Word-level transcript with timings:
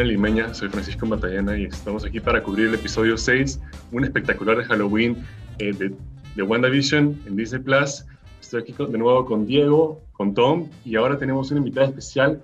Limeña, 0.00 0.54
soy 0.54 0.70
Francisco 0.70 1.04
Matallana 1.04 1.56
y 1.58 1.64
estamos 1.64 2.04
aquí 2.04 2.18
para 2.18 2.42
cubrir 2.42 2.68
el 2.68 2.74
episodio 2.74 3.18
6, 3.18 3.60
un 3.92 4.04
espectacular 4.04 4.56
de 4.56 4.64
Halloween 4.64 5.22
eh, 5.58 5.72
de, 5.74 5.92
de 6.34 6.42
WandaVision 6.42 7.20
en 7.26 7.36
Disney 7.36 7.60
Plus. 7.60 8.06
Estoy 8.40 8.62
aquí 8.62 8.72
de 8.72 8.98
nuevo 8.98 9.26
con 9.26 9.46
Diego, 9.46 10.00
con 10.12 10.32
Tom 10.32 10.70
y 10.86 10.96
ahora 10.96 11.18
tenemos 11.18 11.50
una 11.50 11.58
invitada 11.58 11.88
especial, 11.88 12.42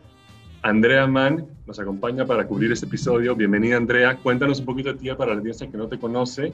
Andrea 0.60 1.06
Mann, 1.06 1.46
nos 1.66 1.80
acompaña 1.80 2.26
para 2.26 2.46
cubrir 2.46 2.70
este 2.70 2.84
episodio. 2.84 3.34
Bienvenida 3.34 3.78
Andrea, 3.78 4.16
cuéntanos 4.22 4.60
un 4.60 4.66
poquito 4.66 4.92
de 4.92 4.98
ti 4.98 5.08
para 5.14 5.32
la 5.32 5.38
audiencia 5.38 5.70
que 5.70 5.78
no 5.78 5.88
te 5.88 5.98
conoce. 5.98 6.52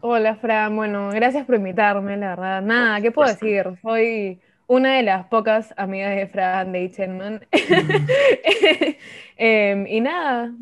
Hola 0.00 0.34
Fran, 0.34 0.74
bueno, 0.74 1.10
gracias 1.10 1.46
por 1.46 1.54
invitarme, 1.54 2.16
la 2.16 2.30
verdad. 2.30 2.62
Nada, 2.62 3.00
¿qué 3.00 3.12
puedo 3.12 3.28
decir? 3.28 3.64
Soy 3.80 4.40
una 4.66 4.96
de 4.96 5.02
las 5.02 5.26
pocas 5.26 5.74
amigas 5.76 6.16
de 6.16 6.26
Fran 6.26 6.72
de 6.72 6.90
Chenman. 6.90 7.46
Em, 9.36 9.84
y 9.88 10.00
nada, 10.00 10.54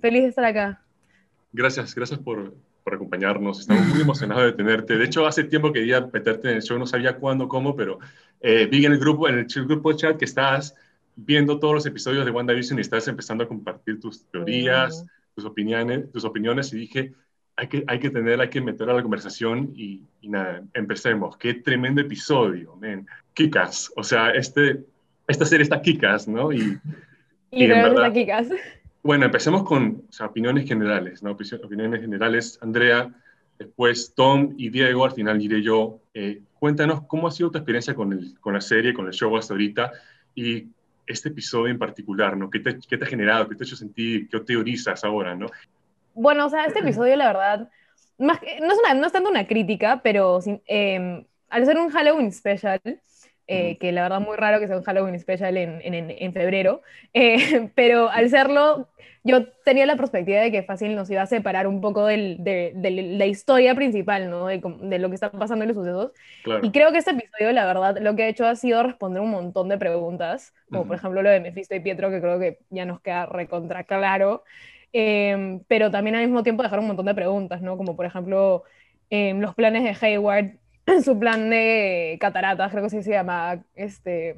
feliz 0.00 0.22
de 0.22 0.28
estar 0.30 0.44
acá. 0.44 0.82
Gracias, 1.52 1.94
gracias 1.94 2.18
por, 2.18 2.54
por, 2.82 2.94
acompañarnos. 2.94 3.60
Estamos 3.60 3.86
muy 3.86 4.00
emocionados 4.00 4.46
de 4.46 4.52
tenerte. 4.52 4.98
De 4.98 5.04
hecho, 5.04 5.26
hace 5.26 5.44
tiempo 5.44 5.72
que 5.72 5.78
quería 5.78 6.00
meterte 6.12 6.50
en 6.50 6.56
el 6.56 6.62
show, 6.62 6.76
no 6.76 6.86
sabía 6.86 7.16
cuándo, 7.16 7.46
cómo, 7.46 7.76
pero 7.76 8.00
eh, 8.40 8.66
vi 8.66 8.84
en 8.84 8.92
el 8.92 8.98
grupo, 8.98 9.28
en 9.28 9.38
el 9.38 9.66
grupo 9.66 9.92
chat 9.92 10.16
que 10.16 10.24
estás 10.24 10.74
viendo 11.14 11.60
todos 11.60 11.74
los 11.74 11.86
episodios 11.86 12.24
de 12.24 12.32
WandaVision 12.32 12.78
y 12.78 12.82
estás 12.82 13.06
empezando 13.06 13.44
a 13.44 13.48
compartir 13.48 14.00
tus 14.00 14.26
teorías, 14.26 15.06
tus 15.34 15.44
opiniones, 15.44 16.10
tus 16.10 16.24
opiniones 16.24 16.72
y 16.72 16.78
dije, 16.78 17.14
hay 17.56 17.68
que, 17.68 17.84
hay 17.86 17.98
que 17.98 18.10
tener, 18.10 18.40
hay 18.40 18.50
que 18.50 18.60
meter 18.60 18.88
a 18.90 18.94
la 18.94 19.02
conversación 19.02 19.72
y, 19.74 20.02
nada, 20.22 20.62
empecemos. 20.74 21.36
Qué 21.36 21.54
tremendo 21.54 22.00
episodio, 22.02 22.76
men. 22.76 23.06
Kikas, 23.32 23.92
o 23.96 24.02
sea, 24.02 24.30
este, 24.30 24.84
esta 25.26 25.46
serie 25.46 25.62
está 25.62 25.80
Kikas, 25.80 26.28
¿no? 26.28 26.52
Y, 26.52 26.78
y, 27.50 27.66
verdad, 27.66 28.12
Kikas. 28.12 28.48
Bueno, 29.02 29.24
empecemos 29.24 29.62
con 29.62 30.02
o 30.08 30.12
sea, 30.12 30.26
opiniones 30.26 30.68
generales, 30.68 31.22
¿no? 31.22 31.30
Opiniones 31.30 32.00
generales, 32.00 32.58
Andrea, 32.60 33.10
después 33.58 34.12
Tom 34.14 34.54
y 34.58 34.68
Diego, 34.68 35.04
al 35.04 35.12
final 35.12 35.38
diré 35.38 35.62
yo. 35.62 36.00
Eh, 36.12 36.40
cuéntanos 36.58 37.02
cómo 37.06 37.28
ha 37.28 37.30
sido 37.30 37.50
tu 37.50 37.58
experiencia 37.58 37.94
con, 37.94 38.12
el, 38.12 38.38
con 38.40 38.52
la 38.52 38.60
serie, 38.60 38.92
con 38.92 39.06
el 39.06 39.12
show 39.12 39.34
hasta 39.36 39.54
ahorita 39.54 39.92
y 40.34 40.66
este 41.06 41.28
episodio 41.28 41.68
en 41.70 41.78
particular, 41.78 42.36
¿no? 42.36 42.50
¿Qué 42.50 42.58
te, 42.58 42.78
qué 42.86 42.98
te 42.98 43.04
ha 43.04 43.08
generado? 43.08 43.48
¿Qué 43.48 43.54
te 43.54 43.62
ha 43.62 43.66
hecho 43.66 43.76
sentir? 43.76 44.28
¿Qué 44.28 44.40
teorizas 44.40 45.04
ahora, 45.04 45.34
no? 45.34 45.46
Bueno, 46.16 46.46
o 46.46 46.48
sea, 46.48 46.64
este 46.64 46.80
episodio, 46.80 47.14
la 47.16 47.26
verdad, 47.26 47.68
más 48.18 48.40
no, 48.60 48.72
es 48.72 48.78
una, 48.78 48.94
no 48.94 49.06
es 49.06 49.12
tanto 49.12 49.28
una 49.28 49.46
crítica, 49.46 50.00
pero 50.02 50.40
em, 50.66 51.24
al 51.50 51.66
ser 51.66 51.78
un 51.78 51.90
Halloween 51.90 52.32
special, 52.32 52.80
eh, 53.46 53.76
que 53.78 53.92
la 53.92 54.02
verdad 54.02 54.20
muy 54.20 54.36
raro 54.36 54.58
que 54.58 54.66
sea 54.66 54.78
un 54.78 54.82
Halloween 54.82 55.20
special 55.20 55.56
en, 55.58 55.80
en, 55.82 56.10
en 56.10 56.32
febrero, 56.32 56.80
eh, 57.12 57.70
pero 57.74 58.08
al 58.08 58.30
serlo, 58.30 58.88
yo 59.24 59.46
tenía 59.64 59.84
la 59.84 59.96
perspectiva 59.96 60.40
de 60.40 60.50
que 60.50 60.62
fácil 60.62 60.96
nos 60.96 61.10
iba 61.10 61.20
a 61.20 61.26
separar 61.26 61.66
un 61.66 61.82
poco 61.82 62.06
del, 62.06 62.38
de, 62.40 62.72
de, 62.74 62.90
la 62.90 63.26
historia 63.26 63.74
principal, 63.74 64.30
¿no? 64.30 64.46
De, 64.46 64.62
de, 64.62 64.98
lo 64.98 65.08
que 65.10 65.16
está 65.16 65.30
pasando 65.30 65.64
en 65.64 65.68
los 65.68 65.76
sucesos. 65.76 66.12
Y 66.62 66.70
creo 66.70 66.92
que 66.92 66.98
este 66.98 67.10
episodio, 67.10 67.52
la 67.52 67.66
verdad, 67.66 67.98
lo 68.00 68.16
que 68.16 68.22
ha 68.22 68.28
hecho 68.28 68.46
ha 68.46 68.56
sido 68.56 68.82
responder 68.82 69.20
un 69.20 69.30
montón 69.30 69.68
de 69.68 69.76
preguntas, 69.76 70.54
como 70.70 70.86
por 70.86 70.96
ejemplo 70.96 71.22
lo 71.22 71.28
de 71.28 71.40
Mephisto 71.40 71.74
y 71.74 71.80
Pietro, 71.80 72.08
que 72.08 72.20
creo 72.20 72.38
que 72.38 72.60
ya 72.70 72.86
nos 72.86 73.00
queda 73.00 73.26
recontra 73.26 73.84
claro. 73.84 74.44
Em, 74.92 75.60
pero 75.68 75.90
también 75.90 76.16
al 76.16 76.24
mismo 76.24 76.42
tiempo 76.42 76.62
dejar 76.62 76.78
un 76.78 76.86
montón 76.86 77.06
de 77.06 77.14
preguntas, 77.14 77.60
¿no? 77.60 77.76
Como 77.76 77.96
por 77.96 78.06
ejemplo 78.06 78.64
em, 79.10 79.40
los 79.40 79.54
planes 79.54 79.84
de 79.84 80.06
Hayward, 80.06 80.52
su 81.04 81.18
plan 81.18 81.50
de 81.50 82.16
cataratas, 82.20 82.70
creo 82.70 82.84
que 82.84 82.90
sí 82.90 83.02
se 83.02 83.10
llama, 83.10 83.62
este, 83.74 84.36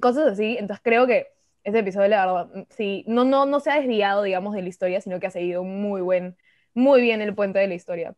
cosas 0.00 0.28
así. 0.28 0.56
Entonces 0.58 0.82
creo 0.84 1.06
que 1.06 1.28
este 1.64 1.80
episodio, 1.80 2.08
la 2.08 2.26
verdad, 2.26 2.50
mm, 2.54 2.62
sí, 2.70 3.04
no, 3.08 3.24
no, 3.24 3.44
no 3.46 3.60
se 3.60 3.70
ha 3.70 3.80
desviado, 3.80 4.22
digamos, 4.22 4.54
de 4.54 4.62
la 4.62 4.68
historia, 4.68 5.00
sino 5.00 5.18
que 5.18 5.26
ha 5.26 5.30
seguido 5.30 5.64
muy, 5.64 6.00
buen, 6.00 6.36
muy 6.74 7.00
bien 7.00 7.20
el 7.20 7.34
puente 7.34 7.58
de 7.58 7.66
la 7.66 7.74
historia. 7.74 8.14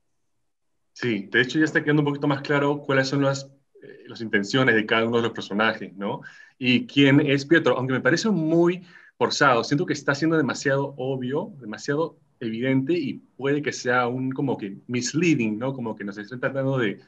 Sí, 0.92 1.28
de 1.30 1.40
hecho 1.40 1.58
ya 1.58 1.64
está 1.64 1.82
quedando 1.82 2.02
un 2.02 2.08
poquito 2.08 2.26
más 2.26 2.42
claro 2.42 2.80
cuáles 2.80 3.08
son 3.08 3.22
las, 3.22 3.50
eh, 3.82 4.04
las 4.06 4.20
intenciones 4.20 4.74
de 4.74 4.84
cada 4.84 5.06
uno 5.06 5.18
de 5.18 5.22
los 5.22 5.32
personajes, 5.32 5.96
¿no? 5.96 6.20
Y 6.58 6.86
quién 6.86 7.20
es 7.20 7.46
Pietro, 7.46 7.78
aunque 7.78 7.94
me 7.94 8.00
parece 8.00 8.28
muy 8.30 8.84
forzado. 9.18 9.64
Siento 9.64 9.84
que 9.84 9.92
está 9.92 10.14
siendo 10.14 10.36
demasiado 10.36 10.94
obvio, 10.96 11.52
demasiado 11.60 12.16
evidente 12.40 12.92
y 12.94 13.14
puede 13.36 13.60
que 13.62 13.72
sea 13.72 14.06
un 14.06 14.30
como 14.30 14.56
que 14.56 14.78
misleading, 14.86 15.58
¿no? 15.58 15.74
Como 15.74 15.96
que 15.96 16.04
nos 16.04 16.16
estén 16.16 16.40
tratando 16.40 16.78
de 16.78 17.00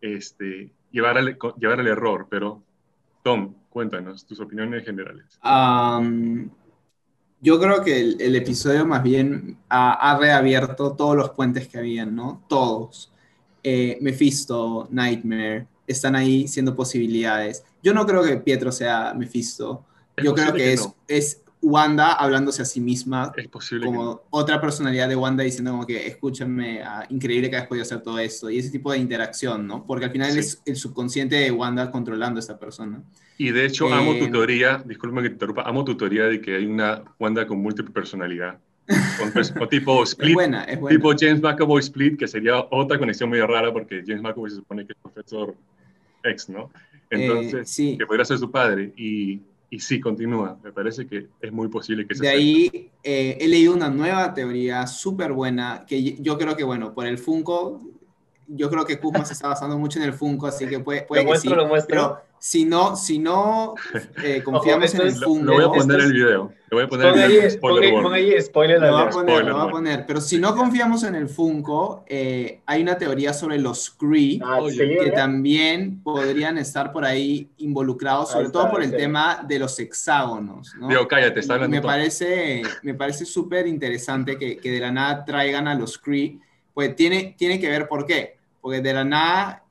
este, 0.00 0.70
llevar, 0.92 1.16
al, 1.16 1.38
llevar 1.58 1.80
al 1.80 1.86
error. 1.86 2.26
Pero, 2.30 2.62
Tom, 3.22 3.54
cuéntanos 3.70 4.26
tus 4.26 4.40
opiniones 4.40 4.84
generales. 4.84 5.24
yo 7.40 7.60
creo 7.60 7.82
que 7.82 8.00
el, 8.00 8.36
episodio 8.36 8.86
más 8.86 9.02
bien 9.02 9.56
ha, 9.70 10.18
reabierto 10.20 10.92
todos 10.92 11.16
los 11.16 11.30
puentes 11.30 11.66
que 11.66 11.78
habían, 11.78 12.14
¿no? 12.14 12.44
Todos. 12.48 13.10
Eh, 13.62 13.96
Mephisto, 14.02 14.86
Nightmare, 14.90 15.66
están 15.86 16.14
ahí 16.14 16.46
siendo 16.46 16.76
posibilidades. 16.76 17.64
Yo 17.82 17.94
no 17.94 18.04
creo 18.04 18.22
que 18.22 18.36
Pietro 18.36 18.70
sea 18.70 19.14
Mephisto. 19.14 19.86
Yo 20.22 20.34
creo 20.34 20.52
que, 20.52 20.74
es, 20.74 20.88
es 21.08 21.43
Wanda 21.64 22.12
hablándose 22.12 22.62
a 22.62 22.64
sí 22.64 22.80
misma 22.80 23.32
es 23.36 23.48
posible 23.48 23.86
como 23.86 24.22
otra 24.30 24.60
personalidad 24.60 25.08
de 25.08 25.16
Wanda 25.16 25.42
diciendo 25.42 25.70
como 25.70 25.86
que 25.86 26.06
escúchame, 26.06 26.82
ah, 26.82 27.06
increíble 27.08 27.48
que 27.48 27.56
hayas 27.56 27.68
podido 27.68 27.82
hacer 27.82 28.02
todo 28.02 28.18
esto 28.18 28.50
y 28.50 28.58
ese 28.58 28.70
tipo 28.70 28.92
de 28.92 28.98
interacción, 28.98 29.66
¿no? 29.66 29.86
Porque 29.86 30.04
al 30.04 30.10
final 30.10 30.36
es 30.36 30.62
el 30.66 30.76
subconsciente 30.76 31.36
de 31.36 31.50
Wanda 31.50 31.90
controlando 31.90 32.38
a 32.38 32.40
esta 32.40 32.58
persona. 32.58 33.02
Y 33.38 33.50
de 33.50 33.66
hecho 33.66 33.92
amo 33.92 34.14
tu 34.16 34.24
eh, 34.24 34.30
teoría, 34.30 34.82
disculpa 34.84 35.22
que 35.22 35.28
te 35.28 35.34
interrumpa, 35.34 35.62
amo 35.62 35.84
tu 35.84 35.96
teoría 35.96 36.24
de 36.24 36.40
que 36.40 36.56
hay 36.56 36.66
una 36.66 37.02
Wanda 37.18 37.46
con 37.46 37.58
múltiple 37.58 37.92
personalidad. 37.92 38.58
O, 39.58 39.66
tipo 39.66 40.02
Split, 40.04 40.28
es 40.28 40.34
buena, 40.34 40.64
es 40.64 40.78
buena. 40.78 40.96
tipo 40.96 41.12
James 41.18 41.40
McAvoy 41.40 41.80
Split, 41.80 42.18
que 42.18 42.28
sería 42.28 42.58
otra 42.70 42.98
conexión 42.98 43.30
muy 43.30 43.40
rara 43.40 43.72
porque 43.72 44.02
James 44.06 44.22
McAvoy 44.22 44.50
se 44.50 44.56
supone 44.56 44.86
que 44.86 44.92
es 44.92 44.98
profesor 45.00 45.54
ex, 46.22 46.48
¿no? 46.48 46.70
Eh, 47.10 47.26
Entonces, 47.26 47.70
sí. 47.70 47.96
que 47.98 48.06
podría 48.06 48.24
ser 48.24 48.38
su 48.38 48.50
padre. 48.50 48.92
Y 48.96 49.40
y 49.74 49.80
sí, 49.80 50.00
continúa. 50.00 50.56
Me 50.62 50.70
parece 50.70 51.04
que 51.04 51.26
es 51.40 51.52
muy 51.52 51.66
posible 51.66 52.06
que 52.06 52.14
se 52.14 52.22
De 52.22 52.28
ahí 52.28 52.90
eh, 53.02 53.36
he 53.40 53.48
leído 53.48 53.74
una 53.74 53.90
nueva 53.90 54.32
teoría 54.32 54.86
súper 54.86 55.32
buena 55.32 55.84
que 55.84 56.14
yo 56.20 56.38
creo 56.38 56.56
que, 56.56 56.62
bueno, 56.62 56.94
por 56.94 57.06
el 57.06 57.18
Funko, 57.18 57.82
yo 58.46 58.70
creo 58.70 58.84
que 58.84 58.98
Kuzma 58.98 59.24
se 59.24 59.32
está 59.32 59.48
basando 59.48 59.78
mucho 59.78 59.98
en 59.98 60.04
el 60.04 60.12
Funko, 60.12 60.46
así 60.46 60.66
que 60.66 60.80
puede, 60.80 61.02
puede 61.02 61.26
que 61.26 61.36
sí. 61.36 61.48
Lo 61.48 61.66
muestro. 61.66 61.88
Pero 61.88 62.20
si 62.38 62.64
no, 62.64 62.94
si 62.94 63.18
no 63.18 63.74
eh, 64.22 64.42
confiamos 64.44 64.94
en 64.94 65.00
el 65.02 65.12
Funko... 65.12 65.44
Lo 65.44 65.54
voy 65.54 65.64
a 65.64 65.68
poner 65.68 66.00
en 66.00 66.06
el 66.06 66.12
video. 66.12 66.52
Lo 66.68 66.76
voy 66.76 66.84
a 66.84 66.88
poner 66.88 67.06
en 67.06 67.18
el 67.18 67.30
video. 67.30 67.60
Pon 67.60 68.12
ahí, 68.12 68.42
spoiler 68.42 68.80
lo 68.80 68.92
voy 68.92 69.02
a 69.02 69.08
poner, 69.08 69.44
lo 69.46 69.56
voy 69.56 69.68
a 69.68 69.70
poner. 69.70 70.06
Pero 70.06 70.20
si 70.20 70.38
no 70.38 70.54
confiamos 70.54 71.04
en 71.04 71.14
el 71.14 71.28
Funko, 71.28 72.04
eh, 72.06 72.60
hay 72.66 72.82
una 72.82 72.98
teoría 72.98 73.32
sobre 73.32 73.58
los 73.58 73.90
Kree 73.90 74.40
ah, 74.44 74.60
que 74.76 75.10
también 75.12 76.02
podrían 76.02 76.58
estar 76.58 76.92
por 76.92 77.04
ahí 77.04 77.50
involucrados, 77.58 78.32
sobre 78.32 78.50
todo 78.50 78.70
por 78.70 78.82
el 78.82 78.94
tema 78.94 79.44
de 79.46 79.58
los 79.58 79.78
hexágonos. 79.78 80.74
¿no? 80.78 80.88
Digo, 80.88 81.08
cállate, 81.08 81.40
está 81.40 81.54
hablando 81.54 81.76
me 81.76 81.82
parece, 81.82 82.62
me 82.82 82.94
parece 82.94 83.24
súper 83.24 83.66
interesante 83.66 84.36
que, 84.36 84.58
que 84.58 84.70
de 84.70 84.80
la 84.80 84.92
nada 84.92 85.24
traigan 85.24 85.66
a 85.66 85.74
los 85.74 85.96
Kree, 85.98 86.38
pues 86.74 86.94
tiene, 86.96 87.34
tiene 87.38 87.58
que 87.58 87.68
ver 87.70 87.88
por 87.88 88.04
qué 88.04 88.36
porque 88.64 88.80
de 88.80 88.94
la 88.94 89.04
nada 89.04 89.62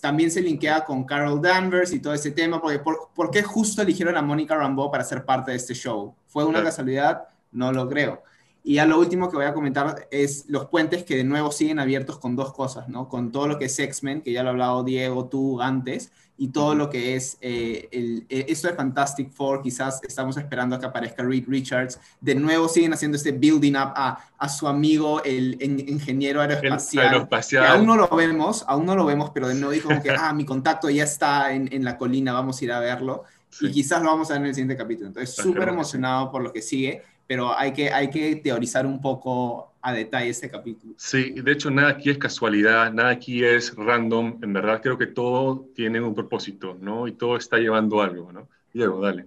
también 0.00 0.30
se 0.30 0.40
linkea 0.40 0.82
con 0.82 1.04
Carol 1.04 1.42
Danvers 1.42 1.92
y 1.92 2.00
todo 2.00 2.14
ese 2.14 2.30
tema, 2.30 2.62
porque 2.62 2.78
por, 2.78 3.30
qué 3.30 3.42
justo 3.42 3.82
eligieron 3.82 4.16
a 4.16 4.22
Mónica 4.22 4.56
Rambeau 4.56 4.90
para 4.90 5.04
ser 5.04 5.22
parte 5.22 5.50
de 5.50 5.58
este 5.58 5.74
show? 5.74 6.14
¿Fue 6.28 6.46
una 6.46 6.64
casualidad? 6.64 7.28
No 7.52 7.70
lo 7.72 7.86
creo. 7.86 8.22
Y 8.68 8.74
ya 8.74 8.84
lo 8.84 8.98
último 8.98 9.30
que 9.30 9.36
voy 9.38 9.46
a 9.46 9.54
comentar 9.54 10.06
es 10.10 10.44
los 10.46 10.66
puentes 10.66 11.02
que 11.02 11.16
de 11.16 11.24
nuevo 11.24 11.50
siguen 11.50 11.78
abiertos 11.78 12.18
con 12.18 12.36
dos 12.36 12.52
cosas, 12.52 12.86
¿no? 12.86 13.08
Con 13.08 13.32
todo 13.32 13.48
lo 13.48 13.58
que 13.58 13.64
es 13.64 13.78
X-Men, 13.78 14.20
que 14.20 14.30
ya 14.30 14.42
lo 14.42 14.50
ha 14.50 14.52
hablado 14.52 14.84
Diego, 14.84 15.24
tú 15.24 15.62
antes, 15.62 16.12
y 16.36 16.48
todo 16.48 16.74
lo 16.74 16.90
que 16.90 17.16
es 17.16 17.38
eh, 17.40 17.88
el, 17.92 18.26
eh, 18.28 18.44
esto 18.46 18.68
de 18.68 18.74
Fantastic 18.74 19.30
Four, 19.32 19.62
quizás 19.62 20.02
estamos 20.06 20.36
esperando 20.36 20.76
a 20.76 20.78
que 20.78 20.84
aparezca 20.84 21.22
Reed 21.22 21.44
Richards. 21.48 21.98
De 22.20 22.34
nuevo 22.34 22.68
siguen 22.68 22.92
haciendo 22.92 23.16
este 23.16 23.32
building 23.32 23.72
up 23.72 23.94
a, 23.96 24.22
a 24.36 24.48
su 24.50 24.68
amigo, 24.68 25.24
el, 25.24 25.56
ingeniero 25.62 26.42
aeroespacial. 26.42 27.26
aún 27.66 27.86
no 27.86 27.96
lo 27.96 28.06
vemos, 28.08 28.66
aún 28.68 28.84
no 28.84 28.94
lo 28.94 29.06
vemos, 29.06 29.30
pero 29.30 29.48
de 29.48 29.54
nuevo 29.54 29.72
dijo 29.72 29.88
que, 30.02 30.10
ah, 30.10 30.34
mi 30.34 30.44
contacto 30.44 30.90
ya 30.90 31.04
está 31.04 31.54
en, 31.54 31.72
en, 31.72 31.86
la 31.86 31.96
colina, 31.96 32.34
vamos 32.34 32.60
a 32.60 32.64
ir 32.66 32.72
a 32.72 32.80
verlo. 32.80 33.24
Y 33.62 33.70
quizás 33.70 34.02
lo 34.02 34.10
vamos 34.10 34.30
a 34.30 34.34
ver 34.34 34.42
en 34.42 34.48
el 34.48 34.54
siguiente 34.54 34.76
capítulo. 34.76 35.08
Entonces, 35.08 35.34
súper 35.34 35.70
emocionado 35.70 36.30
por 36.30 36.42
lo 36.42 36.52
que 36.52 36.60
sigue 36.60 37.02
pero 37.28 37.56
hay 37.56 37.72
que, 37.72 37.90
hay 37.90 38.08
que 38.08 38.36
teorizar 38.36 38.86
un 38.86 39.00
poco 39.00 39.74
a 39.82 39.92
detalle 39.92 40.30
este 40.30 40.50
capítulo. 40.50 40.94
Sí, 40.96 41.32
de 41.32 41.52
hecho 41.52 41.70
nada 41.70 41.90
aquí 41.90 42.10
es 42.10 42.18
casualidad, 42.18 42.90
nada 42.92 43.10
aquí 43.10 43.44
es 43.44 43.76
random, 43.76 44.38
en 44.42 44.52
verdad 44.54 44.80
creo 44.82 44.96
que 44.98 45.06
todo 45.06 45.66
tiene 45.74 46.00
un 46.00 46.14
propósito, 46.14 46.76
¿no? 46.80 47.06
Y 47.06 47.12
todo 47.12 47.36
está 47.36 47.58
llevando 47.58 48.00
algo, 48.00 48.32
¿no? 48.32 48.48
Diego, 48.72 49.00
dale. 49.00 49.26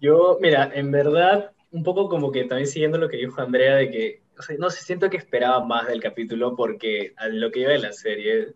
Yo, 0.00 0.38
mira, 0.42 0.70
en 0.74 0.90
verdad, 0.90 1.52
un 1.70 1.84
poco 1.84 2.08
como 2.08 2.32
que 2.32 2.44
también 2.44 2.66
siguiendo 2.66 2.98
lo 2.98 3.08
que 3.08 3.16
dijo 3.16 3.40
Andrea, 3.40 3.76
de 3.76 3.90
que, 3.90 4.22
no 4.58 4.68
sé, 4.68 4.84
siento 4.84 5.08
que 5.08 5.16
esperaba 5.16 5.64
más 5.64 5.86
del 5.86 6.00
capítulo 6.00 6.56
porque 6.56 7.14
a 7.16 7.28
lo 7.28 7.50
que 7.50 7.60
iba 7.60 7.70
de 7.70 7.78
la 7.78 7.92
serie, 7.92 8.54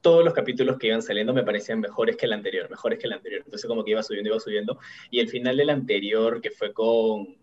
todos 0.00 0.24
los 0.24 0.32
capítulos 0.32 0.78
que 0.78 0.88
iban 0.88 1.02
saliendo 1.02 1.34
me 1.34 1.42
parecían 1.42 1.80
mejores 1.80 2.16
que 2.16 2.26
el 2.26 2.32
anterior, 2.32 2.70
mejores 2.70 2.98
que 2.98 3.06
el 3.06 3.12
anterior. 3.12 3.42
Entonces 3.44 3.68
como 3.68 3.84
que 3.84 3.90
iba 3.90 4.02
subiendo, 4.02 4.30
iba 4.30 4.40
subiendo. 4.40 4.78
Y 5.10 5.20
el 5.20 5.28
final 5.28 5.56
del 5.56 5.70
anterior, 5.70 6.40
que 6.40 6.50
fue 6.50 6.72
con 6.72 7.37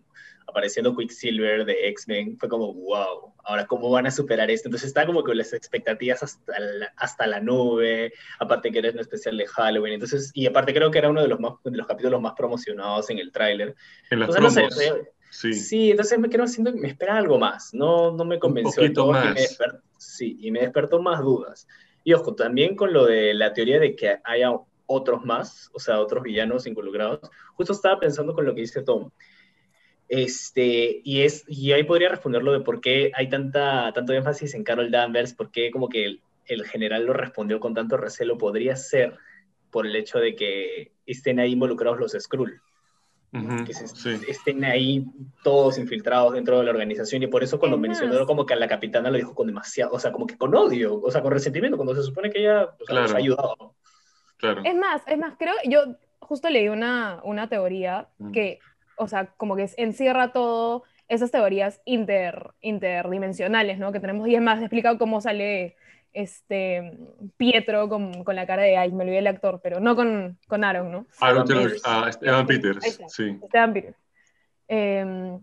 apareciendo 0.48 0.96
Quicksilver 0.96 1.66
de 1.66 1.88
X-Men, 1.90 2.38
fue 2.38 2.48
como, 2.50 2.74
wow, 2.74 3.34
ahora 3.44 3.66
cómo 3.66 3.90
van 3.90 4.08
a 4.08 4.12
superar 4.12 4.50
esto. 4.50 4.68
Entonces 4.68 4.88
está 4.88 5.06
como 5.06 5.24
con 5.24 5.38
las 5.38 5.54
expectativas 5.54 6.24
hasta 6.24 6.60
la, 6.60 6.94
hasta 6.98 7.28
la 7.28 7.40
nube, 7.40 8.14
aparte 8.40 8.72
que 8.72 8.80
era 8.80 8.92
un 8.92 9.00
especial 9.00 9.38
de 9.38 9.48
Halloween, 9.48 9.94
entonces, 9.94 10.32
y 10.34 10.46
aparte 10.46 10.74
creo 10.74 10.92
que 10.92 11.00
era 11.00 11.10
uno 11.10 11.22
de 11.22 11.28
los, 11.28 11.40
más, 11.40 11.54
de 11.64 11.78
los 11.78 11.88
capítulos 11.88 12.22
más 12.22 12.34
promocionados 12.34 13.10
en 13.10 13.20
el 13.20 13.32
tráiler. 13.32 13.76
En 14.10 14.20
las 14.20 14.30
Entonces, 14.30 14.54
no 14.54 14.68
promos, 14.68 14.78
sé, 14.78 14.88
eh, 14.88 15.12
sí. 15.30 15.54
Sí, 15.54 15.92
entonces 15.92 16.20
me 16.20 16.30
quedo 16.30 16.44
haciendo, 16.44 16.72
me 16.74 16.88
esperaba 16.88 17.20
algo 17.20 17.38
más, 17.38 17.74
no, 17.74 18.12
no 18.12 18.24
me 18.26 18.40
convenció. 18.40 18.82
poquito 18.84 19.02
todo 19.02 19.10
y 19.10 19.14
más. 19.14 19.36
me 19.36 19.42
desper- 19.42 19.82
sí, 19.98 20.38
y 20.40 20.52
me 20.52 20.62
despertó 20.62 21.02
más 21.02 21.22
dudas. 21.22 21.68
Y 22.04 22.14
ojo, 22.14 22.36
también 22.36 22.76
con 22.76 22.94
lo 22.94 23.06
de 23.06 23.34
la 23.34 23.52
teoría 23.52 23.80
de 23.80 23.96
que 23.96 24.20
haya 24.24 24.52
otros 24.86 25.26
más, 25.26 25.70
o 25.74 25.80
sea, 25.80 26.00
otros 26.00 26.22
villanos 26.24 26.68
involucrados, 26.68 27.20
justo 27.56 27.74
estaba 27.74 28.00
pensando 28.00 28.34
con 28.34 28.46
lo 28.46 28.54
que 28.54 28.62
dice 28.62 28.84
Tom. 28.84 29.10
Este, 30.08 31.02
y, 31.04 31.22
es, 31.22 31.44
y 31.48 31.72
ahí 31.72 31.84
podría 31.84 32.10
responderlo 32.10 32.52
de 32.54 32.60
por 32.62 32.80
qué 32.82 33.12
hay 33.16 33.28
tanta, 33.30 33.92
tanto 33.94 34.14
énfasis 34.14 34.54
en 34.54 34.64
Carol 34.64 34.92
Danvers, 34.92 35.34
por 35.34 35.52
qué 35.52 35.72
como 35.72 35.90
que 35.90 36.06
el, 36.06 36.22
el 36.46 36.64
general 36.66 37.06
lo 37.06 37.14
respondió 37.14 37.60
con 37.60 37.74
tanto 37.74 37.98
recelo, 37.98 38.38
podría 38.38 38.76
ser 38.76 39.18
por 39.72 39.88
el 39.88 39.96
hecho 39.96 40.20
de 40.20 40.36
que 40.36 40.92
estén 41.06 41.40
ahí 41.40 41.52
involucrados 41.54 42.00
los 42.00 42.12
Skrull 42.14 42.62
que 43.66 43.74
se- 43.74 43.90
sí. 43.90 44.12
estén 44.30 44.64
ahí 44.64 45.06
todos 45.44 45.78
infiltrados 45.78 46.32
dentro 46.36 46.58
de 46.58 46.64
la 46.64 46.72
organización 46.72 47.22
y 47.24 47.28
por 47.28 47.44
eso 47.44 47.60
cuando 47.60 47.78
mencionó 47.78 48.26
como 48.26 48.46
que 48.46 48.54
a 48.54 48.58
la 48.58 48.70
capitana 48.70 49.10
lo 49.12 49.18
dijo 49.18 49.36
con 49.36 49.48
demasiado, 49.48 49.92
o 49.92 50.00
sea, 50.00 50.14
como 50.14 50.26
que 50.26 50.38
con 50.38 50.56
odio, 50.56 51.02
o 51.02 51.12
sea, 51.12 51.22
con 51.22 51.34
resentimiento, 51.34 51.76
cuando 51.76 51.94
se 51.94 52.04
supone 52.04 52.30
que 52.30 52.40
ella 52.40 52.64
o 52.64 52.78
sea, 52.78 52.86
Claro. 52.86 53.02
nos 53.02 53.14
ha 53.14 53.18
ayudado. 53.18 53.76
Claro. 54.38 54.62
Es 54.64 54.76
más, 54.76 55.02
es 55.08 55.18
más, 55.18 55.34
creo, 55.38 55.54
yo 55.66 55.98
justo 56.20 56.50
leí 56.50 56.70
una, 56.70 57.20
una 57.26 57.50
teoría 57.50 58.08
Mm. 58.20 58.32
que, 58.32 58.60
o 58.98 59.08
sea, 59.08 59.28
como 59.38 59.56
que 59.56 59.70
encierra 59.78 60.32
todo 60.32 60.84
esas 61.08 61.32
teorías 61.32 61.82
inter, 61.86 62.52
interdimensionales, 62.62 63.78
¿no? 63.78 63.92
Que 63.92 64.00
tenemos, 64.00 64.28
y 64.28 64.36
es 64.36 64.42
más, 64.42 64.60
explica 64.60 64.98
cómo 64.98 65.22
sale 65.22 65.76
este 66.14 66.98
Pietro 67.38 67.90
con, 67.90 68.24
con 68.24 68.36
la 68.36 68.48
cara 68.48 68.64
de, 68.64 68.78
ay, 68.78 68.92
me 68.92 69.04
olvidé 69.04 69.20
el 69.20 69.28
actor, 69.28 69.60
pero 69.62 69.80
no 69.80 69.96
con, 69.96 70.40
con 70.48 70.64
Aaron, 70.64 70.92
¿no? 70.92 71.06
Aaron 71.20 71.38
Evan 71.38 71.48
Taylor- 71.48 71.64
Peters. 71.68 71.82
ah, 71.86 72.10
Evan 72.22 72.48
Peters, 72.48 72.86
está. 72.86 73.10
sí. 73.10 73.38
Esteban 73.44 73.74
Peters. 73.74 73.98
Eh, 74.68 75.38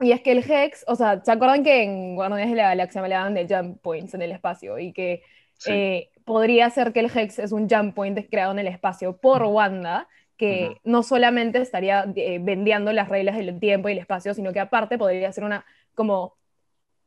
y 0.00 0.12
es 0.12 0.20
que 0.22 0.32
el 0.32 0.38
Hex, 0.50 0.84
o 0.86 0.94
sea, 0.94 1.20
¿se 1.24 1.30
acuerdan 1.32 1.62
que 1.64 1.82
en 1.82 2.14
Guardianes 2.14 2.50
de 2.50 2.56
la 2.56 2.68
Galaxia 2.68 3.00
me 3.00 3.06
hablaban 3.06 3.34
de 3.34 3.46
jump 3.48 3.80
points 3.82 4.14
en 4.14 4.22
el 4.22 4.32
espacio? 4.32 4.78
Y 4.78 4.92
que 4.92 5.22
sí. 5.54 5.70
eh, 5.72 6.10
podría 6.24 6.70
ser 6.70 6.92
que 6.92 7.00
el 7.00 7.10
Hex 7.14 7.38
es 7.40 7.52
un 7.52 7.68
jump 7.68 7.94
point 7.94 8.18
creado 8.30 8.52
en 8.52 8.60
el 8.60 8.68
espacio 8.68 9.16
por 9.16 9.42
Wanda, 9.42 10.08
que 10.38 10.78
no 10.84 11.02
solamente 11.02 11.60
estaría 11.60 12.10
eh, 12.16 12.38
vendiendo 12.40 12.92
las 12.92 13.08
reglas 13.08 13.36
del 13.36 13.58
tiempo 13.58 13.88
y 13.88 13.92
el 13.92 13.98
espacio, 13.98 14.32
sino 14.32 14.52
que 14.52 14.60
aparte 14.60 14.96
podría 14.96 15.30
ser 15.32 15.44
una, 15.44 15.66
como, 15.94 16.36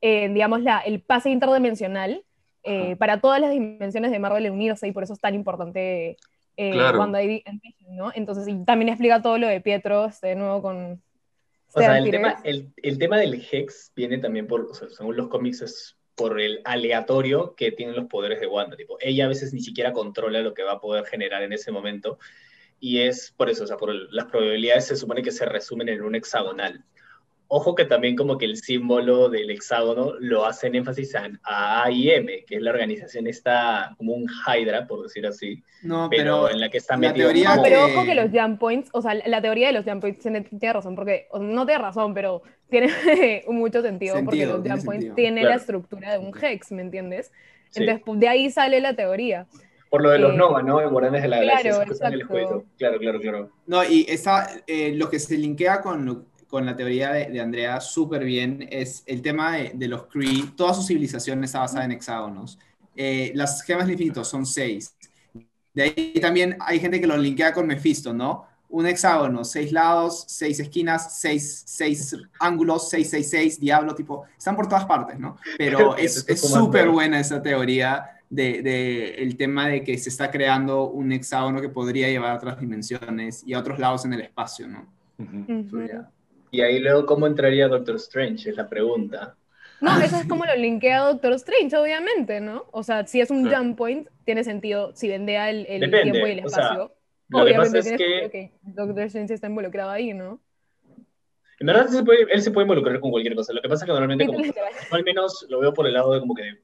eh, 0.02 0.30
digamos, 0.30 0.62
la, 0.62 0.80
el 0.80 1.02
pase 1.02 1.30
interdimensional 1.30 2.24
eh, 2.64 2.96
para 2.98 3.22
todas 3.22 3.42
las 3.42 3.52
dimensiones 3.52 4.12
de 4.12 4.20
Marvel 4.20 4.52
unirse 4.52 4.88
y 4.88 4.92
por 4.92 5.04
eso 5.04 5.14
es 5.14 5.20
tan 5.20 5.34
importante 5.34 6.18
eh, 6.58 6.72
Claro. 6.72 7.00
Wanda 7.00 7.24
y 7.24 7.28
Vision, 7.28 7.62
¿no? 7.96 8.12
Entonces, 8.14 8.48
y 8.48 8.64
también 8.66 8.90
explica 8.90 9.22
todo 9.22 9.38
lo 9.38 9.48
de 9.48 9.62
Pietro, 9.62 10.06
este, 10.06 10.28
de 10.28 10.36
nuevo 10.36 10.62
con... 10.62 11.02
O 11.74 11.80
sea, 11.80 11.98
el 11.98 12.12
tema, 12.12 12.42
el, 12.44 12.74
el 12.84 12.98
tema 12.98 13.18
del 13.18 13.42
Hex 13.50 13.94
viene 13.96 14.18
también 14.18 14.46
por, 14.46 14.62
o 14.70 14.74
sea, 14.74 14.90
según 14.90 15.16
los 15.16 15.30
cómics, 15.30 15.62
es 15.62 15.98
por 16.16 16.42
el 16.42 16.62
aleatorio 16.66 17.56
que 17.56 17.72
tienen 17.72 17.96
los 17.96 18.08
poderes 18.08 18.42
de 18.42 18.48
Wanda. 18.48 18.76
Tipo, 18.76 18.98
ella 19.00 19.26
a 19.26 19.30
veces 19.30 19.54
ni 19.54 19.62
siquiera 19.62 19.94
controla 19.94 20.42
lo 20.42 20.54
que 20.54 20.64
va 20.64 20.74
a 20.74 20.82
poder 20.82 21.06
generar 21.06 21.44
en 21.44 21.54
ese 21.54 21.72
momento. 21.72 22.20
Y 22.84 23.00
es 23.00 23.32
por 23.38 23.50
eso, 23.50 23.64
o 23.64 23.68
sea, 23.68 23.78
por 23.78 23.92
el- 23.92 24.08
las 24.12 24.26
probabilidades 24.26 24.88
se 24.88 24.96
supone 24.98 25.22
que 25.22 25.32
se 25.32 25.46
resumen 25.46 25.88
en 25.88 26.02
un 26.02 26.16
hexagonal. 26.16 26.84
Ojo 27.54 27.76
que 27.76 27.84
también 27.86 28.16
como 28.16 28.38
que 28.38 28.46
el 28.46 28.56
símbolo 28.56 29.28
del 29.30 29.52
hexágono 29.52 30.14
lo 30.20 30.46
hacen 30.46 30.74
énfasis 30.74 31.14
a, 31.16 31.30
a 31.44 31.84
AIM, 31.84 32.26
que 32.48 32.56
es 32.56 32.62
la 32.62 32.72
organización 32.72 33.28
esta, 33.28 33.94
como 33.98 34.14
un 34.14 34.26
Hydra, 34.48 34.88
por 34.88 35.04
decir 35.04 35.28
así, 35.28 35.62
No, 35.84 36.08
pero, 36.10 36.44
pero 36.46 36.50
en 36.50 36.62
la 36.62 36.70
que 36.70 36.78
está 36.78 36.94
la 36.96 37.10
metido 37.10 37.28
teoría 37.28 37.50
como- 37.52 37.64
pero 37.64 37.86
ojo 37.86 38.06
que 38.06 38.16
los 38.16 38.32
jump 38.32 38.58
points, 38.58 38.90
o 38.94 39.02
sea, 39.02 39.14
la 39.16 39.42
teoría 39.42 39.68
de 39.68 39.74
los 39.74 39.84
jump 39.86 40.00
points 40.02 40.20
tiene, 40.22 40.42
tiene 40.42 40.74
razón, 40.74 40.96
porque, 40.96 41.28
no 41.42 41.66
tiene 41.66 41.82
razón, 41.82 42.14
pero 42.14 42.42
tiene 42.70 42.88
mucho 43.50 43.82
sentido, 43.82 44.16
porque 44.24 44.46
los 44.46 44.62
jump 44.66 44.86
points 44.86 45.14
tienen 45.14 45.42
Claro. 45.44 45.50
la 45.50 45.56
estructura 45.62 46.14
de 46.14 46.20
un 46.20 46.32
hex, 46.42 46.72
¿me 46.72 46.82
entiendes? 46.82 47.32
Sí. 47.70 47.82
Entonces, 47.82 48.02
pues, 48.06 48.20
de 48.20 48.28
ahí 48.30 48.50
sale 48.50 48.80
la 48.80 48.96
teoría. 48.96 49.46
Por 49.92 50.02
lo 50.04 50.10
de 50.10 50.20
los 50.20 50.34
Eh, 50.34 50.38
Nova, 50.38 50.64
¿no? 50.64 50.82
En 50.82 50.90
Guardianes 50.90 51.22
de 51.24 51.30
la 51.30 51.38
Galaxia, 51.40 51.72
claro, 51.72 51.84
esos 51.84 51.86
que 51.86 51.94
están 51.94 52.10
en 52.10 52.14
el 52.16 52.22
exacto. 52.22 52.34
juego. 52.34 52.66
Claro, 52.78 53.00
claro, 53.00 53.20
claro. 53.22 53.52
No, 53.68 53.84
y 53.84 54.06
esa, 54.10 54.48
eh, 54.68 54.94
lo 54.96 55.10
que 55.10 55.20
se 55.20 55.38
linkea 55.38 55.82
con, 55.82 56.28
con 56.48 56.66
la 56.66 56.76
teoría 56.76 57.12
de, 57.14 57.28
de 57.30 57.42
Andrea 57.42 57.82
súper 57.82 58.24
bien 58.24 58.68
es 58.72 59.04
el 59.06 59.22
tema 59.22 59.58
de, 59.58 59.74
de 59.76 59.88
los 59.90 60.08
Kree. 60.08 60.54
Toda 60.56 60.74
su 60.74 60.84
civilización 60.84 61.44
está 61.44 61.60
basada 61.60 61.86
en 61.86 61.92
hexágonos. 61.92 62.58
Eh, 62.96 63.32
las 63.36 63.64
gemas 63.64 63.86
del 63.86 63.94
infinito 63.94 64.24
son 64.24 64.46
seis. 64.46 64.96
De 65.74 65.84
ahí 65.84 66.14
también 66.22 66.58
hay 66.62 66.80
gente 66.80 67.00
que 67.02 67.08
lo 67.08 67.18
linkea 67.18 67.54
con 67.54 67.68
Mephisto, 67.68 68.14
¿no? 68.14 68.48
Un 68.72 68.86
hexágono, 68.88 69.44
seis 69.44 69.72
lados, 69.72 70.26
seis 70.28 70.60
esquinas, 70.60 71.20
seis, 71.20 71.64
seis 71.66 72.16
ángulos, 72.40 72.90
seis, 72.90 73.10
seis, 73.10 73.30
seis, 73.30 73.60
diablo, 73.60 73.94
tipo, 73.94 74.26
están 74.38 74.56
por 74.56 74.68
todas 74.68 74.86
partes, 74.86 75.20
¿no? 75.20 75.38
Pero 75.58 75.96
es 75.98 76.18
estoy 76.18 76.36
es 76.36 76.42
súper 76.42 76.90
buena 76.90 77.20
esa 77.20 77.42
teoría 77.42 78.22
de, 78.30 78.62
de 78.62 79.16
el 79.16 79.36
tema 79.36 79.68
de 79.68 79.84
que 79.84 79.98
se 79.98 80.10
está 80.10 80.32
creando 80.32 80.90
un 80.90 81.12
hexágono 81.12 81.62
que 81.62 81.70
podría 81.70 82.08
llevar 82.08 82.32
a 82.32 82.36
otras 82.36 82.60
dimensiones 82.60 83.44
y 83.46 83.54
a 83.54 83.60
otros 83.60 83.78
lados 83.78 84.06
en 84.06 84.14
el 84.14 84.22
espacio, 84.22 84.68
¿no? 84.68 84.88
Ujú. 85.20 85.68
Y 86.50 86.62
ahí 86.62 86.80
luego, 86.80 87.06
¿cómo 87.06 87.28
entraría 87.28 87.68
Doctor 87.68 87.96
Strange? 87.98 88.50
Es 88.50 88.56
la 88.56 88.68
pregunta. 88.68 89.36
No, 89.82 90.00
eso 90.00 90.18
es 90.18 90.28
como 90.28 90.46
lo 90.46 90.56
linkea 90.56 91.00
Doctor 91.00 91.34
Strange, 91.34 91.76
obviamente, 91.76 92.40
¿no? 92.40 92.66
O 92.72 92.84
sea, 92.84 93.06
si 93.08 93.20
es 93.20 93.32
un 93.32 93.50
jump 93.52 93.78
point, 93.78 94.08
tiene 94.26 94.44
sentido 94.44 94.92
si 94.96 95.08
vendea 95.08 95.50
el, 95.50 95.66
el 95.68 95.90
tiempo 95.90 96.28
y 96.28 96.32
el 96.32 96.46
o 96.46 96.50
sea, 96.50 96.88
Lo 97.32 97.46
que 97.46 97.54
pasa 97.54 97.78
es 97.80 97.90
que, 97.92 98.30
que 98.32 98.52
Doctor 98.62 99.04
Strange 99.04 99.34
está 99.34 99.48
involucrado 99.48 99.90
ahí, 99.90 100.14
¿no? 100.14 100.40
en 101.60 101.68
verdad, 101.68 101.88
se 101.90 102.04
puede- 102.04 102.26
él 102.32 102.42
se 102.42 102.50
puede 102.50 102.64
involucrar 102.66 103.00
con 103.00 103.12
cualquier 103.12 103.36
cosa. 103.36 103.54
Lo 103.54 103.62
que 103.62 103.70
pasa 103.70 103.86
es 103.86 103.88
que 103.88 103.92
normalmente, 103.92 104.26
como, 104.26 104.44
al 104.92 105.04
menos 105.04 105.46
lo 105.48 105.60
veo 105.60 105.72
por 105.74 105.86
el 105.86 105.94
lado 105.94 106.12
de 106.14 106.20
como 106.20 106.34
que 106.34 106.60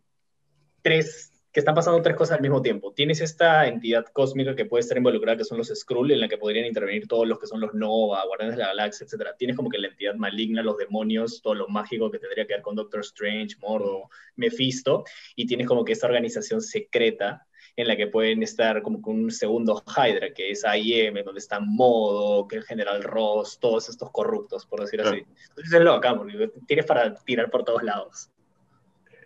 tres, 0.81 1.31
que 1.51 1.59
están 1.59 1.75
pasando 1.75 2.01
tres 2.01 2.15
cosas 2.15 2.37
al 2.37 2.41
mismo 2.41 2.63
tiempo. 2.63 2.93
Tienes 2.93 3.21
esta 3.21 3.67
entidad 3.67 4.05
cósmica 4.11 4.55
que 4.55 4.65
puede 4.65 4.81
estar 4.81 4.97
involucrada, 4.97 5.38
que 5.38 5.43
son 5.43 5.59
los 5.59 5.67
Skrull, 5.67 6.12
en 6.12 6.19
la 6.19 6.27
que 6.27 6.39
podrían 6.39 6.65
intervenir 6.65 7.07
todos 7.07 7.27
los 7.27 7.38
que 7.39 7.45
son 7.45 7.62
los 7.62 7.75
Nova, 7.75 8.24
Guardianes 8.25 8.55
de 8.57 8.62
la 8.63 8.69
Galaxia, 8.69 9.05
etc. 9.05 9.36
Tienes 9.38 9.55
como 9.55 9.69
que 9.69 9.77
la 9.77 9.88
entidad 9.89 10.15
maligna, 10.15 10.63
los 10.63 10.77
demonios, 10.77 11.41
todo 11.43 11.53
lo 11.53 11.67
mágico 11.67 12.09
que 12.09 12.17
tendría 12.17 12.47
que 12.47 12.53
ver 12.55 12.62
con 12.63 12.75
Doctor 12.75 13.01
Strange, 13.01 13.55
Mordo, 13.59 14.09
Mephisto, 14.36 15.03
y 15.36 15.45
tienes 15.45 15.67
como 15.67 15.86
que 15.86 15.93
esta 15.93 16.07
organización 16.07 16.59
secreta 16.59 17.45
en 17.77 17.88
la 17.88 17.96
que 17.96 18.07
pueden 18.07 18.41
estar 18.41 18.81
como 18.81 19.01
con 19.01 19.15
un 19.24 19.31
segundo 19.31 19.84
Hydra, 19.86 20.34
que 20.34 20.50
es 20.50 20.65
AIM, 20.65 21.24
donde 21.24 21.39
está 21.39 21.60
Modo, 21.60 22.48
que 22.48 22.57
el 22.57 22.63
General 22.63 23.03
Ross, 23.03 23.60
todos 23.60 23.88
estos 23.88 24.10
corruptos, 24.12 24.65
por 24.65 24.81
decir 24.81 25.00
Claro. 25.00 25.15
así. 25.15 25.25
Entonces 25.50 25.74
es 25.74 25.81
loca, 25.81 26.17
porque 26.17 26.51
tienes 26.65 26.86
para 26.88 27.13
tirar 27.13 27.51
por 27.51 27.63
todos 27.63 27.84
lados. 27.84 28.31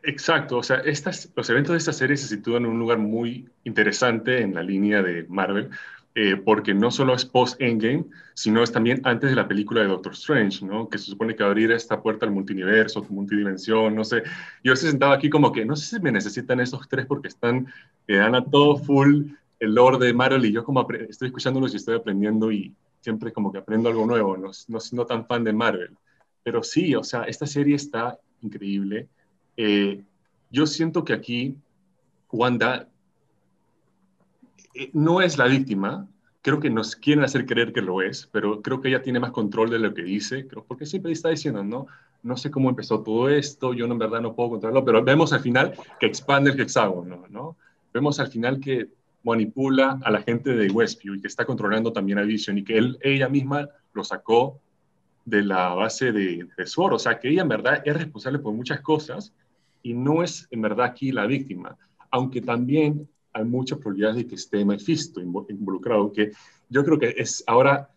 Exacto, 0.04 0.58
o 0.58 0.64
sea, 0.64 0.78
estas, 0.78 1.32
los 1.36 1.50
eventos 1.50 1.72
de 1.72 1.78
esta 1.78 1.94
serie 1.94 2.18
se 2.18 2.28
sitúan 2.28 2.66
en 2.66 2.72
un 2.72 2.80
lugar 2.80 2.98
muy 2.98 3.48
interesante 3.64 4.42
en 4.42 4.54
la 4.54 4.64
línea 4.64 5.02
de 5.02 5.24
Marvel, 5.30 5.70
eh, 6.14 6.36
porque 6.36 6.74
no 6.74 6.92
solo 6.92 7.14
es 7.14 7.24
post-Endgame, 7.24 8.06
sino 8.34 8.62
es 8.62 8.72
también 8.72 9.02
antes 9.06 9.30
de 9.30 9.36
la 9.36 9.48
película 9.48 9.82
de 9.82 9.88
Doctor 9.88 10.12
Strange, 10.12 10.66
¿no? 10.66 10.90
Que 10.90 10.98
se 10.98 11.06
supone 11.06 11.36
que 11.36 11.44
abrir 11.44 11.72
esta 11.72 12.02
puerta 12.02 12.26
al 12.26 12.34
multiverso, 12.34 13.06
multidimensión, 13.10 13.96
no 13.96 14.04
sé. 14.04 14.24
Yo 14.64 14.76
se 14.76 14.90
sentaba 14.90 15.16
aquí 15.16 15.30
como 15.30 15.52
que, 15.54 15.64
no 15.64 15.76
sé 15.76 15.96
si 15.96 16.02
me 16.02 16.12
necesitan 16.12 16.60
esos 16.60 16.90
tres 16.90 17.06
porque 17.06 17.30
están, 17.30 17.68
que 18.06 18.16
dan 18.16 18.36
a 18.36 18.44
todo 18.44 18.78
full 18.78 19.28
el 19.60 19.76
lore 19.76 20.06
de 20.06 20.14
Marvel 20.14 20.44
y 20.46 20.52
yo 20.52 20.66
como 20.66 20.86
estoy 20.92 21.28
escuchándolos 21.28 21.74
y 21.74 21.78
estoy 21.78 21.96
aprendiendo 21.96 22.52
y 22.52 22.76
siempre 23.00 23.32
como 23.32 23.52
que 23.52 23.60
aprendo 23.60 23.90
algo 23.90 24.06
nuevo, 24.06 24.36
no, 24.36 24.52
no 24.68 24.80
siendo 24.80 25.06
tan 25.06 25.26
fan 25.26 25.44
de 25.44 25.54
Marvel. 25.54 25.96
Pero 26.44 26.64
sí, 26.64 26.94
o 26.96 27.04
sea, 27.04 27.24
esta 27.24 27.46
serie 27.46 27.76
está 27.76 28.20
increíble. 28.42 29.08
Eh, 29.56 30.04
yo 30.50 30.66
siento 30.66 31.06
que 31.06 31.14
aquí 31.14 31.56
Wanda 32.32 32.82
eh, 32.82 32.91
no 34.94 35.22
es 35.22 35.38
la 35.38 35.48
víctima, 35.48 36.08
creo 36.42 36.60
que 36.60 36.70
nos 36.70 36.96
quieren 36.96 37.24
hacer 37.24 37.46
creer 37.46 37.72
que 37.72 37.82
lo 37.82 38.02
es, 38.02 38.28
pero 38.32 38.62
creo 38.62 38.82
que 38.82 38.90
ella 38.90 39.02
tiene 39.02 39.20
más 39.20 39.32
control 39.32 39.70
de 39.70 39.80
lo 39.80 39.94
que 39.94 40.04
dice, 40.04 40.48
creo, 40.48 40.64
porque 40.66 40.86
siempre 40.86 41.12
está 41.12 41.30
diciendo, 41.30 41.64
no, 41.64 41.88
no 42.24 42.38
sé 42.38 42.50
cómo 42.50 42.70
empezó 42.70 43.02
todo 43.02 43.30
esto, 43.30 43.74
yo 43.74 43.86
en 43.86 43.98
verdad 43.98 44.22
no 44.22 44.36
puedo 44.36 44.52
controlarlo, 44.52 44.86
pero 44.86 45.04
vemos 45.04 45.34
al 45.34 45.42
final 45.42 45.74
que 46.00 46.08
expande 46.08 46.52
el 46.52 46.60
hexágono, 46.60 47.26
¿no? 47.30 47.58
Vemos 47.94 48.20
al 48.20 48.28
final 48.28 48.60
que 48.60 48.90
manipula 49.24 50.00
a 50.04 50.12
la 50.12 50.22
gente 50.22 50.56
de 50.56 50.72
Westview 50.72 51.16
y 51.16 51.22
que 51.22 51.28
está 51.28 51.46
controlando 51.46 51.94
también 51.94 52.18
a 52.18 52.24
Vision 52.24 52.58
y 52.58 52.64
que 52.64 52.78
él, 52.78 52.98
ella 53.02 53.30
misma 53.30 53.70
lo 53.94 54.04
sacó 54.04 54.60
de 55.26 55.44
la 55.44 55.70
base 55.76 56.12
de, 56.12 56.48
de 56.58 56.66
Sword, 56.66 56.94
o 56.94 57.00
sea 57.00 57.20
que 57.20 57.30
ella 57.30 57.44
en 57.44 57.50
verdad 57.50 57.84
es 57.86 57.96
responsable 57.96 58.40
por 58.40 58.54
muchas 58.54 58.82
cosas 58.82 59.34
y 59.84 59.94
no 59.94 60.24
es 60.24 60.48
en 60.50 60.62
verdad 60.62 60.88
aquí 60.88 61.12
la 61.12 61.28
víctima, 61.28 61.78
aunque 62.10 62.42
también 62.42 63.08
hay 63.34 63.44
muchas 63.46 63.80
probabilidades 63.80 64.18
de 64.18 64.28
que 64.28 64.36
esté 64.36 64.66
Mephisto 64.66 65.22
invo- 65.22 65.46
involucrado, 65.50 66.12
que 66.12 66.32
yo 66.70 66.84
creo 66.84 67.00
que 67.00 67.16
es 67.18 67.44
ahora 67.48 67.90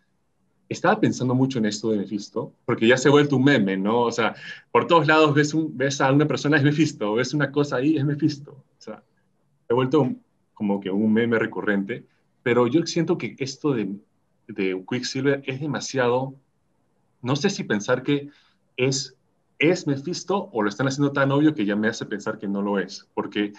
estaba 0.67 0.99
pensando 0.99 1.35
mucho 1.35 1.59
en 1.59 1.65
esto 1.65 1.91
de 1.91 1.97
Mephisto, 1.97 2.53
porque 2.65 2.87
ya 2.87 2.97
se 2.97 3.07
ha 3.07 3.11
vuelto 3.11 3.35
un 3.37 3.43
meme, 3.43 3.77
¿no? 3.77 4.01
O 4.01 4.11
sea, 4.11 4.35
por 4.71 4.87
todos 4.87 5.05
lados 5.05 5.33
ves, 5.35 5.53
un, 5.53 5.77
ves 5.77 6.01
a 6.01 6.11
una 6.11 6.27
persona, 6.27 6.57
es 6.57 6.63
Mephisto, 6.63 7.13
ves 7.13 7.33
una 7.33 7.51
cosa 7.51 7.77
ahí, 7.77 7.97
es 7.97 8.05
Mephisto. 8.05 8.51
O 8.51 8.81
sea, 8.81 9.03
se 9.67 9.73
ha 9.73 9.75
vuelto 9.75 10.11
como 10.53 10.79
que 10.79 10.89
un 10.89 11.13
meme 11.13 11.37
recurrente, 11.37 12.05
pero 12.41 12.65
yo 12.67 12.85
siento 12.85 13.17
que 13.17 13.35
esto 13.37 13.73
de, 13.73 13.95
de 14.47 14.83
Quicksilver 14.89 15.43
es 15.45 15.59
demasiado, 15.59 16.33
no 17.21 17.35
sé 17.35 17.49
si 17.49 17.63
pensar 17.63 18.01
que 18.01 18.29
es, 18.75 19.15
es 19.59 19.85
Mephisto 19.85 20.49
o 20.51 20.63
lo 20.63 20.69
están 20.69 20.87
haciendo 20.87 21.11
tan 21.11 21.31
obvio 21.31 21.53
que 21.53 21.65
ya 21.65 21.75
me 21.75 21.89
hace 21.89 22.05
pensar 22.05 22.39
que 22.39 22.47
no 22.47 22.61
lo 22.63 22.79
es, 22.79 23.07
porque 23.13 23.53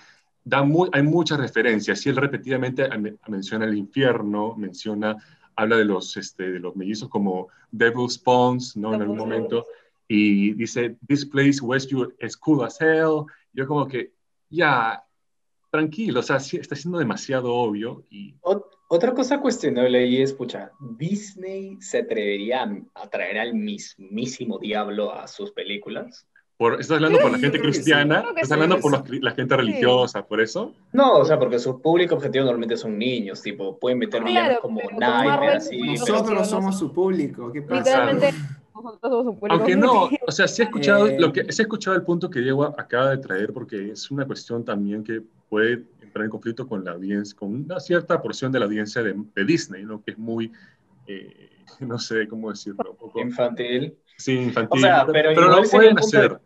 da 0.47 0.63
muy, 0.63 0.89
hay 0.93 1.03
muchas 1.03 1.41
referencias, 1.41 2.07
y 2.07 2.09
él 2.09 2.17
repetidamente 2.17 2.89
menciona 3.27 3.65
el 3.65 3.77
infierno, 3.77 4.55
menciona 4.57 5.17
habla 5.57 5.77
de 5.77 5.85
los, 5.85 6.17
este, 6.17 6.53
de 6.53 6.61
los 6.61 6.77
mellizos 6.77 7.09
como 7.09 7.49
Devil's 7.73 8.15
Spawns, 8.15 8.77
¿no? 8.77 8.95
En 8.95 9.03
algún 9.03 9.19
momento. 9.19 9.67
Y 10.07 10.53
dice, 10.53 10.97
this 11.09 11.25
place 11.27 11.61
Westview 11.61 12.13
is 12.21 12.37
cool 12.37 12.63
as 12.65 12.81
hell. 12.81 13.25
Yo 13.53 13.67
como 13.67 13.89
que, 13.89 14.13
ya, 14.51 15.03
tranquilo, 15.73 16.21
o 16.21 16.23
sea, 16.23 16.37
está 16.37 16.77
siendo 16.77 16.99
demasiado 16.99 17.53
obvio. 17.53 18.05
Y... 18.11 18.37
Otra 18.89 19.15
cosa 19.15 19.41
cuestionable 19.41 19.99
ahí 19.99 20.23
es, 20.23 20.33
pucha, 20.33 20.71
¿Disney 20.79 21.77
se 21.81 21.99
atrevería 21.99 22.71
a 22.95 23.09
traer 23.09 23.39
al 23.39 23.55
mismísimo 23.55 24.61
diablo 24.61 25.13
a 25.13 25.27
sus 25.27 25.51
películas? 25.51 26.25
Por, 26.57 26.81
¿Estás 26.81 26.97
hablando 26.97 27.19
por 27.19 27.33
la 27.33 27.39
gente 27.39 27.61
cristiana? 27.61 28.25
¿Estás 28.35 28.53
hablando 28.53 28.81
por 28.81 29.23
la 29.23 29.31
gente 29.33 29.57
religiosa, 29.57 30.27
por 30.27 30.41
eso? 30.41 30.73
No, 30.93 31.19
o 31.19 31.25
sea, 31.25 31.39
porque 31.39 31.59
su 31.59 31.83
público 31.83 32.15
objetivo 32.15 32.47
normalmente 32.47 32.79
son 32.79 32.99
niños, 32.99 33.43
tipo, 33.43 33.79
pueden 33.79 33.99
meter 33.99 34.23
claro, 34.23 34.61
como 34.63 34.81
Nightmare, 34.81 35.49
así. 35.49 35.79
Nosotros 35.79 36.49
somos 36.49 36.79
su 36.79 36.93
público, 36.93 37.53
¿qué 37.53 37.61
pasa? 37.61 37.81
Literalmente, 37.81 38.33
nosotros 38.75 38.99
somos 39.03 39.25
su 39.27 39.39
público. 39.39 39.55
Aunque 39.55 39.77
no, 39.77 40.09
o 40.27 40.33
sea, 40.33 40.49
sí 40.49 40.63
he 40.63 40.65
escuchado, 40.65 41.09
eh. 41.09 41.19
lo 41.21 41.31
que, 41.31 41.53
sí 41.53 41.61
he 41.61 41.65
escuchado 41.65 41.95
el 41.95 42.03
punto 42.03 42.31
que 42.31 42.41
Diego 42.41 42.65
acaba 42.65 43.11
de 43.11 43.19
traer, 43.19 43.53
porque 43.53 43.91
es 43.91 44.11
una 44.11 44.27
cuestión 44.27 44.65
también 44.65 45.05
que 45.05 45.21
puede 45.51 45.85
entrar 46.01 46.25
en 46.25 46.31
conflicto 46.31 46.67
con 46.67 46.83
la 46.83 46.93
audiencia, 46.93 47.37
con 47.39 47.55
una 47.55 47.81
cierta 47.81 48.23
porción 48.23 48.51
de 48.51 48.61
la 48.61 48.65
audiencia 48.65 49.03
de, 49.03 49.15
de 49.35 49.45
Disney, 49.45 49.85
¿no? 49.85 50.03
Que 50.03 50.13
es 50.13 50.19
muy, 50.19 50.51
eh, 51.07 51.51
no 51.81 51.99
sé 51.99 52.27
cómo 52.29 52.51
decirlo, 52.51 52.93
un 52.93 52.97
poco... 52.97 53.21
Infantil. 53.21 53.95
Sí, 54.17 54.33
infantil. 54.39 54.79
O 54.79 54.81
sea, 54.81 55.07
pero, 55.07 55.31
pero 55.35 55.49
lo 55.49 55.63
pueden 55.63 55.99
hacer. 55.99 56.39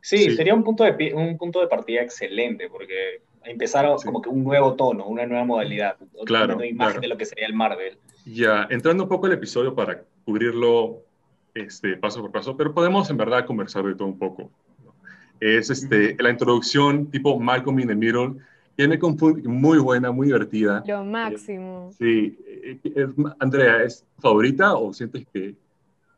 Sí, 0.00 0.34
sería 0.34 0.54
un 0.54 0.64
punto, 0.64 0.84
de, 0.84 1.12
un 1.14 1.36
punto 1.36 1.60
de 1.60 1.66
partida 1.66 2.00
excelente, 2.00 2.68
porque 2.70 3.22
empezar 3.44 3.86
como 4.04 4.22
que 4.22 4.28
un 4.28 4.44
nuevo 4.44 4.74
tono, 4.74 5.06
una 5.06 5.26
nueva 5.26 5.44
modalidad, 5.44 5.96
claro, 6.24 6.56
una 6.56 6.66
imagen 6.66 7.00
de 7.00 7.08
lo 7.08 7.16
que 7.16 7.26
sería 7.26 7.46
el 7.46 7.54
Marvel. 7.54 7.98
Ya, 8.24 8.66
entrando 8.70 9.04
un 9.04 9.08
poco 9.08 9.26
el 9.26 9.34
episodio 9.34 9.74
para 9.74 10.02
cubrirlo 10.24 11.02
este, 11.54 11.96
paso 11.96 12.20
por 12.20 12.30
paso, 12.30 12.56
pero 12.56 12.72
podemos 12.72 13.10
en 13.10 13.16
verdad 13.16 13.44
conversar 13.44 13.84
de 13.84 13.94
todo 13.94 14.08
un 14.08 14.18
poco. 14.18 14.50
Es 15.38 15.70
este, 15.70 16.16
la 16.18 16.30
introducción 16.30 17.10
tipo 17.10 17.38
Malcolm 17.38 17.80
in 17.80 17.88
the 17.88 17.94
Middle, 17.94 18.34
tiene 18.76 18.98
muy 19.44 19.78
buena, 19.78 20.10
muy 20.10 20.28
divertida. 20.28 20.82
Lo 20.86 21.04
máximo. 21.04 21.90
Sí, 21.98 22.38
eh, 22.46 22.78
eh, 22.84 23.06
Andrea, 23.38 23.82
¿es 23.82 24.04
favorita 24.18 24.74
o 24.74 24.92
sientes 24.92 25.26
que 25.32 25.54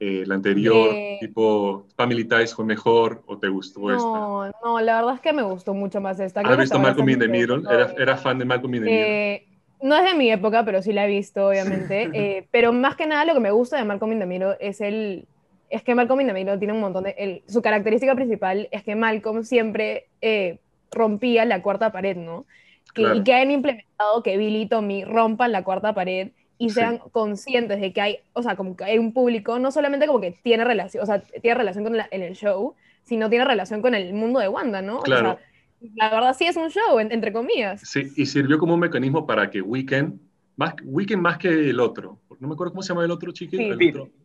eh, 0.04 0.24
la 0.26 0.34
anterior, 0.34 0.90
tipo 1.20 1.86
Family 1.96 2.24
Ties, 2.24 2.52
fue 2.52 2.64
mejor 2.64 3.22
o 3.24 3.38
te 3.38 3.46
gustó 3.46 3.88
esta? 3.88 4.02
No, 4.02 4.50
no, 4.64 4.80
la 4.80 4.96
verdad 4.96 5.14
es 5.14 5.20
que 5.20 5.32
me 5.32 5.42
gustó 5.42 5.74
mucho 5.74 6.00
más 6.00 6.18
esta. 6.18 6.40
¿Has 6.40 6.58
visto 6.58 6.80
Malcolm 6.80 7.08
in 7.08 7.20
the 7.20 7.28
Middle? 7.28 7.62
¿Era, 7.96 8.16
fan 8.16 8.36
de 8.36 8.44
Malcolm 8.44 8.74
in 8.74 8.82
the 8.82 8.90
Middle? 8.90 9.34
Eh, 9.34 9.46
no 9.80 9.94
es 9.94 10.02
de 10.02 10.14
mi 10.18 10.28
época, 10.28 10.64
pero 10.64 10.82
sí 10.82 10.92
la 10.92 11.04
he 11.04 11.08
visto, 11.08 11.46
obviamente. 11.46 12.10
Eh, 12.14 12.48
pero 12.50 12.72
más 12.72 12.96
que 12.96 13.06
nada 13.06 13.24
lo 13.24 13.34
que 13.34 13.38
me 13.38 13.52
gusta 13.52 13.76
de 13.76 13.84
Malcolm 13.84 14.14
in 14.14 14.18
the 14.18 14.26
Middle 14.26 14.56
es 14.58 14.80
el... 14.80 15.28
Es 15.70 15.84
que 15.84 15.94
Malcolm 15.94 16.20
in 16.20 16.26
the 16.26 16.32
Middle 16.32 16.58
tiene 16.58 16.74
un 16.74 16.80
montón 16.80 17.04
de... 17.04 17.44
su 17.46 17.62
característica 17.62 18.16
principal 18.16 18.68
es 18.72 18.82
que 18.82 18.96
Malcolm 18.96 19.44
siempre 19.44 20.08
rompía 20.90 21.44
la 21.44 21.62
cuarta 21.62 21.92
pared, 21.92 22.16
¿no? 22.16 22.44
Y 22.96 23.22
que 23.22 23.34
han 23.34 23.52
implementado 23.52 24.24
que 24.24 24.36
Billy 24.36 24.62
y 24.62 24.66
Tommy 24.66 25.04
rompan 25.04 25.52
la 25.52 25.62
cuarta 25.62 25.94
pared 25.94 26.32
y 26.58 26.70
sean 26.70 26.98
conscientes 26.98 27.80
de 27.80 27.92
que 27.92 28.00
hay, 28.00 28.18
o 28.32 28.42
sea, 28.42 28.56
como 28.56 28.76
que 28.76 28.84
hay 28.84 28.98
un 28.98 29.12
público, 29.12 29.58
no 29.58 29.72
solamente 29.72 30.06
como 30.06 30.20
que 30.20 30.32
tiene 30.42 30.64
relación, 30.64 31.02
o 31.02 31.06
sea, 31.06 31.20
tiene 31.20 31.56
relación 31.56 31.84
con 31.84 31.94
en 31.94 32.22
el 32.22 32.34
show, 32.34 32.74
sino 33.04 33.28
tiene 33.28 33.44
relación 33.44 33.82
con 33.82 33.94
el 33.94 34.14
mundo 34.14 34.40
de 34.40 34.48
Wanda, 34.48 34.80
¿no? 34.82 35.00
Claro. 35.00 35.38
la 35.94 36.10
verdad 36.10 36.36
sí 36.38 36.44
es 36.44 36.56
un 36.56 36.68
show, 36.68 36.98
entre 37.00 37.32
comillas. 37.32 37.80
Sí, 37.84 38.12
y 38.16 38.26
sirvió 38.26 38.58
como 38.58 38.74
un 38.74 38.80
mecanismo 38.80 39.26
para 39.26 39.50
que 39.50 39.60
Weekend, 39.60 40.20
más, 40.56 40.74
Weekend 40.84 41.22
más 41.22 41.38
que 41.38 41.48
el 41.48 41.80
otro, 41.80 42.20
no 42.42 42.48
me 42.48 42.54
acuerdo 42.54 42.72
cómo 42.72 42.82
se 42.82 42.88
llama 42.88 43.04
el 43.04 43.10
otro 43.12 43.30
chico. 43.32 43.56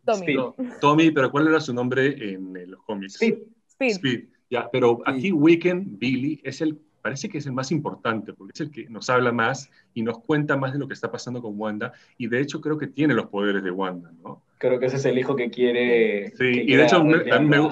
Tommy. 0.04 0.38
Tommy, 0.82 1.12
pero 1.12 1.32
¿cuál 1.32 1.48
era 1.48 1.60
su 1.60 1.74
nombre 1.74 2.34
en 2.34 2.72
los 2.72 2.82
cómics? 2.84 3.14
Speed. 3.16 3.38
Speed. 3.80 4.26
Ya, 4.50 4.70
pero 4.72 5.02
aquí 5.06 5.32
Weekend, 5.32 6.00
Billy, 6.00 6.40
es 6.44 6.62
el 6.62 6.80
parece 7.08 7.30
que 7.30 7.38
es 7.38 7.46
el 7.46 7.54
más 7.54 7.72
importante, 7.72 8.34
porque 8.34 8.52
es 8.54 8.60
el 8.60 8.70
que 8.70 8.90
nos 8.90 9.10
habla 9.10 9.32
más 9.32 9.70
y 9.94 10.02
nos 10.04 10.20
cuenta 10.20 10.58
más 10.58 10.74
de 10.74 10.80
lo 10.80 10.90
que 10.90 10.94
está 10.94 11.10
pasando 11.10 11.42
con 11.42 11.58
Wanda, 11.58 11.94
y 12.18 12.28
de 12.28 12.42
hecho 12.42 12.60
creo 12.60 12.78
que 12.78 12.88
tiene 12.88 13.14
los 13.14 13.28
poderes 13.28 13.64
de 13.64 13.72
Wanda, 13.72 14.12
¿no? 14.22 14.44
Creo 14.58 14.78
que 14.78 14.88
ese 14.88 14.98
es 14.98 15.06
el 15.06 15.18
hijo 15.18 15.34
que 15.34 15.50
quiere... 15.50 16.34
Sí, 16.36 16.64
y 16.68 16.76
de 16.76 16.84
hecho 16.84 17.02
me, 17.06 17.24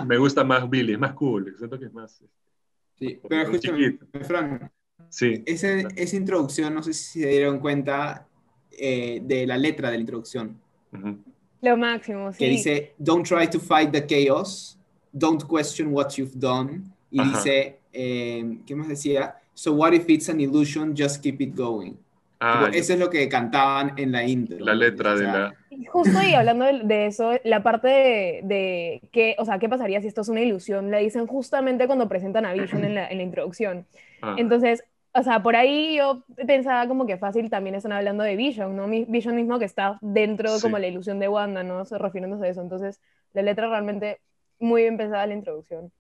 me, 0.05 0.17
gusta 0.17 0.45
más 0.45 0.69
Billy, 0.69 0.93
es 0.93 0.99
más 0.99 1.11
cool, 1.15 1.53
siento 1.57 1.77
que 1.77 1.87
es 1.87 1.93
más... 1.93 2.23
Sí, 2.97 3.19
pero 3.27 3.41
escúchame, 3.41 3.99
Frank, 4.21 4.69
sí. 5.09 5.43
Ese, 5.45 5.85
esa 5.97 6.15
introducción, 6.15 6.73
no 6.73 6.81
sé 6.81 6.93
si 6.93 7.19
se 7.19 7.27
dieron 7.27 7.59
cuenta 7.59 8.29
eh, 8.71 9.19
de 9.21 9.45
la 9.45 9.57
letra 9.57 9.89
de 9.89 9.97
la 9.97 10.01
introducción. 10.01 10.61
Lo 11.61 11.75
máximo, 11.75 12.31
sí. 12.31 12.37
Que 12.39 12.47
dice, 12.47 12.93
don't 12.97 13.27
try 13.27 13.49
to 13.49 13.59
fight 13.59 13.91
the 13.91 14.05
chaos, 14.05 14.79
don't 15.11 15.43
question 15.43 15.89
what 15.91 16.11
you've 16.11 16.39
done, 16.39 16.85
y 17.11 17.21
dice, 17.21 17.79
eh, 17.95 18.59
¿qué 18.65 18.75
más 18.75 18.87
decía? 18.87 19.35
So 19.53 19.73
what 19.73 19.93
if 19.93 20.09
it's 20.09 20.29
an 20.29 20.41
illusion, 20.41 20.93
just 20.95 21.23
keep 21.23 21.41
it 21.41 21.55
going. 21.55 21.93
Ah, 22.39 22.69
eso 22.73 22.93
es 22.93 22.99
lo 22.99 23.09
que 23.09 23.27
cantaban 23.29 23.93
en 23.97 24.11
la 24.11 24.23
intro. 24.23 24.59
La 24.59 24.75
letra 24.75 25.15
de 25.15 25.23
la... 25.23 25.55
Justo 25.87 26.17
ahí 26.17 26.33
hablando 26.33 26.65
de, 26.65 27.05
eso, 27.07 27.31
la 27.43 27.63
parte 27.63 27.87
de, 27.87 28.41
de 28.43 29.01
que, 29.11 29.35
o 29.39 29.45
sea, 29.45 29.57
¿qué 29.57 29.69
pasaría 29.69 30.01
si 30.01 30.07
esto 30.07 30.21
es 30.21 30.29
una 30.29 30.41
ilusión? 30.41 30.91
La 30.91 30.97
dicen 30.97 31.27
justamente 31.27 31.87
cuando 31.87 32.09
presentan 32.09 32.45
a 32.45 32.53
Vision 32.53 32.83
en 32.83 32.95
la, 32.95 33.07
en 33.07 33.17
la 33.17 33.23
introducción. 33.23 33.85
Ah. 34.21 34.35
Entonces, 34.37 34.83
o 35.13 35.23
sea, 35.23 35.41
por 35.41 35.55
ahí 35.55 35.95
yo 35.95 36.23
pensaba 36.45 36.87
como 36.89 37.05
que 37.05 37.17
fácil 37.17 37.49
también 37.49 37.75
están 37.75 37.93
hablando 37.93 38.23
de 38.23 38.35
Vision, 38.35 38.75
¿no? 38.75 38.87
Vision 38.87 39.35
mismo 39.35 39.57
que 39.59 39.65
está 39.65 39.97
dentro 40.01 40.51
como 40.61 40.77
la 40.77 40.87
ilusión 40.87 41.19
de 41.19 41.29
Wanda, 41.29 41.63
¿no? 41.63 41.83
Refiriéndose 41.85 42.45
a 42.45 42.49
eso. 42.49 42.61
Entonces, 42.61 42.99
la 43.33 43.41
letra 43.41 43.69
realmente 43.69 44.19
muy 44.59 44.81
bien 44.81 44.97
pensada 44.97 45.25
la 45.25 45.33
introducción. 45.33 45.91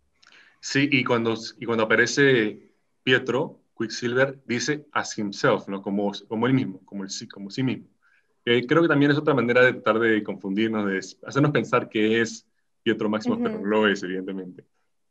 Sí, 0.65 0.89
y 0.91 1.03
cuando, 1.03 1.35
y 1.59 1.65
cuando 1.67 1.83
aparece 1.83 2.71
Pietro, 3.03 3.61
Quicksilver 3.77 4.41
dice 4.47 4.87
as 4.93 5.15
himself, 5.15 5.67
¿no? 5.67 5.79
como, 5.79 6.11
como 6.27 6.47
él 6.47 6.55
mismo, 6.55 6.83
como, 6.85 7.03
el, 7.03 7.09
como 7.31 7.51
sí 7.51 7.61
mismo. 7.61 7.85
creo 8.43 8.81
que 8.81 8.87
también 8.87 9.11
es 9.11 9.17
otra 9.19 9.35
manera 9.35 9.63
de 9.63 9.73
tratar 9.73 9.99
de 9.99 10.23
confundirnos, 10.23 10.87
de 10.87 10.97
hacernos 11.27 11.51
pensar 11.51 11.87
que 11.87 12.19
es 12.19 12.47
Pietro 12.81 13.07
Máximo, 13.09 13.37
pero 13.37 13.59
no 13.59 13.65
lo 13.67 13.87
es, 13.87 14.01
evidentemente. 14.01 14.65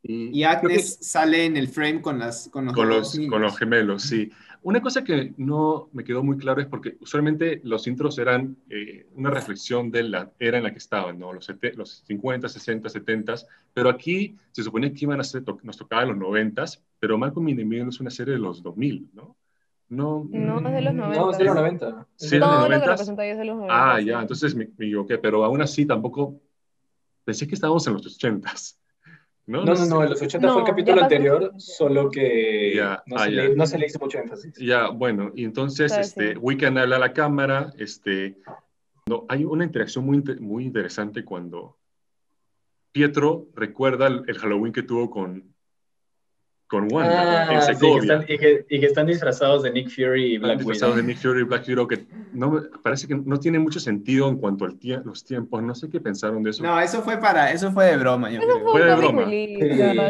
Y, 0.07 0.39
y 0.39 0.43
Agnes 0.43 0.99
sale 1.01 1.45
en 1.45 1.57
el 1.57 1.67
frame 1.67 1.99
con, 1.99 2.19
las, 2.19 2.47
con, 2.49 2.65
los, 2.65 2.75
con, 2.75 2.87
los, 2.87 3.19
con 3.27 3.41
los 3.41 3.57
gemelos, 3.57 4.03
sí. 4.03 4.31
Una 4.61 4.79
cosa 4.79 5.03
que 5.03 5.33
no 5.37 5.89
me 5.93 6.03
quedó 6.03 6.23
muy 6.23 6.37
claro 6.37 6.61
es 6.61 6.67
porque 6.67 6.95
usualmente 6.99 7.59
los 7.63 7.87
intros 7.87 8.17
eran 8.19 8.55
eh, 8.69 9.07
una 9.15 9.31
reflexión 9.31 9.89
de 9.89 10.03
la 10.03 10.31
era 10.39 10.57
en 10.57 10.63
la 10.63 10.71
que 10.71 10.77
estaban, 10.77 11.17
¿no? 11.17 11.33
los, 11.33 11.51
los 11.75 12.03
50, 12.05 12.47
60, 12.47 12.89
70, 12.89 13.35
pero 13.73 13.89
aquí 13.89 14.35
se 14.51 14.61
suponía 14.61 14.93
que 14.93 15.05
iban 15.05 15.19
a 15.19 15.23
ser, 15.23 15.43
nos 15.63 15.77
tocaba 15.77 16.05
los 16.05 16.17
90, 16.17 16.65
pero 16.99 17.17
Malcolm 17.17 17.49
in 17.49 17.57
the 17.57 17.65
Middle 17.65 17.89
es 17.89 17.99
una 17.99 18.11
serie 18.11 18.33
de 18.33 18.39
los 18.39 18.61
2000, 18.61 19.09
¿no? 19.13 19.35
No, 19.89 20.27
no 20.31 20.67
es 20.67 20.73
de 20.75 20.81
los 20.81 20.93
90. 20.93 21.19
No, 21.19 21.31
es 21.31 21.37
de 21.37 21.43
los 21.43 21.55
90. 21.55 22.07
¿Sí, 22.15 22.39
Todo 22.39 22.69
lo 22.69 22.79
que 22.79 22.87
representa 22.87 23.25
es 23.25 23.37
de 23.37 23.45
los 23.45 23.55
90. 23.57 23.93
Ah, 23.93 24.01
ya, 24.01 24.21
entonces 24.21 24.55
me, 24.55 24.69
me 24.77 24.85
equivoqué, 24.85 25.17
pero 25.17 25.43
aún 25.43 25.61
así 25.61 25.85
tampoco 25.85 26.39
pensé 27.23 27.47
que 27.47 27.55
estábamos 27.55 27.85
en 27.87 27.93
los 27.93 28.05
80. 28.05 28.51
No, 29.47 29.63
no, 29.63 29.73
no, 29.73 30.03
en 30.03 30.09
los 30.09 30.21
80 30.21 30.51
fue 30.51 30.61
el 30.61 30.67
capítulo 30.67 31.03
anterior, 31.03 31.53
solo 31.57 32.09
que 32.09 32.81
no, 33.05 33.19
se 33.19 33.29
le, 33.29 33.55
no, 33.55 33.67
se 33.67 33.77
le, 33.77 33.85
hizo 33.85 33.99
mucho 33.99 34.17
énfasis. 34.17 34.55
Ya, 34.57 34.89
bueno, 34.89 35.31
y 35.35 35.43
entonces 35.43 35.95
este, 35.95 36.35
Wiccan 36.37 36.77
habla 36.79 36.95
a 36.95 36.99
la 36.99 37.13
cámara, 37.13 37.71
este, 37.77 38.37
no, 39.05 39.25
hay 39.29 39.45
una 39.45 39.63
interacción 39.63 40.05
muy, 40.05 40.21
muy 40.39 40.65
interesante 40.65 41.23
cuando 41.23 41.77
Pietro 42.91 43.47
recuerda 43.53 44.07
el 44.07 44.37
Halloween 44.37 44.73
que 44.73 44.81
tuvo 44.81 45.11
con, 45.11 45.54
con 46.75 46.93
Wanda 46.93 47.53
en 47.53 47.61
Segovia. 47.61 48.25
y, 48.27 48.37
que, 48.37 48.65
están 48.85 49.07
disfrazados 49.07 49.63
de 49.63 49.71
Nick 49.71 49.89
Fury 49.89 50.33
y 50.33 50.37
Black 50.37 50.57
disfrazados 50.57 50.97
de 50.97 51.03
Nick 51.03 51.17
Fury 51.17 51.41
y 51.41 51.43
Black 51.43 51.65
Widow, 51.67 51.87
que 51.87 52.05
no, 52.33 52.61
parece 52.83 53.07
que 53.07 53.15
no 53.15 53.39
tiene 53.39 53.59
mucho 53.59 53.79
sentido 53.79 54.27
en 54.27 54.37
cuanto 54.37 54.65
a 54.65 54.69
tie 54.69 54.99
los 55.03 55.23
tiempos. 55.23 55.63
No 55.63 55.73
sé 55.73 55.89
qué 55.89 56.01
pensaron 56.01 56.43
de 56.43 56.49
eso. 56.49 56.63
No, 56.63 56.79
eso 56.79 57.01
fue 57.01 57.17
para, 57.17 57.51
eso 57.51 57.71
fue 57.71 57.85
de 57.85 57.97
broma. 57.97 58.29
Yo 58.29 58.41
creo. 58.41 58.59
Fue, 58.71 58.83
de 58.83 58.95
broma. 58.95 59.25
Sí, 59.29 59.57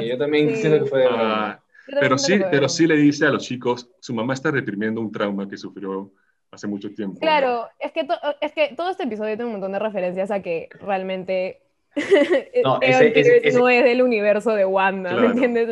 yo 0.10 0.18
también 0.18 0.56
siento 0.56 0.84
que 0.84 0.90
fue 0.90 1.02
de 1.02 1.08
broma. 1.08 1.52
Ah, 1.52 1.64
pero 2.00 2.18
sí, 2.18 2.40
pero 2.50 2.68
sí 2.68 2.88
le 2.88 2.96
dice 2.96 3.28
a 3.28 3.30
los 3.30 3.44
chicos, 3.44 3.90
su 4.00 4.14
mamá 4.16 4.34
está 4.34 4.50
reprimiendo 4.50 5.00
un 5.00 5.12
trauma 5.12 5.48
que 5.48 5.58
sufrió 5.58 6.12
hace 6.50 6.68
mucho 6.68 6.92
tiempo. 6.94 7.20
Claro, 7.20 7.68
es, 7.80 7.92
que 7.92 8.08
es 8.42 8.52
que 8.54 8.74
todo 8.76 8.90
este 8.90 9.04
episodio 9.04 9.36
tiene 9.36 9.46
un 9.46 9.52
montón 9.52 9.72
de 9.72 9.80
referencias 9.80 10.32
a 10.32 10.42
que 10.42 10.70
realmente 10.82 11.62
no, 12.64 12.80
ese, 12.82 13.52
no 13.54 13.70
es 13.70 13.84
del 13.84 14.02
universo 14.02 14.52
de 14.52 14.66
Wanda, 14.66 15.14
¿me 15.14 15.28
entiendes? 15.28 15.70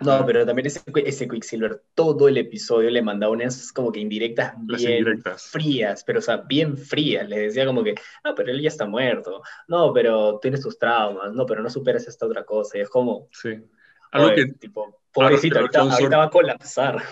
No, 0.00 0.24
pero 0.24 0.46
también 0.46 0.66
ese, 0.66 0.80
ese, 1.04 1.28
Quicksilver, 1.28 1.82
todo 1.94 2.28
el 2.28 2.38
episodio 2.38 2.88
le 2.88 3.02
mandaba 3.02 3.32
unas 3.32 3.72
como 3.72 3.90
que 3.90 3.98
indirectas 3.98 4.54
bien 4.56 5.22
frías, 5.36 6.04
pero 6.04 6.20
o 6.20 6.22
sea, 6.22 6.36
bien 6.36 6.76
frías. 6.76 7.28
Le 7.28 7.40
decía 7.40 7.66
como 7.66 7.82
que, 7.82 7.96
no, 8.24 8.34
pero 8.34 8.52
él 8.52 8.62
ya 8.62 8.68
está 8.68 8.86
muerto. 8.86 9.42
No, 9.66 9.92
pero 9.92 10.38
tienes 10.38 10.62
tus 10.62 10.78
traumas. 10.78 11.32
No, 11.32 11.44
pero 11.46 11.62
no 11.62 11.68
superas 11.68 12.06
esta 12.06 12.26
otra 12.26 12.44
cosa. 12.44 12.78
Y 12.78 12.82
es 12.82 12.88
como... 12.88 13.28
Sí. 13.32 13.58
Algo 14.12 14.34
que... 14.34 14.46
Tipo, 14.54 15.00
pobrecito, 15.12 15.58
ahorita, 15.58 15.80
ahorita 15.80 16.16
va 16.16 16.24
a 16.24 16.30
colapsar. 16.30 17.02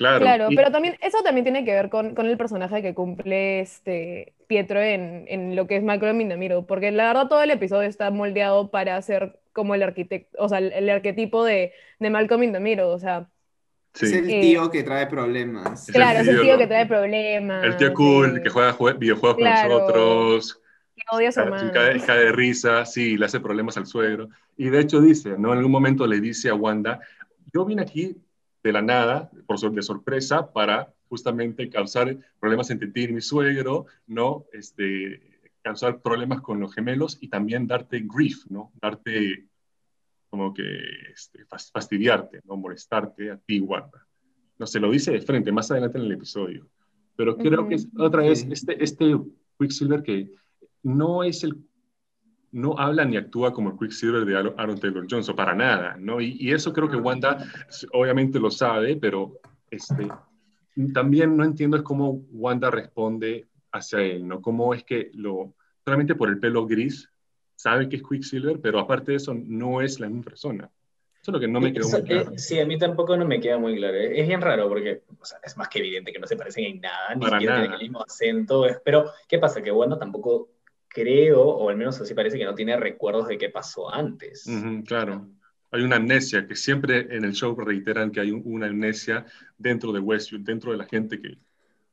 Claro, 0.00 0.48
pero 0.56 0.70
también 0.70 0.96
eso 1.02 1.18
también 1.22 1.44
tiene 1.44 1.62
que 1.62 1.74
ver 1.74 1.90
con, 1.90 2.14
con, 2.14 2.24
el 2.24 2.38
personaje 2.38 2.80
que 2.80 2.94
cumple 2.94 3.60
este 3.60 4.32
Pietro 4.46 4.80
en, 4.80 5.26
en 5.28 5.54
lo 5.54 5.66
que 5.66 5.76
es 5.76 5.82
Malcolm 5.82 6.22
in 6.22 6.30
the 6.30 6.38
Middle, 6.38 6.62
porque 6.66 6.90
la 6.90 7.08
verdad 7.08 7.28
todo 7.28 7.42
el 7.42 7.50
episodio 7.50 7.86
está 7.86 8.10
moldeado 8.10 8.70
para 8.70 9.00
ser 9.02 9.38
como 9.52 9.74
el 9.74 9.82
arquitecto, 9.82 10.38
o 10.42 10.48
sea, 10.48 10.56
el, 10.58 10.88
arquetipo 10.88 11.44
de, 11.44 11.72
de, 11.98 12.10
Malcolm 12.10 12.44
in 12.44 12.52
the 12.54 12.60
Middle, 12.60 12.84
o 12.84 12.98
sea... 12.98 13.28
Es 13.94 14.12
el 14.12 14.30
eh, 14.30 14.40
tío 14.40 14.70
que 14.70 14.84
trae 14.84 15.06
problemas. 15.06 15.86
Claro, 15.92 16.20
es 16.20 16.28
el 16.28 16.40
tío, 16.40 16.56
que 16.56 16.66
trae 16.66 16.86
problemas. 16.86 17.62
El 17.64 17.76
tío 17.76 17.92
cool, 17.92 18.40
que 18.42 18.48
juega 18.48 18.74
videojuegos 18.94 19.36
con 19.36 19.50
nosotros. 19.50 20.62
Que 20.94 21.02
odia 21.10 21.28
a 21.28 21.32
su 21.32 21.40
hermano. 21.40 21.72
Cae, 21.72 22.00
cae, 22.00 22.18
de 22.20 22.32
risa, 22.32 22.86
sí, 22.86 23.18
le 23.18 23.26
hace 23.26 23.40
problemas 23.40 23.76
al 23.76 23.86
suegro. 23.86 24.28
Y 24.56 24.70
de 24.70 24.80
hecho 24.80 25.00
dice, 25.00 25.34
¿no? 25.36 25.52
En 25.52 25.58
algún 25.58 25.72
momento 25.72 26.06
le 26.06 26.20
dice 26.20 26.48
a 26.48 26.54
Wanda, 26.54 27.00
yo 27.52 27.64
vine 27.64 27.82
aquí 27.82 28.16
de 28.62 28.72
la 28.72 28.82
nada, 28.82 29.30
por 29.46 29.58
de 29.58 29.82
sorpresa, 29.82 30.52
para 30.52 30.92
justamente 31.08 31.68
causar 31.70 32.16
problemas 32.38 32.70
entre 32.70 32.88
ti 32.88 33.04
y 33.04 33.12
mi 33.12 33.20
suegro, 33.20 33.86
¿no? 34.06 34.46
Este, 34.52 35.20
causar 35.62 36.00
problemas 36.00 36.40
con 36.40 36.60
los 36.60 36.74
gemelos 36.74 37.18
y 37.20 37.28
también 37.28 37.66
darte 37.66 38.00
grief, 38.04 38.44
¿no? 38.48 38.72
Darte 38.80 39.46
como 40.28 40.54
que 40.54 40.62
este, 41.12 41.44
fastidiarte, 41.46 42.40
¿no? 42.44 42.56
Molestarte 42.56 43.30
a 43.30 43.36
ti, 43.36 43.60
Wanda. 43.60 44.06
No 44.58 44.66
se 44.66 44.78
lo 44.78 44.90
dice 44.90 45.10
de 45.12 45.20
frente, 45.20 45.52
más 45.52 45.70
adelante 45.70 45.98
en 45.98 46.04
el 46.04 46.12
episodio. 46.12 46.68
Pero 47.16 47.36
creo 47.36 47.68
que 47.68 47.74
es 47.74 47.88
otra 47.98 48.22
vez 48.22 48.46
este, 48.50 48.82
este 48.82 49.18
Quicksilver 49.58 50.02
que 50.02 50.30
no 50.82 51.24
es 51.24 51.44
el 51.44 51.56
no 52.52 52.78
habla 52.78 53.04
ni 53.04 53.16
actúa 53.16 53.52
como 53.52 53.70
el 53.70 53.78
Quicksilver 53.78 54.24
de 54.24 54.36
Aaron 54.36 54.78
Taylor 54.78 55.06
Johnson, 55.08 55.36
para 55.36 55.54
nada, 55.54 55.96
¿no? 55.98 56.20
Y, 56.20 56.50
eso 56.52 56.72
creo 56.72 56.88
que 56.88 56.96
Wanda 56.96 57.44
obviamente 57.92 58.40
lo 58.40 58.50
sabe, 58.50 58.96
pero 58.96 59.40
este, 59.70 60.08
también 60.92 61.36
no 61.36 61.44
entiendo 61.44 61.76
es 61.76 61.82
cómo 61.82 62.22
Wanda 62.32 62.70
responde 62.70 63.46
hacia 63.72 64.00
él, 64.00 64.26
¿no? 64.26 64.40
Cómo 64.40 64.74
es 64.74 64.84
que 64.84 65.10
lo, 65.14 65.54
solamente 65.84 66.14
por 66.14 66.28
el 66.28 66.38
pelo 66.38 66.66
gris, 66.66 67.08
sabe 67.54 67.88
que 67.88 67.96
es 67.96 68.02
Quicksilver, 68.02 68.60
pero 68.60 68.80
aparte 68.80 69.12
de 69.12 69.18
eso 69.18 69.34
no 69.34 69.80
es 69.80 70.00
la 70.00 70.08
misma 70.08 70.24
persona. 70.24 70.70
Eso 71.22 71.30
es 71.30 71.34
lo 71.34 71.40
que 71.40 71.48
no 71.48 71.60
me 71.60 71.70
quedó 71.70 71.86
muy 71.86 72.02
claro. 72.02 72.32
Sí, 72.36 72.58
a 72.58 72.64
mí 72.64 72.78
tampoco 72.78 73.14
no 73.14 73.26
me 73.26 73.40
queda 73.40 73.58
muy 73.58 73.76
claro. 73.76 73.94
Es 73.98 74.26
bien 74.26 74.40
raro 74.40 74.66
porque 74.68 75.02
o 75.20 75.24
sea, 75.24 75.38
es 75.44 75.54
más 75.58 75.68
que 75.68 75.80
evidente 75.80 76.12
que 76.12 76.18
no 76.18 76.26
se 76.26 76.36
parecen 76.36 76.64
en 76.64 76.80
nada, 76.80 77.14
ni 77.14 77.26
siquiera 77.26 77.56
tienen 77.56 77.72
el 77.74 77.80
mismo 77.80 78.02
acento. 78.02 78.66
Pero, 78.82 79.10
¿qué 79.28 79.38
pasa? 79.38 79.60
Que 79.60 79.70
Wanda 79.70 79.98
tampoco 79.98 80.48
creo, 80.90 81.42
o 81.42 81.70
al 81.70 81.76
menos 81.76 82.00
así 82.00 82.12
parece 82.14 82.36
que 82.36 82.44
no 82.44 82.54
tiene 82.54 82.76
recuerdos 82.76 83.28
de 83.28 83.38
qué 83.38 83.48
pasó 83.48 83.92
antes. 83.92 84.44
claro. 84.86 85.28
Hay 85.72 85.82
una 85.82 85.96
amnesia, 85.96 86.48
que 86.48 86.56
siempre 86.56 87.06
en 87.14 87.24
el 87.24 87.32
show 87.32 87.54
reiteran 87.54 88.10
que 88.10 88.18
hay 88.18 88.32
una 88.32 88.66
amnesia 88.66 89.24
dentro 89.56 89.92
de 89.92 90.00
Westview, 90.00 90.42
dentro 90.42 90.72
de 90.72 90.78
la 90.78 90.84
gente 90.84 91.22
que 91.22 91.38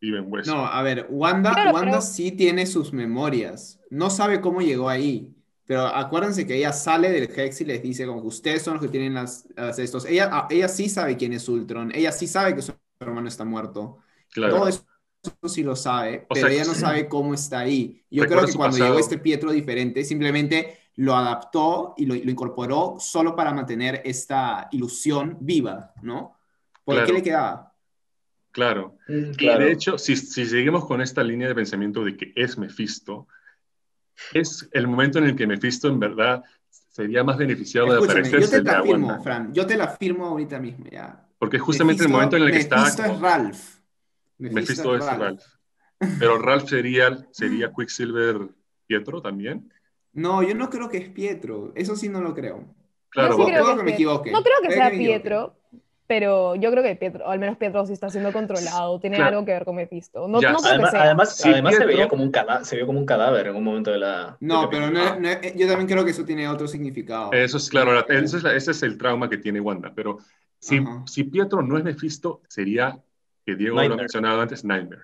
vive 0.01 0.18
en 0.18 0.25
Westview. 0.34 0.58
No, 0.58 0.66
a 0.66 0.82
ver, 0.82 1.06
Wanda, 1.12 1.72
Wanda 1.72 2.01
sí 2.01 2.32
tiene 2.32 2.66
sus 2.66 2.92
memorias. 2.92 3.80
No 3.92 4.10
sabe 4.10 4.41
cómo 4.41 4.62
llegó 4.62 4.89
ahí. 4.89 5.32
Pero 5.67 5.86
acuérdense 5.86 6.48
que 6.48 6.56
ella 6.56 6.74
sale 6.74 7.12
del 7.12 7.30
Hex 7.30 7.62
y 7.62 7.65
les 7.65 7.84
dice 7.84 8.08
como 8.08 8.22
que 8.22 8.28
ustedes 8.28 8.63
son 8.63 8.76
los 8.76 8.84
que 8.84 8.89
tienen 8.89 9.13
las, 9.13 9.45
estos. 9.78 10.06
Ella, 10.06 10.30
ah, 10.32 10.48
ella 10.50 10.69
sí 10.69 10.89
sabe 10.89 11.15
quién 11.15 11.34
es 11.34 11.48
Ultron. 11.48 11.91
Ella 11.93 12.12
sí 12.12 12.26
sabe 12.26 12.56
que 12.56 12.63
su 12.63 12.74
hermano 13.00 13.28
está 13.28 13.45
muerto. 13.45 14.00
Claro. 14.32 14.56
Todo 14.56 14.67
eso 14.69 14.87
sí 15.45 15.63
lo 15.63 15.75
sabe, 15.75 16.25
pero 16.30 16.47
ella 16.47 16.65
no 16.65 16.73
sabe 16.73 17.08
cómo 17.08 17.34
está 17.34 17.60
ahí. 17.60 18.03
Yo 18.10 18.25
creo 18.25 18.45
que 18.45 18.53
cuando 18.53 18.77
llegó 18.77 18.99
este 18.99 19.17
Pietro 19.17 19.51
diferente, 19.51 20.03
simplemente 20.03 20.80
lo 20.95 21.15
adaptó 21.15 21.93
y 21.97 22.06
lo, 22.06 22.15
incorporó 22.15 22.97
solo 22.99 23.36
para 23.36 23.53
mantener 23.53 24.01
esta 24.03 24.67
ilusión 24.71 25.38
viva, 25.39 25.93
¿no? 26.01 26.38
¿Por 26.84 27.06
qué 27.06 27.13
le 27.13 27.23
quedaba? 27.23 27.73
Claro. 28.51 28.97
Mm, 29.08 29.32
y 29.38 29.45
de 29.45 29.71
hecho, 29.71 29.97
si, 29.97 30.15
si, 30.15 30.45
seguimos 30.45 30.86
con 30.86 31.01
esta 31.01 31.23
línea 31.23 31.47
de 31.47 31.56
pensamiento 31.56 32.03
de 32.03 32.17
que 32.17 32.34
es 32.36 32.58
Mephisto, 32.58 33.27
es 34.34 34.67
el 34.71 34.88
momento 34.88 35.19
en 35.19 35.25
el 35.25 35.36
que 35.36 35.45
Mephisto 35.45 35.88
en 35.88 35.99
verdad 35.99 36.43
sería 36.69 37.23
más 37.23 37.38
beneficiado 37.38 37.91
de 37.91 38.03
aparecer. 38.03 38.41
Yo 38.41 38.49
te 38.49 38.63
la 38.63 38.82
firmo, 38.82 39.21
Fran. 39.21 39.53
Yo 39.53 39.67
te 39.67 39.77
la 39.77 39.88
firmo 39.89 40.25
ahorita 40.25 40.60
mismo, 40.60 40.86
ya. 40.89 41.27
Porque 41.38 41.58
es 41.58 41.63
justamente 41.63 42.03
el 42.03 42.10
momento 42.10 42.38
en 42.38 42.43
el 42.43 42.51
que 42.51 42.58
está... 42.58 42.77
Mephisto 42.77 43.03
es 43.03 43.19
Ralph. 43.19 43.77
Mephisto, 44.38 44.95
es 44.95 45.06
Ralph. 45.06 45.43
Pero 46.19 46.38
Ralph 46.38 46.69
sería, 46.69 47.17
sería 47.32 47.71
Quicksilver 47.76 48.50
Pietro 48.86 49.21
también. 49.21 49.71
No, 50.13 50.41
yo 50.43 50.56
no 50.56 50.69
creo 50.69 50.89
que 50.89 50.97
es 50.97 51.10
Pietro. 51.10 51.71
Eso 51.76 51.95
sí 51.95 52.10
no 52.10 52.21
lo 52.21 52.34
creo. 52.34 52.65
Claro, 53.10 53.38
no 53.38 53.45
creo 53.45 53.78
que, 53.78 53.84
me 53.84 53.91
equivoque. 53.91 54.32
No 54.32 54.43
creo 54.43 54.56
que 54.62 54.71
sea 54.71 54.89
Pietro, 54.89 55.56
pero 56.08 56.56
yo 56.56 56.71
creo 56.71 56.84
que 56.84 56.95
Pietro, 56.95 57.26
o 57.26 57.30
al 57.30 57.39
menos 57.39 57.58
Pietro 57.58 57.86
sí 57.86 57.93
está 57.93 58.10
siendo 58.10 58.32
controlado, 58.32 59.00
tiene 59.00 59.17
algo 59.17 59.43
que 59.43 59.52
ver 59.52 59.65
con 59.65 59.76
Mephisto. 59.76 60.28
No, 60.28 60.39
no 60.39 60.58
además, 60.63 60.93
además, 60.93 61.45
además 61.45 61.76
se 61.76 61.86
veía 61.86 62.08
como 62.08 62.23
un 62.23 62.32
cadáver, 62.32 62.65
se 62.65 62.76
vio 62.78 62.86
como 62.86 63.00
un 63.00 63.06
cadáver 63.06 63.47
en 63.47 63.56
un 63.56 63.63
momento 63.63 63.91
de 63.91 64.00
la. 64.00 64.38
No, 64.39 64.69
pero 64.69 64.89
no, 64.89 65.19
yo 65.56 65.67
también 65.67 65.88
creo 65.88 66.06
que 66.06 66.12
eso 66.12 66.26
tiene 66.26 66.47
otro 66.47 66.67
significado. 66.67 67.32
Eso 67.34 67.58
es 67.58 67.69
claro, 67.69 68.00
ese, 68.08 68.38
es 68.38 68.45
ese 68.45 68.71
es 68.71 68.84
el 68.84 68.97
trauma 68.97 69.30
que 69.30 69.38
tiene 69.38 69.60
Wanda. 69.60 69.91
Pero 69.95 70.19
si, 70.60 70.84
si 71.06 71.23
Pietro 71.26 71.62
no 71.62 71.78
es 71.78 71.84
Mephisto, 71.84 72.41
sería 72.47 72.97
que 73.48 73.56
Diego 73.56 73.82
lo 73.82 73.94
ha 73.94 73.98
mencionado 73.98 74.42
antes, 74.42 74.66
Nightmare, 74.66 75.04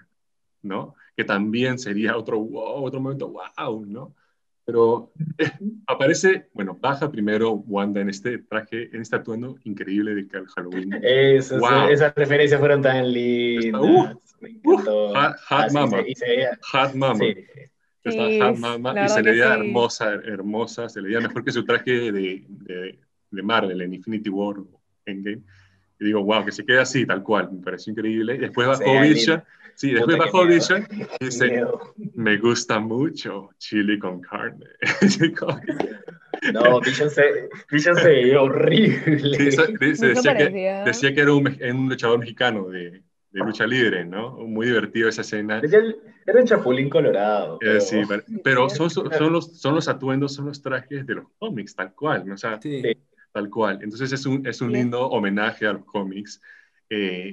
¿no? 0.62 0.96
Que 1.16 1.24
también 1.24 1.80
sería 1.80 2.18
otro 2.18 2.40
wow, 2.42 2.84
otro 2.84 3.00
momento 3.00 3.30
wow, 3.30 3.86
¿no? 3.86 4.14
Pero 4.66 5.14
eh, 5.38 5.50
aparece, 5.88 6.50
bueno, 6.54 6.78
baja 6.80 7.10
primero 7.10 7.52
Wanda 7.52 8.02
en 8.02 8.10
este 8.10 8.40
traje, 8.40 8.90
en 8.94 9.02
este 9.02 9.16
atuendo 9.16 9.58
increíble 9.64 10.14
de 10.14 10.28
Halloween. 10.56 10.94
Esas 11.04 12.14
referencias 12.16 12.60
fueron 12.60 12.82
tan 12.82 13.12
lindas. 13.14 13.82
Uh, 13.82 14.08
hot, 14.66 15.16
ah, 15.16 15.68
Mama. 15.72 16.04
hot 16.70 16.94
Mama. 16.96 17.16
Sí. 17.16 17.46
Está 18.04 18.46
Hot 18.46 18.58
Mama 18.58 19.06
y 19.06 19.08
se 19.08 19.24
le 19.24 19.32
veía 19.32 19.54
hermosa, 19.54 20.16
hermosa, 20.16 20.90
se 20.90 21.02
le 21.02 21.08
veía 21.08 21.22
mejor 21.22 21.46
que 21.46 21.52
su 21.52 21.64
traje 21.64 22.12
de, 22.12 22.44
de, 22.48 23.00
de 23.32 23.42
Marvel 23.42 23.82
en 23.82 23.94
Infinity 23.94 24.30
War 24.30 24.58
Endgame 25.06 25.44
y 26.04 26.08
digo, 26.08 26.22
wow, 26.22 26.44
que 26.44 26.52
se 26.52 26.66
quede 26.66 26.80
así, 26.80 27.06
tal 27.06 27.24
cual, 27.24 27.50
me 27.50 27.63
pareció 27.63 27.92
increíble. 27.92 28.38
Después 28.38 28.68
bajó 28.68 29.00
Vision, 29.00 29.42
sí, 29.76 29.92
después 29.92 30.18
bajó 30.18 30.46
Vision 30.46 30.86
y 31.20 31.26
dice, 31.26 31.63
me 32.16 32.38
gusta 32.38 32.80
mucho 32.80 33.52
chili 33.58 33.98
con 33.98 34.20
carne. 34.20 34.66
no, 36.54 36.82
Vision 36.82 37.10
se, 37.10 37.50
Vision 37.72 37.96
se 37.96 38.08
veía 38.10 38.42
horrible. 38.42 39.16
decía, 39.80 40.36
que, 40.36 40.84
decía 40.86 41.16
que 41.16 41.22
era 41.22 41.34
un, 41.34 41.48
un 41.48 41.89
luchador 41.89 42.20
mexicano 42.20 42.68
de, 42.68 43.02
de 43.32 43.39
lucha 43.39 43.66
libre, 43.66 44.04
¿no? 44.04 44.32
Muy 44.32 44.68
divertido 44.68 45.08
esa 45.08 45.22
escena. 45.22 45.62
Era 46.26 46.39
un 46.39 46.46
chapulín 46.46 46.89
colorado. 46.89 47.56
Eh, 47.56 47.60
pero... 47.62 47.82
Sí, 47.82 48.02
pero, 48.44 48.70
son, 48.70 48.89
son, 48.89 49.32
los, 49.32 49.58
son 49.58 49.76
los 49.76 49.88
atuendos, 49.88 50.34
son 50.34 50.48
los 50.48 50.62
trajes 50.62 51.06
de 51.06 51.16
los 51.16 51.26
cómics, 51.39 51.74
tal 51.76 51.94
cual, 51.94 52.26
¿no? 52.26 52.34
O 52.34 52.38
sea, 52.38 52.60
sí. 52.62 52.82
Tal 53.34 53.50
cual. 53.50 53.80
Entonces 53.82 54.13
es 54.13 54.26
un, 54.26 54.48
es 54.48 54.62
un 54.62 54.72
lindo 54.72 55.08
homenaje 55.10 55.67
a 55.67 55.74
los 55.74 55.86
cómics. 55.86 56.39
Eh, 56.89 57.32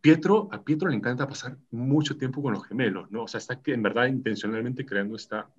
Pietro, 0.00 0.48
a 0.52 0.62
Pietro 0.62 0.88
le 0.88 0.96
encanta 0.96 1.26
pasar 1.26 1.56
mucho 1.70 2.16
tiempo 2.16 2.42
con 2.42 2.52
los 2.52 2.66
gemelos, 2.66 3.10
¿no? 3.10 3.24
O 3.24 3.28
sea, 3.28 3.38
está 3.38 3.60
en 3.66 3.82
verdad 3.82 4.06
intencionalmente 4.06 4.84
creando 4.84 5.16
esta, 5.16 5.50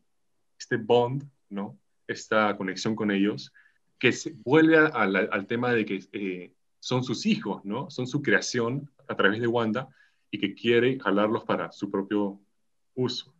este 0.57 0.77
bond, 0.77 1.27
¿no? 1.49 1.77
Esta 2.07 2.55
conexión 2.55 2.95
con 2.95 3.09
ellos, 3.09 3.51
que 3.97 4.12
se 4.12 4.36
vuelve 4.43 4.77
al, 4.77 5.15
al 5.15 5.47
tema 5.47 5.71
de 5.71 5.86
que 5.86 6.05
eh, 6.12 6.53
son 6.79 7.03
sus 7.03 7.25
hijos, 7.25 7.63
¿no? 7.65 7.89
Son 7.89 8.05
su 8.05 8.21
creación 8.21 8.91
a 9.07 9.15
través 9.15 9.39
de 9.39 9.47
Wanda 9.47 9.88
y 10.29 10.38
que 10.38 10.53
quiere 10.53 10.99
jalarlos 10.99 11.45
para 11.45 11.71
su 11.71 11.89
propio 11.89 12.39
uso. 12.95 13.33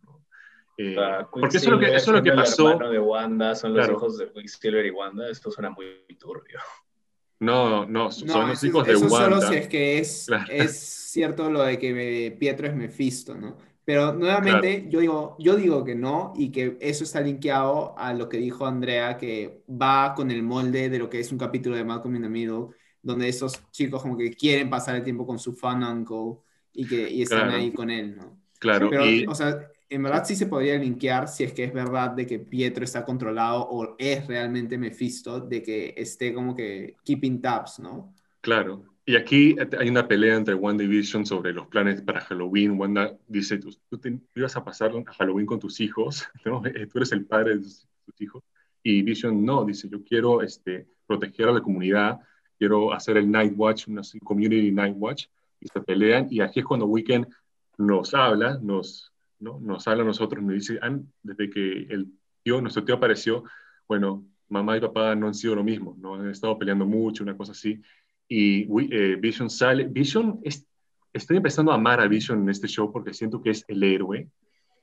Eh, 0.76 0.96
porque 1.30 1.56
eso 1.56 1.66
es 1.66 1.72
lo 1.72 1.78
que, 1.78 1.94
eso 1.94 2.10
es 2.10 2.16
lo 2.16 2.22
que 2.22 2.32
pasó. 2.32 2.66
El 2.66 2.72
hermano 2.72 2.90
de 2.90 2.98
Wanda, 2.98 3.54
son 3.54 3.74
los 3.74 3.88
hijos 3.88 4.18
de 4.18 4.32
Quicksilver 4.32 4.86
y 4.86 4.90
Wanda, 4.90 5.30
esto 5.30 5.50
suena 5.50 5.70
muy 5.70 5.86
turbio. 6.18 6.58
No, 7.40 7.86
no, 7.86 8.10
son 8.10 8.48
los 8.48 8.64
hijos 8.64 8.86
de 8.86 8.96
Wanda. 8.96 9.38
Solo 9.38 9.40
si 9.42 9.54
es 9.54 9.68
que 9.68 9.98
es, 9.98 10.28
es 10.48 10.78
cierto 10.78 11.50
lo 11.50 11.62
de 11.62 11.78
que 11.78 12.36
Pietro 12.38 12.66
es 12.66 12.74
Mephisto, 12.74 13.34
¿no? 13.34 13.56
Pero 13.84 14.14
nuevamente 14.14 14.86
yo, 14.88 15.00
digo, 15.00 15.36
yo 15.38 15.56
digo 15.56 15.84
que 15.84 15.94
no 15.94 16.32
y 16.36 16.50
que 16.50 16.78
eso 16.80 17.04
está 17.04 17.20
linkeado 17.20 17.94
a 17.98 18.14
lo 18.14 18.30
que 18.30 18.38
dijo 18.38 18.66
Andrea, 18.66 19.18
que 19.18 19.62
va 19.68 20.14
con 20.14 20.30
el 20.30 20.42
molde 20.42 20.88
de 20.88 20.98
lo 20.98 21.10
que 21.10 21.20
es 21.20 21.30
un 21.30 21.38
capítulo 21.38 21.76
de 21.76 21.84
Malcolm 21.84 22.16
in 22.16 22.22
the 22.22 22.28
Middle, 22.30 22.68
donde 23.02 23.28
esos 23.28 23.62
chicos 23.70 24.00
como 24.00 24.16
que 24.16 24.30
quieren 24.32 24.70
pasar 24.70 24.96
el 24.96 25.04
tiempo 25.04 25.26
con 25.26 25.38
su 25.38 25.52
fan 25.52 25.84
uncle 25.84 26.42
y 26.72 26.86
que 26.86 27.10
y 27.10 27.22
están 27.22 27.50
ahí 27.50 27.72
con 27.72 27.90
él, 27.90 28.16
¿no? 28.16 28.40
Claro, 28.58 28.88
Pero, 28.88 29.04
y 29.04 29.26
o 29.26 29.34
sea, 29.34 29.68
en 29.94 30.02
verdad 30.02 30.24
sí 30.24 30.36
se 30.36 30.46
podría 30.46 30.76
linkear 30.78 31.28
si 31.28 31.44
es 31.44 31.52
que 31.52 31.64
es 31.64 31.72
verdad 31.72 32.10
de 32.12 32.26
que 32.26 32.38
Pietro 32.40 32.84
está 32.84 33.04
controlado 33.04 33.62
o 33.68 33.96
es 33.98 34.26
realmente 34.26 34.78
Mephisto, 34.78 35.40
de 35.40 35.62
que 35.62 35.94
esté 35.96 36.34
como 36.34 36.54
que 36.54 36.96
keeping 37.04 37.40
tabs, 37.40 37.78
¿no? 37.80 38.14
claro. 38.40 38.84
Y 39.06 39.16
aquí 39.16 39.54
hay 39.78 39.90
una 39.90 40.08
pelea 40.08 40.34
entre 40.36 40.54
Wanda 40.54 40.82
y 40.82 40.86
Vision 40.86 41.26
sobre 41.26 41.52
los 41.52 41.66
planes 41.66 42.00
para 42.00 42.22
Halloween. 42.22 42.78
Wanda 42.80 43.14
dice, 43.28 43.58
tú, 43.58 43.70
tú 43.90 43.98
te- 43.98 44.18
ibas 44.34 44.56
a 44.56 44.64
pasar 44.64 44.92
a 44.96 45.12
Halloween 45.12 45.44
con 45.46 45.60
tus 45.60 45.78
hijos, 45.80 46.26
¿no? 46.46 46.64
Eh, 46.64 46.86
Tú 46.86 46.98
eres 46.98 47.12
el 47.12 47.26
padre 47.26 47.56
de 47.56 47.62
tus 47.62 47.86
hijos. 48.18 48.42
Y 48.82 49.02
Vision 49.02 49.44
no, 49.44 49.62
dice, 49.64 49.88
yo 49.90 50.02
quiero 50.02 50.40
este, 50.42 50.86
proteger 51.06 51.48
a 51.48 51.52
la 51.52 51.60
comunidad, 51.60 52.18
quiero 52.58 52.94
hacer 52.94 53.18
el 53.18 53.30
Night 53.30 53.52
Watch, 53.56 53.88
una 53.88 54.00
Community 54.24 54.72
Night 54.72 54.94
Watch, 54.98 55.26
y 55.60 55.68
se 55.68 55.80
pelean. 55.82 56.26
Y 56.30 56.40
aquí 56.40 56.60
es 56.60 56.66
cuando 56.66 56.86
Weekend 56.86 57.26
nos 57.76 58.14
habla, 58.14 58.58
nos, 58.62 59.12
¿no? 59.44 59.60
nos 59.60 59.86
habla 59.86 60.02
a 60.02 60.06
nosotros, 60.06 60.42
nos 60.42 60.54
dice, 60.54 60.78
"Han- 60.82 61.06
desde 61.22 61.48
que 61.50 61.82
el 61.90 62.08
tío, 62.42 62.60
nuestro 62.60 62.84
tío 62.84 62.96
apareció, 62.96 63.44
bueno, 63.86 64.26
mamá 64.48 64.76
y 64.76 64.80
papá 64.80 65.14
no 65.14 65.26
han 65.26 65.34
sido 65.34 65.54
lo 65.54 65.62
mismo, 65.64 65.96
¿no? 66.00 66.14
Han 66.16 66.30
estado 66.30 66.58
peleando 66.58 66.86
mucho, 66.86 67.22
una 67.22 67.36
cosa 67.36 67.52
así. 67.52 67.80
Y 68.28 68.62
eh, 68.92 69.16
Vision 69.16 69.48
sale. 69.50 69.84
Vision, 69.84 70.40
es, 70.42 70.66
estoy 71.12 71.36
empezando 71.36 71.72
a 71.72 71.76
amar 71.76 72.00
a 72.00 72.08
Vision 72.08 72.42
en 72.42 72.48
este 72.48 72.66
show 72.68 72.90
porque 72.92 73.14
siento 73.14 73.40
que 73.42 73.50
es 73.50 73.64
el 73.68 73.82
héroe. 73.82 74.28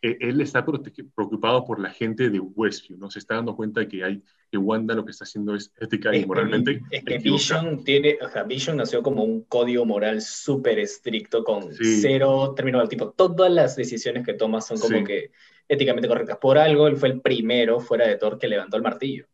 Eh, 0.03 0.17
él 0.19 0.41
está 0.41 0.65
preocupado 0.65 1.63
por 1.63 1.79
la 1.79 1.91
gente 1.91 2.29
de 2.29 2.39
Westview, 2.39 2.97
¿no? 2.97 3.11
Se 3.11 3.19
está 3.19 3.35
dando 3.35 3.55
cuenta 3.55 3.81
de 3.81 3.87
que, 3.87 4.03
hay, 4.03 4.23
que 4.49 4.57
Wanda 4.57 4.95
lo 4.95 5.05
que 5.05 5.11
está 5.11 5.25
haciendo 5.25 5.53
es 5.55 5.71
ética 5.79 6.15
y 6.15 6.25
moralmente. 6.25 6.81
Es 6.89 7.03
que 7.03 7.15
equivocada. 7.15 7.61
Vision 7.61 7.83
tiene, 7.83 8.17
o 8.21 8.27
sea, 8.29 8.43
Vision 8.43 8.77
nació 8.77 9.03
como 9.03 9.23
un 9.23 9.43
código 9.43 9.85
moral 9.85 10.21
súper 10.21 10.79
estricto 10.79 11.43
con 11.43 11.71
Sí. 11.73 12.01
cero 12.01 12.53
término 12.55 12.79
del 12.79 12.89
tipo. 12.89 13.11
Todas 13.11 13.51
las 13.51 13.75
decisiones 13.75 14.25
que 14.25 14.33
toma 14.33 14.59
son 14.61 14.79
como 14.79 14.97
Sí. 14.97 15.03
que 15.03 15.31
éticamente 15.67 16.07
correctas. 16.07 16.37
Por 16.37 16.57
algo, 16.57 16.87
él 16.87 16.97
fue 16.97 17.09
el 17.09 17.21
primero 17.21 17.79
fuera 17.79 18.07
de 18.07 18.17
Thor 18.17 18.39
que 18.39 18.47
levantó 18.47 18.77
el 18.77 18.83
martillo. 18.83 19.27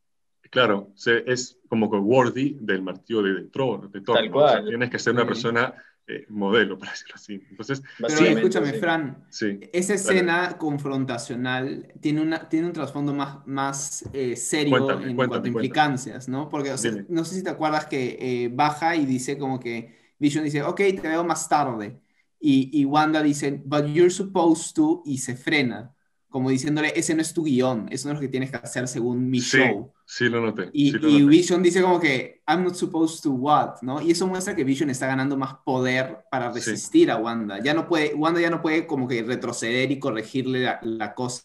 Claro, 0.49 0.93
es 1.25 1.58
como 1.67 1.89
que 1.89 1.97
worthy 1.97 2.58
del 2.62 2.82
martillo 2.82 3.21
de, 3.21 3.43
Thor. 3.45 3.89
de 3.91 4.01
Thor, 4.01 4.15
Tal 4.17 4.30
¿no? 4.30 4.38
O 4.38 4.47
sea, 4.47 4.58
cual. 4.60 4.67
tienes 4.69 4.89
que 4.89 4.99
ser 4.99 5.13
una 5.13 5.25
persona 5.25 5.73
eh, 6.08 6.26
modelo, 6.30 6.78
por 6.78 6.89
decirlo 6.89 7.15
así. 7.15 7.46
Entonces, 7.50 7.82
Pero 8.06 8.22
Básicamente, 8.22 8.39
escúchame, 8.39 8.74
sí. 8.74 8.80
Fran, 8.80 9.26
sí, 9.30 9.60
esa 9.74 9.93
escena 9.96 10.58
confrontacional 10.58 11.93
tiene, 12.00 12.22
una, 12.22 12.48
tiene 12.50 12.67
un 12.67 12.74
trasfondo 12.74 13.13
más, 13.13 13.46
más 13.46 14.10
eh, 14.13 14.36
serio 14.36 14.70
Cuéntame, 14.70 15.10
en 15.10 15.15
cuéntame, 15.15 15.28
cuanto 15.28 15.48
a 15.48 15.50
implicancias, 15.50 16.30
¿no? 16.30 16.50
Porque, 16.50 16.72
o 16.72 16.78
sea, 16.78 16.93
no 17.10 17.26
sé 17.26 17.36
si 17.36 17.43
te 17.43 17.50
acuerdas 17.50 17.88
que 17.88 18.17
eh, 18.20 18.50
baja 18.54 18.96
y 18.96 19.06
dice 19.06 19.38
como 19.38 19.60
que 19.60 19.98
Vision 20.20 20.43
dice, 20.43 20.63
ok, 20.63 20.78
te 20.78 21.08
veo 21.08 21.24
más 21.24 21.50
tarde. 21.50 22.02
Y, 22.39 22.70
y 22.82 22.86
Wanda 22.86 23.22
dice, 23.24 23.52
but 23.65 23.86
you're 23.88 24.12
supposed 24.12 24.76
to, 24.76 25.02
y 25.06 25.17
se 25.17 25.36
frena, 25.36 25.96
como 26.38 26.50
diciéndole, 26.50 26.93
ese 26.95 27.13
no 27.15 27.21
es 27.21 27.34
tu 27.34 27.43
guion, 27.43 27.88
eso 27.91 28.08
no 28.08 28.13
es 28.13 28.17
lo 28.19 28.21
que 28.21 28.28
tienes 28.30 28.50
que 28.52 28.58
hacer 28.58 28.88
según 28.88 29.30
mi 29.30 29.39
Sí, 29.41 29.58
show. 29.58 29.91
sí 30.06 30.30
lo 30.30 30.41
noté. 30.41 30.69
Y, 30.73 30.91
sí 30.91 30.97
lo 31.00 31.10
y 31.10 31.13
noté. 31.21 31.26
Vision 31.26 31.63
dice 31.63 31.82
como 31.82 32.00
que, 32.00 32.41
I'm 32.47 32.63
not 32.63 32.76
supposed 32.76 33.21
to 33.23 33.32
what, 33.32 33.82
¿no? 33.82 34.02
Y 34.02 34.12
eso 34.12 34.26
muestra 34.28 34.56
que 34.56 34.63
Vision 34.63 34.89
está 34.89 35.08
ganando 35.08 35.36
más 35.38 35.56
poder 35.65 36.19
para 36.32 36.54
Sí. 36.54 36.60
resistir 36.60 37.12
a 37.12 37.17
Wanda. 37.17 37.60
Ya 37.62 37.73
no 37.73 37.88
puede, 37.88 38.13
Wanda 38.13 38.39
ya 38.41 38.50
no 38.50 38.62
puede 38.62 38.88
como 38.88 39.08
que 39.08 39.21
retroceder 39.23 39.91
y 39.91 40.00
corregirle 40.00 40.63
la, 40.63 40.80
la 40.84 41.13
cosa 41.13 41.43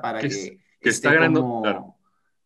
para 0.00 0.20
Que 0.20 0.28
que, 0.28 0.58
que 0.80 0.88
está 0.88 1.08
esté 1.10 1.14
ganando- 1.20 1.40
como- 1.42 1.62
claro. 1.62 1.94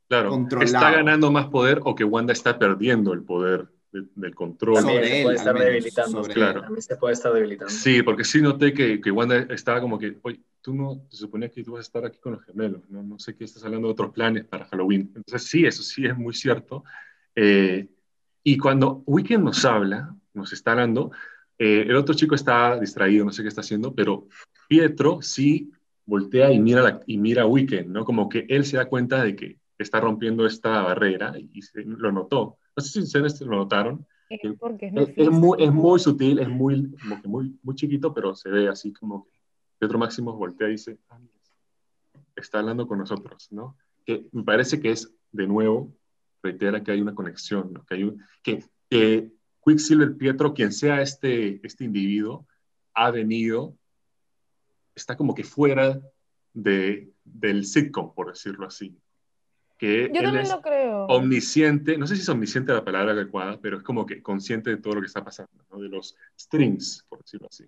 Claro, 0.09 0.31
controlado. 0.31 0.67
está 0.67 0.91
ganando 0.93 1.33
más 1.33 1.47
poder 1.47 1.81
o 1.85 1.95
que 1.95 2.05
Wanda 2.05 2.33
está 2.33 2.59
perdiendo 2.59 3.12
el 3.12 3.23
poder 3.25 3.69
de- 3.93 4.05
del 4.15 4.35
control. 4.37 4.77
Sobre 4.77 4.95
También 4.95 5.09
se 5.11 5.17
él, 5.19 5.25
puede 5.25 5.37
estar 5.37 5.55
menos, 5.55 5.67
debilitando. 5.69 6.11
sobre 6.23 6.35
sí, 6.35 6.41
él. 6.41 6.55
También 6.61 6.83
se 6.83 6.97
puede 6.97 7.12
estar 7.15 7.33
debilitando. 7.33 7.73
Sí, 7.73 8.03
porque 8.03 8.25
sí 8.25 8.41
noté 8.41 8.73
que, 8.73 9.01
que 9.01 9.11
Wanda 9.11 9.39
estaba 9.51 9.81
como 9.81 9.99
que, 9.99 10.17
oye, 10.23 10.41
tú 10.67 10.75
no, 10.75 11.01
se 11.11 11.19
suponía 11.19 11.49
que 11.49 11.63
tú 11.63 11.75
vas 11.75 11.79
a 11.79 11.83
estar 11.83 12.05
aquí 12.05 12.19
con 12.19 12.33
los 12.33 12.45
gemelos, 12.45 12.91
¿no? 12.91 13.01
No 13.01 13.21
sé 13.21 13.37
qué 13.37 13.45
estás 13.45 13.65
hablando 13.65 13.87
de 13.87 13.93
otros 13.93 14.11
planes 14.11 14.45
para 14.47 14.65
Halloween. 14.65 15.13
Entonces 15.15 15.49
sí, 15.49 15.65
eso 15.65 15.81
sí 15.85 16.05
es 16.07 16.17
muy 16.19 16.35
cierto. 16.35 16.83
Eh, 17.37 17.87
y 18.43 18.57
cuando 18.59 19.05
Weekend 19.07 19.45
nos 19.45 19.65
habla, 19.65 20.13
nos 20.35 20.53
está 20.53 20.73
hablando, 20.73 21.13
eh, 21.57 21.85
el 21.87 21.95
otro 21.95 22.17
chico 22.17 22.35
está 22.35 22.81
distraído, 22.81 23.25
no 23.25 23.31
sé 23.31 23.43
qué 23.43 23.49
está 23.49 23.61
haciendo, 23.61 23.95
pero 23.95 24.27
Pietro 24.69 25.23
sí 25.23 25.71
voltea 26.05 26.53
y 26.53 26.59
mira, 26.59 26.83
la- 26.83 27.01
y 27.07 27.17
mira 27.17 27.43
a 27.43 27.47
Weekend, 27.47 27.91
¿no? 27.91 28.05
Como 28.05 28.29
que 28.29 28.45
él 28.49 28.65
se 28.65 28.77
da 28.77 28.87
cuenta 28.87 29.23
de 29.23 29.37
que 29.37 29.59
está 29.79 30.01
rompiendo 30.01 30.47
esta 30.47 30.83
barrera 30.83 31.35
y 31.39 31.63
se- 31.63 31.85
lo 31.85 32.11
notó. 32.11 32.59
No 32.77 32.83
sé 32.83 32.91
si 32.91 33.01
ustedes 33.03 33.41
lo 33.41 33.55
notaron, 33.57 34.05
Es 34.29 34.41
porque 34.59 34.87
es 34.87 34.95
es, 34.97 35.15
es 35.17 35.31
muy, 35.31 35.63
es 35.63 35.73
muy 35.73 36.01
sutil, 36.01 36.41
es 36.41 36.49
muy, 36.49 36.91
como 37.01 37.23
que 37.23 37.29
muy, 37.29 37.57
muy 37.63 37.77
chiquito, 37.77 38.13
pero 38.13 38.35
se 38.35 38.51
ve 38.51 38.67
así 38.69 38.93
como 38.93 39.27
que 39.27 39.36
Pedro 39.79 39.99
Máximo 39.99 40.33
voltea 40.35 40.69
y 40.69 40.73
dice, 40.73 40.99
"Ah, 41.11 41.19
está 42.37 42.59
hablando 42.61 42.87
con 42.87 42.99
nosotros, 42.99 43.49
¿no? 43.51 43.77
Que 44.05 44.27
me 44.33 44.43
parece 44.43 44.81
que 44.81 44.91
es, 44.91 45.12
de 45.33 45.47
nuevo, 45.47 45.93
reitera 46.43 46.83
que 46.83 46.93
hay 46.93 47.01
una 47.01 47.15
conexión, 47.15 47.73
¿no? 47.73 47.85
Que, 47.85 47.95
hay 47.95 48.05
un- 48.05 48.23
que, 48.43 48.65
que 48.89 49.31
Quicksilver 49.65 50.17
Pietro, 50.17 50.55
quien 50.55 50.73
sea 50.73 51.03
este, 51.03 51.61
este 51.67 51.85
individuo, 51.85 52.47
ha 52.95 53.11
venido, 53.11 53.77
está 54.95 55.17
como 55.17 55.35
que 55.35 55.45
fuera 55.45 56.01
de, 56.55 57.11
del 57.25 57.67
sitcom, 57.67 58.15
por 58.15 58.29
decirlo 58.29 58.67
así. 58.67 58.97
Que 59.79 60.09
Yo 60.12 60.21
él 60.21 60.25
también 60.25 60.37
es- 60.45 60.51
lo 60.51 60.62
creo. 60.62 61.05
omnisciente, 61.07 61.99
no 61.99 62.07
sé 62.07 62.17
si 62.17 62.23
es 62.23 62.29
omnisciente 62.31 62.73
la 62.73 62.85
palabra 62.85 63.12
adecuada, 63.12 63.61
pero 63.61 63.77
es 63.79 63.83
como 63.83 64.07
que 64.07 64.23
consciente 64.23 64.71
de 64.71 64.77
todo 64.79 64.95
lo 64.95 65.01
que 65.01 65.07
está 65.09 65.23
pasando, 65.25 65.53
¿no? 65.71 65.79
de 65.81 65.89
los 65.89 66.15
strings, 66.39 67.05
por 67.09 67.21
decirlo 67.21 67.49
así. 67.51 67.65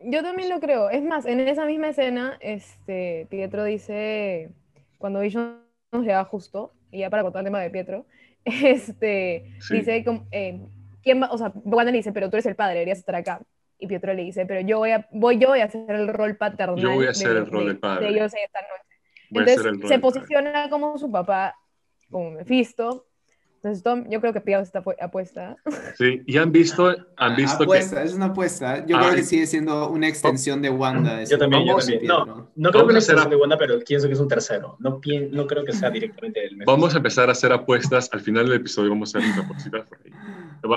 Yo 0.00 0.22
también 0.22 0.48
lo 0.50 0.60
creo. 0.60 0.90
Es 0.90 1.02
más, 1.02 1.24
en 1.26 1.40
esa 1.40 1.64
misma 1.66 1.88
escena, 1.88 2.36
este, 2.40 3.26
Pietro 3.30 3.64
dice, 3.64 4.50
cuando 4.98 5.20
Vision 5.20 5.62
nos 5.92 6.02
llega 6.04 6.24
justo, 6.24 6.72
y 6.90 7.00
ya 7.00 7.10
para 7.10 7.22
contar 7.22 7.40
el 7.40 7.46
tema 7.46 7.60
de 7.60 7.70
Pietro, 7.70 8.06
este, 8.44 9.56
Sí. 9.60 9.76
dice, 9.78 10.04
eh, 10.32 10.60
¿quién 11.02 11.22
va? 11.22 11.30
O 11.32 11.38
sea, 11.38 11.52
Wanda 11.64 11.90
le 11.90 11.98
dice, 11.98 12.12
pero 12.12 12.28
tú 12.30 12.36
eres 12.36 12.46
el 12.46 12.56
padre, 12.56 12.74
deberías 12.74 12.98
estar 12.98 13.14
acá. 13.14 13.40
Y 13.78 13.86
Pietro 13.86 14.14
le 14.14 14.22
dice, 14.22 14.46
pero 14.46 14.60
yo 14.60 14.78
voy, 14.78 14.90
a, 14.92 15.06
voy 15.12 15.38
yo 15.38 15.48
voy 15.48 15.60
a 15.60 15.64
hacer 15.64 15.90
el 15.90 16.08
rol 16.08 16.36
paternal. 16.36 16.76
Yo 16.78 16.92
voy 16.94 17.06
a 17.06 17.10
hacer 17.10 17.36
el 17.36 17.46
rol 17.46 17.64
de- 17.64 17.68
del 17.72 17.78
padre. 17.78 18.06
De 18.06 18.12
ellos 18.12 18.32
esta 18.34 18.60
noche. 18.62 18.96
Voy 19.30 19.44
Entonces 19.48 19.88
se 19.88 19.98
posiciona 19.98 20.70
como 20.70 20.96
su 20.98 21.10
papá, 21.10 21.54
como 22.10 22.30
Mephisto. 22.30 23.06
Entonces 23.56 23.82
Tom, 23.82 24.04
yo 24.08 24.20
creo 24.20 24.32
que 24.32 24.38
está 24.38 24.82
apu- 24.84 24.94
apuesta. 25.00 25.56
Sí, 25.96 26.22
y 26.26 26.36
han 26.36 26.52
visto, 26.52 26.94
han 27.16 27.34
visto 27.36 27.64
apuesta, 27.64 28.02
es 28.04 28.14
una 28.14 28.26
apuesta. 28.26 28.86
Yo 28.86 28.96
Ah, 28.96 29.00
creo 29.04 29.14
que 29.16 29.22
sigue 29.24 29.46
siendo 29.46 29.88
una 29.90 30.06
extensión 30.06 30.62
de 30.62 30.70
Wanda. 30.70 31.24
Yo 31.24 31.36
también, 31.38 31.66
yo 31.66 31.76
también. 31.76 32.06
No, 32.06 32.50
no 32.54 32.70
creo 32.70 32.84
que 32.86 32.90
una 32.90 32.98
extensión 32.98 33.26
a- 33.26 33.30
de 33.30 33.36
Wanda, 33.36 33.58
pero 33.58 33.78
pienso 33.80 34.06
que 34.06 34.12
es 34.12 34.20
un 34.20 34.28
tercero. 34.28 34.76
No, 34.78 35.00
no 35.32 35.46
creo 35.46 35.64
que 35.64 35.72
sea 35.72 35.90
directamente 35.90 36.40
del 36.40 36.50
que 36.50 36.54
Mephisto. 36.56 36.72
vamos 36.72 36.94
a 36.94 36.98
empezar 36.98 37.28
a 37.28 37.32
hacer 37.32 37.52
apuestas. 37.52 38.08
Al 38.12 38.20
final 38.20 38.46
del 38.46 38.56
episodio 38.60 38.90
vamos 38.90 39.14
a 39.14 39.18
hacer 39.18 39.30
unas 39.30 39.44
apuestitas 39.44 39.86
por 39.88 39.98
ahí. 40.04 40.12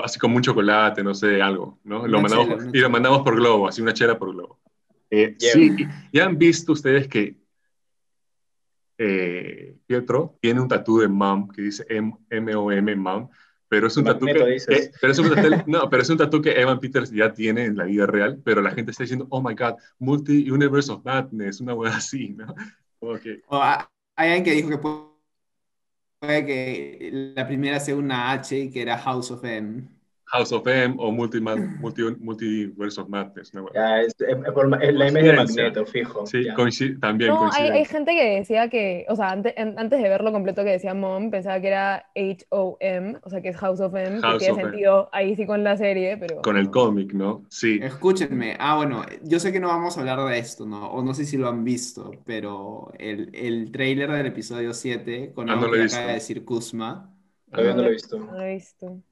Así 0.02 0.18
como 0.18 0.36
un 0.36 0.42
chocolate, 0.42 1.02
no 1.04 1.14
sé, 1.14 1.40
algo, 1.42 1.78
¿no? 1.84 2.06
Lo 2.06 2.20
mandamos 2.20 2.48
chela, 2.48 2.70
y 2.72 2.78
lo 2.78 2.90
mandamos 2.90 3.22
por 3.22 3.36
globo, 3.36 3.68
así 3.68 3.82
una 3.82 3.92
chela 3.92 4.18
por 4.18 4.32
globo. 4.34 4.58
Eh, 5.10 5.36
Yeah. 5.38 5.52
Sí, 5.52 5.76
y- 5.78 6.16
ya 6.16 6.24
han 6.24 6.38
visto 6.38 6.72
ustedes 6.72 7.08
que 7.08 7.34
eh, 9.00 9.76
Pietro 9.86 10.36
tiene 10.40 10.60
un 10.60 10.68
tatú 10.68 10.98
de 11.00 11.08
mom 11.08 11.48
que 11.48 11.62
dice 11.62 11.86
M- 11.88 12.16
M-O-M, 12.30 12.96
mom, 12.96 13.28
pero 13.68 13.86
es 13.86 13.96
un 13.96 14.04
tatú 14.04 14.26
que, 14.26 14.34
que- 14.68 14.90
pero 15.00 15.12
es 15.12 15.18
un 15.18 15.30
tatú, 15.34 15.48
no, 15.66 15.88
pero 15.90 16.02
es 16.02 16.10
un 16.10 16.18
tatú 16.18 16.42
que 16.42 16.52
Evan 16.60 16.80
Peters 16.80 17.10
ya 17.10 17.32
tiene 17.32 17.64
en 17.66 17.76
la 17.76 17.84
vida 17.84 18.06
real, 18.06 18.40
pero 18.44 18.60
la 18.62 18.72
gente 18.72 18.90
está 18.92 19.04
diciendo, 19.04 19.26
oh 19.30 19.42
my 19.42 19.54
god, 19.54 19.74
multi-universe 19.98 20.92
of 20.92 21.04
madness, 21.04 21.60
una 21.60 21.74
wea 21.74 21.96
así, 21.96 22.30
¿no? 22.30 22.54
Como 23.00 23.18
que, 23.18 23.42
O 23.48 23.56
a- 23.56 23.90
hay 24.16 24.28
alguien 24.28 24.44
que 24.44 24.52
dijo 24.52 24.68
que 24.68 24.78
puede 24.78 26.46
que 26.46 27.10
la 27.34 27.46
primera 27.46 27.80
sea 27.80 27.96
una 27.96 28.32
H 28.32 28.58
y 28.58 28.70
que 28.70 28.82
era 28.82 28.98
House 28.98 29.30
of 29.30 29.44
M. 29.44 29.88
House 30.32 30.52
of 30.52 30.66
M 30.66 30.94
o 30.98 31.10
multi, 31.10 31.40
multi, 31.40 32.02
multiverse 32.20 33.00
of 33.00 33.08
madness, 33.08 33.52
wea. 33.54 33.64
Ya, 33.74 34.00
es, 34.02 34.14
es- 34.20 34.28
es 34.46 34.52
por- 34.52 34.82
es 34.82 34.94
la 34.94 35.08
M 35.08 35.22
de. 35.22 35.32
Magneto, 35.32 35.84
fijo. 35.86 36.26
Sí, 36.26 36.46
coincide, 36.54 36.98
también 36.98 37.30
No, 37.30 37.36
hay, 37.36 37.50
coincide. 37.50 37.72
hay 37.72 37.84
gente 37.84 38.12
que 38.12 38.30
decía 38.38 38.68
que, 38.68 39.06
o 39.08 39.16
sea, 39.16 39.30
antes, 39.32 39.54
en- 39.56 39.78
antes 39.78 40.00
de 40.02 40.08
verlo 40.08 40.32
completo 40.32 40.62
que 40.62 40.70
decía 40.70 40.94
Mom, 40.94 41.30
pensaba 41.30 41.60
que 41.60 41.68
era 41.68 41.96
H-O-M, 42.14 43.18
o 43.22 43.30
sea, 43.30 43.40
que 43.42 43.48
es 43.48 43.56
House 43.56 43.80
of 43.80 43.94
M, 43.94 44.20
House 44.20 44.34
que 44.34 44.38
tiene 44.38 44.52
of 44.52 44.58
M. 44.60 44.70
sentido 44.70 45.08
ahí 45.12 45.34
sí 45.36 45.46
con 45.46 45.64
la 45.64 45.76
serie, 45.76 46.16
pero... 46.16 46.40
Con 46.42 46.56
el 46.56 46.70
cómic, 46.70 47.12
¿no? 47.12 47.44
Sí. 47.50 47.78
Escúchenme, 47.82 48.56
ah, 48.58 48.76
bueno, 48.76 49.04
yo 49.24 49.40
sé 49.40 49.52
que 49.52 49.60
no 49.60 49.68
vamos 49.68 49.96
a 49.96 50.00
hablar 50.00 50.24
de 50.28 50.38
esto, 50.38 50.64
¿no? 50.66 50.90
O 50.92 51.02
no 51.02 51.12
sé 51.14 51.24
si 51.24 51.36
lo 51.38 51.48
han 51.48 51.64
visto, 51.64 52.10
pero 52.24 52.92
el, 52.98 53.30
el 53.34 53.70
trailer 53.72 54.10
del 54.12 54.26
episodio 54.26 54.74
7, 54.74 55.32
con 55.34 55.50
Ah, 55.50 55.56
no 55.56 55.66
lo 55.66 55.72
que 55.72 55.82
acaba 55.82 56.06
de 56.08 56.14
decir 56.14 56.44
Kuzma, 56.44 57.14
Todavía 57.50 57.74
no 57.74 57.82
lo 57.82 57.88
he 57.88 57.92
visto. 57.92 58.18
No 58.18 58.32
lo 58.32 58.42
he 58.42 58.54
visto. 58.54 59.02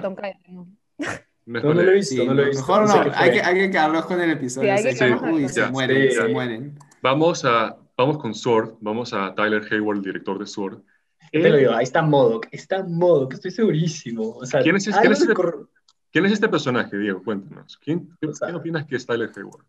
Tom, 0.00 0.14
cállate, 0.14 0.52
¿no? 0.52 0.68
mejor 1.46 1.74
No, 1.74 1.74
no 1.74 1.82
lo 1.82 1.90
he 1.90 1.94
visto, 1.94 2.14
sí, 2.14 2.26
no 2.26 2.34
lo 2.34 2.42
he 2.42 2.46
visto. 2.46 2.60
mejor 2.62 2.88
No 2.88 3.12
hay 3.14 3.30
que, 3.32 3.40
hay 3.42 3.54
que 3.54 3.70
quedarnos 3.70 4.06
con 4.06 4.20
el 4.20 4.30
episodio 4.30 4.68
Sí, 4.68 4.70
hay 4.70 4.82
que 4.82 4.88
6. 4.90 4.98
quedarnos 4.98 5.20
con 5.20 5.32
Uy, 5.34 5.48
se 5.48 5.60
Ya, 5.60 5.70
mueren, 5.70 6.10
sí. 6.10 6.16
se 6.16 6.28
mueren. 6.28 6.78
Vamos, 7.02 7.44
a, 7.44 7.76
vamos 7.96 8.18
con 8.18 8.34
Sword, 8.34 8.74
vamos 8.80 9.12
a 9.12 9.34
Tyler 9.34 9.62
Hayward, 9.70 9.98
el 9.98 10.02
director 10.04 10.38
de 10.38 10.46
Sword. 10.46 10.80
Te 11.32 11.50
lo 11.50 11.56
digo, 11.56 11.72
ahí 11.72 11.82
está 11.84 12.00
Modoc, 12.00 12.46
está 12.52 12.84
Modoc, 12.84 13.34
estoy 13.34 13.50
segurísimo. 13.50 14.30
O 14.36 14.46
sea, 14.46 14.62
¿Quién 14.62 14.76
es 14.76 14.86
ese- 14.86 14.92
algo 14.96 15.02
quién 15.02 15.12
es 15.12 15.18
de 15.20 15.24
ese- 15.24 15.34
cor- 15.34 15.68
¿Quién 16.12 16.26
es 16.26 16.32
este 16.32 16.48
personaje, 16.48 16.96
Diego? 16.96 17.22
Cuéntanos. 17.24 17.76
¿Quién, 17.78 18.08
qué- 18.20 18.28
O 18.28 18.32
sea- 18.32 18.46
¿Quién 18.46 18.56
opinas 18.56 18.86
que 18.86 18.94
es 18.96 19.04
Tyler 19.04 19.30
Hayward? 19.36 19.64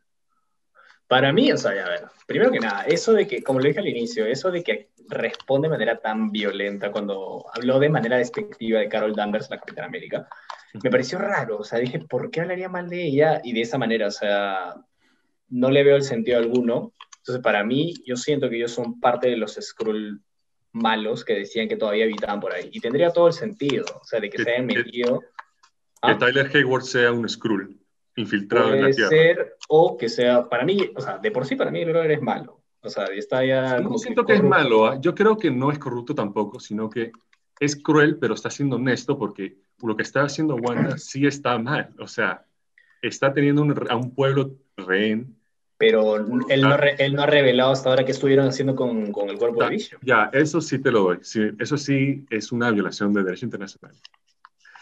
Para 1.08 1.32
mí, 1.32 1.52
o 1.52 1.58
sea, 1.58 1.72
a 1.72 1.89
ver, 1.89 2.04
primero 2.26 2.52
que 2.52 2.60
nada, 2.60 2.84
eso 2.84 3.13
de 3.13 3.28
que, 3.28 3.44
como 3.44 3.60
le 3.60 3.70
dije 3.70 3.80
al 3.80 3.88
inicio, 3.88 4.26
eso 4.26 4.50
de 4.50 4.63
que 4.63 4.89
responde 5.08 5.68
de 5.68 5.74
manera 5.74 6.00
tan 6.00 6.32
violenta 6.32 6.91
cuando 6.91 7.46
habló 7.54 7.80
de 7.80 7.89
manera 7.89 8.18
despectiva 8.18 8.80
de 8.80 8.89
Carol 8.89 9.15
Danvers, 9.15 9.50
la 9.50 9.60
Capitana 9.60 9.88
América, 9.88 10.28
me 10.84 10.89
pareció 10.89 11.20
raro, 11.20 11.60
o 11.60 11.63
sea, 11.63 11.80
dije, 11.80 12.00
¿por 12.00 12.32
qué 12.32 12.41
hablaría 12.41 12.70
mal 12.70 12.89
de 12.89 13.06
ella? 13.06 13.39
Y 13.44 13.54
de 13.54 13.62
esa 13.62 13.78
manera, 13.78 14.08
o 14.08 14.12
sea, 14.12 14.76
no 15.50 15.70
le 15.70 15.84
veo 15.84 15.96
el 15.96 16.04
sentido 16.04 16.38
alguno. 16.38 16.94
Entonces, 17.20 17.41
para 17.41 17.63
mí, 17.63 17.94
yo 18.06 18.15
siento 18.18 18.50
que 18.50 18.58
ellos 18.58 18.72
son 18.72 19.00
parte 19.00 19.30
de 19.30 19.38
los 19.38 19.58
Skrull 19.62 20.22
malos 20.72 21.24
que 21.24 21.34
decían 21.34 21.70
que 21.70 21.78
todavía 21.78 22.06
habitaban 22.06 22.39
por 22.39 22.54
ahí. 22.54 22.70
Y 22.74 22.82
tendría 22.82 23.12
todo 23.12 23.28
el 23.28 23.34
sentido, 23.34 23.86
o 24.02 24.04
sea, 24.04 24.20
de 24.20 24.30
que, 24.30 24.44
se 24.44 24.52
hayan 24.52 24.65
metido... 24.65 25.20
Que 25.22 26.12
¿ah? 26.12 26.18
Tyler 26.18 26.52
Hayward 26.54 26.84
sea 26.84 27.12
un 27.13 27.30
Skrull 27.30 27.80
infiltrado 28.15 28.73
en 28.73 28.84
la 28.84 28.91
Tierra. 28.91 29.10
ser, 29.10 29.58
o 29.67 29.97
que 29.97 30.10
sea, 30.10 30.47
para 30.47 30.63
mí, 30.63 30.91
o 30.95 31.01
sea, 31.01 31.17
de 31.17 31.32
por 31.32 31.45
sí 31.45 31.56
para 31.56 31.71
mí 31.71 31.82
el 31.82 31.91
brother 31.91 32.12
es 32.12 32.21
malo. 32.21 32.62
O 32.82 32.89
sea, 32.89 33.06
está 33.06 33.43
ya... 33.43 33.80
No 33.80 33.97
siento 33.97 34.25
que, 34.25 34.34
es 34.34 34.43
malo, 34.43 34.86
¿ah? 34.86 34.99
yo 35.01 35.15
creo 35.15 35.38
que 35.38 35.49
no 35.49 35.71
es 35.71 35.80
corrupto 35.80 36.13
tampoco, 36.13 36.60
sino 36.60 36.89
que 36.89 37.12
es 37.60 37.75
cruel, 37.75 38.17
pero 38.17 38.36
está 38.36 38.49
siendo 38.49 38.75
honesto 38.75 39.17
porque 39.17 39.58
lo 39.82 39.95
que 39.95 40.04
está 40.04 40.23
haciendo 40.23 40.56
Wanda 40.56 40.97
sí 40.97 41.25
está 41.25 41.58
mal. 41.58 41.89
O 41.99 42.08
sea, 42.08 42.45
está 43.01 43.34
teniendo 43.34 43.63
a 43.89 43.95
un 43.95 44.13
pueblo 44.13 44.51
rehén. 44.78 45.36
Pero 45.78 46.15
él 46.15 46.28
no, 46.30 46.47
él 46.47 47.15
no, 47.15 47.21
ha 47.21 47.25
revelado 47.25 47.71
hasta 47.71 47.89
ahora 47.89 48.06
qué 48.06 48.12
estuvieron 48.12 48.47
haciendo 48.47 48.75
con, 48.75 49.12
con 49.12 49.30
el 49.30 49.38
cuerpo 49.38 49.63
de 49.63 49.71
Vision. 49.71 49.99
Ya, 50.04 50.30
eso 50.32 50.62
sí 50.62 50.80
te 50.80 50.89
lo 50.89 51.01
doy. 51.01 51.17
Sí, 51.21 51.41
eso 51.60 51.78
sí 51.78 52.25
es 52.30 52.54
una 52.54 52.71
violación 52.71 53.12
de 53.12 53.23
derecho 53.23 53.45
internacional. 53.45 53.93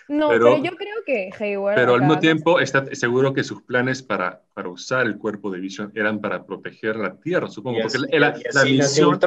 No, 0.07 0.29
pero, 0.29 0.61
yo 0.61 0.71
creo 0.75 0.95
que 1.05 1.29
Hayward. 1.39 1.75
Pero 1.75 1.93
al 1.93 2.01
mismo 2.01 2.19
tiempo 2.19 2.59
está 2.59 2.85
seguro 2.93 3.33
que 3.33 3.43
sus 3.43 3.61
planes 3.61 4.01
para, 4.03 4.41
para 4.53 4.69
usar 4.69 5.05
el 5.05 5.17
cuerpo 5.17 5.49
de 5.51 5.59
Vision 5.59 5.91
eran 5.95 6.19
para 6.19 6.45
proteger 6.45 6.97
la 6.97 7.19
Tierra, 7.19 7.47
supongo. 7.47 7.79
porque 7.81 8.19
la, 8.19 8.33
misión. 8.65 9.19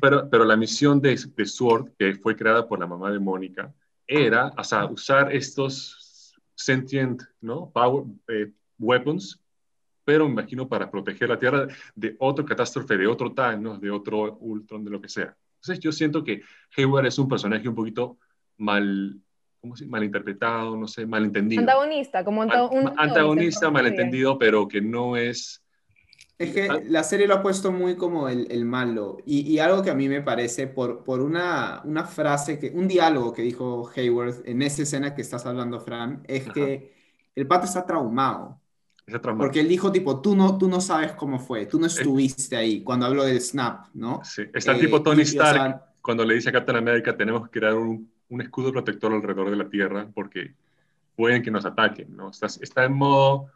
Pero, 0.00 0.28
pero 0.30 0.44
la 0.44 0.56
misión 0.56 1.00
de, 1.00 1.18
de 1.36 1.46
Sword, 1.46 1.90
que 1.98 2.14
fue 2.14 2.36
creada 2.36 2.68
por 2.68 2.78
la 2.78 2.86
mamá 2.86 3.10
de 3.10 3.18
Mónica, 3.18 3.72
era 4.06 4.52
o 4.56 4.64
sea, 4.64 4.84
usar 4.86 5.34
estos 5.34 6.34
sentient 6.54 7.22
¿no? 7.40 7.70
Power, 7.70 8.04
eh, 8.28 8.50
weapons, 8.78 9.40
pero 10.04 10.26
me 10.26 10.32
imagino 10.32 10.68
para 10.68 10.90
proteger 10.90 11.28
la 11.28 11.38
Tierra 11.38 11.66
de 11.94 12.16
otra 12.18 12.44
catástrofe, 12.44 12.96
de 12.96 13.06
otro 13.06 13.32
Thanos, 13.32 13.80
de 13.80 13.90
otro 13.90 14.36
Ultron, 14.38 14.84
de 14.84 14.90
lo 14.90 15.00
que 15.00 15.08
sea. 15.08 15.36
Entonces 15.56 15.80
yo 15.82 15.92
siento 15.92 16.22
que 16.22 16.42
Hayward 16.76 17.06
es 17.06 17.18
un 17.18 17.28
personaje 17.28 17.68
un 17.68 17.74
poquito 17.74 18.18
mal 18.58 19.18
¿cómo 19.64 19.76
se, 19.76 19.86
malinterpretado, 19.86 20.76
no 20.76 20.86
sé, 20.86 21.06
malentendido. 21.06 21.60
Antagonista, 21.60 22.22
como 22.22 22.42
un 22.42 22.52
antagonista, 22.98 23.70
malentendido, 23.70 24.38
pero 24.38 24.68
que 24.68 24.82
no 24.82 25.16
es... 25.16 25.62
Es 26.36 26.52
que 26.52 26.68
la 26.88 27.02
serie 27.02 27.26
lo 27.26 27.34
ha 27.34 27.42
puesto 27.42 27.72
muy 27.72 27.96
como 27.96 28.28
el, 28.28 28.46
el 28.50 28.66
malo. 28.66 29.16
Y, 29.24 29.40
y, 29.50 29.60
algo 29.60 29.82
que 29.82 29.88
a 29.88 29.94
mí 29.94 30.06
me 30.06 30.20
parece, 30.20 30.66
por, 30.66 31.02
por 31.02 31.22
una, 31.22 31.80
una, 31.84 32.04
frase, 32.04 32.58
que, 32.58 32.70
un 32.74 32.88
diálogo 32.88 33.32
que 33.32 33.40
dijo 33.40 33.90
Hayward 33.96 34.42
en 34.44 34.60
esa 34.60 34.82
escena 34.82 35.14
que 35.14 35.22
estás 35.22 35.46
hablando, 35.46 35.80
Fran, 35.80 36.22
es 36.26 36.46
que 36.50 36.92
el 37.34 37.46
pato 37.46 37.64
está 37.64 37.86
traumado. 37.86 38.60
Está 39.06 39.20
traumado. 39.20 39.46
Porque 39.46 39.60
él 39.60 39.68
dijo, 39.68 39.90
tipo, 39.90 40.20
tú 40.20 40.36
no, 40.36 40.58
tú 40.58 40.68
no 40.68 40.82
sabes 40.82 41.12
cómo 41.12 41.38
fue, 41.38 41.64
tú 41.64 41.78
no 41.78 41.86
estuviste 41.86 42.56
ahí 42.56 42.82
cuando 42.82 43.06
habló 43.06 43.24
del 43.24 43.40
snap, 43.40 43.86
¿no? 43.94 44.20
Sí, 44.24 44.42
está 44.52 44.72
el 44.72 44.80
tipo 44.80 44.98
eh, 44.98 45.02
Tony 45.02 45.22
Stark, 45.22 45.94
cuando 46.02 46.22
le 46.22 46.34
dice 46.34 46.50
a 46.50 46.52
Captain 46.52 46.76
America, 46.76 47.16
tenemos 47.16 47.48
que 47.48 47.60
crear 47.60 47.74
un 47.76 48.12
un 48.28 48.40
escudo 48.40 48.72
protector 48.72 49.12
alrededor 49.12 49.50
de 49.50 49.56
la 49.56 49.68
Tierra 49.68 50.08
porque 50.14 50.54
pueden 51.16 51.42
que 51.42 51.50
nos 51.50 51.64
ataquen, 51.64 52.16
¿no? 52.16 52.30
Está, 52.30 52.46
está 52.46 52.84
en 52.84 52.92
modo, 52.92 53.50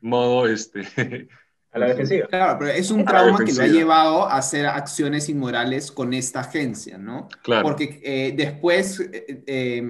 modo, 0.00 0.46
este... 0.46 1.28
A 1.74 1.78
la 1.80 1.86
defensiva. 1.88 2.28
Claro, 2.28 2.56
pero 2.60 2.70
es 2.70 2.88
un 2.92 3.04
trauma 3.04 3.44
que 3.44 3.52
lo 3.52 3.62
ha 3.62 3.66
llevado 3.66 4.26
a 4.28 4.36
hacer 4.36 4.64
acciones 4.64 5.28
inmorales 5.28 5.90
con 5.90 6.14
esta 6.14 6.38
agencia, 6.38 6.98
¿no? 6.98 7.26
Claro. 7.42 7.64
Porque 7.64 8.00
eh, 8.04 8.32
después 8.36 9.00
eh, 9.00 9.42
eh, 9.44 9.88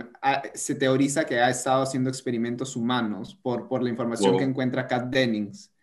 se 0.54 0.76
teoriza 0.76 1.26
que 1.26 1.38
ha 1.38 1.50
estado 1.50 1.82
haciendo 1.82 2.08
experimentos 2.08 2.74
humanos 2.74 3.38
por, 3.42 3.68
por 3.68 3.82
la 3.82 3.90
información 3.90 4.38
que 4.38 4.44
encuentra 4.44 4.86
Kat 4.86 5.10
Dennings. 5.10 5.73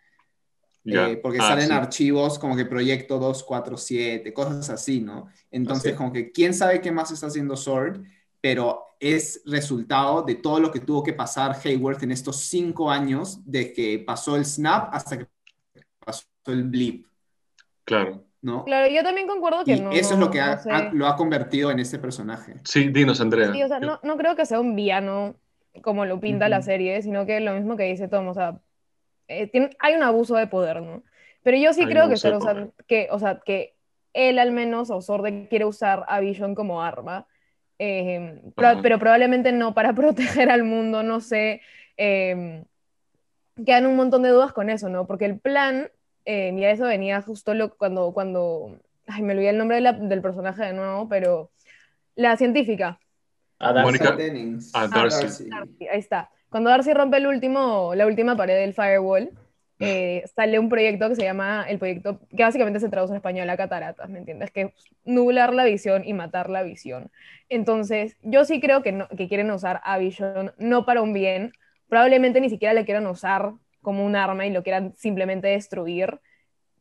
Porque 1.21 1.39
ah, 1.39 1.47
salen 1.47 1.71
archivos 1.71 2.39
como 2.39 2.55
que 2.55 2.65
proyecto 2.65 3.19
247, 3.19 4.33
cosas 4.33 4.69
así, 4.69 4.99
¿no? 4.99 5.27
Entonces, 5.51 5.93
como 5.95 6.11
que 6.11 6.31
quién 6.31 6.53
sabe 6.53 6.81
qué 6.81 6.91
más 6.91 7.11
está 7.11 7.27
haciendo 7.27 7.55
Sword, 7.55 8.03
pero 8.39 8.85
es 8.99 9.41
resultado 9.45 10.23
de 10.23 10.35
todo 10.35 10.59
lo 10.59 10.71
que 10.71 10.79
tuvo 10.79 11.03
que 11.03 11.13
pasar 11.13 11.55
Hayward 11.63 12.03
en 12.03 12.11
estos 12.11 12.37
cinco 12.37 12.89
años 12.89 13.39
de 13.45 13.73
que 13.73 13.99
pasó 13.99 14.35
el 14.35 14.45
snap 14.45 14.93
hasta 14.93 15.19
que 15.19 15.27
pasó 16.03 16.23
el 16.47 16.63
blip. 16.63 17.05
Claro. 17.83 18.23
¿No? 18.41 18.65
Claro, 18.65 18.91
yo 18.91 19.03
también 19.03 19.27
concuerdo 19.27 19.63
que 19.63 19.77
no. 19.77 19.91
Eso 19.91 20.15
es 20.15 20.19
lo 20.19 20.31
que 20.31 20.41
lo 20.93 21.05
ha 21.05 21.15
convertido 21.15 21.69
en 21.69 21.79
ese 21.79 21.99
personaje. 21.99 22.55
Sí, 22.63 22.89
dinos, 22.89 23.21
Andrea. 23.21 23.51
Sí, 23.53 23.61
o 23.61 23.67
sea, 23.67 23.79
no, 23.79 23.99
no, 24.01 24.17
creo 24.17 24.35
que 24.35 24.47
sea 24.47 24.59
un 24.59 24.75
villano 24.75 25.35
como 25.83 26.05
lo 26.05 26.19
pinta 26.19 26.49
la 26.49 26.63
serie, 26.63 27.01
sino 27.03 27.27
que 27.27 27.39
lo 27.39 27.53
mismo 27.53 27.77
que 27.77 27.83
dice 27.83 28.07
Tom, 28.07 28.27
o 28.27 28.33
sea, 28.33 28.59
eh, 29.31 29.69
hay 29.79 29.95
un 29.95 30.03
abuso 30.03 30.35
de 30.35 30.47
poder, 30.47 30.81
¿no? 30.81 31.03
Pero 31.43 31.57
yo 31.57 31.73
sí 31.73 31.85
creo 31.85 32.07
que, 32.07 32.15
que, 32.87 33.07
o 33.11 33.19
sea, 33.19 33.41
que 33.43 33.73
él 34.13 34.39
al 34.39 34.51
menos, 34.51 34.89
o 34.91 35.01
Sorde, 35.01 35.47
quiere 35.47 35.65
usar 35.65 36.05
a 36.07 36.19
Vision 36.19 36.53
como 36.53 36.83
arma, 36.83 37.25
em, 37.79 38.41
pero, 38.55 38.99
probablemente 38.99 39.51
no 39.51 39.73
para 39.73 39.93
proteger 39.95 40.49
al 40.49 40.63
mundo, 40.63 41.03
no 41.03 41.19
sé. 41.19 41.61
Eh, 41.97 42.63
quedan 43.65 43.85
un 43.85 43.95
montón 43.95 44.23
de 44.23 44.29
dudas 44.29 44.53
con 44.53 44.69
eso, 44.69 44.89
¿no? 44.89 45.07
Porque 45.07 45.25
el 45.25 45.39
plan, 45.39 45.89
eh, 46.25 46.51
mira, 46.51 46.71
eso 46.71 46.85
venía 46.85 47.21
justo 47.21 47.53
lo, 47.53 47.75
cuando, 47.75 48.13
cuando, 48.13 48.79
ay, 49.07 49.23
me 49.23 49.33
olvidé 49.33 49.49
el 49.49 49.57
nombre 49.57 49.81
del 49.81 50.21
personaje 50.21 50.63
de 50.63 50.73
nuevo, 50.73 51.07
pero 51.07 51.51
la 52.15 52.37
científica. 52.37 52.99
A 53.59 53.73
Darcy. 53.73 54.03
A 54.73 54.87
Darcy. 54.87 55.49
Ahí 55.87 55.99
está. 55.99 56.29
Cuando 56.51 56.69
Darcy 56.69 56.93
rompe 56.93 57.15
el 57.15 57.27
último, 57.27 57.95
la 57.95 58.05
última 58.05 58.35
pared 58.35 58.59
del 58.59 58.73
firewall, 58.73 59.31
eh, 59.79 60.25
sale 60.35 60.59
un 60.59 60.67
proyecto 60.67 61.07
que 61.07 61.15
se 61.15 61.23
llama 61.23 61.65
el 61.69 61.79
proyecto, 61.79 62.19
que 62.35 62.43
básicamente 62.43 62.81
se 62.81 62.89
traduce 62.89 63.13
en 63.13 63.15
español 63.15 63.49
a 63.49 63.55
cataratas, 63.55 64.09
¿me 64.09 64.19
entiendes? 64.19 64.51
Que 64.51 64.61
es 64.61 64.73
nublar 65.05 65.53
la 65.53 65.63
visión 65.63 66.03
y 66.05 66.11
matar 66.13 66.49
la 66.49 66.61
visión. 66.61 67.09
Entonces, 67.47 68.17
yo 68.21 68.43
sí 68.43 68.59
creo 68.59 68.83
que, 68.83 69.07
que 69.15 69.29
quieren 69.29 69.49
usar 69.49 69.79
a 69.85 69.97
Vision 69.97 70.51
no 70.57 70.85
para 70.85 71.01
un 71.01 71.13
bien, 71.13 71.53
probablemente 71.87 72.41
ni 72.41 72.49
siquiera 72.49 72.73
le 72.73 72.83
quieran 72.83 73.07
usar 73.07 73.53
como 73.81 74.05
un 74.05 74.17
arma 74.17 74.45
y 74.45 74.51
lo 74.51 74.61
quieran 74.61 74.93
simplemente 74.97 75.47
destruir 75.47 76.19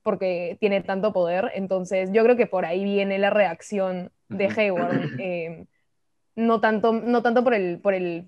porque 0.02 0.56
tiene 0.59 0.80
tanto 0.80 1.12
poder. 1.12 1.52
Entonces, 1.54 2.11
yo 2.12 2.24
creo 2.24 2.37
que 2.37 2.48
por 2.48 2.64
ahí 2.64 2.83
viene 2.83 3.20
la 3.20 3.30
reacción 3.30 4.11
de 4.28 4.46
Hayward. 4.48 5.00
Eh, 5.20 5.66
no 6.35 6.61
tanto, 6.61 6.92
no 6.92 7.22
tanto 7.22 7.44
por 7.44 7.54
el, 7.54 7.80
por 7.80 7.94
el 7.94 8.26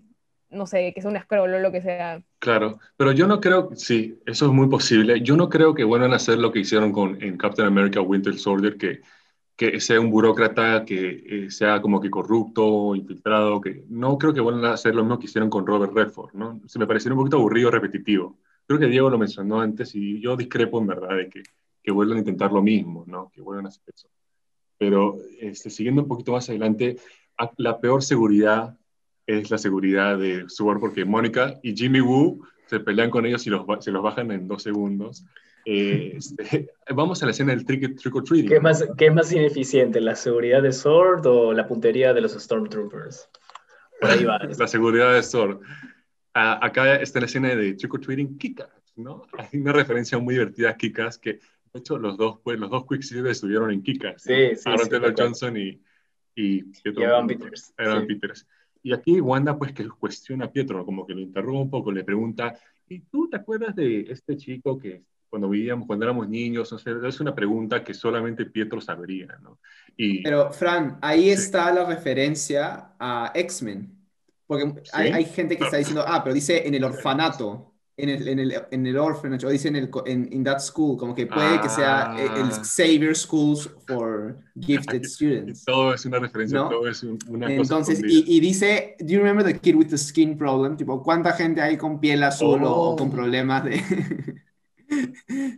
no 0.53 0.67
sé, 0.67 0.93
que 0.93 1.01
es 1.01 1.07
un 1.07 1.19
scroll 1.19 1.55
o 1.55 1.59
lo 1.59 1.73
que 1.73 1.83
sea. 1.83 2.23
Claro, 2.39 2.79
pero 2.97 3.13
yo 3.13 3.27
no 3.27 3.41
creo, 3.41 3.71
sí, 3.75 4.21
eso 4.27 4.47
es 4.47 4.53
muy 4.53 4.69
posible. 4.69 5.21
Yo 5.23 5.37
no 5.37 5.49
creo 5.49 5.75
que 5.75 5.85
vuelvan 5.85 6.13
a 6.13 6.17
hacer 6.17 6.39
lo 6.39 6.53
que 6.53 6.61
hicieron 6.61 6.93
con, 6.93 7.21
en 7.23 7.37
Captain 7.37 7.67
America 7.67 8.01
Winter 8.01 8.39
Soldier, 8.39 8.77
que, 8.77 9.01
que 9.57 9.81
sea 9.81 10.01
un 10.01 10.11
burócrata, 10.11 10.85
que 10.85 11.25
eh, 11.27 11.51
sea 11.51 11.81
como 11.81 12.01
que 12.01 12.11
corrupto, 12.11 12.95
infiltrado, 12.95 13.61
que 13.61 13.85
no 13.89 14.19
creo 14.19 14.35
que 14.35 14.41
vuelvan 14.41 14.67
a 14.67 14.75
hacer 14.75 14.95
lo 14.95 15.03
mismo 15.03 15.19
que 15.19 15.27
hicieron 15.27 15.51
con 15.51 15.67
Robert 15.67 15.93
Redford, 15.93 16.35
¿no? 16.35 16.61
Se 16.67 16.79
me 16.79 16.87
pareció 16.87 17.11
un 17.13 17.19
poquito 17.19 17.37
aburrido, 17.39 17.71
repetitivo. 17.71 18.39
Creo 18.67 18.79
que 18.79 18.87
Diego 18.87 19.11
lo 19.11 19.19
mencionó 19.19 19.61
antes 19.61 19.95
y 19.95 20.21
yo 20.21 20.37
discrepo 20.37 20.81
en 20.81 20.87
verdad 20.87 21.17
de 21.17 21.29
que, 21.29 21.43
que 21.83 21.93
vuelvan 21.93 22.19
a 22.19 22.21
intentar 22.21 22.53
lo 22.53 22.63
mismo, 22.63 23.05
¿no? 23.07 23.31
Que 23.31 23.41
vuelvan 23.41 23.67
a 23.67 23.69
hacer 23.69 23.83
eso. 23.95 24.09
Pero 24.79 25.19
este, 25.41 25.71
siguiendo 25.71 26.03
un 26.03 26.09
poquito 26.09 26.33
más 26.33 26.49
adelante, 26.49 26.97
la 27.57 27.81
peor 27.81 28.03
seguridad 28.03 28.77
es 29.27 29.51
la 29.51 29.59
seguridad 29.59 30.19
de 30.19 30.45
Sword, 30.49 30.81
porque 30.81 31.05
Mónica 31.05 31.55
y 31.63 31.75
Jimmy 31.75 32.01
Woo 32.01 32.47
se 32.67 32.81
pelean 32.81 33.11
con 33.11 33.27
ellos 33.27 33.47
y 33.47 33.51
los, 33.51 33.65
se 33.85 33.91
los 33.91 34.03
bajan 34.03 34.31
en 34.31 34.49
dos 34.49 34.63
segundos. 34.63 35.25
Eh, 35.65 36.15
este, 36.17 36.71
vamos 36.95 37.23
a 37.23 37.27
la 37.27 37.33
escena 37.33 37.55
del 37.55 37.65
trick, 37.65 37.97
trick 37.99 38.15
or 38.15 38.25
treating. 38.25 38.49
¿Qué, 38.49 38.61
más, 38.61 38.85
¿Qué 38.97 39.07
es 39.07 39.15
más 39.15 39.33
ineficiente, 39.33 40.01
la 40.01 40.15
seguridad 40.15 40.63
de 40.63 40.73
Sword 40.73 41.27
o 41.27 41.53
la 41.53 41.67
puntería 41.67 42.13
de 42.13 42.21
los 42.21 42.33
Stormtroopers? 42.33 43.29
Por 44.01 44.11
ahí 44.11 44.25
va. 44.25 44.39
la 44.59 44.67
seguridad 44.67 45.15
de 45.15 45.23
Sword. 45.23 45.61
acá 46.33 46.97
está 46.97 47.21
la 47.21 47.27
escena 47.27 47.55
de 47.55 47.75
trick 47.75 47.95
or 47.95 48.01
treating 48.01 48.39
Kikas, 48.39 48.71
¿no? 48.97 49.27
Hay 49.39 49.61
una 49.61 49.73
referencia 49.73 50.19
muy 50.19 50.35
divertida 50.35 50.71
a 50.71 50.77
Kikas 50.77 51.19
que, 51.19 51.35
de 51.73 51.79
hecho, 51.79 51.99
los 51.99 52.17
dos, 52.17 52.41
pues, 52.43 52.59
los 52.59 52.71
dos 52.71 52.85
Quicksilver 52.89 53.31
estuvieron 53.31 53.71
en 53.71 53.83
Kikas. 53.83 54.23
Sí, 54.23 54.57
sí. 54.57 54.63
Aaron 54.65 54.89
Taylor 54.89 55.15
Johnson 55.17 55.57
y, 55.57 55.81
y, 56.35 56.65
Evan 56.85 57.27
Peters. 57.27 57.73
Evan 57.79 58.07
Peters. 58.07 58.47
Y 58.83 58.93
aquí 58.93 59.21
Wanda 59.21 59.57
pues 59.57 59.73
que 59.73 59.89
cuestiona 59.89 60.47
a 60.47 60.51
Pietro, 60.51 60.85
como 60.85 61.07
que 61.07 61.15
lo 61.15 61.21
interroga 61.21 61.61
un 61.61 61.71
poco, 61.71 61.93
le 61.93 62.05
pregunta, 62.05 62.55
¿y 62.89 63.01
tú 63.01 63.29
te 63.29 63.37
acuerdas 63.37 63.75
de 63.77 64.01
este 64.09 64.37
chico 64.37 64.79
que 64.79 65.03
cuando 65.31 65.49
vivíamos, 65.49 65.87
cuando 65.87 66.05
éramos 66.05 66.29
niños? 66.29 66.73
es 66.73 67.21
una 67.21 67.35
pregunta 67.35 67.83
que 67.83 67.95
solamente 67.95 68.45
Pietro 68.47 68.81
sabría, 68.81 69.39
¿no? 69.41 69.59
Y, 69.97 70.23
Pero 70.23 70.53
Fran, 70.53 70.99
ahí 71.01 71.31
está 71.31 71.73
la 71.73 71.87
referencia 71.87 72.95
a 72.99 73.33
X-Men, 73.35 73.97
porque 74.47 74.83
hay, 74.93 75.11
hay, 75.11 75.25
gente 75.25 75.57
que 75.57 75.65
está 75.65 75.79
diciendo, 75.79 76.05
ah, 76.07 76.23
pero 76.23 76.35
dice 76.35 76.67
en 76.67 76.75
el 76.75 76.85
orfanato, 76.85 77.72
en 77.97 78.09
el, 78.09 78.27
en 78.27 78.39
el, 78.39 78.55
en 78.71 78.87
el 78.87 78.97
orphanage, 78.97 79.45
o 79.47 79.51
dice 79.51 79.69
en 79.69 79.77
el, 79.77 79.91
en 80.07 80.29
in 80.33 80.43
that 80.45 80.61
school, 80.61 80.97
como 80.97 81.15
que 81.15 81.27
puede 81.27 81.61
que 81.61 81.69
sea 81.69 82.15
el, 82.19 82.25
el 82.43 82.51
Ah. 82.51 82.63
Xavier 82.65 83.15
Schools 83.15 83.69
for 83.87 84.39
Gifted 84.59 85.05
Students. 85.05 85.65
Todo 85.67 85.93
es 85.95 86.05
una 86.07 86.19
referencia, 86.19 86.59
¿No? 86.59 86.69
todo 86.71 86.89
es 86.89 87.03
un- 87.03 87.19
una 87.29 87.47
cosa 87.49 87.55
Entonces, 87.61 87.95
escondida. 87.99 88.25
y, 88.27 88.37
y 88.37 88.41
dice, 88.41 88.97
do 88.99 89.07
you 89.09 89.19
remember 89.19 89.45
the 89.45 89.59
kid 89.59 89.75
with 89.77 89.89
the 89.89 89.99
skin 89.99 90.39
problem? 90.39 90.77
Tipo, 90.77 91.03
¿cuánta 91.03 91.33
gente 91.33 91.61
hay 91.61 91.77
con 91.77 92.01
piel 92.01 92.23
azul 92.23 92.63
o, 92.65 92.71
o 92.71 92.91
Oh. 92.93 92.97
con 92.97 93.11
problemas 93.11 93.65
de, 93.65 93.83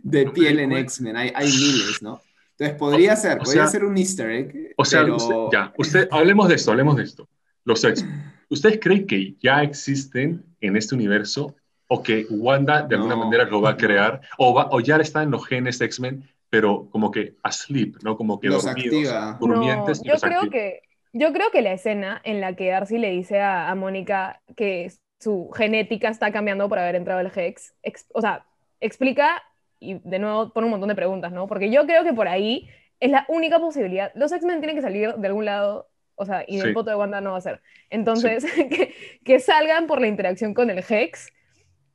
de 0.03 0.25
No 0.25 0.33
piel 0.33 0.59
en. 0.59 0.71
X-Men? 0.73 1.15
Hay, 1.17 1.31
hay 1.35 1.47
miles, 1.47 2.01
¿no? 2.01 2.21
Entonces, 2.51 2.77
podría 2.77 3.15
ser, 3.15 3.37
o 3.39 3.43
podría 3.43 3.63
sea- 3.63 3.67
ser 3.71 3.83
un 3.85 3.97
easter 3.97 4.29
egg, 4.31 4.73
O 4.77 4.85
sea, 4.85 5.01
pero... 5.01 5.15
usted- 5.17 5.35
ya, 5.51 5.73
usted, 5.77 6.07
hablemos 6.11 6.47
de 6.47 6.55
esto, 6.55 6.71
hablemos 6.71 6.95
de 6.97 7.03
esto. 7.03 7.27
Los 7.65 7.83
ex, 7.83 8.05
¿ustedes 8.49 8.79
creen 8.81 9.05
que 9.07 9.35
ya 9.41 9.61
existen 9.63 10.45
en 10.61 10.77
este 10.77 10.95
universo 10.95 11.55
o 11.87 12.01
que 12.03 12.25
Wanda 12.29 12.81
de 12.83 12.95
alguna 12.95 13.15
No, 13.15 13.25
manera 13.25 13.45
lo 13.45 13.61
va 13.61 13.69
a 13.69 13.73
no. 13.77 13.77
crear 13.77 14.21
o, 14.37 14.53
va, 14.53 14.67
o 14.71 14.79
ya 14.79 14.97
está 14.97 15.23
en 15.23 15.31
los 15.31 15.45
genes 15.47 15.79
de 15.79 15.85
X-Men, 15.85 16.23
pero 16.49 16.87
como 16.91 17.11
que 17.11 17.35
asleep, 17.43 17.97
¿no? 18.03 18.17
Como 18.17 18.39
que 18.39 18.47
Los 18.47 18.63
dormidos, 18.65 18.93
activa. 19.11 19.37
durmientes 19.39 19.99
No, 20.03 20.13
yo 20.13 20.19
creo 20.19 20.39
activa. 20.41 20.51
que 20.51 20.81
yo 21.13 21.31
creo 21.31 21.49
que 21.51 21.61
la 21.61 21.71
escena 21.73 22.21
en 22.25 22.41
la 22.41 22.55
que 22.55 22.69
Darcy 22.69 22.97
le 22.97 23.09
dice 23.11 23.39
a, 23.39 23.69
a 23.69 23.75
Mónica 23.75 24.41
que 24.57 24.91
su 25.19 25.49
genética 25.55 26.09
está 26.09 26.31
cambiando 26.31 26.67
por 26.67 26.77
haber 26.77 26.95
entrado 26.95 27.19
al 27.21 27.31
Hex, 27.33 27.73
ex- 27.83 28.05
o 28.13 28.19
sea, 28.21 28.45
explica 28.81 29.41
y 29.79 29.95
de 30.03 30.19
nuevo 30.19 30.51
pone 30.51 30.65
un 30.65 30.71
montón 30.71 30.89
de 30.89 30.95
preguntas, 30.95 31.31
¿no? 31.31 31.47
Porque 31.47 31.69
yo 31.71 31.85
creo 31.85 32.03
que 32.03 32.13
por 32.13 32.27
ahí 32.27 32.67
es 32.99 33.11
la 33.11 33.25
única 33.29 33.59
posibilidad. 33.59 34.11
Los 34.15 34.31
X-Men 34.31 34.59
tienen 34.59 34.75
que 34.75 34.81
salir 34.81 35.13
de 35.15 35.27
algún 35.27 35.45
lado, 35.45 35.87
o 36.15 36.25
sea, 36.25 36.43
y 36.47 36.57
del 36.57 36.67
Sí. 36.67 36.73
voto 36.73 36.89
de 36.89 36.95
Wanda 36.97 37.21
no 37.21 37.31
va 37.31 37.37
a 37.37 37.41
ser. 37.41 37.61
Entonces, 37.89 38.45
que, 38.69 38.93
que 39.23 39.39
salgan 39.39 39.87
por 39.87 40.01
la 40.01 40.07
interacción 40.07 40.53
con 40.53 40.69
el 40.69 40.79
Hex 40.87 41.31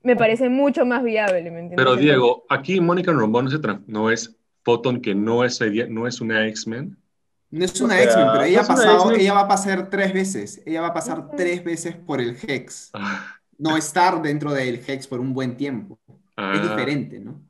me 0.02 0.16
parece 0.16 0.48
mucho 0.48 0.86
más 0.86 1.02
viable, 1.02 1.42
¿me 1.42 1.60
entiendes? 1.60 1.76
Pero 1.76 1.96
Diego, 1.96 2.44
aquí 2.48 2.80
Mónica 2.80 3.12
Rambeau 3.12 3.42
no, 3.42 3.82
no 3.86 4.10
es 4.10 4.36
Photon, 4.62 5.00
que 5.00 5.14
no 5.14 5.44
es, 5.44 5.60
no 5.88 6.06
es 6.06 6.20
una 6.20 6.46
X-Men. 6.48 6.96
No 7.50 7.64
es 7.64 7.80
O 7.80 7.84
una 7.84 7.94
sea, 7.94 8.04
X-Men, 8.04 8.26
pero 8.32 8.44
ella 8.44 8.62
no 8.62 8.68
pasado, 8.68 9.12
va 9.34 9.40
a 9.40 9.48
pasar 9.48 9.90
tres 9.90 10.12
veces. 10.12 10.62
Ella 10.64 10.80
va 10.80 10.88
a 10.88 10.94
pasar 10.94 11.30
tres 11.36 11.64
veces 11.64 11.96
por 11.96 12.20
el 12.20 12.36
Hex. 12.46 12.90
Ah, 12.94 13.36
No 13.58 13.76
estar 13.76 14.22
dentro 14.22 14.52
del 14.52 14.80
Hex 14.86 15.06
por 15.06 15.20
un 15.20 15.34
buen 15.34 15.56
tiempo. 15.56 15.98
Es 16.08 16.16
ah, 16.36 16.52
diferente, 16.62 17.20
¿no? 17.20 17.42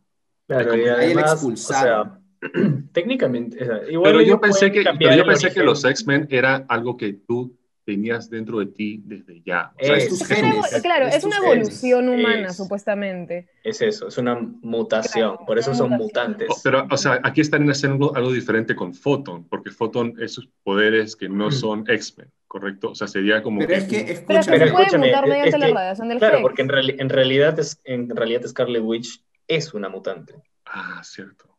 Claro, 0.47 0.77
y 0.77 0.89
además, 0.89 1.45
o 1.45 1.57
sea, 1.57 2.19
técnicamente, 2.93 3.63
o 3.63 3.67
sea, 3.67 3.91
igual 3.91 4.13
Pero 4.13 4.23
yo 4.23 4.41
pensé 4.41 4.73
que, 4.73 4.83
pero 4.99 5.15
yo 5.15 5.25
pensé 5.25 5.53
que 5.53 5.63
los 5.63 5.85
X-Men 5.85 6.27
era 6.31 6.65
algo 6.69 6.97
que 6.97 7.13
tú 7.13 7.57
tenías 7.95 8.31
dentro 8.31 8.59
de 8.61 8.67
ti 8.67 9.03
desde 9.05 9.43
ya. 9.45 9.73
O 9.81 9.85
sea, 9.85 9.97
Es 9.97 10.13
es- 10.13 10.27
genes. 10.29 10.81
claro, 10.83 11.07
es 11.07 11.25
una 11.25 11.37
genes. 11.37 11.53
evolución 11.57 12.09
humana, 12.09 12.49
Es- 12.49 12.57
supuestamente. 12.57 13.49
Es 13.65 13.81
eso, 13.83 14.09
es 14.09 14.17
una 14.19 14.37
mutación, 14.63 15.31
Claro, 15.33 15.47
por 15.47 15.59
eso 15.59 15.75
son 15.75 15.91
mutación. 15.91 16.07
mutantes. 16.31 16.49
O- 16.51 16.57
Pero, 16.63 16.87
o 16.91 16.97
sea, 16.97 17.21
aquí 17.25 17.41
están 17.41 17.69
haciendo 17.69 18.15
algo 18.15 18.33
diferente 18.33 18.77
con 18.77 18.95
Photon, 18.95 19.45
porque 19.49 19.71
Photon 19.71 20.15
es 20.21 20.33
sus 20.35 20.49
poderes 20.63 21.17
que 21.17 21.29
no 21.29 21.51
son 21.51 21.85
X-Men, 21.89 22.31
¿correcto? 22.47 22.91
O 22.91 22.95
sea, 22.95 23.09
sería 23.09 23.43
como 23.43 23.59
Pero 23.59 23.69
que 23.69 23.75
es 23.77 23.85
que, 23.85 24.25
Pero 24.27 24.43
se 24.43 24.51
Pero 24.53 24.73
puede 24.73 24.85
escúchame, 24.87 25.07
mutar 25.09 25.25
es 25.25 25.31
mediante 25.31 25.59
la 25.59 25.67
radiación 25.75 26.09
del 26.09 26.19
Claro, 26.19 26.37
Hex. 26.37 26.43
porque 26.43 26.63
en, 26.63 26.69
reali- 26.69 26.97
en 26.99 27.09
realidad 27.09 27.59
es, 27.59 27.81
en 27.85 28.15
realidad 28.15 28.43
Scarlet 28.47 28.83
Witch 28.83 29.23
es 29.49 29.75
una 29.75 29.89
mutante. 29.89 30.35
Ah, 30.65 31.01
cierto. 31.03 31.50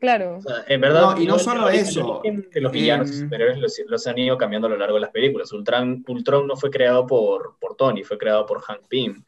Claro. 0.00 0.36
O 0.36 0.40
sea, 0.42 0.64
en 0.68 0.80
verdad, 0.80 1.14
No, 1.16 1.20
y 1.20 1.26
no 1.26 1.38
solo 1.38 1.68
eso. 1.68 2.22
de 2.24 2.60
los 2.60 2.70
villanos 2.72 3.10
y 3.10 3.14
Em, 3.14 3.20
superhéroes 3.20 3.58
los, 3.58 3.80
los 3.86 4.06
han 4.06 4.18
ido 4.18 4.36
cambiando 4.38 4.66
a 4.68 4.70
lo 4.70 4.76
largo 4.76 4.94
de 4.96 5.00
las 5.00 5.10
películas. 5.10 5.52
Ultron, 5.52 6.04
Ultron 6.06 6.46
no 6.46 6.56
fue 6.56 6.70
creado 6.70 7.06
por, 7.06 7.56
por 7.58 7.74
Tony, 7.76 8.04
fue 8.04 8.18
creado 8.18 8.44
por 8.46 8.60
Hank 8.62 8.86
Pym. 8.88 9.24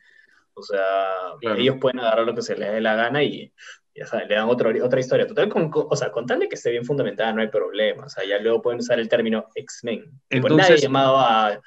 O 0.55 0.63
sea, 0.63 1.07
Claro. 1.41 1.57
ellos 1.59 1.77
pueden 1.81 1.99
agarrar 2.01 2.27
lo 2.27 2.35
que 2.35 2.43
se 2.43 2.57
les 2.57 2.71
dé 2.73 2.81
la 2.81 2.95
gana 2.95 3.23
y 3.23 3.53
ya 3.97 4.07
saben, 4.07 4.29
le 4.29 4.35
dan 4.35 4.49
otro, 4.49 4.71
otra 4.85 5.01
historia. 5.01 5.27
Total, 5.27 5.49
con, 5.49 5.71
con- 5.71 5.87
o 5.91 5.97
sea, 5.97 6.11
con 6.13 6.27
tal 6.27 6.39
de 6.41 6.49
que 6.49 6.55
esté 6.57 6.71
bien 6.71 6.85
fundamentada, 6.85 7.33
no 7.33 7.41
hay 7.41 7.49
problema. 7.49 8.05
O 8.05 8.09
sea, 8.09 8.25
ya 8.25 8.39
luego 8.39 8.61
pueden 8.63 8.81
usar 8.81 9.01
el 9.01 9.09
término 9.09 9.47
X-Men. 9.55 10.03
Pues 10.03 10.21
Entonces- 10.43 10.69
nadie 10.69 10.83
llamaba 10.83 11.49
a, 11.49 11.61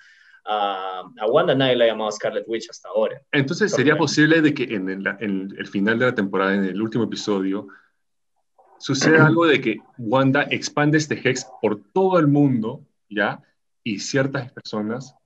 a, 0.46 1.02
a 1.20 1.26
Wanda, 1.28 1.56
nadie 1.56 1.76
la 1.76 1.86
ha 1.86 1.88
llamado 1.88 2.12
Scarlet 2.12 2.46
Witch 2.48 2.70
hasta 2.70 2.90
ahora. 2.90 3.22
Entonces, 3.34 3.72
¿sería 3.74 3.98
posible 3.98 4.42
de 4.42 4.54
que 4.54 4.64
en 4.64 4.90
el, 4.90 5.08
en 5.20 5.54
el 5.58 5.68
final 5.68 6.00
de 6.00 6.06
la 6.06 6.16
temporada, 6.16 6.54
en 6.54 6.64
el 6.66 6.82
último 6.82 7.04
episodio, 7.06 7.68
suceda 8.80 9.26
algo 9.26 9.46
de 9.46 9.62
que 9.62 9.78
Wanda 9.98 10.44
expande 10.50 10.98
este 10.98 11.16
Hex 11.16 11.48
por 11.62 11.82
todo 11.92 12.20
el 12.20 12.28
mundo, 12.28 12.82
¿ya? 13.10 13.42
Y 13.84 14.00
ciertas 14.00 14.52
personas 14.52 15.17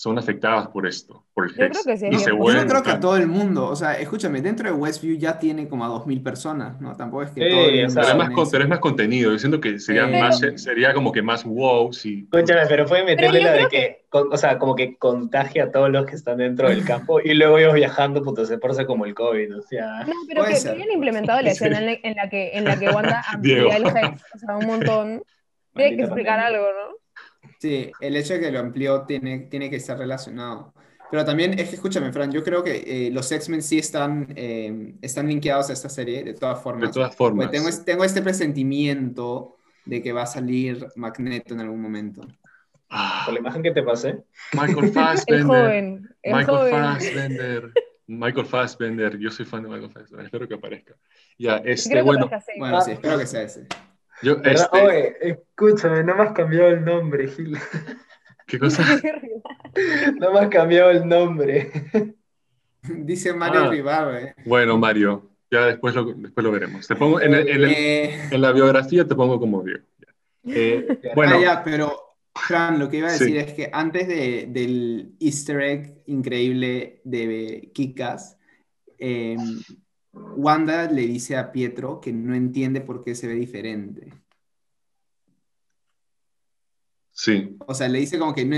son 0.00 0.16
afectadas 0.18 0.68
por 0.68 0.86
esto, 0.86 1.26
por 1.34 1.44
el 1.44 1.54
Yo 1.54 1.64
Hex. 1.64 1.82
creo 1.82 1.94
que 1.94 2.00
sí, 2.00 2.06
y 2.06 2.12
yo 2.12 2.18
se 2.20 2.30
Yo 2.30 2.66
creo 2.66 2.82
que 2.82 2.94
todo 2.94 3.18
el 3.18 3.26
mundo, 3.26 3.66
o 3.68 3.76
sea, 3.76 3.98
escúchame, 4.00 4.40
dentro 4.40 4.66
de 4.66 4.74
Westview 4.74 5.18
ya 5.18 5.38
tiene 5.38 5.68
como 5.68 5.84
a 5.84 5.88
2.000 5.88 6.22
personas, 6.22 6.80
¿no? 6.80 6.96
Tampoco 6.96 7.24
es 7.24 7.32
que 7.32 7.40
todo 7.50 7.66
el 7.66 7.84
mundo 7.84 7.94
Pero 8.00 8.08
es, 8.08 8.16
más, 8.16 8.30
con- 8.30 8.42
eso. 8.44 8.50
pero 8.50 8.64
es 8.64 8.70
más 8.70 8.78
contenido. 8.78 9.30
Yo 9.30 9.38
siento 9.38 9.60
que 9.60 9.78
sería, 9.78 10.06
Pero- 10.06 10.18
más, 10.20 10.40
sería 10.56 10.94
como 10.94 11.12
que 11.12 11.20
más 11.20 11.44
wow 11.44 11.92
si... 11.92 12.26
Escúchame, 12.32 12.62
pero 12.66 12.86
puede 12.86 13.04
meterle 13.04 13.40
yo 13.40 13.46
la 13.46 13.52
de 13.52 13.68
que, 13.68 14.06
con- 14.08 14.32
o 14.32 14.36
sea, 14.38 14.58
como 14.58 14.74
que 14.74 14.96
contagia 14.96 15.64
a 15.64 15.70
todos 15.70 15.90
los 15.90 16.06
que 16.06 16.16
están 16.16 16.38
dentro 16.38 16.70
del 16.70 16.82
campo 16.82 17.20
y 17.20 17.34
luego 17.34 17.58
ellos 17.58 17.74
viajando, 17.74 18.22
puto, 18.22 18.46
se 18.46 18.56
porce 18.56 18.86
como 18.86 19.04
el 19.04 19.12
COVID, 19.14 19.58
o 19.58 19.60
sea. 19.60 20.04
No, 20.04 20.14
pero 20.26 20.46
que, 20.46 20.56
ser. 20.56 20.78
implementado 20.90 21.42
la 21.42 21.50
escena 21.50 21.78
en 21.78 22.16
la, 22.16 22.30
que, 22.30 22.52
en 22.56 22.64
la 22.64 22.78
que 22.78 22.88
Wanda 22.88 23.22
Diego. 23.42 23.70
amplía 23.70 23.90
el 23.90 23.96
Hex, 24.14 24.22
o 24.34 24.38
sea, 24.38 24.56
un 24.56 24.66
montón. 24.66 25.22
Tiene 25.74 25.96
que 25.98 26.02
explicar 26.04 26.40
algo, 26.40 26.62
¿no? 26.64 26.96
Sí, 27.60 27.92
el 28.00 28.16
hecho 28.16 28.34
de 28.34 28.40
que 28.40 28.50
lo 28.50 28.58
amplió 28.60 29.02
tiene, 29.02 29.40
tiene 29.40 29.68
que 29.68 29.76
estar 29.76 29.98
relacionado. 29.98 30.72
Pero 31.10 31.24
también 31.24 31.58
es 31.58 31.68
que, 31.68 31.74
escúchame, 31.74 32.12
Fran, 32.12 32.30
yo 32.32 32.42
creo 32.42 32.62
que 32.64 32.84
eh, 32.86 33.10
los 33.10 33.30
X-Men 33.30 33.62
sí 33.62 33.78
están, 33.78 34.28
eh, 34.36 34.94
están 35.02 35.26
linkeados 35.28 35.68
a 35.68 35.72
esta 35.72 35.88
serie, 35.88 36.22
de 36.22 36.34
todas 36.34 36.56
De 36.58 36.62
formas. 36.62 36.90
todas 36.92 37.16
Porque 37.16 37.46
formas. 37.46 37.50
tengo, 37.50 37.68
tengo 37.84 38.04
este 38.04 38.22
presentimiento 38.22 39.56
de 39.84 40.02
que 40.02 40.12
va 40.12 40.22
a 40.22 40.26
salir 40.26 40.86
Magneto 40.96 41.52
en 41.54 41.60
algún 41.60 41.82
momento. 41.82 42.22
Ah, 42.88 43.22
Por 43.24 43.34
la 43.34 43.40
imagen 43.40 43.62
que 43.62 43.72
te 43.72 43.82
pasé. 43.82 44.18
Michael 44.52 44.78
El 44.86 44.92
Fassbender. 44.92 45.46
joven, 45.46 46.08
el 46.22 46.34
Michael 46.34 46.56
joven. 46.58 46.72
Fassbender. 46.72 47.72
Michael 48.06 48.46
Fassbender. 48.46 49.18
Yo 49.18 49.30
soy 49.30 49.44
fan 49.46 49.62
de 49.64 49.68
Michael 49.68 49.92
Fassbender. 49.92 50.26
Espero 50.26 50.48
que 50.48 50.54
aparezca. 50.54 50.94
Ya, 51.38 51.56
este, 51.58 52.00
bueno. 52.02 52.30
Bueno, 52.58 52.80
sí, 52.80 52.92
espero 52.92 53.18
que 53.18 53.26
sea 53.26 53.42
ese. 53.42 53.66
Yo, 54.22 54.36
este, 54.44 54.78
Oye, 54.78 55.16
escúchame, 55.20 56.02
no 56.04 56.14
me 56.16 56.22
has 56.24 56.32
cambiado 56.32 56.68
el 56.68 56.84
nombre, 56.84 57.28
Gil. 57.28 57.56
¿qué 58.46 58.58
cosa? 58.58 58.82
No 60.18 60.32
me 60.32 60.40
has 60.40 60.48
cambiado 60.48 60.90
el 60.90 61.06
nombre. 61.08 61.70
Dice 62.82 63.32
Mario 63.32 63.64
Ah. 63.66 63.70
Ribarre. 63.70 64.34
Bueno, 64.44 64.76
Mario, 64.78 65.30
ya 65.50 65.66
después 65.66 65.94
lo, 65.94 66.04
después 66.14 66.42
lo 66.44 66.50
veremos. 66.50 66.86
Te 66.88 66.96
pongo 66.96 67.20
en, 67.20 67.34
el- 67.34 67.48
en 67.48 67.56
el- 67.62 67.70
Eh, 67.72 68.20
en 68.32 68.40
la 68.40 68.50
biografía 68.52 69.06
te 69.06 69.14
pongo 69.14 69.38
como 69.38 69.62
Diego. 69.62 69.84
Ya. 69.98 70.54
Eh, 70.54 70.86
bueno, 71.14 71.36
ah, 71.36 71.40
ya, 71.42 71.64
pero, 71.64 71.96
Fran, 72.34 72.78
lo 72.78 72.88
que 72.88 72.96
iba 72.98 73.08
a 73.08 73.10
Sí. 73.10 73.24
decir 73.24 73.36
es 73.38 73.52
que 73.54 73.70
antes 73.72 74.08
de, 74.08 74.46
del 74.48 75.14
easter 75.20 75.60
egg 75.60 76.02
increíble 76.06 77.00
de 77.04 77.70
Kikas, 77.72 78.38
eh, 78.98 79.36
Wanda 80.12 80.90
le 80.90 81.02
dice 81.02 81.36
a 81.36 81.52
Pietro 81.52 82.00
que 82.00 82.12
no 82.12 82.34
entiende 82.34 82.80
por 82.80 83.04
qué 83.04 83.14
se 83.14 83.26
ve 83.28 83.34
diferente. 83.34 84.12
sí. 87.12 87.56
O 87.66 87.74
sea, 87.74 87.88
le 87.88 87.98
dice 87.98 88.18
como 88.18 88.34
que, 88.34 88.44
no, 88.44 88.56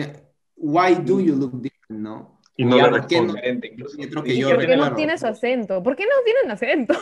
why 0.56 0.94
do 0.94 1.20
you 1.20 1.34
look 1.34 1.60
different, 1.60 2.02
¿no? 2.02 2.40
Y 2.56 2.64
no 2.64 2.76
Ya, 2.76 2.84
le 2.84 2.90
¿por 2.90 3.06
qué 3.06 3.16
responde. 3.16 3.32
diferente 3.34 3.68
incluso. 3.72 3.96
Pietro 3.96 4.22
que 4.22 4.34
Y 4.34 4.38
yo 4.38 4.50
¿Por 4.50 4.66
qué 4.66 4.76
no 4.76 4.94
tiene 4.94 5.18
su 5.18 5.26
acento? 5.26 5.82
¿Por 5.82 5.96
qué 5.96 6.04
no 6.04 6.12
tienen 6.24 6.50
acento? 6.50 6.94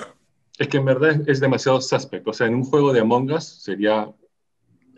Es 0.58 0.68
que 0.68 0.76
en 0.78 0.84
verdad 0.84 1.10
es, 1.10 1.28
es 1.28 1.40
demasiado 1.40 1.80
suspect. 1.80 2.26
O 2.28 2.32
sea, 2.32 2.46
en 2.46 2.54
un 2.54 2.64
juego 2.64 2.92
de 2.92 3.00
Among 3.00 3.30
Us 3.32 3.62
sería. 3.62 4.10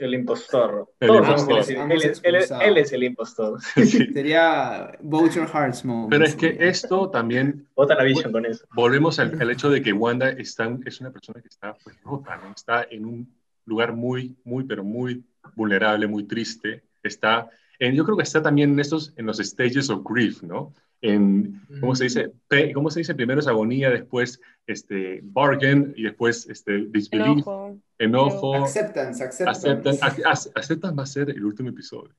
El 0.02 0.14
impostor. 0.14 0.92
El 1.00 1.08
Todos 1.08 1.28
impostor. 1.28 1.52
él 1.54 1.60
es- 1.60 1.68
él, 1.70 1.92
es, 2.10 2.20
él 2.24 2.34
es- 2.36 2.50
él 2.50 2.76
es 2.78 2.92
el 2.92 3.04
impostor. 3.04 3.60
sí. 3.62 4.06
Sería 4.12 4.98
Voucher 5.00 5.46
Hearts 5.46 5.84
moment. 5.84 6.10
Pero 6.10 6.24
es 6.24 6.34
que 6.34 6.56
esto 6.60 7.08
también 7.10 7.68
Vota 7.76 7.94
la 7.94 8.02
Vision 8.04 8.32
con 8.32 8.44
eso. 8.46 8.64
volvemos 8.74 9.18
al, 9.18 9.40
al 9.40 9.50
hecho 9.50 9.70
de 9.70 9.80
que 9.82 9.92
Wanda 9.92 10.30
está, 10.30 10.70
es 10.84 11.00
una 11.00 11.10
persona 11.10 11.40
que 11.40 11.48
está 11.48 11.74
pues, 11.84 11.96
rota, 12.02 12.36
¿no? 12.36 12.52
Está 12.54 12.86
en 12.90 13.04
un 13.04 13.32
lugar 13.66 13.92
muy, 13.92 14.36
muy, 14.44 14.64
pero 14.64 14.82
muy 14.82 15.22
vulnerable, 15.54 16.06
muy 16.06 16.24
triste. 16.24 16.82
Está, 17.02 17.48
en, 17.78 17.94
yo 17.94 18.04
creo 18.04 18.16
que 18.16 18.22
está 18.24 18.42
también 18.42 18.72
en 18.72 18.80
estos, 18.80 19.12
en 19.16 19.26
los 19.26 19.38
stages 19.38 19.88
of 19.90 20.02
grief, 20.04 20.42
¿no? 20.42 20.72
En, 21.04 21.60
¿cómo 21.80 21.94
se 21.96 22.04
dice? 22.04 22.30
Pe- 22.46 22.72
¿Cómo 22.72 22.88
se 22.88 23.00
dice? 23.00 23.14
Primero 23.14 23.40
es 23.40 23.48
agonía, 23.48 23.90
después 23.90 24.40
este, 24.66 25.20
bargain 25.24 25.92
y 25.96 26.04
después 26.04 26.48
este, 26.48 26.86
disbelief, 26.86 27.38
Enojo. 27.38 27.78
enojo, 27.98 28.54
Acceptance, 28.54 29.24
acceptance. 29.24 29.68
aceptan, 29.68 29.94
ac- 29.96 30.22
ac- 30.22 30.52
aceptan 30.54 30.96
va 30.96 31.02
a 31.02 31.06
ser 31.06 31.28
el 31.30 31.44
último 31.44 31.70
episodio. 31.70 32.14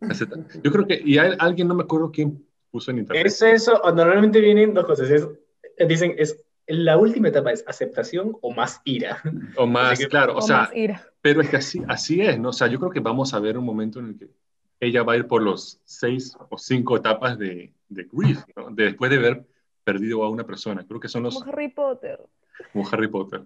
Aceptan. 0.00 0.46
Yo 0.62 0.72
creo 0.72 0.86
que, 0.86 1.00
y 1.04 1.18
hay, 1.18 1.34
alguien, 1.38 1.68
no 1.68 1.74
me 1.74 1.82
acuerdo 1.82 2.10
quién 2.10 2.42
puso 2.70 2.90
en 2.90 2.98
internet. 3.00 3.26
Es 3.26 3.42
eso, 3.42 3.80
normalmente 3.94 4.40
vienen 4.40 4.72
dos 4.72 4.86
cosas. 4.86 5.10
es- 5.10 5.28
dicen, 5.86 6.14
es 6.16 6.42
la 6.66 6.96
última 6.96 7.28
etapa 7.28 7.52
es 7.52 7.64
aceptación 7.66 8.36
o 8.40 8.52
más 8.52 8.80
ira. 8.84 9.22
o 9.56 9.66
más, 9.66 9.98
que- 9.98 10.08
claro, 10.08 10.34
o, 10.34 10.38
O 10.38 10.42
sea, 10.42 10.56
más 10.58 10.76
ira. 10.76 11.06
Pero 11.20 11.42
es 11.42 11.50
que 11.50 11.56
así, 11.56 11.82
así 11.88 12.22
es, 12.22 12.38
¿no? 12.40 12.48
O 12.48 12.52
sea, 12.54 12.68
yo 12.68 12.78
creo 12.78 12.90
que 12.90 13.00
vamos 13.00 13.34
a 13.34 13.40
ver 13.40 13.58
un 13.58 13.64
momento 13.66 13.98
en 14.00 14.06
el 14.06 14.16
que 14.18 14.28
ella 14.80 15.02
va 15.02 15.12
a 15.12 15.16
ir 15.18 15.26
por 15.26 15.42
los 15.42 15.80
seis 15.84 16.36
o 16.48 16.58
cinco 16.58 16.96
etapas 16.96 17.38
de, 17.38 17.72
de 17.88 18.08
grief, 18.10 18.42
¿no? 18.56 18.70
De- 18.70 18.84
después 18.84 19.10
de 19.10 19.18
ver 19.18 19.46
perdido 19.84 20.22
a 20.24 20.30
una 20.30 20.44
persona. 20.44 20.84
Creo 20.86 21.00
que 21.00 21.08
son 21.08 21.22
los... 21.24 21.34
Como 21.38 21.50
Harry 21.52 21.68
Potter. 21.68 22.20
Como 22.72 22.88
Harry 22.90 23.08
Potter. 23.08 23.44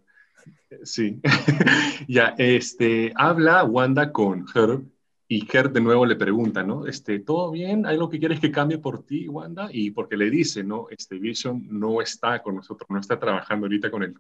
Sí. 0.83 1.21
ya, 2.09 2.35
este, 2.39 3.13
habla 3.17 3.65
Wanda 3.65 4.13
con 4.13 4.45
Herb 4.55 4.85
y 5.27 5.47
Herb 5.51 5.73
de 5.73 5.81
nuevo 5.81 6.05
le 6.05 6.17
pregunta, 6.17 6.63
¿no? 6.63 6.87
Este, 6.87 7.19
¿todo 7.21 7.51
bien? 7.51 7.87
¿Hay 7.87 7.95
algo 7.95 8.11
que 8.11 8.19
quieres 8.19 8.41
que 8.41 8.51
cambie 8.53 8.79
por 8.79 9.05
ti, 9.05 9.27
Wanda? 9.29 9.69
Y 9.73 9.91
porque 9.91 10.17
le 10.17 10.29
dice, 10.31 10.63
¿no? 10.63 10.87
Este 10.91 11.19
Vision 11.19 11.67
no 11.71 12.03
está 12.03 12.43
con 12.43 12.57
nosotros, 12.57 12.89
no 12.91 12.99
está 12.99 13.19
trabajando 13.19 13.67
ahorita 13.67 13.91
con 13.91 14.03
el 14.03 14.15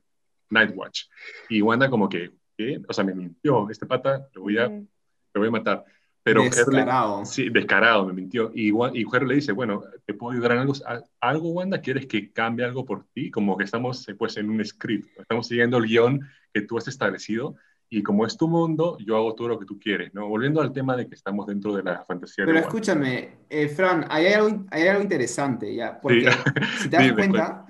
Nightwatch. 0.50 1.02
Y 1.50 1.60
Wanda 1.60 1.90
como 1.90 2.08
que, 2.08 2.30
¿qué? 2.56 2.80
O 2.88 2.92
sea, 2.92 3.04
me 3.04 3.14
mintió, 3.14 3.68
este 3.68 3.84
pata 3.86 4.28
lo 4.34 4.42
voy 4.42 4.58
a, 4.58 4.68
Mm. 4.68 4.86
lo 5.34 5.40
voy 5.40 5.48
a 5.48 5.52
matar. 5.52 5.84
Pero 6.24 6.42
Herb 6.42 6.54
Descarado. 6.54 7.24
sí, 7.26 7.50
descarado, 7.50 8.06
me 8.06 8.14
mintió. 8.14 8.50
Y, 8.54 8.70
y 8.70 9.04
Herb 9.12 9.26
le 9.26 9.34
dice, 9.36 9.52
bueno, 9.52 9.82
¿te 10.06 10.14
puedo 10.14 10.32
ayudar 10.32 10.52
en 10.52 10.58
algo, 10.58 10.72
algo, 11.20 11.50
Wanda? 11.50 11.80
¿Quieres 11.80 12.06
que 12.06 12.32
cambie 12.32 12.64
algo 12.64 12.84
por 12.84 13.04
ti? 13.12 13.30
Como 13.30 13.56
que 13.56 13.64
estamos 13.64 14.08
eh, 14.08 14.14
pues 14.14 14.36
en 14.38 14.48
un 14.50 14.64
script, 14.64 15.06
estamos 15.20 15.46
siguiendo 15.46 15.76
el 15.76 15.84
guion 15.84 16.20
que 16.52 16.62
tú 16.62 16.78
has 16.78 16.88
establecido 16.88 17.56
y 17.90 18.02
como 18.02 18.26
es 18.26 18.36
tu 18.36 18.48
mundo, 18.48 18.96
yo 19.04 19.16
hago 19.16 19.34
todo 19.34 19.48
lo 19.48 19.58
que 19.58 19.66
tú 19.66 19.78
quieres, 19.78 20.12
¿no? 20.14 20.26
Volviendo 20.26 20.60
al 20.60 20.72
tema 20.72 20.96
de 20.96 21.06
que 21.06 21.14
estamos 21.14 21.46
dentro 21.46 21.76
de 21.76 21.82
la 21.82 22.02
fantasía 22.04 22.44
Pero 22.46 22.58
escúchame, 22.58 23.36
eh, 23.48 23.68
Fran, 23.68 24.06
hay 24.08 24.28
algo, 24.32 24.64
hay 24.70 24.88
algo 24.88 25.02
interesante, 25.02 25.74
¿ya? 25.74 26.00
Porque 26.00 26.22
Sí. 26.30 26.38
si 26.78 26.88
te 26.88 26.96
das 26.96 27.04
Dime, 27.06 27.14
cuenta, 27.14 27.66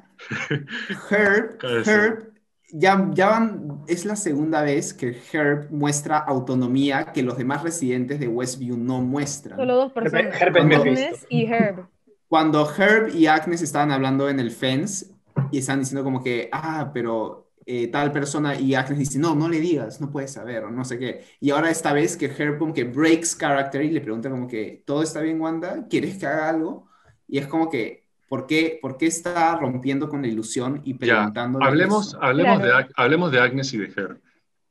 Herb, 1.10 1.58
Claro, 1.58 1.84
sí. 1.84 1.90
Herb, 1.90 2.33
ya, 2.76 3.08
ya 3.14 3.28
van, 3.28 3.82
es 3.86 4.04
la 4.04 4.16
segunda 4.16 4.62
vez 4.62 4.92
que 4.92 5.16
Herb 5.32 5.70
muestra 5.70 6.18
autonomía 6.18 7.12
que 7.12 7.22
los 7.22 7.38
demás 7.38 7.62
residentes 7.62 8.18
de 8.18 8.26
Westview 8.28 8.76
no 8.76 9.00
muestran. 9.00 9.56
Solo 9.58 9.76
dos 9.76 9.92
personas. 9.92 10.40
Herb 10.40 10.52
Cuando- 10.56 10.76
Agnes 10.76 11.26
y 11.28 11.46
Herb. 11.46 11.86
Cuando 12.28 12.68
Herb 12.76 13.14
y 13.14 13.26
Agnes 13.28 13.62
estaban 13.62 13.92
hablando 13.92 14.28
en 14.28 14.40
el 14.40 14.50
fence 14.50 15.06
y 15.52 15.58
están 15.58 15.78
diciendo 15.80 16.02
como 16.02 16.20
que, 16.22 16.48
ah, 16.52 16.90
pero 16.92 17.52
eh, 17.64 17.86
tal 17.88 18.10
persona 18.10 18.58
y 18.58 18.74
Agnes 18.74 18.98
dice, 18.98 19.18
no, 19.20 19.36
no 19.36 19.48
le 19.48 19.60
digas, 19.60 20.00
no 20.00 20.10
puedes 20.10 20.32
saber, 20.32 20.64
o 20.64 20.70
no 20.70 20.84
sé 20.84 20.98
qué. 20.98 21.22
Y 21.38 21.50
ahora 21.50 21.70
esta 21.70 21.92
vez 21.92 22.16
que 22.16 22.26
Herb 22.26 22.58
como 22.58 22.74
que 22.74 22.84
breaks 22.84 23.36
character 23.38 23.82
y 23.82 23.90
le 23.90 24.00
pregunta 24.00 24.28
como 24.30 24.48
que, 24.48 24.82
¿todo 24.84 25.02
está 25.02 25.20
bien, 25.20 25.40
Wanda? 25.40 25.86
¿Quieres 25.88 26.18
que 26.18 26.26
haga 26.26 26.48
algo? 26.48 26.88
Y 27.28 27.38
es 27.38 27.46
como 27.46 27.70
que, 27.70 28.03
¿por 28.28 28.46
qué, 28.46 28.78
por 28.80 28.96
qué 28.96 29.06
está 29.06 29.56
rompiendo 29.56 30.08
con 30.08 30.22
la 30.22 30.28
ilusión 30.28 30.80
y 30.84 30.94
preguntando? 30.94 31.62
hablemos, 31.62 32.16
hablemos, 32.20 32.58
Claro. 32.60 32.78
de, 32.86 32.92
hablemos 32.96 33.30
de 33.32 33.40
Agnes 33.40 33.72
y 33.74 33.78
de 33.78 33.86
Herb. 33.86 34.20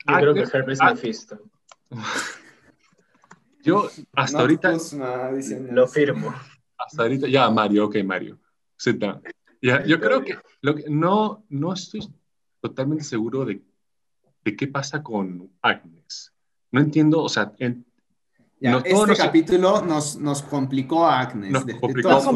Yo 0.05 0.15
creo 0.17 0.33
que 0.33 0.39
Agnes- 0.41 0.53
Herb 0.53 0.69
es 0.69 0.79
Ag- 0.79 0.95
Mephisto. 0.95 1.39
Yo 3.63 3.89
hasta 4.13 4.39
ahorita, 4.39 4.73
Lo 5.71 5.87
firmo. 5.87 6.33
hasta 6.77 7.03
ahorita, 7.03 7.27
ya 7.27 7.49
Mario, 7.49 7.85
ok 7.85 7.95
Mario, 8.03 8.37
sit 8.77 8.97
down. 8.97 9.21
Ya, 9.61 9.85
yo 9.85 9.97
creo 10.01 10.21
que, 10.21 10.37
lo 10.61 10.75
que 10.75 10.83
no, 10.89 11.45
no 11.47 11.71
estoy 11.73 12.01
totalmente 12.59 13.05
seguro 13.05 13.45
de, 13.45 13.61
de 14.43 14.55
qué 14.57 14.67
pasa 14.67 15.01
con 15.01 15.49
Agnes. 15.61 16.33
No 16.71 16.81
entiendo, 16.81 17.21
o 17.23 17.29
sea, 17.29 17.53
en- 17.59 17.85
Ya, 18.63 18.71
No, 18.71 18.77
este 18.77 18.91
todo 18.91 19.07
nos- 19.07 19.17
capítulo 19.17 19.81
nos, 19.81 20.15
nos 20.15 20.41
complicó 20.41 21.05
a 21.05 21.19
Agnes. 21.19 21.51
Nos 21.51 21.65
de- 21.65 21.73
de 21.73 21.79
complicó 21.81 22.07
todas 22.09 22.25
a- 22.27 22.31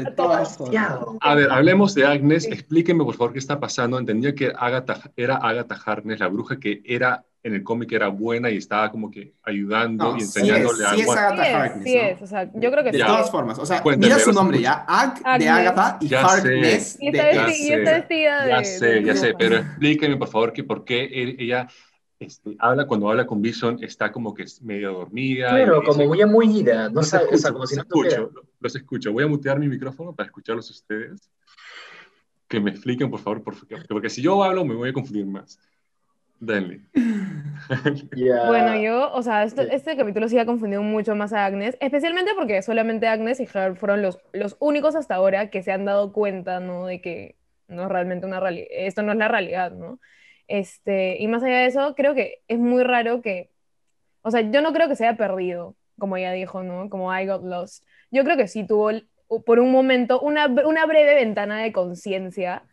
de 0.00 0.10
todas 0.10 0.56
formas. 0.56 0.72
Demasiado. 0.72 1.16
A 1.20 1.34
ver, 1.36 1.48
hablemos 1.50 1.94
de 1.94 2.04
Agnes. 2.06 2.42
Sí. 2.42 2.50
Explíqueme, 2.52 3.04
por 3.04 3.14
favor, 3.14 3.32
qué 3.32 3.38
está 3.38 3.60
pasando. 3.60 3.96
Entendía 3.96 4.34
que 4.34 4.52
Agatha, 4.58 5.00
era 5.16 5.36
Agatha 5.36 5.76
Harkness, 5.86 6.18
la 6.18 6.26
bruja 6.26 6.58
que 6.58 6.82
era 6.84 7.24
en 7.42 7.54
el 7.54 7.62
cómic 7.62 7.90
era 7.92 8.08
buena 8.08 8.50
y 8.50 8.56
estaba 8.58 8.90
como 8.90 9.10
que 9.10 9.32
ayudando 9.44 10.10
No, 10.10 10.16
y 10.16 10.20
sí 10.20 10.26
enseñándole 10.40 10.82
es, 10.84 10.90
sí 10.90 11.00
a 11.00 11.02
es 11.02 11.06
Wanda. 11.06 11.28
Agatha 11.28 11.44
Sí 11.44 11.48
es, 11.48 11.54
Harkness, 11.54 11.84
sí 11.84 11.94
¿no? 11.96 12.02
es. 12.02 12.22
O 12.22 12.26
sea, 12.26 12.50
yo 12.52 12.70
creo 12.72 12.84
que 12.84 12.90
De 12.90 12.98
sí. 12.98 13.04
todas 13.06 13.30
formas, 13.30 13.58
o 13.60 13.64
sea, 13.66 13.82
Cuéntame, 13.82 14.12
mira 14.12 14.18
su 14.24 14.32
nombre 14.32 14.60
ya, 14.60 14.84
Ag 14.88 15.14
de 15.22 15.48
Agnes. 15.48 15.48
Agatha 15.48 15.98
y 16.02 16.08
Ya 16.08 16.20
Harkness 16.26 16.98
Y 17.00 17.10
de 17.12 17.16
Ya 17.18 17.24
vesti- 17.46 17.56
y 17.60 17.72
está 17.72 17.90
sé, 17.92 17.94
vestida 18.00 18.42
de. 18.44 18.50
Ya 18.50 18.64
sé, 18.64 18.86
de 18.86 19.04
ya 19.04 19.14
sé, 19.16 19.34
pero 19.38 19.56
explíqueme, 19.56 20.16
por 20.16 20.28
favor, 20.28 20.52
que 20.52 20.64
por 20.64 20.84
qué 20.84 21.08
ella 21.38 21.68
este, 22.20 22.54
habla 22.58 22.86
cuando 22.86 23.08
habla 23.10 23.26
con 23.26 23.40
Vision, 23.42 23.78
está 23.82 24.12
como 24.12 24.34
que 24.34 24.42
es 24.44 24.60
medio 24.62 24.92
dormida. 24.92 25.48
Claro, 25.48 25.82
como 25.82 26.04
muy 26.28 26.58
ira, 26.60 26.88
no 26.88 26.96
Los 26.96 27.08
sabe, 27.08 27.24
o 27.24 27.26
escucho, 27.34 27.42
sea, 27.42 27.52
como 27.52 27.66
si 27.66 27.76
los 27.76 27.84
no 27.86 27.88
tuviera. 27.88 28.16
escucho, 28.18 28.42
los 28.60 28.76
escucho. 28.76 29.12
Voy 29.12 29.24
a 29.24 29.26
mutear 29.26 29.58
mi 29.58 29.68
micrófono 29.68 30.14
para 30.14 30.26
escucharlos 30.26 30.70
ustedes. 30.70 31.30
Que 32.46 32.60
me 32.60 32.70
expliquen, 32.70 33.10
por 33.10 33.20
favor, 33.20 33.42
porque, 33.42 33.76
porque 33.88 34.10
si 34.10 34.22
yo 34.22 34.42
hablo 34.44 34.64
me 34.64 34.74
voy 34.74 34.90
a 34.90 34.92
confundir 34.92 35.26
más. 35.26 35.58
Denle. 36.38 36.82
Ya. 38.14 38.46
Bueno, 38.46 38.76
yo, 38.80 39.12
o 39.12 39.22
sea, 39.22 39.44
esto- 39.44 39.62
este 39.62 39.96
capítulo 39.96 40.28
sí 40.28 40.38
ha 40.38 40.46
confundido 40.46 40.82
mucho 40.82 41.14
más 41.14 41.32
a 41.32 41.44
Agnes, 41.46 41.76
especialmente 41.80 42.32
porque 42.36 42.60
solamente 42.62 43.06
Agnes 43.08 43.40
y 43.40 43.48
Herb 43.52 43.76
fueron 43.76 44.02
los, 44.02 44.18
los 44.32 44.56
únicos 44.60 44.94
hasta 44.94 45.14
ahora 45.14 45.50
que 45.50 45.62
se 45.62 45.72
han 45.72 45.84
dado 45.84 46.12
cuenta, 46.12 46.60
¿no? 46.60 46.86
De 46.86 47.00
que 47.00 47.36
no 47.68 47.84
es 47.84 47.88
realmente 47.88 48.26
una 48.26 48.40
realidad, 48.40 48.66
esto 48.70 49.02
no 49.02 49.12
es 49.12 49.18
la 49.18 49.28
realidad, 49.28 49.72
¿no? 49.72 50.00
Este, 50.50 51.18
y 51.22 51.28
más 51.28 51.44
allá 51.44 51.58
de 51.60 51.66
eso, 51.66 51.94
creo 51.96 52.14
que 52.16 52.40
es 52.48 52.58
muy 52.58 52.82
raro 52.84 53.22
que, 53.22 53.52
o 54.22 54.30
sea, 54.30 54.42
yo 54.42 54.62
no 54.62 54.72
creo 54.72 54.88
que 54.88 54.96
se 54.96 55.06
haya 55.06 55.16
perdido, 55.16 55.76
como 55.98 56.16
ella 56.16 56.32
dijo, 56.32 56.62
¿no? 56.62 56.90
Como 56.90 57.16
I 57.16 57.26
got 57.26 57.42
lost. 57.44 57.84
Yo 58.10 58.24
creo 58.24 58.36
que 58.36 58.48
sí 58.48 58.66
tuvo 58.66 58.90
por 59.46 59.60
un 59.60 59.70
momento 59.72 60.20
una, 60.20 60.46
una 60.46 60.86
breve 60.86 61.14
ventana 61.14 61.62
de 61.62 61.72
conciencia 61.72 62.64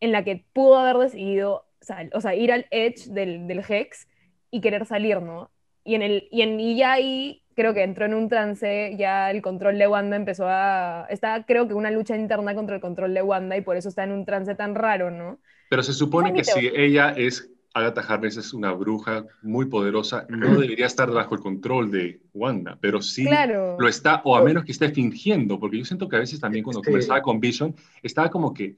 en 0.00 0.12
la 0.12 0.24
que 0.24 0.44
pudo 0.52 0.78
haber 0.78 0.96
decidido, 0.98 1.66
sal- 1.80 2.10
o 2.14 2.20
sea, 2.20 2.34
ir 2.34 2.52
al 2.52 2.66
edge 2.70 3.06
del, 3.10 3.46
del 3.46 3.64
Hex 3.68 4.08
y 4.50 4.60
querer 4.60 4.86
salir, 4.86 5.22
¿no? 5.22 5.50
Y, 5.84 5.94
en 5.94 6.02
el, 6.02 6.28
y, 6.30 6.42
en, 6.42 6.60
y 6.60 6.76
ya 6.76 6.92
ahí 6.92 7.42
creo 7.56 7.74
que 7.74 7.82
entró 7.82 8.06
en 8.06 8.14
un 8.14 8.28
trance, 8.28 8.94
ya 8.98 9.30
el 9.30 9.42
control 9.42 9.78
de 9.78 9.86
Wanda 9.88 10.16
empezó 10.16 10.46
a... 10.48 11.06
Está 11.10 11.44
creo 11.46 11.68
que 11.68 11.74
una 11.74 11.90
lucha 11.90 12.16
interna 12.16 12.54
contra 12.54 12.76
el 12.76 12.80
control 12.82 13.14
de 13.14 13.22
Wanda 13.22 13.56
y 13.56 13.62
por 13.62 13.76
eso 13.76 13.88
está 13.88 14.04
en 14.04 14.12
un 14.12 14.24
trance 14.26 14.54
tan 14.54 14.74
raro, 14.74 15.10
¿no? 15.10 15.40
Pero 15.72 15.82
se 15.82 15.94
supone 15.94 16.34
que 16.34 16.44
si 16.44 16.66
ella 16.66 17.12
es, 17.16 17.50
Agatha 17.72 18.02
Harkness 18.02 18.36
es 18.36 18.52
una 18.52 18.72
bruja 18.72 19.24
muy 19.40 19.64
poderosa, 19.64 20.26
no 20.28 20.60
debería 20.60 20.84
estar 20.84 21.10
bajo 21.10 21.34
el 21.34 21.40
control 21.40 21.90
de 21.90 22.20
Wanda, 22.34 22.76
pero 22.78 23.00
sí 23.00 23.24
Claro. 23.24 23.78
lo 23.80 23.88
está, 23.88 24.20
o 24.26 24.36
a 24.36 24.44
menos 24.44 24.66
que 24.66 24.72
esté 24.72 24.90
fingiendo, 24.90 25.58
porque 25.58 25.78
yo 25.78 25.86
siento 25.86 26.10
que 26.10 26.16
a 26.16 26.18
veces 26.18 26.38
también 26.40 26.62
cuando 26.62 26.80
Sí. 26.80 26.90
conversaba 26.90 27.22
con 27.22 27.40
Vision, 27.40 27.74
estaba 28.02 28.30
como 28.30 28.52
que, 28.52 28.76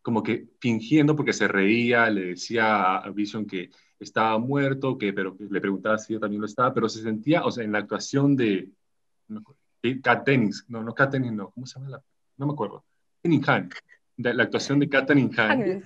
como 0.00 0.22
que 0.22 0.46
fingiendo 0.60 1.16
porque 1.16 1.32
se 1.32 1.48
reía, 1.48 2.08
le 2.08 2.26
decía 2.26 2.98
a 2.98 3.10
Vision 3.10 3.44
que 3.44 3.70
estaba 3.98 4.38
muerto, 4.38 4.96
que, 4.96 5.12
pero 5.12 5.36
que 5.36 5.48
le 5.50 5.60
preguntaba 5.60 5.98
si 5.98 6.12
yo 6.12 6.20
también 6.20 6.40
lo 6.40 6.46
estaba, 6.46 6.72
pero 6.72 6.88
se 6.88 7.02
sentía, 7.02 7.44
o 7.44 7.50
sea, 7.50 7.64
en 7.64 7.72
la 7.72 7.78
actuación 7.78 8.36
de, 8.36 8.68
Kat 10.00 10.24
Dennings, 10.24 10.66
no, 10.68 10.84
no 10.84 10.94
Kat 10.94 11.10
Dennings, 11.10 11.34
no, 11.34 11.50
¿cómo 11.50 11.66
se 11.66 11.80
llama 11.80 11.90
la? 11.90 12.02
No 12.36 12.46
me 12.46 12.52
acuerdo. 12.52 12.84
Katherine 13.24 13.44
Han, 13.48 13.70
de 14.16 14.34
la 14.34 14.44
actuación 14.44 14.78
de 14.78 14.88
Katherine 14.88 15.30
Han. 15.36 15.82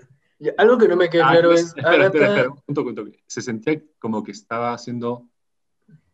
Algo 0.59 0.77
que 0.79 0.89
no 0.89 0.97
me 0.97 1.09
queda 1.09 1.31
claro 1.31 1.51
Agnes- 1.51 1.61
es. 1.61 1.67
espera, 1.77 2.07
espera, 2.07 2.27
Agatha- 2.27 2.37
espera, 2.37 2.63
un 2.67 2.75
toque, 2.75 2.89
un 2.91 2.95
toque. 2.95 3.23
Se 3.27 3.41
sentía 3.43 3.83
como 3.99 4.23
que 4.23 4.33
estaba 4.33 4.73
haciendo, 4.75 5.29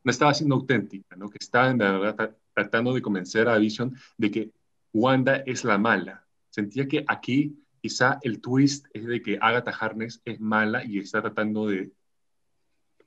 no 0.05 0.11
estaba 0.11 0.33
siendo 0.35 0.55
auténtica, 0.55 1.17
¿no? 1.17 1.29
Que 1.29 1.39
estaba 1.41 1.71
en 1.71 1.79
verdad 1.79 2.17
tra- 2.17 2.37
tratando 2.55 2.93
de 2.95 3.03
convencer 3.03 3.49
a 3.49 3.59
Vision 3.59 3.97
de 4.17 4.31
que 4.31 4.51
Wanda 4.93 5.37
es 5.47 5.65
la 5.65 5.79
mala. 5.79 6.27
Sentía 6.51 6.87
que 6.87 7.05
aquí 7.09 7.59
quizá 7.81 8.19
el 8.23 8.41
twist 8.41 8.87
es 8.93 9.07
de 9.07 9.21
que 9.23 9.39
Agatha 9.41 9.73
Harkness 9.73 10.21
es 10.25 10.39
mala 10.39 10.85
y 10.85 10.99
está 10.99 11.21
tratando 11.23 11.67
de 11.67 11.91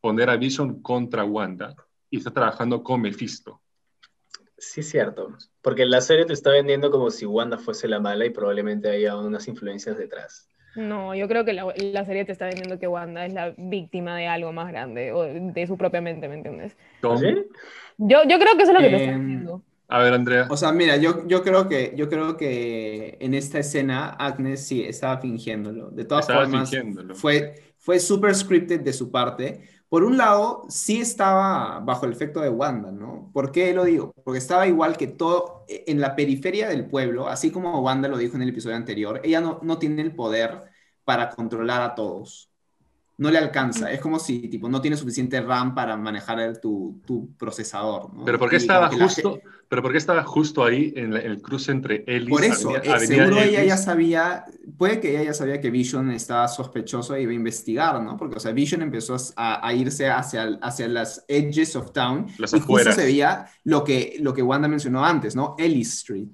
poner 0.01 0.29
a 0.29 0.35
Vision 0.35 0.81
contra 0.81 1.23
Wanda 1.23 1.75
y 2.09 2.17
está 2.17 2.31
trabajando 2.31 2.83
con 2.83 3.01
Mephisto. 3.01 3.61
Sí, 4.57 4.83
cierto. 4.83 5.37
Porque 5.61 5.85
la 5.85 6.01
serie 6.01 6.25
te 6.25 6.33
está 6.33 6.51
vendiendo 6.51 6.89
como 6.91 7.09
si 7.11 7.25
Wanda 7.25 7.57
fuese 7.57 7.87
la 7.87 7.99
mala 7.99 8.25
y 8.25 8.29
probablemente 8.31 8.89
haya 8.89 9.15
unas 9.17 9.47
influencias 9.47 9.97
detrás. 9.97 10.49
No, 10.75 11.15
yo 11.15 11.27
creo 11.29 11.45
que 11.45 11.53
la, 11.53 11.73
la 11.77 12.05
serie 12.05 12.25
te 12.25 12.33
está 12.33 12.47
vendiendo 12.47 12.77
que 12.79 12.87
Wanda 12.87 13.25
es 13.25 13.33
la 13.33 13.53
víctima 13.57 14.17
de 14.17 14.27
algo 14.27 14.51
más 14.51 14.67
grande, 14.67 15.11
o 15.13 15.23
de 15.23 15.67
su 15.67 15.77
propia 15.77 16.01
mente, 16.01 16.27
¿me 16.27 16.35
entiendes? 16.35 16.75
¿Sí? 17.13 17.27
Yo, 17.97 18.23
yo 18.27 18.39
creo 18.39 18.55
que 18.57 18.63
eso 18.63 18.71
es 18.71 18.77
lo 18.77 18.81
que 18.81 18.89
te 18.89 18.97
está 18.97 19.11
Em, 19.11 19.21
diciendo. 19.25 19.63
A 19.87 19.99
ver, 19.99 20.13
Andrea. 20.13 20.47
O 20.51 20.57
sea, 20.57 20.71
mira, 20.71 20.97
yo, 20.97 21.27
yo, 21.27 21.43
creo 21.43 21.67
que, 21.69 21.93
yo 21.95 22.09
creo 22.09 22.37
que 22.37 23.17
en 23.21 23.33
esta 23.33 23.59
escena 23.59 24.09
Agnes 24.09 24.65
sí 24.67 24.83
estaba 24.83 25.19
fingiéndolo. 25.19 25.91
De 25.91 26.05
todas 26.05 26.27
Estaba 26.27 26.31
formas, 26.31 26.49
fingiéndolo. 26.49 27.13
fue, 27.13 27.73
fue 27.77 27.99
súper 27.99 28.35
scripted 28.35 28.81
de 28.81 28.93
su 28.93 29.11
parte. 29.11 29.69
Por 29.95 30.03
un 30.03 30.17
lado, 30.17 30.65
sí 30.67 30.99
estaba 30.99 31.79
bajo 31.79 32.05
el 32.05 32.11
efecto 32.11 32.41
de 32.41 32.49
Wanda, 32.49 32.91
¿no? 32.91 33.31
¿Por 33.31 33.49
qué 33.53 33.73
lo 33.73 33.85
digo? 33.85 34.11
Porque 34.25 34.39
estaba 34.39 34.67
igual 34.67 34.97
que 34.97 35.07
todo 35.07 35.63
en 35.69 36.01
la 36.01 36.17
periferia 36.17 36.67
del 36.67 36.85
pueblo, 36.89 37.29
así 37.29 37.49
como 37.49 37.79
Wanda 37.79 38.09
lo 38.09 38.17
dijo 38.17 38.35
en 38.35 38.41
el 38.41 38.49
episodio 38.49 38.75
anterior, 38.75 39.21
ella 39.23 39.39
no, 39.39 39.61
no 39.63 39.79
tiene 39.79 40.01
el 40.01 40.13
poder 40.13 40.63
para 41.05 41.29
controlar 41.29 41.81
a 41.81 41.95
todos. 41.95 42.51
No 43.17 43.31
le 43.31 43.37
alcanza. 43.37 43.91
Es 43.91 44.01
como 44.01 44.19
si, 44.19 44.49
tipo, 44.49 44.67
no 44.67 44.81
tiene 44.81 44.97
suficiente 44.97 45.39
RAM 45.39 45.73
para 45.73 45.95
manejar 45.95 46.39
el- 46.41 46.59
tu, 46.59 47.01
tu 47.05 47.33
procesador, 47.37 48.13
¿no? 48.13 48.25
Pero 48.25 48.37
¿por 48.37 48.49
qué 48.49 48.57
Y 48.57 48.59
estaba 48.59 48.89
la 48.91 49.03
justo, 49.05 49.39
pero 49.69 49.81
por 49.81 49.93
qué 49.93 49.97
estaba 49.97 50.21
justo 50.23 50.65
ahí 50.65 50.91
en, 50.97 51.13
la- 51.13 51.21
en 51.21 51.31
el 51.31 51.41
cruce 51.41 51.71
entre 51.71 52.03
Ellis, 52.07 52.29
Por 52.29 52.43
eso, 52.43 52.69
Avenida- 52.71 52.83
eh, 52.85 52.93
Avenida 52.93 53.15
seguro 53.23 53.37
ella 53.41 53.59
Ellis? 53.59 53.67
ya 53.69 53.77
sabía, 53.77 54.45
puede 54.77 54.99
que 54.99 55.11
ella 55.11 55.23
ya 55.23 55.33
sabía 55.33 55.61
que 55.61 55.69
Vision 55.71 56.11
estaba 56.11 56.47
sospechoso 56.49 57.17
y 57.17 57.21
iba 57.21 57.31
a 57.31 57.35
investigar, 57.35 58.01
¿no? 58.03 58.17
Porque, 58.17 58.35
o 58.35 58.39
sea, 58.41 58.51
Vision 58.51 58.81
empezó 58.81 59.15
a, 59.37 59.65
a 59.65 59.73
irse 59.73 60.09
hacia, 60.09 60.59
hacia 60.61 60.87
las 60.89 61.23
edges 61.29 61.75
of 61.77 61.93
town 61.93 62.27
Las 62.37 62.53
y 62.53 62.59
justo 62.59 62.91
se 62.91 63.03
veía 63.05 63.45
lo 63.63 63.85
que, 63.85 64.17
lo 64.19 64.33
que 64.33 64.41
Wanda 64.43 64.67
mencionó 64.67 65.05
antes, 65.05 65.35
¿no? 65.37 65.55
Ellis 65.57 65.93
Street. 65.99 66.27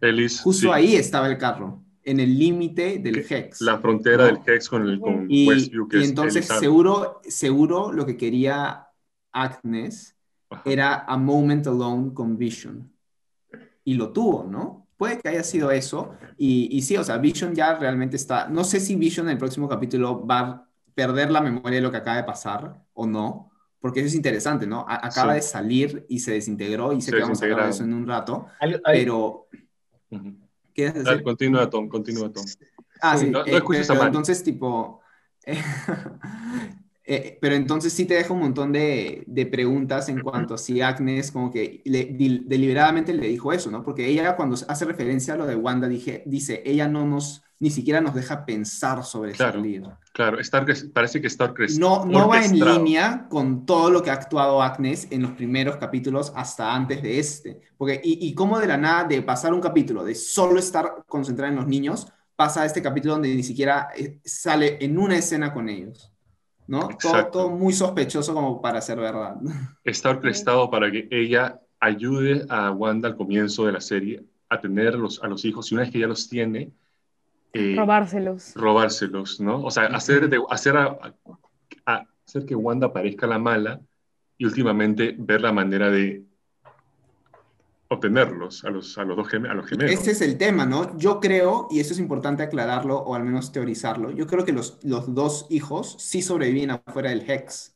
Ellis, 0.00 0.40
Justo 0.40 0.68
sí. 0.68 0.72
ahí 0.72 0.94
estaba 0.94 1.26
el 1.26 1.36
carro. 1.36 1.82
En 2.10 2.20
el 2.20 2.38
límite 2.38 2.98
del 2.98 3.24
Hex. 3.28 3.60
La 3.60 3.78
frontera 3.78 4.18
¿no? 4.18 4.24
del 4.24 4.38
Hex 4.46 4.68
con, 4.68 4.88
el, 4.88 5.00
con 5.00 5.26
Y, 5.28 5.46
Westview, 5.48 5.88
que 5.88 5.98
y 5.98 6.02
es 6.02 6.08
entonces 6.08 6.36
Elizabeth. 6.36 6.60
seguro, 6.62 7.20
seguro 7.22 7.92
lo 7.92 8.06
que 8.06 8.16
quería 8.16 8.86
Agnes 9.32 10.16
Ajá. 10.50 10.62
era 10.64 11.04
a 11.04 11.16
moment 11.16 11.66
alone 11.66 12.12
con 12.14 12.36
Vision. 12.38 12.90
Y 13.84 13.94
lo 13.94 14.12
tuvo, 14.12 14.44
¿no? 14.44 14.86
Puede 14.96 15.18
que 15.20 15.28
haya 15.28 15.42
sido 15.44 15.70
eso. 15.70 16.12
Y, 16.36 16.68
y 16.76 16.82
sí, 16.82 16.96
o 16.96 17.04
sea, 17.04 17.18
Vision 17.18 17.54
ya 17.54 17.74
realmente 17.78 18.16
está. 18.16 18.48
No 18.48 18.64
sé 18.64 18.80
si 18.80 18.96
Vision 18.96 19.26
en 19.26 19.32
el 19.32 19.38
próximo 19.38 19.68
capítulo 19.68 20.26
va 20.26 20.38
a 20.40 20.68
perder 20.94 21.30
la 21.30 21.40
memoria 21.40 21.76
de 21.76 21.82
lo 21.82 21.90
que 21.90 21.98
acaba 21.98 22.16
de 22.16 22.24
pasar 22.24 22.82
o 22.94 23.06
no, 23.06 23.50
porque 23.80 24.00
eso 24.00 24.08
es 24.08 24.14
interesante, 24.16 24.66
¿no? 24.66 24.80
A- 24.88 25.06
acaba 25.06 25.32
Sí. 25.34 25.36
de 25.36 25.42
salir 25.42 26.06
y 26.08 26.18
se 26.18 26.32
desintegró 26.32 26.92
y 26.92 27.00
sé 27.00 27.12
Se 27.12 27.16
que 27.16 27.22
vamos 27.22 27.40
a 27.40 27.44
hablar 27.44 27.64
de 27.66 27.70
eso 27.70 27.84
en 27.84 27.94
un 27.94 28.06
rato, 28.06 28.46
pero. 28.84 29.46
Ujú. 30.10 30.32
¿Qué 30.40 30.47
Decir? 30.86 31.22
continúa, 31.22 31.68
Tom, 31.68 31.88
continúa, 31.88 32.32
Tom. 32.32 32.44
Ah, 33.00 33.16
Sí, 33.16 33.26
sí, 33.26 33.30
no- 33.32 33.40
no 33.40 33.46
eh, 33.46 33.56
escuches 33.56 33.90
a 33.90 33.94
entonces 34.06 34.42
tipo, 34.42 35.00
eh, 35.44 35.62
eh, 37.08 37.38
pero 37.40 37.54
entonces 37.54 37.92
sí 37.92 38.04
te 38.06 38.14
deja 38.14 38.32
un 38.34 38.40
montón 38.40 38.72
de, 38.72 39.24
de 39.26 39.46
preguntas 39.46 40.08
en 40.08 40.20
cuanto 40.20 40.54
a 40.54 40.58
si 40.58 40.80
Agnes 40.82 41.32
como 41.32 41.50
que 41.50 41.82
le- 41.84 42.04
di- 42.06 42.42
deliberadamente 42.46 43.14
le 43.14 43.28
dijo 43.28 43.52
eso, 43.52 43.70
¿no? 43.70 43.82
Porque 43.82 44.06
ella 44.06 44.36
cuando 44.36 44.56
hace 44.68 44.84
referencia 44.84 45.34
a 45.34 45.36
lo 45.36 45.46
de 45.46 45.56
Wanda 45.56 45.88
dije, 45.88 46.22
dice, 46.26 46.62
ella 46.66 46.86
no 46.88 47.06
nos, 47.06 47.42
ni 47.60 47.70
siquiera 47.70 48.00
nos 48.00 48.14
deja 48.14 48.44
pensar 48.44 49.04
sobre 49.04 49.32
Claro. 49.32 49.60
salir. 49.60 49.82
Claro, 50.12 50.40
Stark 50.40 50.68
es- 50.70 50.84
parece 50.84 51.20
que 51.20 51.28
Stark 51.28 51.54
es 51.62 51.78
No, 51.78 52.04
no 52.04 52.28
va 52.28 52.44
en 52.44 52.58
línea 52.58 53.26
con 53.28 53.64
todo 53.66 53.90
lo 53.90 54.02
que 54.02 54.10
ha 54.10 54.14
actuado 54.14 54.62
Agnes 54.62 55.08
en 55.10 55.22
los 55.22 55.32
primeros 55.32 55.76
capítulos 55.76 56.32
hasta 56.34 56.74
antes 56.74 57.02
de 57.02 57.18
este. 57.18 57.60
Porque, 57.76 58.00
y, 58.02 58.26
y 58.28 58.34
cómo 58.34 58.58
de 58.58 58.66
la 58.66 58.76
nada, 58.76 59.04
de 59.04 59.22
pasar 59.22 59.54
un 59.54 59.60
capítulo, 59.60 60.04
de 60.04 60.14
solo 60.14 60.58
estar 60.58 61.04
concentrada 61.06 61.50
en 61.52 61.56
los 61.56 61.66
niños, 61.66 62.08
pasa 62.36 62.62
a 62.62 62.66
este 62.66 62.82
capítulo 62.82 63.14
donde 63.14 63.34
ni 63.34 63.42
siquiera 63.42 63.88
eh, 63.96 64.20
sale 64.24 64.78
en 64.84 64.98
una 64.98 65.16
escena 65.16 65.52
con 65.52 65.68
ellos. 65.68 66.12
¿No? 66.68 66.88
Todo, 67.00 67.26
todo 67.32 67.50
muy 67.50 67.72
sospechoso 67.72 68.32
como 68.34 68.60
para 68.62 68.80
ser 68.80 68.98
verdad. 69.00 69.36
Está 69.82 70.10
orquestado 70.10 70.70
para 70.70 70.90
que 70.92 71.08
ella 71.10 71.60
ayude 71.80 72.44
a 72.50 72.70
Wanda 72.70 73.08
al 73.08 73.16
comienzo 73.16 73.64
de 73.66 73.72
la 73.72 73.80
serie 73.80 74.22
a 74.50 74.60
tener 74.60 74.94
los, 74.94 75.22
a 75.22 75.28
los 75.28 75.44
hijos 75.44 75.70
y 75.72 75.74
una 75.74 75.82
vez 75.84 75.90
que 75.92 75.98
ya 75.98 76.06
los 76.06 76.28
tiene, 76.28 76.70
eh, 77.54 77.74
Robárselos. 77.76 78.52
robárselos, 78.54 79.40
¿no? 79.40 79.64
O 79.64 79.70
sea, 79.70 79.84
hacer, 79.86 80.28
de, 80.28 80.40
hacer, 80.50 80.76
a- 80.76 80.98
a- 81.86 82.04
hacer 82.26 82.44
que 82.44 82.54
Wanda 82.54 82.92
parezca 82.92 83.26
la 83.26 83.38
mala 83.38 83.80
y 84.36 84.44
últimamente 84.44 85.14
ver 85.18 85.40
la 85.40 85.52
manera 85.52 85.90
de 85.90 86.22
obtenerlos 87.90 88.64
a 88.64 88.70
los, 88.70 88.96
a 88.98 89.04
los 89.04 89.16
dos 89.16 89.26
a 89.32 89.54
los 89.54 89.66
gemelos. 89.66 89.92
Este 89.92 90.10
es 90.10 90.20
el 90.20 90.36
tema, 90.36 90.66
¿no? 90.66 90.96
Yo 90.98 91.20
creo, 91.20 91.68
y 91.70 91.80
eso 91.80 91.94
es 91.94 91.98
importante 91.98 92.42
aclararlo 92.42 92.98
o 92.98 93.14
al 93.14 93.24
menos 93.24 93.50
teorizarlo, 93.50 94.10
yo 94.10 94.26
creo 94.26 94.44
que 94.44 94.52
los, 94.52 94.78
los 94.84 95.14
dos 95.14 95.46
hijos 95.50 95.96
sí 95.98 96.20
sobreviven 96.22 96.70
afuera 96.70 97.10
del 97.10 97.28
Hex. 97.28 97.74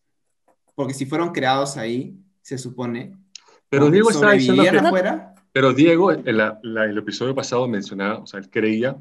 Porque 0.74 0.94
si 0.94 1.06
fueron 1.06 1.32
creados 1.32 1.76
ahí, 1.76 2.16
se 2.42 2.58
supone. 2.58 3.16
Pero 3.68 3.90
Diego 3.90 4.10
estaba 4.10 4.32
diciendo 4.32 4.62
¿Sobrevivían 4.62 4.84
que... 4.84 4.88
afuera? 4.88 5.34
Pero 5.52 5.72
Diego, 5.72 6.12
en 6.12 6.36
la- 6.36 6.58
la- 6.62 6.84
el 6.84 6.96
episodio 6.96 7.34
pasado 7.34 7.66
mencionaba, 7.68 8.18
o 8.18 8.26
sea, 8.26 8.40
él 8.40 8.48
creía, 8.50 8.96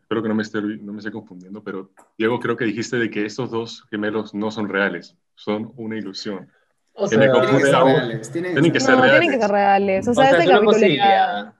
espero 0.00 0.22
que 0.22 0.28
no 0.28 0.34
me, 0.34 0.42
esté, 0.42 0.60
no 0.60 0.92
me 0.92 0.98
esté 0.98 1.10
confundiendo, 1.10 1.62
pero 1.62 1.90
Diego 2.18 2.38
creo 2.38 2.56
que 2.56 2.64
dijiste 2.66 2.96
de 2.98 3.10
que 3.10 3.24
estos 3.24 3.50
dos 3.50 3.84
gemelos 3.90 4.34
no 4.34 4.50
son 4.50 4.68
reales, 4.68 5.16
son 5.34 5.72
una 5.76 5.96
ilusión. 5.96 6.48
O 6.96 7.06
sea, 7.08 7.18
Tienen 7.18 7.32
que 7.42 7.60
ser 7.60 7.82
reales. 7.82 8.32
Tienen 8.32 8.52
Tienen 8.52 8.72
que 8.72 8.80
ser 8.80 8.94
No, 8.94 9.02
reales. 9.02 9.20
tienen 9.20 9.38
que 9.38 9.46
ser 9.46 9.52
reales. 9.52 10.08
O 10.08 10.10
o 10.10 10.14
sea, 10.14 10.30
sea, 10.30 10.38
este 10.38 10.50
capítulo 10.50 10.86
ya... 10.86 11.52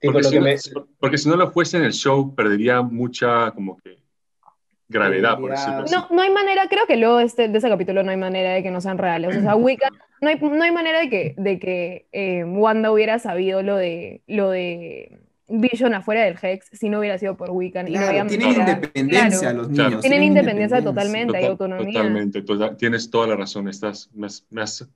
Porque 0.00 0.22
si, 0.24 0.30
que 0.30 0.38
no, 0.38 0.44
me, 0.44 0.56
porque 1.00 1.18
si 1.18 1.28
no 1.28 1.36
lo 1.36 1.50
fuese 1.50 1.76
en 1.76 1.84
el 1.84 1.92
show, 1.92 2.34
perdería 2.34 2.82
mucha 2.82 3.50
como 3.50 3.76
que 3.78 3.98
gravedad, 4.88 5.38
por 5.38 5.50
decirlo 5.50 5.82
así. 5.82 5.94
No, 5.94 6.06
no 6.10 6.22
hay 6.22 6.30
manera, 6.30 6.68
creo 6.68 6.86
que 6.86 6.96
luego 6.96 7.18
de, 7.18 7.24
este, 7.24 7.48
de 7.48 7.58
ese 7.58 7.68
capítulo 7.68 8.02
no 8.02 8.10
hay 8.10 8.16
manera 8.16 8.52
de 8.52 8.62
que 8.62 8.70
no 8.70 8.80
sean 8.80 8.98
reales. 8.98 9.36
O 9.36 9.40
sea, 9.40 9.56
Wiccan, 9.56 9.92
no 10.20 10.28
hay, 10.28 10.36
no 10.36 10.62
hay 10.62 10.70
manera 10.70 11.00
de 11.00 11.10
que, 11.10 11.34
de 11.36 11.58
que 11.58 12.06
eh, 12.12 12.44
Wanda 12.44 12.90
hubiera 12.90 13.18
sabido 13.18 13.62
lo 13.62 13.76
de, 13.76 14.22
lo 14.26 14.50
de 14.50 15.18
Vision 15.48 15.94
afuera 15.94 16.24
del 16.24 16.36
Hex 16.40 16.68
si 16.72 16.88
no 16.88 16.98
hubiera 16.98 17.16
sido 17.18 17.36
por 17.36 17.50
Wiccan. 17.50 17.88
y 17.88 17.92
no 17.92 17.98
Claro, 17.98 18.08
había 18.10 18.26
tienen 18.26 18.48
independencia 18.50 19.40
claro. 19.40 19.58
los 19.58 19.68
Claro. 19.68 19.88
niños. 19.90 20.02
Tienen 20.02 20.22
independencia 20.24 20.82
totalmente. 20.84 21.36
hay 21.36 21.42
Total- 21.44 21.50
autonomía. 21.72 21.92
Totalmente, 22.00 22.42
total- 22.42 22.76
tienes 22.76 23.10
toda 23.10 23.26
la 23.28 23.36
razón, 23.36 23.68
estás 23.68 24.10
más... 24.14 24.46
más 24.50 24.86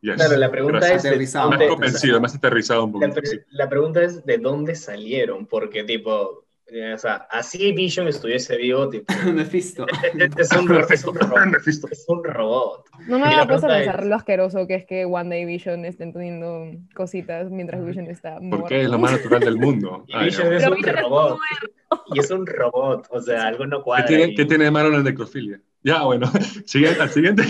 yes, 0.00 0.14
Claro, 0.16 0.36
la 0.36 0.50
pregunta 0.50 0.78
gracias. 0.78 0.96
es... 0.98 1.02
de 1.02 1.08
Aterrizado. 1.10 1.50
Más 1.50 1.58
dónde- 1.58 1.72
convencido, 1.74 2.20
más 2.20 2.34
aterrizado 2.34 2.84
un 2.84 2.92
La, 2.92 3.08
poquito. 3.08 3.14
pre- 3.20 3.26
sí. 3.30 3.38
la 3.50 3.68
pregunta 3.68 4.02
es 4.02 4.24
de 4.24 4.38
dónde 4.38 4.74
salieron, 4.76 5.46
porque 5.46 5.82
tipo, 5.84 6.43
o 6.66 6.98
sea, 6.98 7.26
así 7.30 7.72
Vision 7.72 8.08
estuviese 8.08 8.56
vivo, 8.56 8.88
tipo, 8.88 9.12
Mephisto. 9.32 9.86
es 10.36 10.50
un, 10.56 10.72
es 10.90 11.04
un 11.04 11.14
robot. 11.14 11.46
Mephisto. 11.46 11.88
Es 11.90 12.04
un 12.08 12.24
robot. 12.24 12.86
No 13.06 13.18
me 13.18 13.26
Y 13.26 13.30
la 13.30 13.42
había 13.42 13.46
puesto 13.48 13.66
a 13.66 13.68
pregunta 13.70 13.76
pensar 13.84 14.00
es- 14.00 14.06
lo 14.08 14.14
asqueroso 14.16 14.66
que 14.66 14.74
es 14.76 14.86
que 14.86 15.04
Wanda 15.06 15.36
y 15.36 15.44
Vision 15.44 15.84
estén 15.84 16.12
teniendo 16.12 16.72
cositas 16.94 17.50
mientras 17.50 17.84
Vision 17.84 18.06
está 18.06 18.40
muerto. 18.40 18.58
Porque 18.60 18.82
es 18.82 18.88
lo 18.88 18.98
más 18.98 19.12
natural 19.12 19.40
del 19.40 19.56
mundo. 19.56 20.04
Y 20.08 20.14
Ay, 20.16 20.24
Vision 20.26 20.48
no. 20.50 20.56
es 20.56 20.62
Pero 20.62 20.72
un 20.72 20.76
Vision 20.78 20.96
es 20.96 21.02
robot. 21.02 21.38
Y 22.14 22.18
es 22.18 22.30
un 22.30 22.46
robot, 22.46 23.06
o 23.10 23.20
sea, 23.20 23.46
algo 23.46 23.66
no 23.66 23.78
¿Qué 23.78 23.84
cuadra. 23.84 24.06
tiene, 24.06 24.24
ahí. 24.24 24.34
qué 24.34 24.44
tiene 24.46 24.64
de 24.64 24.70
malo 24.70 24.88
la 24.90 25.00
necrofilia? 25.02 25.60
Ya, 25.82 26.02
bueno, 26.02 26.26
siguiente, 26.64 27.00
al 27.02 27.10
siguiente. 27.10 27.42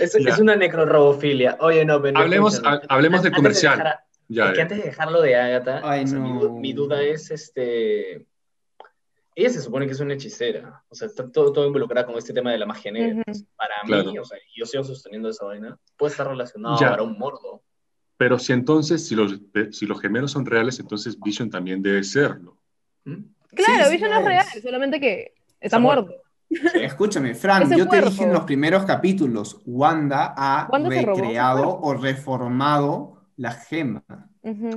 Es, 0.00 0.14
una 0.40 0.56
necrorobofilia. 0.56 1.56
Oye, 1.60 1.84
no, 1.84 2.02
pero 2.02 2.18
Hablemos, 2.18 2.54
escúchame. 2.54 2.80
ha- 2.88 2.94
hablemos 2.94 3.22
del 3.22 3.30
de 3.32 3.36
comercial. 3.36 3.78
dejar- 3.78 4.00
Ya, 4.28 4.44
es 4.46 4.50
que 4.50 4.56
ya. 4.56 4.62
antes 4.64 4.78
de 4.78 4.84
dejarlo 4.84 5.22
de 5.22 5.36
Agatha, 5.36 5.80
Ay, 5.84 6.04
o 6.04 6.06
sea, 6.08 6.18
mi, 6.18 6.32
no. 6.32 6.40
du- 6.40 6.58
mi 6.58 6.72
duda 6.72 7.00
es, 7.02 7.30
este, 7.30 8.26
ella 9.36 9.50
se 9.50 9.60
supone 9.60 9.86
que 9.86 9.92
es 9.92 10.00
una 10.00 10.14
hechicera, 10.14 10.82
o 10.88 10.94
sea, 10.94 11.06
está 11.06 11.30
todo, 11.30 11.52
todo 11.52 11.66
involucrada 11.66 12.06
con 12.06 12.16
este 12.16 12.32
tema 12.32 12.50
de 12.50 12.58
la 12.58 12.66
magia 12.66 12.90
negra. 12.90 13.22
Para 13.56 13.74
Claro. 13.84 14.10
mí, 14.10 14.18
o 14.18 14.24
sea, 14.24 14.38
yo 14.56 14.66
sigo 14.66 14.82
sosteniendo 14.82 15.28
esa 15.28 15.44
vaina, 15.44 15.78
puede 15.96 16.10
estar 16.12 16.26
relacionado 16.26 16.78
Ya. 16.80 16.90
para 16.90 17.02
un 17.04 17.16
mordo. 17.18 17.62
Pero 18.16 18.38
si 18.38 18.52
entonces, 18.54 19.06
si 19.06 19.14
los, 19.14 19.38
si 19.72 19.84
los 19.86 20.00
gemelos 20.00 20.32
son 20.32 20.46
reales, 20.46 20.80
entonces 20.80 21.20
Vision 21.20 21.50
también 21.50 21.82
debe 21.82 22.02
serlo. 22.02 22.56
¿Mm? 23.04 23.22
Claro, 23.54 23.84
Sí, 23.84 23.92
Vision 23.92 24.12
es 24.12 24.24
real, 24.24 24.46
solamente 24.62 24.98
que 24.98 25.34
está 25.36 25.56
Está 25.60 25.78
muerto. 25.78 26.06
muerto. 26.06 26.22
Escúchame, 26.80 27.34
Fran, 27.34 27.68
yo 27.76 27.86
te 27.88 28.00
dije 28.00 28.24
en 28.24 28.32
los 28.32 28.44
primeros 28.44 28.84
capítulos, 28.84 29.60
Wanda 29.66 30.32
ha 30.36 30.68
Wanda 30.72 30.88
recreado 30.88 31.78
o 31.80 31.92
reformado 31.94 33.20
la 33.36 33.52
gema. 33.52 34.02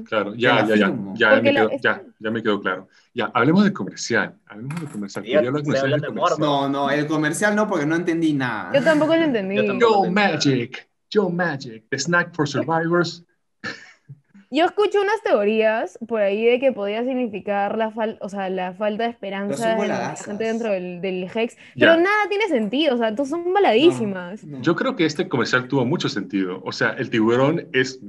Claro, 0.06 0.34
ya, 0.34 0.66
ya, 0.66 0.76
ya, 0.76 0.94
ya, 1.14 1.42
me 1.42 1.52
quedó, 1.54 1.70
es- 1.70 1.82
ya, 1.82 2.02
ya 2.20 2.32
me 2.32 2.42
quedó 2.42 2.60
claro. 2.62 2.88
Ya, 3.14 3.30
hablemos 3.34 3.64
del 3.64 3.74
comercial. 3.74 4.36
Hablemos 4.48 4.80
del 4.80 4.90
comercial. 4.90 6.02
No, 6.40 6.70
no, 6.70 6.90
el 6.90 7.06
comercial 7.08 7.56
no, 7.56 7.68
porque 7.68 7.86
no 7.86 7.96
entendí 7.96 8.34
nada. 8.34 8.72
Yo 8.74 8.84
tampoco 8.84 9.16
lo 9.16 9.24
entendí. 9.24 9.56
Yo 9.56 9.66
tampoco. 9.66 9.94
Joe 10.00 10.10
Magic, 10.10 10.90
Joe 11.14 11.32
Magic, 11.32 11.84
the 11.90 12.00
snack 12.00 12.34
for 12.36 12.48
survivors. 12.48 13.24
Yo 14.52 14.66
escucho 14.66 15.00
unas 15.00 15.22
teorías 15.22 16.00
por 16.08 16.22
ahí 16.22 16.44
de 16.44 16.60
que 16.60 16.72
podía 16.72 17.04
significar 17.04 17.78
la, 17.78 17.92
fal 17.92 18.18
o 18.20 18.30
sea, 18.30 18.50
la 18.50 18.74
falta 18.74 19.04
de 19.04 19.10
esperanza 19.12 19.58
son 19.58 19.66
de 19.66 19.70
la 19.70 19.76
voladazas. 19.76 20.26
gente 20.26 20.44
dentro 20.44 20.72
del, 20.72 21.02
del 21.02 21.24
Hex. 21.26 21.56
Ya. 21.76 21.90
Pero 21.92 21.98
nada 21.98 22.28
tiene 22.30 22.48
sentido, 22.48 22.96
o 22.96 22.98
sea, 22.98 23.14
todos 23.14 23.30
son 23.30 23.54
baladísimas. 23.54 24.44
No, 24.44 24.58
no. 24.58 24.64
Yo 24.64 24.76
creo 24.76 24.96
que 24.96 25.06
este 25.06 25.30
comercial 25.30 25.68
tuvo 25.68 25.86
mucho 25.86 26.10
sentido. 26.10 26.62
O 26.64 26.72
sea, 26.72 26.94
el 26.94 27.12
tiburón 27.12 27.68
es 27.74 28.00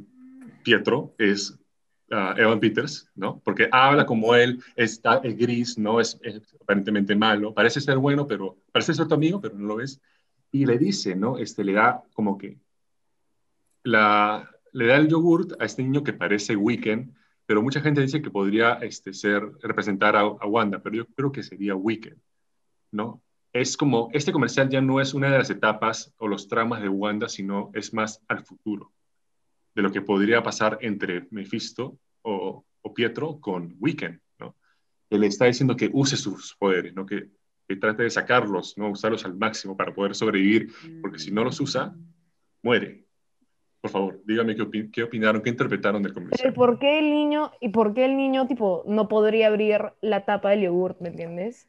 Pietro, 0.62 1.14
es 1.18 1.58
ah, 2.10 2.34
Evan 2.36 2.60
Peters, 2.60 3.08
¿no? 3.14 3.40
Porque 3.44 3.68
habla 3.70 4.06
como 4.06 4.34
él, 4.34 4.62
está 4.76 5.20
el 5.24 5.36
gris, 5.36 5.78
¿no? 5.78 6.00
Es, 6.00 6.18
es 6.22 6.40
aparentemente 6.60 7.14
malo, 7.16 7.54
parece 7.54 7.80
ser 7.80 7.98
bueno, 7.98 8.26
pero 8.26 8.56
parece 8.72 8.94
ser 8.94 9.08
tu 9.08 9.14
amigo, 9.14 9.40
pero 9.40 9.56
no 9.56 9.66
lo 9.66 9.80
es. 9.80 10.00
Y 10.52 10.66
le 10.66 10.78
dice, 10.78 11.14
¿no? 11.14 11.38
Este, 11.38 11.64
le 11.64 11.72
da 11.72 12.02
como 12.12 12.36
que 12.36 12.58
la, 13.82 14.50
le 14.72 14.86
da 14.86 14.96
el 14.96 15.08
yogurt 15.08 15.52
a 15.60 15.64
este 15.64 15.82
niño 15.82 16.02
que 16.04 16.12
parece 16.12 16.56
Weekend, 16.56 17.14
pero 17.46 17.62
mucha 17.62 17.80
gente 17.80 18.00
dice 18.00 18.22
que 18.22 18.30
podría 18.30 18.74
este, 18.74 19.12
ser, 19.12 19.42
representar 19.60 20.16
a, 20.16 20.20
a 20.20 20.46
Wanda, 20.46 20.80
pero 20.80 20.96
yo 20.96 21.06
creo 21.06 21.32
que 21.32 21.42
sería 21.42 21.74
Weekend, 21.74 22.20
¿no? 22.92 23.22
Es 23.52 23.76
como, 23.76 24.10
este 24.12 24.30
comercial 24.30 24.68
ya 24.68 24.80
no 24.80 25.00
es 25.00 25.12
una 25.12 25.30
de 25.30 25.38
las 25.38 25.50
etapas 25.50 26.14
o 26.18 26.28
los 26.28 26.46
tramas 26.46 26.82
de 26.82 26.88
Wanda, 26.88 27.28
sino 27.28 27.70
es 27.74 27.92
más 27.92 28.22
al 28.28 28.44
futuro, 28.44 28.92
de 29.74 29.82
lo 29.82 29.90
que 29.92 30.02
podría 30.02 30.42
pasar 30.42 30.78
entre 30.80 31.26
Mephisto 31.30 31.98
o, 32.22 32.64
o 32.82 32.94
Pietro 32.94 33.38
con 33.40 33.76
Weekend, 33.78 34.20
¿no? 34.38 34.56
Que 35.08 35.18
le 35.18 35.26
está 35.26 35.44
diciendo 35.46 35.76
que 35.76 35.90
use 35.92 36.16
sus 36.16 36.54
poderes, 36.56 36.94
¿no? 36.94 37.06
Que, 37.06 37.28
que 37.68 37.76
trate 37.76 38.02
de 38.02 38.10
sacarlos, 38.10 38.76
¿no? 38.76 38.90
Usarlos 38.90 39.24
al 39.24 39.36
máximo 39.36 39.76
para 39.76 39.94
poder 39.94 40.14
sobrevivir, 40.14 40.72
porque 41.00 41.18
si 41.18 41.30
no 41.30 41.44
los 41.44 41.60
usa, 41.60 41.94
muere. 42.62 43.04
Por 43.80 43.90
favor, 43.90 44.20
dígame 44.26 44.54
qué, 44.56 44.62
opi- 44.62 44.90
qué 44.90 45.04
opinaron, 45.04 45.40
qué 45.40 45.50
interpretaron 45.50 46.02
del 46.02 46.12
Pero 46.12 46.24
comercial. 46.24 46.52
¿por 46.52 46.78
qué 46.78 46.98
el 46.98 47.10
niño, 47.10 47.50
y 47.60 47.70
por 47.70 47.94
qué 47.94 48.04
el 48.04 48.16
niño, 48.16 48.46
tipo, 48.46 48.82
no 48.86 49.08
podría 49.08 49.46
abrir 49.46 49.80
la 50.02 50.24
tapa 50.26 50.50
del 50.50 50.62
yogurt, 50.62 51.00
¿me 51.00 51.08
entiendes? 51.08 51.66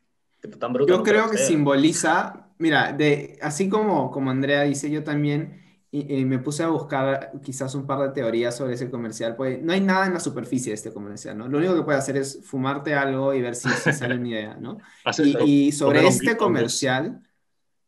Tan 0.60 0.74
bruto 0.74 0.92
Yo 0.92 0.98
no 0.98 1.04
creo 1.04 1.30
que 1.30 1.38
ser. 1.38 1.46
simboliza, 1.48 2.50
mira, 2.58 2.92
de, 2.92 3.38
así 3.42 3.70
como, 3.70 4.12
como 4.12 4.32
Andrea 4.32 4.64
dice, 4.64 4.90
yo 4.90 5.04
también 5.04 5.62
y, 5.92 6.20
y 6.20 6.26
me 6.26 6.40
puse 6.40 6.64
a 6.64 6.70
buscar 6.70 7.34
quizás 7.44 7.76
un 7.76 7.86
par 7.86 8.00
de 8.00 8.10
teorías 8.10 8.56
sobre 8.56 8.76
ese 8.76 8.90
comercial, 8.90 9.36
pues 9.36 9.62
no 9.62 9.74
hay 9.74 9.82
nada 9.82 10.06
en 10.08 10.14
la 10.14 10.22
superficie 10.22 10.72
de 10.72 10.76
este 10.76 10.94
comercial, 10.94 11.38
¿no? 11.38 11.50
Lo 11.50 11.58
único 11.58 11.76
que 11.76 11.84
puede 11.84 11.98
hacer 11.98 12.16
es 12.16 12.40
fumarte 12.44 12.94
algo 12.96 13.34
y 13.34 13.42
ver 13.42 13.56
si, 13.56 13.70
si 13.70 13.92
sale 13.92 14.16
una 14.16 14.28
idea, 14.28 14.56
¿no? 14.56 14.78
Y, 15.46 15.68
y 15.68 15.72
sobre 15.74 16.08
este 16.08 16.38
comercial, 16.38 17.22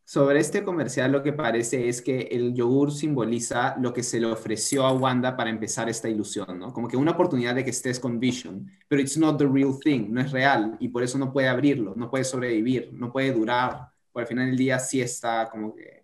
sobre 0.04 0.40
este 0.42 0.64
comercial 0.64 1.14
lo 1.14 1.24
que 1.24 1.32
parece 1.32 1.88
es 1.88 2.02
que 2.02 2.24
el 2.32 2.54
yogur 2.54 2.92
simboliza 2.92 3.78
lo 3.80 3.94
que 3.94 4.04
se 4.04 4.20
le 4.20 4.28
ofreció 4.28 4.86
a 4.86 4.92
Wanda 4.92 5.38
para 5.38 5.50
empezar 5.50 5.88
esta 5.90 6.10
ilusión, 6.10 6.60
¿no? 6.60 6.74
Como 6.74 6.90
que 6.90 6.98
una 6.98 7.12
oportunidad 7.12 7.56
de 7.56 7.64
que 7.64 7.70
estés 7.70 8.02
con 8.02 8.20
Vision, 8.20 8.70
pero 8.90 9.02
it's 9.02 9.18
not 9.18 9.38
the 9.38 9.48
real 9.48 9.80
thing, 9.82 10.08
no 10.10 10.20
es 10.20 10.32
real 10.32 10.76
y 10.82 10.90
por 10.90 11.04
eso 11.04 11.18
no 11.18 11.32
puede 11.32 11.48
abrirlo, 11.48 11.94
no 11.96 12.10
puede 12.10 12.26
sobrevivir, 12.26 12.92
no 12.92 13.14
puede 13.14 13.32
durar, 13.32 13.94
por 14.12 14.24
al 14.24 14.28
final 14.28 14.48
del 14.48 14.58
día 14.58 14.78
sí 14.78 15.02
está 15.02 15.50
como 15.50 15.74
que 15.74 16.03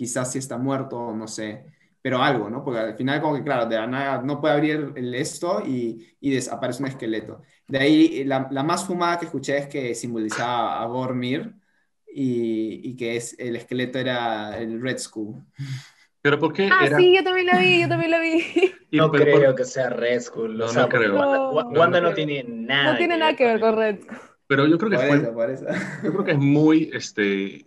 quizás 0.00 0.32
sí 0.32 0.38
está 0.38 0.56
muerto, 0.58 1.14
no 1.14 1.28
sé, 1.28 1.64
pero 2.02 2.22
algo, 2.22 2.48
¿no? 2.50 2.64
Porque 2.64 2.80
al 2.80 2.96
final 2.96 3.20
como 3.20 3.34
que 3.36 3.44
claro, 3.44 3.66
de 3.66 3.76
la 3.76 3.86
nada 3.86 4.22
no 4.22 4.40
puede 4.40 4.54
abrir 4.54 4.92
el 4.96 5.14
esto 5.14 5.62
y, 5.66 6.16
y 6.20 6.30
desaparece 6.30 6.82
un 6.82 6.88
esqueleto. 6.88 7.42
De 7.68 7.78
ahí 7.78 8.24
la, 8.24 8.48
la 8.50 8.62
más 8.62 8.86
fumada 8.86 9.18
que 9.18 9.26
escuché 9.26 9.58
es 9.58 9.66
que 9.68 9.94
simbolizaba 9.94 10.80
a 10.82 10.86
Bormir 10.86 11.54
y, 12.06 12.80
y 12.90 12.96
que 12.96 13.16
es, 13.16 13.36
el 13.38 13.56
esqueleto 13.56 13.98
era 13.98 14.58
el 14.58 14.80
Red 14.80 14.98
Skull. 14.98 15.44
Pero 16.22 16.38
¿por 16.38 16.52
qué 16.52 16.68
Ah, 16.68 16.86
era? 16.86 17.00
sí, 17.00 17.14
yo 17.14 17.24
también 17.24 17.46
la 17.46 17.58
vi, 17.58 17.80
yo 17.80 17.88
también 17.88 18.10
la 18.10 18.20
vi. 18.20 18.44
No 18.92 19.10
pero 19.10 19.28
creo 19.28 19.54
por- 19.54 19.54
que 19.54 19.64
sea 19.64 19.90
Red 19.90 20.20
Skull. 20.20 20.56
No, 20.58 20.64
o 20.64 20.68
sea, 20.68 20.86
no 20.86 20.88
creo. 20.88 21.14
Wanda, 21.14 21.44
No, 21.48 21.48
Wa- 21.48 21.68
no 21.68 21.80
Wanda 21.80 22.00
no, 22.00 22.12
creo. 22.12 22.14
tiene 22.14 22.44
nada 22.44 22.92
No 22.92 22.96
tiene 22.96 23.16
nada 23.18 23.36
que 23.36 23.44
ver 23.46 23.60
con 23.60 23.76
Red. 23.76 24.00
pero 24.46 24.66
yo 24.66 24.78
creo 24.78 24.90
que 24.90 24.98
Por 24.98 25.04
fue, 25.06 25.18
eso, 25.18 25.32
por 25.32 25.50
eso. 25.50 25.66
yo 26.02 26.12
creo 26.12 26.24
que 26.24 26.32
es 26.32 26.38
muy, 26.38 26.90
este, 26.92 27.66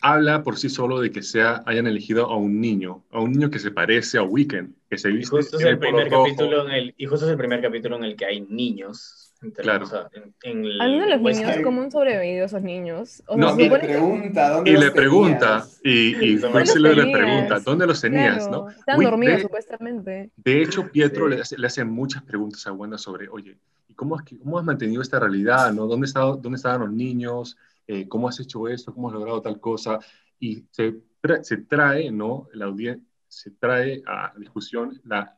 habla 0.00 0.42
por 0.42 0.56
sí 0.58 0.68
solo 0.68 1.00
de 1.00 1.10
que 1.10 1.22
sea, 1.22 1.62
hayan 1.66 1.86
elegido 1.86 2.26
a 2.26 2.36
un 2.36 2.60
niño, 2.60 3.04
a 3.10 3.20
un 3.20 3.32
niño 3.32 3.50
que 3.50 3.58
se 3.58 3.70
parece 3.70 4.18
a 4.18 4.22
Weekend, 4.22 4.74
que 4.88 4.98
se 4.98 5.10
Y 5.10 5.14
viste 5.18 5.36
justo 5.36 5.58
es 5.58 5.64
el 5.64 5.78
primer 5.78 6.08
capítulo 6.08 6.66
en 6.68 6.72
el 6.74 6.94
y 6.96 7.06
justo 7.06 7.26
es 7.26 7.32
el 7.32 7.38
primer 7.38 7.60
capítulo 7.60 7.96
en 7.96 8.04
el 8.04 8.16
que 8.16 8.24
hay 8.26 8.40
niños. 8.42 9.26
Entre- 9.42 9.62
Claro. 9.62 9.86
sea, 9.86 10.10
en, 10.12 10.34
en 10.42 10.64
el 10.66 10.80
A 10.82 10.86
mí 10.86 10.98
los 10.98 11.20
West 11.22 11.40
niños. 11.40 11.56
¿cómo 11.64 11.80
han 11.80 11.90
sobrevivido 11.90 12.44
esos 12.44 12.60
niños? 12.62 13.22
O 13.26 13.36
sea, 13.36 13.54
No, 13.54 13.58
y 13.58 13.68
le 13.70 13.78
pregunta, 13.78 14.50
¿dónde 14.50 14.70
Y 14.70 14.74
los 14.74 14.84
le 14.84 14.90
pregunta, 14.90 15.66
y, 15.82 15.90
y 15.90 16.36
¿Dónde 16.36 16.58
los 16.58 16.68
Quicksilver 16.68 16.96
le 16.96 17.02
tenías? 17.04 17.18
pregunta, 17.18 17.60
¿dónde 17.60 17.86
los 17.86 18.00
tenías? 18.02 18.36
Claro, 18.36 18.50
¿no? 18.64 18.70
Están 18.70 19.00
dormidos, 19.00 19.36
de- 19.36 19.42
supuestamente. 19.42 20.30
De 20.36 20.62
hecho, 20.62 20.90
Pietro 20.90 21.28
Sí. 21.28 21.34
le, 21.36 21.40
hace, 21.40 21.58
le 21.58 21.66
hace 21.66 21.84
muchas 21.84 22.22
preguntas 22.22 22.66
a 22.66 22.72
Wanda 22.72 22.98
sobre, 22.98 23.28
oye, 23.30 23.56
¿y 23.88 23.94
cómo, 23.94 24.14
has, 24.16 24.24
cómo 24.42 24.58
has 24.58 24.64
mantenido 24.64 25.00
esta 25.00 25.18
realidad? 25.18 25.72
¿no? 25.72 25.86
¿Dónde, 25.86 26.06
está, 26.06 26.20
¿Dónde 26.20 26.56
estaban 26.56 26.80
los 26.82 26.92
niños? 26.92 27.56
Eh, 27.92 28.06
¿Cómo 28.08 28.28
has 28.28 28.38
hecho 28.38 28.68
esto? 28.68 28.94
¿Cómo 28.94 29.08
has 29.08 29.14
logrado 29.14 29.42
tal 29.42 29.58
cosa? 29.58 29.98
Y 30.38 30.64
se, 30.70 30.94
tra- 31.20 31.42
se 31.42 31.56
trae, 31.56 32.12
¿no? 32.12 32.46
La 32.54 32.66
audiencia 32.66 33.04
se 33.26 33.50
trae 33.50 34.02
a 34.06 34.32
discusión 34.38 35.00
la, 35.04 35.36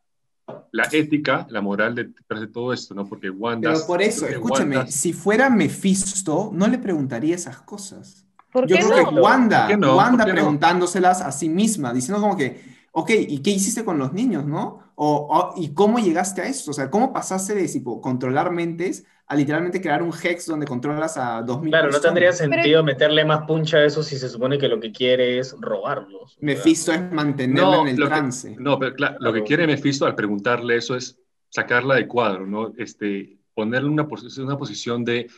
la 0.71 0.85
ética, 0.93 1.47
la 1.51 1.61
moral 1.63 1.95
detrás 1.95 2.41
de 2.43 2.49
todo 2.49 2.73
esto, 2.75 2.95
¿no? 2.95 3.07
Porque 3.07 3.31
Wanda... 3.31 3.73
Pero 3.73 3.87
por 3.87 4.03
eso, 4.03 4.27
escúchame, 4.27 4.77
Wanda- 4.77 4.91
si 4.91 5.13
fuera 5.15 5.49
Mephisto, 5.49 6.51
no 6.53 6.67
le 6.69 6.79
preguntaría 6.79 7.35
esas 7.35 7.61
cosas. 7.63 8.27
¿Por 8.53 8.67
Yo 8.67 8.77
qué 8.77 8.83
creo 8.85 9.03
no? 9.03 9.09
que 9.15 9.21
Wanda, 9.21 9.61
¿Por 9.63 9.69
qué 9.71 9.77
no? 9.79 9.97
Wanda 9.97 10.25
¿Por 10.25 10.27
qué 10.27 10.33
no? 10.33 10.35
preguntándoselas 10.43 11.23
a 11.23 11.33
sí 11.33 11.49
misma, 11.49 11.93
diciendo 11.95 12.21
como 12.21 12.37
que, 12.37 12.61
ok, 12.93 13.11
¿y 13.29 13.39
qué 13.43 13.51
hiciste 13.51 13.83
con 13.85 13.99
los 13.99 14.13
niños, 14.13 14.45
no? 14.47 14.92
O, 15.05 15.27
o- 15.57 15.61
¿Y 15.61 15.75
cómo 15.75 15.99
llegaste 15.99 16.43
a 16.43 16.47
esto? 16.47 16.71
O 16.71 16.75
sea, 16.75 16.89
¿cómo 16.89 17.13
pasaste 17.13 17.57
de 17.57 17.67
tipo, 17.67 18.01
controlar 18.01 18.53
mentes 18.53 19.05
a 19.27 19.35
literalmente 19.35 19.81
crear 19.81 20.01
un 20.01 20.13
hex 20.13 20.47
donde 20.47 20.65
controlas 20.65 21.17
a 21.17 21.43
2000 21.43 21.71
Claro, 21.73 21.87
no 21.87 21.91
personas? 21.91 22.03
tendría 22.15 22.33
sentido 22.33 22.85
meterle 22.85 23.25
más 23.25 23.45
puncha 23.45 23.79
a 23.79 23.85
eso 23.85 24.05
si 24.05 24.17
se 24.17 24.29
supone 24.29 24.59
que 24.59 24.69
lo 24.69 24.79
que 24.79 24.93
quiere 24.93 25.41
es 25.41 25.57
robarlos. 25.59 26.37
Mephisto 26.41 26.93
es 26.93 27.11
mantenerla 27.11 27.81
en 27.81 27.89
el 27.89 27.97
lo 27.97 28.07
que- 28.07 28.11
trance. 28.11 28.55
no, 28.61 28.79
pero 28.79 28.95
claro, 28.95 29.17
lo 29.19 29.33
que 29.33 29.43
quiere 29.43 29.67
Mephisto 29.67 30.07
al 30.07 30.15
preguntarle 30.15 30.77
eso 30.77 30.95
es 30.95 31.19
sacarla 31.49 31.97
de 31.97 32.07
cuadro, 32.07 32.47
¿no? 32.47 32.73
Este, 32.79 33.39
ponerle 33.55 33.89
una, 33.89 34.07
pos- 34.07 34.39
una 34.39 34.57
posición 34.57 35.05
de, 35.05 35.29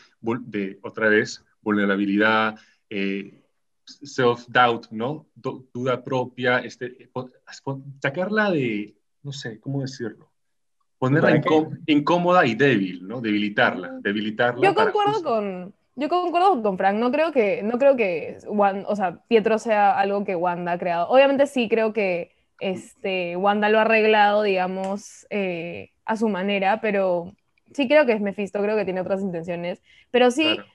otra 0.82 1.08
vez, 1.08 1.42
vulnerabilidad, 1.62 2.56
eh, 2.90 3.40
self-doubt, 4.02 4.88
¿no? 4.90 5.26
Du- 5.34 5.68
Duda 5.72 6.02
propia, 6.02 6.58
este, 6.58 7.08
po- 7.12 7.30
sacarla 8.02 8.50
de, 8.50 8.94
no 9.24 9.32
sé, 9.32 9.58
¿cómo 9.58 9.80
decirlo? 9.80 10.30
Ponerla 10.98 11.40
incómoda 11.86 12.46
y 12.46 12.54
débil, 12.54 13.06
¿no? 13.06 13.20
Debilitarla, 13.20 13.98
debilitarla. 14.00 14.62
Yo 14.68 14.74
concuerdo 14.74 15.12
justo- 15.14 15.28
con, 15.28 15.74
yo 15.96 16.08
concuerdo 16.08 16.62
con 16.62 16.78
Frank. 16.78 16.96
No 16.98 17.10
creo 17.10 17.32
que, 17.32 17.62
no 17.62 17.78
creo 17.78 17.96
que 17.96 18.38
o 18.46 18.96
sea, 18.96 19.18
Pietro 19.26 19.58
sea 19.58 19.98
algo 19.98 20.24
que 20.24 20.36
Wanda 20.36 20.72
ha 20.72 20.78
creado. 20.78 21.08
Obviamente 21.08 21.46
sí 21.46 21.68
creo 21.68 21.92
que 21.92 22.32
este, 22.60 23.36
Wanda 23.36 23.68
lo 23.68 23.78
ha 23.78 23.82
arreglado, 23.82 24.42
digamos, 24.42 25.26
eh, 25.30 25.90
a 26.04 26.16
su 26.16 26.28
manera, 26.28 26.80
pero 26.80 27.32
sí 27.72 27.88
creo 27.88 28.06
que 28.06 28.12
es 28.12 28.20
Mephisto, 28.20 28.62
creo 28.62 28.76
que 28.76 28.84
tiene 28.84 29.00
otras 29.00 29.20
intenciones. 29.20 29.82
Pero 30.10 30.30
sí, 30.30 30.54
Claro. 30.54 30.68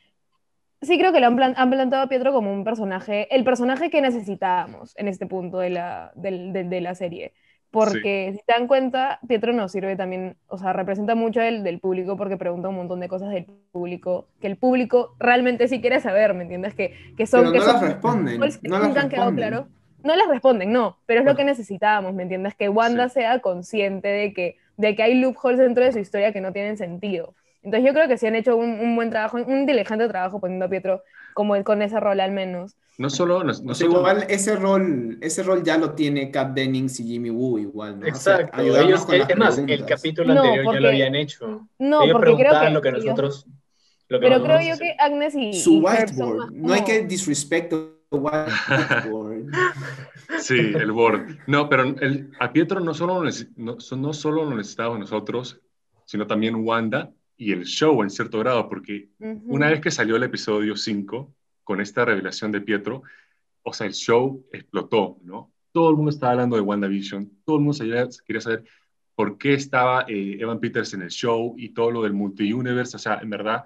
sí 0.81 0.97
creo 0.99 1.11
que 1.13 1.21
lo 1.21 1.27
han, 1.27 1.35
plan- 1.37 1.53
han 1.57 1.69
plantado 1.71 2.03
a 2.03 2.09
Pietro 2.09 2.33
como 2.33 2.51
un 2.53 2.63
personaje, 2.63 3.33
el 3.33 3.43
personaje 3.43 3.89
que 3.89 4.01
necesitábamos 4.01 4.95
en 4.97 5.07
este 5.07 5.25
punto 5.25 5.59
de 5.59 5.69
la, 5.71 6.11
de 6.15 6.81
la 6.81 6.93
serie. 6.93 7.33
Porque 7.71 8.31
si 8.33 8.39
te 8.45 8.53
dan 8.53 8.67
cuenta, 8.67 9.19
Pietro 9.27 9.53
nos 9.53 9.71
sirve 9.71 9.95
también, 9.95 10.35
o 10.47 10.57
sea, 10.57 10.73
representa 10.73 11.13
mucho 11.13 11.39
el 11.41 11.63
del 11.63 11.79
público 11.79 12.17
porque 12.17 12.35
pregunta 12.35 12.69
un 12.69 12.75
montón 12.75 12.99
de 12.99 13.07
cosas 13.07 13.29
del 13.29 13.45
público, 13.71 14.27
que 14.41 14.47
el 14.47 14.57
público 14.57 15.15
realmente 15.19 15.67
sí 15.67 15.79
quiere 15.79 15.99
saber, 15.99 16.33
¿me 16.33 16.43
entiendes? 16.43 16.73
Que, 16.73 16.95
que 17.15 17.27
son... 17.27 17.41
Pero 17.41 17.51
que 17.51 17.59
no 17.59 17.65
son 17.65 17.73
las 17.73 17.81
responden, 17.83 18.39
no 18.63 18.79
las 18.79 18.97
han 18.97 19.09
quedado 19.09 19.31
responden. 19.31 19.35
claro. 19.35 19.67
No 20.03 20.15
las 20.15 20.27
responden, 20.29 20.71
no, 20.71 20.97
pero 21.05 21.19
es 21.19 21.25
lo 21.25 21.35
que 21.35 21.43
necesitábamos, 21.43 22.13
¿me 22.13 22.23
entiendes? 22.23 22.55
Que 22.55 22.69
Wanda 22.69 23.09
Sí. 23.09 23.15
sea 23.15 23.39
consciente 23.39 24.07
de 24.07 24.33
que, 24.33 24.57
de 24.77 24.95
que 24.95 25.03
hay 25.03 25.13
loopholes 25.19 25.59
dentro 25.59 25.83
de 25.83 25.91
su 25.91 25.99
historia 25.99 26.31
que 26.31 26.39
no 26.41 26.53
tienen 26.53 26.77
sentido. 26.77 27.35
Entonces 27.61 27.85
yo 27.85 27.93
creo 27.93 28.07
que 28.07 28.17
sí 28.17 28.25
han 28.25 28.35
hecho 28.35 28.55
un, 28.55 28.79
un 28.79 28.95
buen 28.95 29.09
trabajo, 29.09 29.37
un 29.37 29.65
diligente 29.65 30.07
trabajo 30.07 30.39
poniendo 30.39 30.65
a 30.65 30.69
Pietro 30.69 31.03
como 31.33 31.61
con 31.63 31.81
ese 31.81 31.99
rol 31.99 32.19
al 32.19 32.31
menos. 32.31 32.75
No 32.97 33.09
solo, 33.09 33.43
no, 33.45 33.53
no 33.53 33.71
O 33.71 33.75
sea, 33.75 33.87
solo- 33.87 33.99
igual 33.99 34.25
ese 34.27 34.57
rol, 34.57 35.17
ese 35.21 35.41
rol 35.43 35.63
ya 35.63 35.77
lo 35.77 35.93
tiene 35.93 36.31
Kat 36.31 36.53
Dennings 36.53 36.99
y 36.99 37.05
Jimmy 37.05 37.29
Woo 37.29 37.57
igual, 37.57 37.97
¿no? 37.99 38.07
O 38.07 38.15
sea, 38.15 38.35
Exacto. 38.35 38.57
ayudarnos 38.59 38.89
Ellos, 38.89 39.05
con 39.05 39.19
las 39.19 39.29
es 39.29 39.37
más, 39.37 39.57
el 39.57 39.85
capítulo 39.85 40.33
No, 40.33 40.43
anterior 40.43 40.73
ya 40.75 40.79
lo 40.81 40.87
habían 40.89 41.15
hecho. 41.15 41.67
No, 41.79 42.03
ellos 42.03 42.13
porque 42.13 42.35
creo 42.35 42.59
que, 42.59 42.69
lo 42.71 42.81
que 42.81 42.91
nosotros. 42.91 43.45
Lo 44.09 44.19
que 44.19 44.27
pero 44.27 44.43
creo 44.43 44.59
yo 44.59 44.77
que. 44.77 44.95
Agnes 44.99 45.33
y, 45.35 45.53
Su 45.53 45.75
y 45.75 45.79
whiteboard, 45.79 46.37
más 46.37 46.51
no 46.51 46.73
hay 46.73 46.83
que 46.83 47.03
disrespect 47.03 47.73
whiteboard. 48.11 49.45
Sí, 50.39 50.57
el 50.57 50.91
board. 50.91 51.37
No, 51.47 51.69
pero 51.69 51.83
el, 51.83 52.31
a 52.39 52.51
Pietro 52.53 52.79
no 52.79 52.93
solo, 52.93 53.23
no, 53.55 53.77
no 53.97 54.13
solo 54.13 54.45
lo 54.45 54.55
necesitábamos 54.55 54.99
nosotros, 54.99 55.59
sino 56.05 56.27
también 56.27 56.55
Wanda 56.55 57.11
y 57.39 57.53
el 57.53 57.63
show 57.65 58.03
en 58.03 58.09
cierto 58.11 58.37
grado, 58.39 58.67
porque 58.69 59.09
una 59.47 59.69
vez 59.69 59.79
que 59.81 59.89
salió 59.91 60.17
el 60.17 60.23
episodio 60.23 60.75
5, 60.75 61.33
con 61.63 61.79
esta 61.81 62.03
revelación 62.05 62.51
de 62.51 62.61
Pietro, 62.61 63.01
o 63.63 63.73
sea, 63.73 63.87
el 63.87 63.93
show 63.93 64.45
explotó, 64.51 65.17
¿no? 65.23 65.51
Todo 65.71 65.89
el 65.89 65.95
mundo 65.95 66.11
estaba 66.11 66.33
hablando 66.33 66.55
de 66.57 66.61
WandaVision, 66.61 67.31
todo 67.45 67.55
el 67.57 67.61
mundo 67.63 67.73
sabía- 67.73 68.07
quería 68.25 68.41
saber 68.41 68.65
por 69.15 69.37
qué 69.37 69.53
estaba 69.53 70.05
eh, 70.07 70.37
Evan 70.39 70.59
Peters 70.59 70.93
en 70.93 71.01
el 71.01 71.09
show 71.09 71.55
y 71.57 71.69
todo 71.69 71.91
lo 71.91 72.03
del 72.03 72.13
multi-universe, 72.13 72.95
o 72.97 72.99
sea, 72.99 73.19
en 73.21 73.29
verdad 73.29 73.63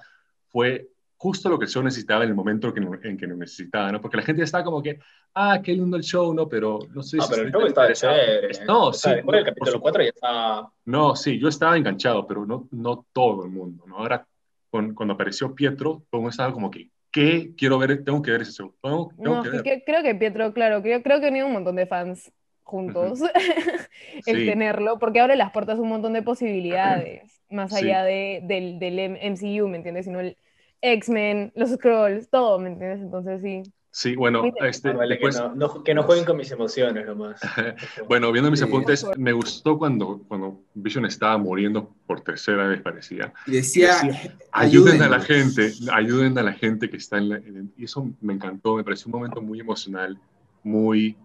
fue 0.49 0.89
justo 1.24 1.47
lo 1.49 1.57
que 1.57 1.65
el 1.65 1.71
show 1.71 1.82
necesitaba 1.82 2.24
en 2.26 2.30
el 2.32 2.36
momento 2.36 2.74
que, 2.74 2.82
en 2.82 3.17
que 3.17 3.28
lo 3.28 3.38
necesitaba, 3.38 3.91
¿no? 3.93 4.01
Porque 4.01 4.17
la 4.17 4.24
gente 4.24 4.41
ya 4.41 4.43
estaba 4.43 4.65
como 4.65 4.84
que, 4.84 4.99
ah, 5.36 5.61
qué 5.63 5.71
lindo 5.71 5.95
el 5.95 6.03
show, 6.03 6.34
¿no? 6.34 6.49
Pero 6.49 6.80
no 6.93 7.01
sé 7.01 7.15
No, 7.17 7.24
si 7.24 7.30
pero 7.32 7.43
el 7.43 7.51
show 7.51 7.61
estaba 7.65 7.86
interesado. 7.88 8.15
chévere. 8.17 8.65
No, 8.65 8.88
O 8.88 8.93
sea, 8.93 9.11
sí. 9.11 9.15
Después 9.17 9.36
del 9.38 9.43
no, 9.45 9.49
capítulo 9.49 9.71
supuesto. 9.71 9.82
4 9.82 10.03
ya 10.03 10.09
estaba. 10.09 10.71
No, 10.86 11.15
sí, 11.15 11.39
yo 11.39 11.47
estaba 11.47 11.78
enganchado, 11.78 12.28
pero 12.28 12.45
no, 12.45 12.67
no 12.71 13.05
todo 13.13 13.45
el 13.45 13.51
mundo, 13.51 13.86
¿no? 13.88 13.97
Ahora, 13.99 14.28
con- 14.69 14.93
cuando 14.93 15.13
apareció 15.13 15.55
Pietro, 15.55 16.03
todo 16.09 16.19
el 16.19 16.19
mundo 16.19 16.30
estaba 16.32 16.51
como 16.51 16.69
que, 16.69 16.89
¿qué? 17.09 17.53
Quiero 17.55 17.78
ver, 17.80 18.03
tengo 18.03 18.21
que 18.21 18.32
ver 18.32 18.41
ese 18.41 18.51
show. 18.51 18.74
Tengo, 18.82 19.11
tengo 19.15 19.36
No, 19.38 19.43
que 19.43 19.49
ver. 19.49 19.63
que- 19.63 19.84
creo 19.86 20.03
que 20.03 20.15
Pietro, 20.15 20.53
claro, 20.53 20.82
creo, 20.82 21.01
creo 21.01 21.21
que 21.21 21.30
ido 21.30 21.47
un 21.47 21.53
montón 21.53 21.78
de 21.78 21.86
fans 21.88 22.32
juntos 22.63 23.21
el 24.26 24.38
Sí. 24.39 24.45
tenerlo, 24.45 24.99
porque 24.99 25.19
abre 25.21 25.36
las 25.36 25.51
puertas 25.51 25.78
a 25.78 25.82
un 25.82 25.89
montón 25.89 26.13
de 26.13 26.21
posibilidades, 26.21 27.41
más 27.49 27.71
Sí. 27.71 27.86
allá 27.86 28.03
de, 28.03 28.41
del, 28.43 28.80
del 28.80 28.99
MCU, 29.21 29.67
¿me 29.67 29.78
entiendes? 29.78 30.05
Sino 30.05 30.19
el 30.19 30.36
X-Men, 30.84 31.51
los 31.55 31.71
Scrolls, 31.71 32.29
todo, 32.29 32.59
¿me 32.59 32.69
entiendes? 32.69 33.01
Entonces 33.01 33.41
sí. 33.41 33.63
Sí, 33.95 34.15
bueno, 34.15 34.43
este, 34.61 34.89
Ah, 34.89 34.93
vale, 34.93 35.09
después, 35.15 35.36
que, 35.38 35.43
no, 35.43 35.55
no- 35.55 35.84
que 35.84 35.93
no 35.93 36.01
jueguen 36.03 36.25
con 36.25 36.36
mis 36.36 36.51
emociones 36.51 37.05
nomás. 37.05 37.39
bueno, 38.09 38.31
viendo 38.31 38.49
mis 38.49 38.59
Sí. 38.59 38.65
apuntes, 38.65 39.05
me 39.17 39.31
gustó 39.34 39.77
cuando, 39.77 40.23
cuando 40.27 40.61
Vision 40.73 41.05
estaba 41.05 41.38
muriendo 41.38 41.95
por 42.07 42.21
tercera 42.21 42.67
vez, 42.67 42.81
parecía. 42.81 43.34
Y 43.45 43.51
decía, 43.51 44.01
Decía, 44.01 44.38
Ayuden 44.51 45.01
a 45.03 45.09
la 45.09 45.19
gente, 45.19 45.71
ayuden 45.91 46.38
a 46.39 46.43
la 46.43 46.53
gente 46.53 46.89
que 46.89 46.97
está 46.97 47.17
en 47.19 47.29
la... 47.29 47.36
en- 47.38 47.71
y 47.77 47.86
eso 47.86 48.11
me 48.21 48.34
encantó, 48.34 48.75
me 48.75 48.84
pareció 48.84 49.07
un 49.07 49.13
momento 49.13 49.41
muy 49.41 49.59
emocional, 49.59 50.17
muy, 50.63 51.15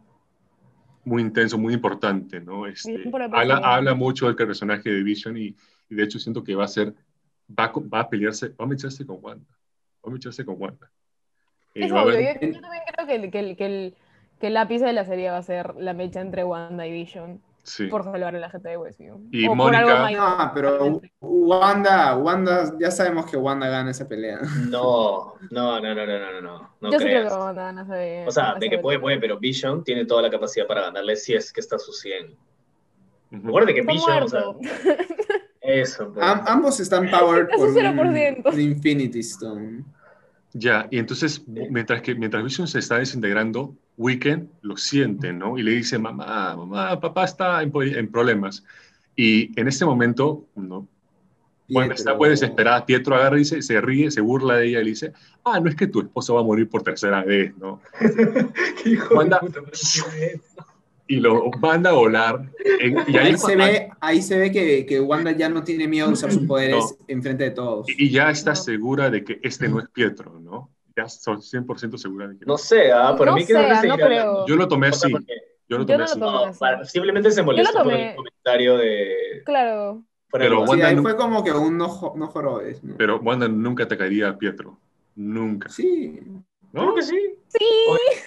muy 1.05 1.23
intenso, 1.23 1.57
muy 1.59 1.75
importante, 1.75 2.41
¿no? 2.41 2.67
Este, 2.67 3.11
habla, 3.33 3.57
habla 3.59 3.95
mucho 3.95 4.27
del 4.27 4.37
personaje 4.37 4.91
de 4.91 5.03
Vision 5.03 5.37
y, 5.39 5.57
y 5.89 5.95
de 5.95 6.03
hecho 6.03 6.19
siento 6.19 6.45
que 6.45 6.55
va 6.55 6.65
a 6.65 6.69
ser, 6.69 6.95
va 7.49 7.73
va 7.93 8.01
a 8.01 8.09
pelearse, 8.11 8.49
va 8.51 8.65
a 8.65 8.69
mecharse 8.69 9.07
con 9.07 9.19
Wanda, 9.23 9.47
va 10.05 10.11
a 10.11 10.11
mecharse 10.11 10.45
con 10.45 10.57
Wanda. 10.59 10.91
Eh, 11.75 11.85
Es 11.87 11.93
va 11.93 12.01
a 12.01 12.05
obvio, 12.05 12.15
haber- 12.15 12.41
yo, 12.41 12.47
yo 12.55 12.61
también 12.61 12.83
creo 12.95 13.07
que 13.07 13.15
el, 13.15 13.31
que 13.31 13.39
el, 13.41 13.57
que 13.57 13.67
el, 13.67 13.95
que 14.41 14.47
el 14.49 14.57
ápice 14.57 14.85
de 14.87 14.93
la 14.93 15.05
serie 15.05 15.31
va 15.31 15.39
a 15.39 15.43
ser 15.43 15.75
la 15.77 15.93
mecha 15.95 16.21
entre 16.21 16.45
Wanda 16.45 16.87
y 16.87 16.93
Vision 16.93 17.41
Sí. 17.65 17.87
por 17.89 18.03
salvar 18.03 18.35
a 18.35 18.39
la 18.39 18.49
gente 18.49 18.71
de 18.71 18.79
Westview. 18.79 19.21
Y 19.31 19.45
O 19.47 19.49
por 19.51 19.57
Mónica-. 19.59 20.11
No, 20.13 20.53
pero 20.55 21.03
Wanda, 21.21 22.17
Wanda, 22.17 22.73
ya 22.81 22.91
sabemos 22.91 23.27
que 23.31 23.37
Wanda 23.37 23.69
gana 23.69 23.91
esa 23.91 24.09
pelea. 24.09 24.39
No, 24.71 25.35
no, 25.51 25.79
no, 25.79 25.95
no, 25.95 26.07
no, 26.07 26.19
no, 26.19 26.41
no, 26.41 26.71
no 26.81 26.91
Yo 26.91 26.99
sí 26.99 27.05
creo 27.05 27.21
creas. 27.21 27.33
que 27.35 27.39
Wanda 27.39 27.73
no 27.73 27.85
se 27.87 28.25
O 28.27 28.31
sea, 28.31 28.55
de 28.55 28.71
que 28.71 28.79
puede, 28.79 28.99
puede, 28.99 29.19
pero 29.21 29.39
Vision 29.39 29.85
tiene 29.85 30.07
toda 30.07 30.23
la 30.23 30.31
capacidad 30.31 30.67
para 30.67 30.81
ganarle 30.83 31.15
si 31.17 31.35
es 31.35 31.53
que 31.53 31.61
está 31.61 31.77
a 31.77 31.79
su 31.79 31.93
100. 31.93 32.37
Ujú. 33.33 33.47
Recuerda 33.47 33.75
que 33.75 33.81
Está 33.81 33.93
Vision, 33.93 34.23
o 34.23 34.29
sea. 34.29 34.43
eso, 35.69 36.13
pues. 36.13 36.25
Am- 36.27 36.43
ambos 36.47 36.81
están 36.81 37.11
powered 37.11 37.49
por 37.57 37.69
su 37.69 37.75
0%. 37.79 38.43
un, 38.47 38.55
un 38.55 38.61
Infinity 38.61 39.21
Stone. 39.21 39.85
Ya, 40.55 40.89
y 40.91 40.99
entonces, 40.99 41.43
mientras 41.47 42.01
que 42.03 42.15
mientras 42.15 42.43
Vision 42.43 42.67
se 42.67 42.79
está 42.79 42.99
desintegrando, 42.99 43.75
Weekend 43.99 44.49
lo 44.63 44.77
siente, 44.77 45.33
¿no? 45.33 45.59
Y 45.59 45.63
le 45.63 45.73
dice, 45.73 45.99
mamá, 45.99 46.57
mamá, 46.57 46.99
papá 46.99 47.25
está 47.25 47.63
en, 47.63 47.71
en 47.75 48.11
problemas. 48.11 48.65
Y 49.15 49.59
en 49.61 49.69
ese 49.69 49.85
momento, 49.85 50.47
¿no? 50.57 50.87
Bueno, 51.71 51.93
está 51.93 52.13
Pietro- 52.13 52.17
muy 52.19 52.29
desesperada. 52.31 52.87
Pietro 52.87 53.15
agarra 53.15 53.37
y 53.37 53.41
dice, 53.41 53.61
se 53.61 53.79
ríe, 53.81 54.11
se 54.11 54.23
burla 54.23 54.55
de 54.57 54.69
ella 54.69 54.81
y 54.81 54.85
le 54.85 54.91
dice, 54.91 55.13
ah, 55.45 55.61
no 55.61 55.69
es 55.69 55.75
que 55.77 55.87
tu 55.87 56.01
esposo 56.01 56.35
va 56.35 56.41
a 56.41 56.45
morir 56.45 56.67
por 56.71 56.83
tercera 56.83 57.23
vez, 57.23 57.55
¿no? 57.59 57.83
Hijo 58.87 59.23
de 59.23 59.37
puta, 59.37 59.61
Y 61.09 61.17
lo 61.17 61.51
manda 61.61 61.91
a 61.91 61.95
volar. 61.95 62.43
En- 62.81 62.99
y 63.09 63.17
ahí, 63.17 63.29
Ahí 63.29 63.39
se 63.39 63.57
ve, 63.57 63.91
ahí 64.01 64.23
se 64.23 64.39
ve 64.39 64.53
que, 64.53 64.85
que 64.87 65.01
Wanda 65.01 65.33
ya 65.33 65.49
no 65.49 65.65
tiene 65.65 65.89
miedo 65.89 66.07
de 66.07 66.13
usar 66.13 66.31
sus 66.31 66.47
poderes 66.47 66.77
No. 67.01 67.05
enfrente 67.09 67.45
de 67.45 67.51
todos. 67.51 67.89
y 67.89 68.05
y 68.07 68.11
ya 68.11 68.31
está 68.31 68.51
No. 68.51 68.57
segura 68.57 69.11
de 69.11 69.25
que 69.25 69.41
este 69.43 69.69
no 69.69 69.81
es 69.81 69.89
Pietro, 69.89 70.39
¿no? 70.39 70.71
Ya 70.97 71.05
estoy 71.05 71.37
100% 71.41 71.97
segura 71.97 72.29
de 72.29 72.39
que 72.39 72.45
No 72.45 72.59
sé, 72.59 72.93
ah, 72.93 73.15
por 73.17 73.27
No 73.29 73.35
mí 73.35 73.47
que 73.47 73.53
no 73.55 73.81
seguir 73.81 73.95
creo. 73.97 74.47
Yo 74.47 74.57
lo 74.57 74.69
tomé 74.69 74.89
así. 74.89 75.11
Yo 75.11 75.79
lo 75.79 75.85
Yo 75.85 75.87
tomé 75.87 75.93
no 75.93 75.99
lo 75.99 76.05
así. 76.05 76.21
tomé. 76.21 76.47
no, 76.47 76.53
para- 76.59 76.85
simplemente 76.85 77.31
se 77.31 77.43
molestó 77.43 77.73
por 77.83 77.93
tomé- 77.93 78.11
el 78.11 78.17
comentario 78.17 78.77
de. 78.79 79.43
Claro. 79.45 80.03
Pero 80.31 80.63
Sí, 80.65 80.71
Wanda 80.71 80.89
ahí 80.89 80.97
no- 80.97 81.03
fue 81.03 81.17
como 81.17 81.43
que 81.43 81.53
un 81.53 81.79
no, 81.79 81.89
jo- 81.89 82.15
no 82.17 82.27
jorobes. 82.27 82.83
¿no? 82.85 82.97
Pero 82.99 83.19
Wanda 83.21 83.49
nunca 83.49 83.85
atacaría 83.85 84.29
a 84.29 84.37
Pietro. 84.39 84.79
Nunca. 85.17 85.69
Sí, 85.71 86.21
¿No? 86.73 86.83
Creo 86.83 86.95
que 86.97 87.03
sí. 87.03 87.35
Sí, 87.49 87.65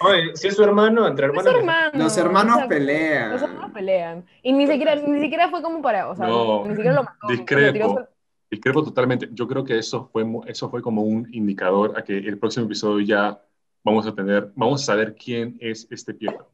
Oye, 0.00 0.34
si 0.36 0.48
es 0.48 0.56
su 0.56 0.64
hermano, 0.64 1.06
entre 1.06 1.26
es 1.26 1.30
hermanos. 1.30 1.52
su 1.52 1.58
hermano. 1.58 1.90
los 1.94 2.16
hermanos 2.16 2.56
o 2.56 2.58
sea, 2.58 2.68
pelean. 2.68 3.30
Los 3.32 3.42
hermanos 3.42 3.70
pelean. 3.72 4.24
Y 4.42 4.52
ni 4.52 4.66
siquiera, 4.66 4.96
ni 4.96 5.20
siquiera 5.20 5.48
fue 5.48 5.62
como 5.62 5.80
para, 5.80 6.08
o 6.10 6.16
sea, 6.16 6.26
No, 6.26 6.64
ni 6.66 6.74
siquiera 6.74 6.96
lo 6.96 7.04
mató. 7.04 7.28
discrepo. 7.28 8.00
lo 8.00 8.08
Discrepo 8.50 8.84
totalmente. 8.84 9.28
Yo 9.32 9.48
creo 9.48 9.64
que 9.64 9.78
eso 9.78 10.10
fue, 10.12 10.26
eso 10.46 10.68
fue 10.68 10.82
como 10.82 11.02
un 11.02 11.26
indicador 11.32 11.94
a 11.96 12.02
que 12.02 12.18
el 12.18 12.38
próximo 12.38 12.66
episodio 12.66 13.04
ya 13.06 13.40
vamos 13.82 14.06
a 14.06 14.14
tener, 14.14 14.50
vamos 14.54 14.82
a 14.82 14.86
saber 14.86 15.14
quién 15.14 15.56
es 15.60 15.86
este 15.90 16.12
Pietro. 16.12 16.50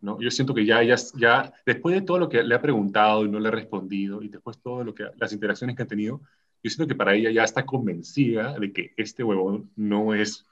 ¿no? 0.00 0.18
Yo 0.20 0.30
siento 0.30 0.54
que 0.54 0.64
ya, 0.64 0.82
ya, 0.82 0.94
ya, 1.16 1.52
después 1.66 1.94
de 1.94 2.02
todo 2.02 2.18
lo 2.18 2.28
que 2.28 2.42
le 2.42 2.54
ha 2.54 2.62
preguntado 2.62 3.24
y 3.24 3.28
no 3.28 3.40
le 3.40 3.48
ha 3.48 3.50
respondido, 3.50 4.22
y 4.22 4.28
después 4.28 4.58
todo 4.58 4.84
lo 4.84 4.94
que, 4.94 5.06
las 5.16 5.32
interacciones 5.32 5.76
que 5.76 5.82
ha 5.82 5.86
tenido, 5.86 6.20
yo 6.62 6.70
siento 6.70 6.86
que 6.88 6.94
para 6.94 7.14
ella 7.14 7.30
ya 7.30 7.44
está 7.44 7.66
convencida 7.66 8.58
de 8.58 8.72
que 8.72 8.92
este 8.96 9.22
huevón 9.22 9.70
no 9.76 10.14
es 10.14 10.46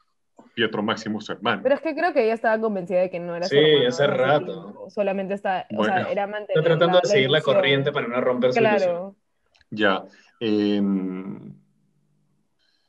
Pietro 0.55 0.83
Máximo, 0.83 1.21
su 1.21 1.33
hermano. 1.33 1.63
Pero 1.63 1.75
es 1.75 1.81
que 1.83 1.95
creo 1.95 2.13
que 2.13 2.25
ella 2.25 2.35
estaba 2.35 2.59
convencida 2.61 3.01
de 3.01 3.11
que 3.11 3.21
no 3.21 3.35
era 3.37 3.47
Sí, 3.47 3.57
su 3.57 3.61
hermano 3.63 3.89
hace 3.89 4.03
hace 4.05 4.07
rato. 4.07 4.87
Solamente 4.89 5.35
está, 5.35 5.67
o 5.73 5.77
Bueno. 5.77 5.95
sea, 5.95 6.11
era 6.11 6.27
mantener 6.27 6.59
Está 6.59 6.63
tratando 6.77 7.01
de 7.01 7.09
seguir 7.09 7.31
la 7.31 7.41
corriente 7.43 7.93
para 7.93 8.09
no 8.09 8.21
romper 8.21 8.53
su 8.53 8.61
ilusión. 8.61 8.79
Claro. 8.81 9.17
Ya. 9.71 10.05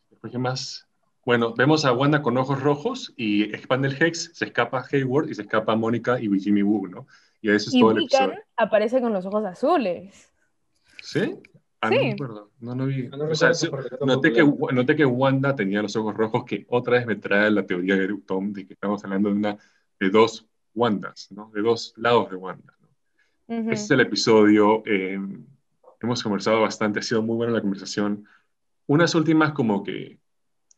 después, 0.09 0.31
¿qué 0.31 0.37
más? 0.37 0.87
Bueno, 1.25 1.53
vemos 1.53 1.83
a 1.83 1.91
Wanda 1.91 2.21
con 2.21 2.37
ojos 2.37 2.61
rojos 2.61 3.13
y 3.17 3.43
expande 3.53 3.89
el 3.89 4.01
Hex, 4.01 4.31
se 4.33 4.45
escapa 4.45 4.85
Hayward 4.91 5.29
y 5.29 5.35
se 5.35 5.41
escapa 5.41 5.75
Mónica 5.75 6.19
y 6.21 6.29
Jimmy 6.39 6.63
Woo, 6.63 6.87
¿no? 6.87 7.05
Y 7.41 7.49
eso 7.51 7.69
es 7.69 7.75
Y 7.75 7.81
todo 7.81 7.91
el 7.91 7.97
Wiccan 7.97 8.23
episodio. 8.29 8.45
aparece 8.55 9.01
con 9.01 9.11
los 9.13 9.25
ojos 9.25 9.43
azules. 9.45 10.31
¿Sí? 11.01 11.37
Ah, 11.81 11.89
no 11.91 11.97
Sí. 11.99 12.15
No, 12.59 12.75
no 12.75 12.85
vi. 12.87 13.07
No, 13.07 13.17
no 13.17 13.25
o 13.25 13.35
sea, 13.35 13.49
recuerdo 13.49 13.53
sí, 13.55 13.67
porque 13.69 13.89
yo 13.99 14.05
noté, 14.05 14.33
que, 14.33 14.43
noté 14.73 14.95
que 14.95 15.05
Wanda 15.05 15.55
tenía 15.55 15.81
los 15.81 15.95
ojos 15.95 16.15
rojos, 16.15 16.43
que 16.45 16.65
otra 16.69 16.97
vez 16.97 17.05
me 17.05 17.15
trae 17.15 17.51
la 17.51 17.65
teoría 17.65 17.95
de 17.95 18.07
Tom 18.25 18.51
de 18.53 18.65
que 18.65 18.73
estamos 18.73 19.03
hablando 19.03 19.29
de, 19.29 19.35
una, 19.35 19.57
de 19.99 20.09
dos 20.09 20.47
Wandas, 20.73 21.31
¿no? 21.31 21.51
De 21.53 21.61
dos 21.61 21.93
lados 21.97 22.29
de 22.31 22.35
Wanda. 22.35 22.73
¿no? 23.47 23.59
Ujú. 23.59 23.71
Este 23.71 23.85
es 23.85 23.91
el 23.91 23.99
episodio. 24.01 24.83
eh, 24.85 25.19
hemos 26.01 26.23
conversado 26.23 26.61
bastante, 26.61 26.99
ha 26.99 27.03
sido 27.03 27.21
muy 27.21 27.35
buena 27.35 27.53
la 27.53 27.61
conversación. 27.61 28.25
Unas 28.87 29.13
últimas 29.15 29.51
como 29.53 29.83
que 29.83 30.19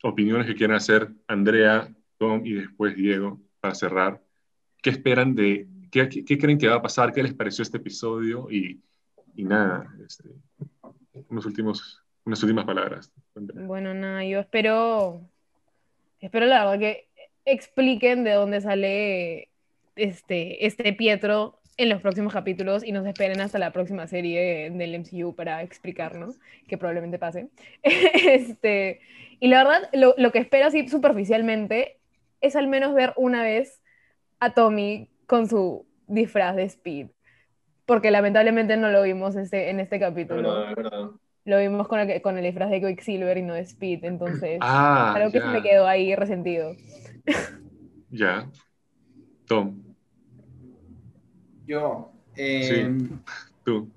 opiniones 0.04 0.48
que 0.48 0.56
quieran 0.56 0.78
hacer 0.78 1.12
Andrea, 1.28 1.94
Tom 2.18 2.46
y 2.46 2.54
después 2.54 2.96
Diego 2.96 3.40
para 3.62 3.76
cerrar. 3.76 4.22
¿Qué 4.82 4.90
esperan 4.92 5.36
de, 5.36 5.68
qué, 5.92 6.08
qué- 6.10 6.24
qué 6.26 6.38
creen 6.38 6.58
que 6.58 6.68
va 6.70 6.76
a 6.76 6.82
pasar? 6.82 7.12
¿Qué 7.14 7.22
les 7.24 7.34
pareció 7.34 7.62
este 7.64 7.78
episodio? 7.78 8.50
Y, 8.50 8.82
y 9.36 9.44
nada, 9.44 9.94
este, 10.06 10.30
unos 11.30 11.46
últimos, 11.46 12.04
unas 12.26 12.42
últimas 12.44 12.66
palabras. 12.66 13.12
Bueno, 13.36 13.94
nada, 13.94 14.24
yo 14.24 14.40
espero, 14.40 15.22
espero 16.20 16.46
la 16.46 16.66
verdad 16.66 16.80
que 16.80 17.08
expliquen 17.46 18.24
de 18.24 18.32
dónde 18.32 18.62
sale 18.62 19.50
este, 19.96 20.66
este 20.66 20.94
Pietro 20.94 21.60
en 21.78 21.90
los 21.90 22.02
próximos 22.02 22.34
capítulos 22.34 22.84
y 22.84 22.92
nos 22.92 23.08
esperen 23.08 23.40
hasta 23.40 23.58
la 23.58 23.72
próxima 23.72 24.06
serie 24.08 24.70
del 24.70 25.00
MCU 25.00 25.34
para 25.34 25.64
explicar, 25.64 26.18
¿no? 26.18 26.34
Que 26.68 26.78
probablemente 26.78 27.18
pase. 27.18 27.48
Este, 27.84 29.00
y 29.40 29.48
la 29.48 29.64
verdad, 29.64 29.90
lo, 29.94 30.14
lo 30.18 30.32
que 30.32 30.40
espero 30.40 30.68
así 30.68 30.88
superficialmente 30.90 31.98
es 32.42 32.56
al 32.56 32.68
menos 32.68 32.94
ver 32.94 33.14
una 33.16 33.44
vez 33.44 33.82
a 34.40 34.54
Tommy 34.54 35.10
con 35.26 35.48
su 35.48 35.86
disfraz 36.08 36.56
de 36.56 36.64
Speed. 36.64 37.08
Porque 37.90 38.12
lamentablemente 38.12 38.78
no 38.78 38.90
lo 38.90 39.02
vimos 39.04 39.36
este, 39.36 39.70
en 39.70 39.80
este 39.80 39.98
Es 39.98 40.02
capítulo. 40.02 40.42
verdad, 40.44 40.70
es 40.70 40.76
verdad. 40.76 41.10
Lo 41.46 41.60
vimos 41.60 41.88
con 41.88 42.00
el, 42.00 42.22
con 42.22 42.38
el 42.38 42.44
disfraz 42.44 42.70
de 42.70 42.82
Quicksilver 42.82 43.38
y 43.38 43.42
no 43.42 43.56
de 43.56 43.62
Speed, 43.62 44.06
entonces 44.06 44.60
Ah, 44.62 45.14
algo 45.16 45.32
que 45.32 45.40
se 45.42 45.48
me 45.48 45.62
quedó 45.64 45.88
ahí 45.88 46.16
resentido. 46.16 46.76
ya. 48.12 48.48
Tom, 49.48 49.76
Yo, 51.66 52.12
eh, 52.36 52.90
tú. 53.64 53.90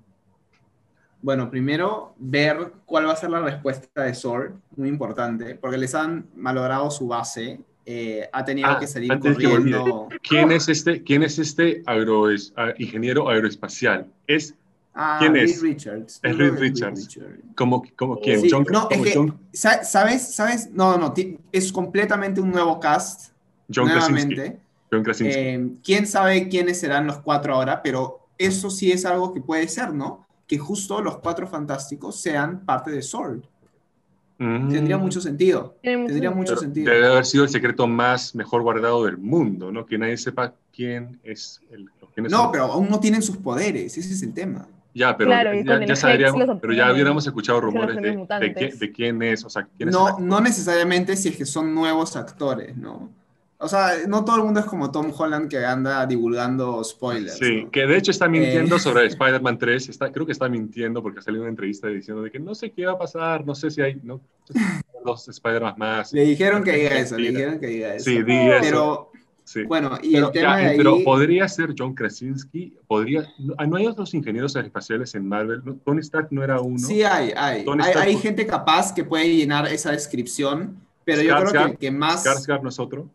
bueno, 1.21 1.49
primero 1.49 2.13
ver 2.17 2.73
cuál 2.85 3.07
va 3.07 3.13
a 3.13 3.15
ser 3.15 3.29
la 3.29 3.39
respuesta 3.41 4.03
de 4.03 4.13
Sword, 4.13 4.53
muy 4.75 4.89
importante, 4.89 5.55
porque 5.55 5.77
les 5.77 5.95
han 5.95 6.27
malogrado 6.35 6.91
su 6.91 7.07
base, 7.07 7.59
eh, 7.85 8.29
ha 8.31 8.45
tenido 8.45 8.69
Ah, 8.69 8.79
que 8.79 8.87
salir 8.87 9.11
antes 9.11 9.37
que 9.37 9.43
corriendo. 9.49 10.07
¿Quién 10.27 10.51
es 10.51 10.69
este, 10.69 11.03
quién 11.03 11.23
es 11.23 11.37
este 11.39 11.83
agroes- 11.85 12.53
ah, 12.55 12.73
ingeniero 12.77 13.29
aeroespacial? 13.29 14.07
Es 14.27 14.55
Ah, 14.95 15.17
¿Quién 15.19 15.33
Reed 15.33 15.45
es? 15.45 15.59
Richards. 15.61 16.19
Es 16.21 16.37
Reed 16.37 16.53
que 16.53 16.59
Richards. 16.59 17.07
Richards. 17.15 17.39
como, 17.55 17.83
como 17.95 18.19
quién? 18.19 18.41
Sí, 18.41 18.47
John, 18.51 18.63
no, 18.71 18.81
es 18.91 18.97
como 18.97 19.03
que, 19.03 19.13
John, 19.15 19.39
sa- 19.51 19.83
¿sabes? 19.83 20.35
¿Sabes? 20.35 20.69
No, 20.71 20.97
no, 20.99 21.11
es 21.51 21.71
completamente 21.73 22.39
un 22.39 22.51
nuevo 22.51 22.79
cast, 22.79 23.31
John 23.73 23.87
Krasinski. 23.89 24.35
nuevamente. 24.35 24.59
John 24.91 25.01
Krasinski. 25.03 25.39
Eh, 25.39 25.69
¿Quién 25.83 26.05
sabe 26.05 26.47
quiénes 26.47 26.79
serán 26.79 27.07
los 27.07 27.17
cuatro 27.21 27.55
ahora? 27.55 27.81
Pero 27.81 28.27
eso 28.37 28.69
sí 28.69 28.91
es 28.91 29.03
algo 29.05 29.33
que 29.33 29.41
puede 29.41 29.67
ser, 29.67 29.91
¿no? 29.95 30.27
Que 30.45 30.59
justo 30.59 31.01
los 31.01 31.17
cuatro 31.17 31.47
fantásticos 31.47 32.19
sean 32.21 32.63
parte 32.63 32.91
de 32.91 33.01
Sword. 33.01 33.41
Mm. 34.39 34.69
Tendría 34.71 34.97
mucho 34.97 35.21
sentido. 35.21 35.77
Tiene 35.81 36.07
Tendría 36.07 36.31
mucho 36.31 36.55
sentido. 36.57 36.85
sentido. 36.87 36.93
Debe 36.93 37.07
haber 37.13 37.25
sido 37.25 37.43
el 37.43 37.49
secreto 37.49 37.87
más 37.87 38.33
mejor 38.35 38.61
guardado 38.63 39.05
del 39.05 39.17
mundo, 39.17 39.71
¿no? 39.71 39.85
Que 39.85 39.97
nadie 39.97 40.17
sepa 40.17 40.53
quién 40.75 41.19
es 41.23 41.61
el. 41.71 41.89
quiénes 42.13 42.31
No, 42.31 42.39
son. 42.43 42.51
pero 42.51 42.63
aún 42.65 42.89
no 42.89 42.99
tienen 42.99 43.21
sus 43.21 43.37
poderes, 43.37 43.97
ese 43.97 44.13
es 44.13 44.21
el 44.23 44.33
tema. 44.33 44.67
Ya, 44.95 45.17
pero 45.17 45.29
Claro, 45.31 45.53
ya, 45.53 45.73
el 45.75 45.87
ya 45.87 45.95
sabríamos, 45.95 46.45
los 46.45 46.59
pero 46.59 46.73
ya 46.73 46.91
hubiéramos 46.93 47.25
escuchado 47.25 47.59
los 47.61 47.73
rumores 47.73 47.95
de, 47.95 48.01
de, 48.03 48.11
qué- 48.11 48.17
mutantes. 48.17 48.79
de 48.79 48.91
quién 48.91 49.21
es, 49.23 49.43
o 49.43 49.49
sea, 49.49 49.67
quién 49.77 49.89
es 49.89 49.95
No, 49.95 50.17
el- 50.19 50.27
no 50.27 50.39
necesariamente 50.39 51.15
si 51.15 51.29
es 51.29 51.37
que 51.37 51.45
son 51.45 51.73
nuevos 51.73 52.15
actores, 52.15 52.77
¿no? 52.77 53.09
O 53.63 53.67
sea, 53.69 53.91
no 54.07 54.25
todo 54.25 54.35
el 54.37 54.43
mundo 54.43 54.59
es 54.59 54.65
como 54.65 54.91
Tom 54.91 55.11
Holland 55.17 55.49
que 55.49 55.63
anda 55.65 56.05
divulgando 56.05 56.83
spoilers. 56.83 57.37
Sí, 57.37 57.63
¿no? 57.63 57.71
que 57.71 57.85
de 57.87 57.97
hecho 57.97 58.11
está 58.11 58.27
mintiendo 58.27 58.75
Eh. 58.75 58.79
sobre 58.79 59.05
Spider-Man 59.07 59.57
3, 59.57 59.89
está, 59.89 60.11
creo 60.11 60.25
que 60.25 60.31
está 60.33 60.49
mintiendo 60.49 61.01
porque 61.01 61.19
ha 61.19 61.21
salido 61.21 61.43
una 61.43 61.49
entrevista 61.49 61.87
diciendo 61.87 62.21
de 62.23 62.29
que 62.31 62.39
no 62.39 62.53
sé 62.55 62.71
qué 62.71 62.85
va 62.85 62.93
a 62.93 62.97
pasar, 62.97 63.45
no 63.45 63.55
sé 63.55 63.71
si 63.71 63.81
hay 63.81 63.99
no, 64.03 64.21
dos 65.05 65.27
Spider-Man 65.27 65.75
más. 65.77 66.13
Le 66.13 66.25
dijeron 66.25 66.63
que 66.63 66.71
diga 66.73 66.97
eso, 66.99 67.17
le 67.17 67.29
dijeron 67.31 67.59
que 67.59 67.67
diga 67.67 67.95
eso. 67.95 68.05
Sí, 68.05 68.21
di 68.23 68.33
eso. 68.37 68.57
Pero, 68.61 69.11
sí. 69.43 69.63
bueno, 69.63 69.97
y 70.01 70.13
Pero, 70.13 70.27
el 70.27 70.31
tema 70.33 70.49
ya, 70.49 70.57
de 70.65 70.69
ahí... 70.71 70.77
pero 70.77 71.03
podría 71.03 71.47
ser 71.47 71.73
John 71.77 71.93
Krasinski, 71.93 72.77
podría, 72.87 73.27
no, 73.39 73.55
no 73.65 73.77
hay 73.77 73.87
otros 73.87 74.13
ingenieros 74.13 74.55
aeroespaciales 74.55 75.13
en 75.15 75.27
Marvel. 75.27 75.61
Tony 75.85 75.99
Stark 76.01 76.27
no 76.31 76.43
era 76.43 76.59
uno. 76.61 76.79
Sí 76.79 77.03
hay, 77.03 77.31
hay. 77.35 77.63
Tony 77.65 77.83
Hay, 77.83 77.89
Stark- 77.91 78.07
hay 78.07 78.15
gente 78.17 78.45
capaz 78.47 78.93
que 78.93 79.03
puede 79.03 79.33
llenar 79.33 79.67
esa 79.67 79.91
descripción, 79.91 80.77
pero 81.05 81.21
yo 81.21 81.35
creo 81.37 81.51
que 81.51 81.71
el 81.71 81.77
que 81.77 81.91
más... 81.91 82.25
Skarsgård 82.25 82.61
no 82.61 82.69
es 82.69 82.79
otro, 82.79 83.09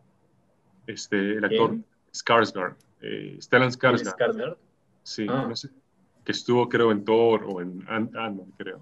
este, 0.93 1.17
el 1.37 1.43
actor 1.45 1.69
¿Quién? 1.69 1.85
Skarsgård, 2.11 2.75
eh, 3.01 3.37
Stellan 3.41 3.69
Skarsgård, 3.71 4.15
Skarsgård. 4.15 4.57
sí, 5.03 5.25
Ah. 5.29 5.45
no 5.47 5.55
sé, 5.55 5.69
que 6.25 6.31
estuvo 6.31 6.67
creo 6.67 6.91
en 6.91 7.03
Thor 7.05 7.43
o 7.47 7.61
en 7.61 7.81
Ant- 7.87 8.15
Ant-Man, 8.15 8.51
creo. 8.57 8.81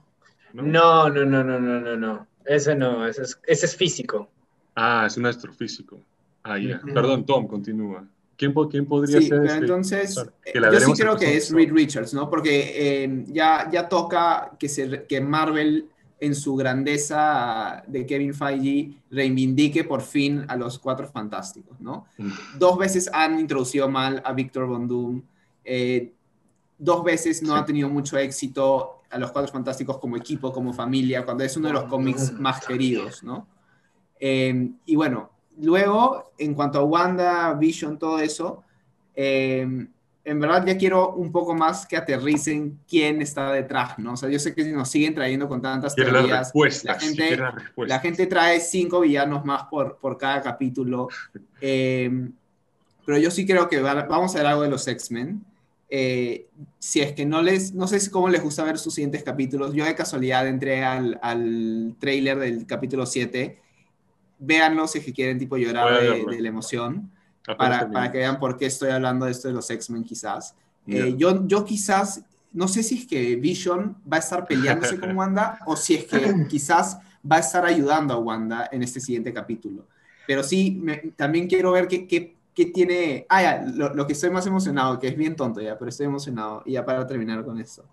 ¿no? 0.54 0.64
No, 0.64 1.10
no, 1.10 1.26
no, 1.26 1.44
no, 1.44 1.60
no, 1.60 1.80
no, 1.82 1.96
no. 1.98 2.28
Ese 2.46 2.74
no, 2.76 3.06
ese 3.06 3.24
es, 3.24 3.40
ese 3.46 3.66
es 3.66 3.76
físico. 3.76 4.30
Ah, 4.76 5.04
es 5.08 5.18
un 5.18 5.26
astrofísico. 5.26 6.00
Ah, 6.44 6.58
ya. 6.58 6.80
Perdón, 6.94 7.26
Tom, 7.26 7.46
continúa. 7.48 8.08
¿Quién, 8.38 8.54
quién 8.70 8.86
podría 8.86 9.20
sí, 9.20 9.28
ser? 9.28 9.40
Pero 9.42 9.52
este? 9.52 9.60
entonces, 9.60 10.16
Claro, 10.54 10.78
eh, 10.78 10.80
yo 10.80 10.86
sí 10.96 11.02
creo 11.02 11.18
que 11.18 11.36
es 11.36 11.52
Reed 11.52 11.72
Richards, 11.74 12.14
¿no? 12.14 12.30
Porque 12.30 13.04
eh, 13.04 13.24
ya, 13.28 13.68
ya 13.72 13.90
toca 13.90 14.52
que, 14.60 14.70
se, 14.70 15.04
que 15.06 15.20
Marvel, 15.20 15.90
en 16.20 16.34
su 16.36 16.56
grandeza 16.56 17.84
de 17.88 18.06
Kevin 18.06 18.34
Feige, 18.34 18.98
reivindique 19.12 19.84
por 19.84 20.02
fin 20.02 20.46
a 20.48 20.56
los 20.56 20.80
Cuatro 20.80 21.08
Fantásticos, 21.08 21.80
¿no? 21.80 22.08
Mm. 22.18 22.32
Dos 22.58 22.78
veces 22.78 23.10
han 23.14 23.40
introducido 23.40 23.88
mal 23.90 24.22
a 24.26 24.34
Victor 24.34 24.66
Von 24.68 24.88
Doom, 24.88 25.22
eh, 25.64 26.12
dos 26.78 27.04
veces 27.04 27.44
no 27.44 27.54
Sí. 27.54 27.60
ha 27.60 27.66
tenido 27.66 27.90
mucho 27.90 28.18
éxito 28.18 29.02
a 29.10 29.18
los 29.18 29.32
Cuatro 29.32 29.52
Fantásticos 29.52 30.00
como 30.00 30.18
equipo, 30.18 30.52
como 30.52 30.74
familia, 30.74 31.24
cuando 31.24 31.44
es 31.44 31.56
uno 31.56 31.68
de 31.68 31.74
los 31.76 31.84
cómics 31.86 32.34
más 32.34 32.66
queridos, 32.66 33.24
¿no? 33.24 33.48
Eh, 34.20 34.72
y 34.86 34.96
bueno, 34.96 35.30
luego, 35.60 36.32
en 36.38 36.54
cuanto 36.56 36.80
a 36.80 36.84
Wanda, 36.84 37.54
Vision, 37.54 37.98
todo 38.00 38.20
eso, 38.20 38.64
eh, 39.16 39.88
en 40.30 40.40
verdad 40.42 40.66
ya 40.66 40.78
quiero 40.78 41.14
un 41.14 41.32
poco 41.32 41.56
más 41.56 41.86
que 41.88 41.96
aterricen 41.96 42.78
quién 42.88 43.22
está 43.22 43.52
detrás, 43.54 43.98
¿no? 43.98 44.14
O 44.14 44.18
sea, 44.18 44.28
yo 44.30 44.38
sé 44.40 44.54
que 44.54 44.66
nos 44.66 44.90
siguen 44.90 45.16
trayendo 45.16 45.48
con 45.48 45.62
tantas 45.62 45.96
Quiere 45.96 46.12
las 46.12 46.20
teorías. 46.22 46.40
respuestas. 46.48 46.84
La 46.96 47.00
gente, 47.00 47.40
la 47.78 48.00
gente 48.00 48.28
trae 48.28 48.60
cinco 48.60 49.00
villanos 49.00 49.46
más 49.46 49.64
por, 49.72 49.98
por 49.98 50.18
cada 50.18 50.42
capítulo. 50.42 51.08
Eh, 51.62 52.30
pero 53.06 53.18
yo 53.18 53.32
sí 53.32 53.46
creo 53.46 53.70
que 53.70 53.80
va- 53.82 54.04
vamos 54.04 54.36
a 54.36 54.40
ver 54.40 54.48
algo 54.48 54.64
de 54.64 54.70
los 54.70 54.86
X-Men. 54.88 55.46
Eh, 55.90 56.48
si 56.78 57.00
es 57.00 57.14
que 57.14 57.26
no 57.26 57.42
les, 57.42 57.74
no 57.74 57.88
sé 57.88 58.12
cómo 58.12 58.28
les 58.28 58.44
gusta 58.44 58.66
ver 58.66 58.78
sus 58.78 58.94
siguientes 58.94 59.24
capítulos. 59.24 59.74
Yo 59.74 59.86
de 59.86 59.96
casualidad 59.96 60.46
entré 60.46 60.84
al, 60.84 61.18
al 61.22 61.96
trailer 62.00 62.38
del 62.38 62.66
capítulo 62.66 63.06
7. 63.06 63.62
Véanlo 64.40 64.88
si 64.88 65.00
es 65.00 65.06
que 65.06 65.14
quieren 65.14 65.40
tipo 65.40 65.56
llorar 65.56 66.02
de, 66.02 66.26
de 66.36 66.42
la 66.42 66.50
emoción 66.50 67.10
para, 67.56 67.90
para 67.90 68.12
que 68.12 68.18
vean 68.18 68.40
por 68.40 68.58
qué 68.58 68.66
estoy 68.66 68.90
hablando 68.90 69.26
de 69.26 69.32
esto 69.32 69.48
de 69.48 69.54
los 69.54 69.70
X-Men 69.70 70.04
quizás. 70.04 70.54
Ya. 70.86 71.06
Eh, 71.06 71.16
yo, 71.18 71.48
yo 71.48 71.64
quizás, 71.64 72.24
no 72.52 72.68
sé 72.68 72.84
si 72.84 73.00
es 73.00 73.08
que 73.08 73.36
Vision 73.38 73.98
va 74.12 74.18
a 74.18 74.20
estar 74.20 74.46
peleándose 74.46 75.00
con 75.00 75.16
Wanda 75.18 75.60
o 75.66 75.76
si 75.78 75.96
es 75.96 76.06
que 76.06 76.46
quizás 76.50 76.98
va 77.30 77.38
a 77.38 77.40
estar 77.40 77.66
ayudando 77.66 78.14
a 78.14 78.18
Wanda 78.18 78.70
en 78.72 78.84
este 78.84 79.00
siguiente 79.00 79.34
capítulo. 79.34 79.86
Pero 80.26 80.44
sí, 80.44 80.78
me- 80.82 81.14
también 81.16 81.48
quiero 81.48 81.72
ver 81.72 81.88
qué, 81.88 82.06
qué, 82.06 82.36
qué 82.54 82.66
tiene... 82.66 83.26
Ah, 83.30 83.42
ya, 83.42 83.62
lo, 83.66 83.94
lo 83.94 84.06
que 84.06 84.14
estoy 84.14 84.30
más 84.30 84.46
emocionado, 84.46 85.00
que 85.00 85.08
es 85.08 85.16
bien 85.16 85.36
tonto 85.36 85.62
ya, 85.62 85.78
pero 85.78 85.88
estoy 85.90 86.06
emocionado. 86.08 86.64
Y 86.66 86.74
ya 86.74 86.84
para 86.86 87.08
terminar 87.08 87.46
con 87.46 87.60
esto. 87.60 87.86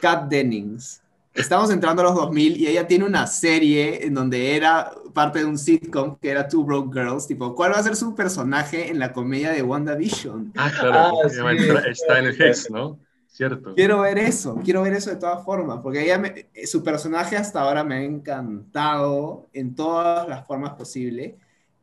Kat 0.00 0.28
Dennings. 0.28 1.01
Estamos 1.34 1.70
entrando 1.70 2.02
a 2.02 2.06
los 2.06 2.14
2000 2.14 2.56
y 2.58 2.66
ella 2.66 2.86
tiene 2.86 3.04
una 3.06 3.26
serie 3.26 4.04
en 4.06 4.12
donde 4.14 4.54
era 4.54 4.92
parte 5.14 5.38
de 5.38 5.46
un 5.46 5.56
sitcom 5.58 6.16
que 6.18 6.30
era 6.30 6.46
Two 6.46 6.64
Broke 6.64 6.92
Girls. 6.92 7.26
Tipo, 7.26 7.54
¿cuál 7.54 7.72
va 7.72 7.76
a 7.78 7.82
ser 7.82 7.96
su 7.96 8.14
personaje 8.14 8.90
en 8.90 8.98
la 8.98 9.12
comedia 9.12 9.50
de 9.50 9.62
WandaVision? 9.62 10.52
Ah, 10.56 10.70
claro. 10.78 10.94
Ah, 10.98 11.10
porque 11.22 11.40
va 11.40 11.50
a 11.50 11.54
sí. 11.54 11.58
entrar- 11.58 11.88
está 11.88 12.18
en 12.18 12.24
el 12.26 12.40
Hex, 12.42 12.70
¿no? 12.70 12.98
Cierto. 13.28 13.74
Quiero 13.74 14.02
ver 14.02 14.18
eso, 14.18 14.60
quiero 14.62 14.82
ver 14.82 14.92
eso 14.92 15.08
de 15.08 15.16
todas 15.16 15.42
formas, 15.42 15.78
porque 15.82 16.04
ella 16.04 16.18
me- 16.18 16.48
eh, 16.52 16.66
su 16.66 16.82
personaje 16.84 17.34
hasta 17.34 17.62
ahora 17.62 17.82
me 17.82 17.94
ha 17.94 18.02
encantado 18.02 19.48
en 19.54 19.74
todas 19.74 20.28
las 20.28 20.46
formas 20.46 20.72
posibles. 20.74 21.34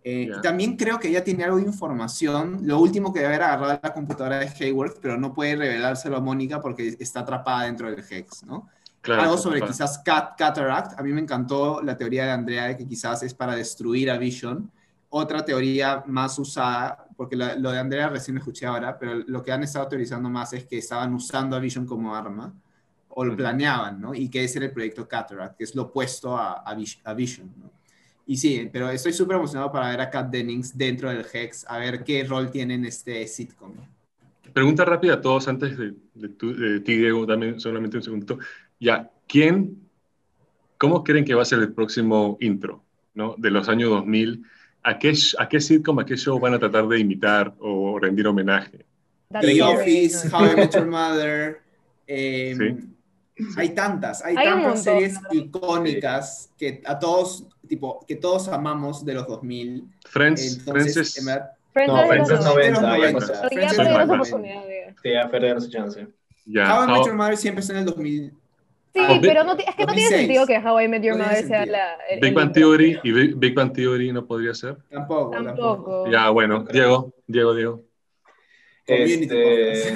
Eh, 0.03 0.27
Ya. 0.29 0.37
y 0.37 0.41
También 0.41 0.77
creo 0.77 0.99
que 0.99 1.09
ella 1.09 1.23
tiene 1.23 1.43
algo 1.43 1.57
de 1.57 1.63
información. 1.63 2.59
Lo 2.63 2.79
último 2.79 3.11
que 3.11 3.19
debe 3.19 3.33
haber 3.33 3.43
agarrado 3.43 3.79
la 3.81 3.93
computadora 3.93 4.39
de 4.39 4.47
Hayworth, 4.47 4.99
pero 5.01 5.17
no 5.17 5.33
puede 5.33 5.55
revelárselo 5.55 6.17
a 6.17 6.21
Mónica 6.21 6.61
porque 6.61 6.95
está 6.99 7.21
atrapada 7.21 7.65
dentro 7.65 7.89
del 7.89 8.03
Hex, 8.09 8.43
¿no? 8.43 8.69
Claro, 9.01 9.21
algo 9.23 9.37
sobre 9.37 9.59
claro. 9.59 9.71
quizás 9.73 9.99
Cat, 9.99 10.37
Cataract. 10.37 10.99
A 10.99 11.03
mí 11.03 11.11
me 11.13 11.21
encantó 11.21 11.81
la 11.81 11.95
teoría 11.97 12.25
de 12.25 12.31
Andrea 12.31 12.65
de 12.67 12.77
que 12.77 12.87
quizás 12.87 13.23
es 13.23 13.33
para 13.33 13.55
destruir 13.55 14.11
a 14.11 14.17
Vision. 14.17 14.69
Otra 15.09 15.43
teoría 15.43 16.03
más 16.07 16.37
usada, 16.37 17.07
porque 17.17 17.35
la- 17.35 17.55
lo 17.55 17.71
de 17.71 17.79
Andrea 17.79 18.09
recién 18.09 18.35
lo 18.35 18.39
escuché 18.39 18.65
ahora, 18.65 18.97
pero 18.99 19.15
lo 19.15 19.41
que 19.43 19.51
han 19.51 19.63
estado 19.63 19.87
teorizando 19.87 20.29
más 20.29 20.53
es 20.53 20.65
que 20.65 20.77
estaban 20.77 21.13
usando 21.13 21.55
a 21.55 21.59
Vision 21.59 21.85
como 21.85 22.15
arma, 22.15 22.53
o 23.09 23.25
lo 23.25 23.35
planeaban, 23.35 23.99
¿no? 23.99 24.13
Y 24.13 24.29
que 24.29 24.43
ese 24.43 24.59
era 24.59 24.67
el 24.67 24.71
proyecto 24.73 25.07
Cataract, 25.07 25.57
que 25.57 25.63
es 25.63 25.73
lo 25.75 25.83
opuesto 25.83 26.37
a, 26.37 26.53
a, 26.61 26.75
Vis- 26.75 26.99
a 27.03 27.13
Vision, 27.13 27.51
¿no? 27.57 27.71
Y 28.27 28.37
sí, 28.37 28.69
pero 28.71 28.89
estoy 28.91 29.11
súper 29.11 29.37
emocionado 29.37 29.71
para 29.71 29.89
ver 29.89 30.01
a 30.01 30.09
Kat 30.11 30.29
Dennings 30.29 30.77
dentro 30.77 31.09
del 31.09 31.25
Hex, 31.33 31.65
a 31.67 31.79
ver 31.79 32.03
qué 32.03 32.23
rol 32.23 32.51
tiene 32.51 32.75
en 32.75 32.85
este 32.85 33.25
sitcom. 33.27 33.73
Pregunta 34.53 34.85
rápida 34.85 35.15
a 35.15 35.21
todos 35.21 35.47
antes 35.47 35.75
de, 35.77 35.95
de, 36.13 36.29
tu- 36.29 36.55
de 36.55 36.79
ti, 36.81 36.95
Diego, 36.97 37.25
dame 37.25 37.59
solamente 37.59 37.97
un 37.97 38.03
segundito. 38.03 38.37
Ya, 38.79 39.09
¿quién, 39.27 39.77
cómo 40.77 41.03
creen 41.03 41.25
que 41.25 41.35
va 41.35 41.41
a 41.41 41.45
ser 41.45 41.59
el 41.59 41.73
próximo 41.73 42.37
intro, 42.39 42.83
¿no? 43.13 43.35
De 43.37 43.51
los 43.51 43.67
años 43.69 43.89
2000. 43.89 44.43
¿A 44.83 44.97
qué, 44.97 45.13
¿A 45.37 45.49
qué 45.49 45.59
sitcom, 45.59 45.99
a 45.99 46.05
qué 46.05 46.15
show 46.15 46.39
van 46.39 46.53
a 46.53 46.59
tratar 46.59 46.87
de 46.87 46.99
imitar 46.99 47.53
o 47.59 47.99
rendir 47.99 48.25
homenaje? 48.27 48.85
The 49.41 49.61
Office. 49.61 50.29
How 50.31 50.53
I 50.53 50.55
Met 50.55 50.73
Your 50.73 50.87
Mother. 50.87 51.61
eh, 52.07 52.55
Sí. 52.57 52.85
Hay 53.55 53.69
tantas, 53.69 54.23
hay, 54.25 54.35
Hay 54.35 54.45
tantas 54.45 54.63
montón, 54.63 54.77
series 54.83 55.17
icónicas 55.31 56.51
que 56.57 56.81
a 56.85 56.99
todos, 56.99 57.45
tipo, 57.69 58.03
que 58.05 58.15
todos 58.17 58.49
amamos 58.49 59.05
de 59.05 59.13
los 59.13 59.27
2000. 59.27 59.85
Friends, 60.05 60.57
Entonces, 60.57 61.13
Friends 61.13 61.25
verdad, 61.25 61.51
Friends 61.71 61.93
No, 61.93 62.07
Friends 62.07 62.29
es 62.31 62.39
90. 62.41 62.81
90, 62.81 63.19
ya 63.19 63.47
Friends 63.47 63.71
es 63.71 63.77
Soy 63.77 65.29
perdieron 65.31 65.61
su 65.61 65.67
Sí, 65.67 65.73
chance. 65.73 66.07
ya, 66.45 66.75
How 66.75 66.83
I 66.83 66.87
Met 66.87 67.05
Your 67.05 67.15
Mother 67.15 67.37
siempre 67.37 67.61
está 67.61 67.73
en 67.73 67.79
el 67.79 67.85
2000. 67.85 68.33
Sí, 68.93 68.99
Ah, 69.07 69.19
pero 69.21 69.43
no, 69.43 69.53
es 69.53 69.75
que 69.75 69.85
no 69.85 69.93
tiene 69.93 70.09
2006. 70.09 70.19
sentido 70.21 70.47
que 70.47 70.57
How 70.57 70.79
I 70.81 70.87
Met 70.87 71.03
Your 71.03 71.15
No 71.15 71.23
Mother 71.25 71.45
sea 71.45 71.65
la. 71.65 71.95
el- 72.09 72.19
Big 72.21 72.33
Bang. 72.33 72.51
Theory 72.51 72.99
y 73.03 73.11
Big, 73.11 73.35
Big 73.35 73.53
Bang 73.53 73.71
Theory 73.71 74.11
no 74.11 74.25
podría 74.25 74.53
ser. 74.55 74.77
Tampoco, 74.89 75.31
tampoco. 75.31 75.55
Tampoco. 75.75 76.11
Ya, 76.11 76.29
bueno, 76.29 76.65
Diego, 76.71 77.13
Diego, 77.27 77.53
Diego. 77.53 77.83
Este, 78.87 79.93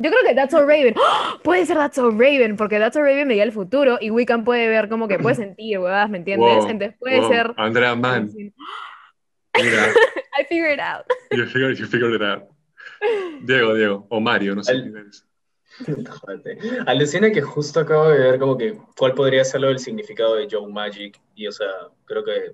Yo 0.00 0.10
creo 0.10 0.22
que 0.26 0.34
That's 0.34 0.50
So 0.50 0.60
Raven. 0.66 0.94
¡Ah! 0.96 1.38
Puede 1.44 1.64
ser 1.66 1.76
That's 1.76 1.94
So 1.94 2.10
Raven, 2.10 2.56
porque 2.56 2.78
That's 2.80 2.94
So 2.94 3.02
Raven 3.02 3.28
veía 3.28 3.44
el 3.44 3.52
futuro 3.52 3.98
y 4.00 4.10
Wiccan 4.10 4.42
puede 4.44 4.66
ver 4.68 4.88
como 4.88 5.06
que 5.06 5.18
puede 5.20 5.36
sentir, 5.36 5.78
huevadas, 5.78 6.10
¿me 6.10 6.18
entiendes? 6.18 6.56
Wow, 6.58 6.68
Entonces 6.68 6.96
puede 6.98 7.20
wow. 7.20 7.28
ser. 7.28 7.54
Andrea 7.56 7.94
Mann, 7.94 8.30
mira, 8.34 8.52
I 10.40 10.44
figured 10.48 10.74
it 10.74 10.80
out. 10.80 11.04
you 11.30 11.46
figured, 11.46 11.76
you 11.78 11.86
figured 11.86 12.14
it 12.14 12.22
out. 12.22 12.42
Diego, 13.42 13.74
Diego, 13.74 14.06
o 14.10 14.20
Mario, 14.20 14.56
no 14.56 14.62
sé 14.64 14.72
quién 14.72 14.96
eres. 14.96 15.24
Jódete. 16.08 16.58
Alucina 16.86 17.30
que 17.30 17.40
justo 17.40 17.80
acabo 17.80 18.08
de 18.08 18.18
ver 18.18 18.38
como 18.38 18.56
que 18.56 18.78
cuál 18.96 19.14
podría 19.14 19.44
ser 19.44 19.60
lo 19.60 19.68
del 19.68 19.78
significado 19.78 20.36
de 20.36 20.48
Joe 20.50 20.70
Magic 20.70 21.20
y 21.34 21.46
o 21.46 21.52
sea, 21.52 21.68
creo 22.04 22.24
que 22.24 22.52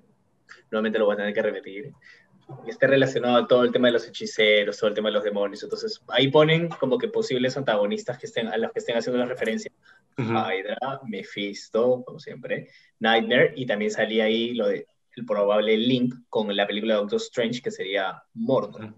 nuevamente 0.71 0.99
lo 0.99 1.05
voy 1.05 1.13
a 1.13 1.17
tener 1.17 1.33
que 1.33 1.41
repetir. 1.41 1.93
Y 2.65 2.69
Está 2.69 2.87
relacionado 2.87 3.37
a 3.37 3.47
todo 3.47 3.63
el 3.63 3.71
tema 3.71 3.87
de 3.87 3.93
los 3.93 4.07
hechiceros, 4.07 4.77
todo 4.77 4.89
el 4.89 4.95
tema 4.95 5.09
de 5.09 5.15
los 5.15 5.23
demonios. 5.23 5.63
Entonces, 5.63 6.01
ahí 6.07 6.29
ponen 6.29 6.69
como 6.69 6.97
que 6.97 7.09
posibles 7.09 7.57
antagonistas 7.57 8.17
que 8.17 8.25
estén, 8.25 8.47
a 8.47 8.57
los 8.57 8.71
que 8.71 8.79
estén 8.79 8.97
haciendo 8.97 9.19
la 9.19 9.25
referencia. 9.25 9.69
Ujú. 10.17 10.31
Hydra, 10.31 11.01
Mephisto, 11.05 12.03
como 12.05 12.19
siempre, 12.19 12.69
Nightmare, 12.99 13.53
y 13.55 13.65
también 13.65 13.91
salía 13.91 14.23
ahí 14.23 14.53
lo 14.53 14.67
de 14.67 14.87
el 15.17 15.25
probable 15.25 15.75
link 15.75 16.13
con 16.29 16.55
la 16.55 16.67
película 16.67 16.93
de 16.93 17.01
Doctor 17.01 17.19
Strange, 17.19 17.61
que 17.61 17.71
sería 17.71 18.23
Mordor. 18.33 18.93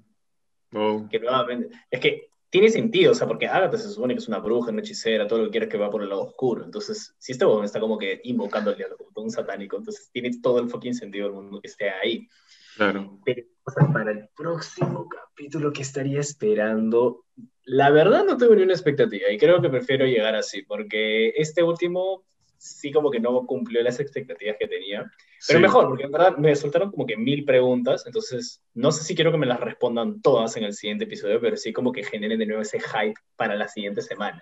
Oh, 0.74 1.08
Que 1.10 1.20
nuevamente, 1.20 1.76
es 1.90 2.00
que 2.00 2.29
tiene 2.50 2.70
sentido, 2.70 3.12
o 3.12 3.16
sea, 3.16 3.28
porque 3.28 3.48
Agatha 3.48 3.78
se 3.78 3.90
supone 3.90 4.16
que 4.16 4.20
es 4.20 4.28
una 4.28 4.40
bruja, 4.40 4.72
una 4.72 4.82
hechicera, 4.82 5.28
todo 5.28 5.40
lo 5.40 5.46
que 5.46 5.52
quiere 5.52 5.66
es 5.68 5.72
que 5.72 5.78
va 5.78 5.92
por 5.92 6.02
el 6.02 6.10
lado 6.10 6.24
oscuro. 6.24 6.64
Entonces, 6.64 7.16
si 7.20 7.32
este 7.32 7.46
huevón 7.46 7.66
está 7.66 7.80
como 7.80 7.98
que 7.98 8.22
invocando 8.24 8.72
al 8.72 8.78
todo 8.78 9.24
un 9.24 9.32
satánico, 9.32 9.78
entonces 9.78 10.10
tiene 10.12 10.32
todo 10.42 10.60
el 10.60 10.70
fucking 10.70 10.96
sentido 10.96 11.28
del 11.28 11.36
mundo 11.36 11.62
que 11.62 11.68
esté 11.68 11.90
ahí. 11.90 12.28
claro. 12.76 13.20
Pero 13.24 13.44
o 13.64 13.72
sea, 13.72 13.94
para 13.94 14.12
el 14.12 14.30
próximo 14.36 15.08
capítulo 15.08 15.72
que 15.72 15.84
estaría 15.84 16.20
esperando, 16.20 17.26
la 17.66 17.92
verdad 17.92 18.26
no 18.26 18.36
tengo 18.36 18.56
ni 18.56 18.64
una 18.64 18.74
expectativa 18.74 19.30
y 19.30 19.38
creo 19.38 19.62
que 19.62 19.70
prefiero 19.70 20.06
llegar 20.06 20.36
así, 20.36 20.64
porque 20.64 21.30
este 21.38 21.62
último 21.62 22.24
sí 22.58 22.92
como 22.92 23.12
que 23.12 23.20
no 23.20 23.46
cumplió 23.46 23.84
las 23.84 24.00
expectativas 24.00 24.58
que 24.60 24.68
tenía. 24.68 25.12
Pero 25.48 25.60
Sí. 25.60 25.64
mejor, 25.64 25.88
porque 25.88 26.04
en 26.04 26.12
verdad 26.12 26.38
me 26.38 26.50
resultaron 26.50 26.92
como 26.92 27.06
que 27.06 27.16
mil 27.18 27.46
preguntas, 27.46 28.04
entonces 28.06 28.62
no 28.74 28.92
sé 28.92 29.04
si 29.04 29.16
quiero 29.16 29.32
que 29.32 29.38
me 29.38 29.46
las 29.46 29.60
respondan 29.60 30.22
todas 30.22 30.56
en 30.58 30.66
el 30.66 30.74
siguiente 30.74 31.06
episodio, 31.06 31.40
pero 31.40 31.56
sí 31.58 31.72
como 31.72 31.92
que 31.92 32.04
generen 32.04 32.40
de 32.40 32.46
nuevo 32.46 32.62
ese 32.62 32.80
hype 32.80 33.14
para 33.36 33.56
la 33.56 33.68
siguiente 33.68 34.02
semana. 34.02 34.42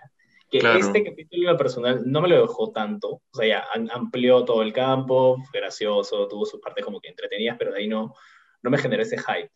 Que 0.50 0.60
Claro. 0.60 0.80
este 0.80 1.04
capítulo 1.04 1.56
personal 1.58 2.02
no 2.06 2.22
me 2.22 2.30
lo 2.30 2.42
dejó 2.42 2.72
tanto, 2.72 3.10
o 3.10 3.22
sea, 3.34 3.48
ya 3.48 3.66
am- 3.76 3.90
amplió 3.92 4.44
todo 4.46 4.62
el 4.64 4.72
campo, 4.74 5.38
fue 5.52 5.60
gracioso, 5.60 6.28
tuvo 6.28 6.46
sus 6.46 6.62
partes 6.62 6.84
como 6.86 7.00
que 7.02 7.10
entretenidas, 7.10 7.58
pero 7.60 7.72
de 7.74 7.80
ahí 7.80 7.88
no, 7.88 8.16
no 8.64 8.70
me 8.72 8.78
generó 8.78 9.04
ese 9.04 9.18
hype. 9.18 9.52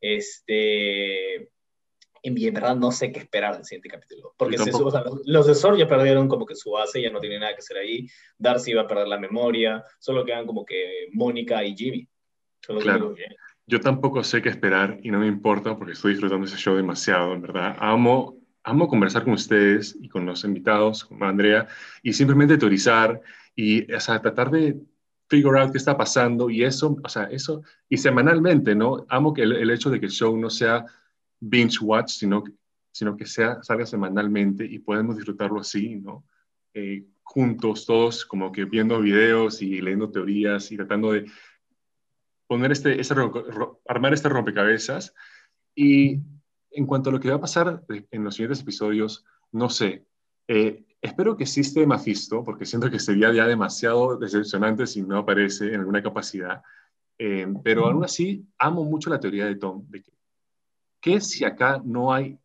Este, 0.00 1.50
en 2.22 2.36
en 2.38 2.54
verdad 2.54 2.76
no 2.76 2.92
sé 2.92 3.12
qué 3.12 3.20
esperar 3.20 3.56
del 3.56 3.64
siguiente 3.64 3.88
capítulo. 3.88 4.34
Porque 4.36 4.56
o 4.56 4.90
sea, 4.90 5.02
los, 5.02 5.20
los 5.24 5.46
de 5.46 5.54
Sor 5.54 5.76
ya 5.76 5.86
perdieron 5.86 6.28
como 6.28 6.46
que 6.46 6.54
su 6.54 6.70
base, 6.70 7.00
ya 7.02 7.10
no 7.10 7.20
tiene 7.20 7.38
nada 7.38 7.52
que 7.52 7.58
hacer 7.58 7.78
ahí. 7.78 8.06
Darcy 8.38 8.74
va 8.74 8.82
a 8.82 8.86
perder 8.86 9.08
la 9.08 9.18
memoria, 9.18 9.84
solo 9.98 10.24
quedan 10.24 10.46
como 10.46 10.64
que 10.64 11.08
Mónica 11.12 11.64
y 11.64 11.76
Jimmy. 11.76 12.08
Son 12.60 12.76
los 12.76 12.84
Claro. 12.84 13.14
que- 13.14 13.24
Yo 13.66 13.80
tampoco 13.80 14.24
sé 14.24 14.42
qué 14.42 14.48
esperar 14.48 14.98
y 15.02 15.10
no 15.10 15.20
me 15.20 15.28
importa 15.28 15.76
porque 15.76 15.92
estoy 15.92 16.12
disfrutando 16.12 16.46
ese 16.46 16.56
show 16.56 16.74
demasiado, 16.74 17.32
en 17.34 17.42
verdad. 17.42 17.76
Amo, 17.78 18.36
amo 18.64 18.88
conversar 18.88 19.24
con 19.24 19.34
ustedes 19.34 19.96
y 20.00 20.08
con 20.08 20.26
los 20.26 20.44
invitados, 20.44 21.04
con 21.04 21.22
Andrea, 21.22 21.68
y 22.02 22.12
simplemente 22.12 22.58
teorizar 22.58 23.20
y 23.54 23.90
o 23.92 24.00
sea, 24.00 24.20
tratar 24.20 24.50
de 24.50 24.76
figure 25.28 25.60
out 25.60 25.70
qué 25.70 25.78
está 25.78 25.96
pasando 25.96 26.50
y 26.50 26.64
eso, 26.64 26.96
o 27.02 27.08
sea, 27.08 27.24
eso, 27.24 27.62
y 27.88 27.96
semanalmente, 27.96 28.74
¿no? 28.74 29.06
Amo 29.08 29.32
que 29.32 29.42
el, 29.42 29.70
hecho 29.70 29.88
de 29.88 30.00
que 30.00 30.06
el 30.06 30.12
show 30.12 30.36
no 30.36 30.50
sea 30.50 30.84
binge 31.40 31.78
watch, 31.80 32.10
sino, 32.10 32.44
sino 32.92 33.16
que 33.16 33.26
sea, 33.26 33.62
salga 33.62 33.86
semanalmente 33.86 34.64
y 34.64 34.78
podemos 34.78 35.16
disfrutarlo 35.16 35.60
así, 35.60 35.96
¿no? 35.96 36.24
Eh, 36.74 37.04
juntos, 37.22 37.86
todos 37.86 38.24
como 38.24 38.52
que 38.52 38.64
viendo 38.64 39.00
videos 39.00 39.62
y 39.62 39.80
leyendo 39.80 40.10
teorías 40.10 40.70
y 40.70 40.76
tratando 40.76 41.12
de 41.12 41.26
poner 42.46 42.72
este, 42.72 43.00
armar 43.86 44.12
este 44.12 44.28
rompecabezas. 44.28 45.14
Y 45.74 46.20
en 46.72 46.86
cuanto 46.86 47.10
a 47.10 47.12
lo 47.12 47.20
que 47.20 47.30
va 47.30 47.36
a 47.36 47.40
pasar 47.40 47.84
en 47.88 48.24
los 48.24 48.34
siguientes 48.34 48.60
episodios, 48.60 49.24
no 49.52 49.70
sé. 49.70 50.06
Eh, 50.48 50.84
espero 51.00 51.36
que 51.36 51.46
sí 51.46 51.60
esté 51.60 51.86
Mephisto, 51.86 52.42
porque 52.44 52.66
siento 52.66 52.90
que 52.90 52.98
sería 52.98 53.32
ya 53.32 53.46
demasiado 53.46 54.16
decepcionante 54.16 54.86
si 54.86 55.02
no 55.02 55.18
aparece 55.18 55.68
en 55.72 55.80
alguna 55.80 56.02
capacidad. 56.02 56.62
Eh, 57.18 57.46
pero 57.62 57.86
aún 57.86 58.04
así, 58.04 58.46
amo 58.58 58.84
mucho 58.84 59.10
la 59.10 59.20
teoría 59.20 59.46
de 59.46 59.56
Tom, 59.56 59.86
de 59.88 60.02
que, 60.02 60.12
¿qué 61.00 61.20
si 61.20 61.44
acá 61.44 61.80
no 61.84 62.12
hay 62.12 62.38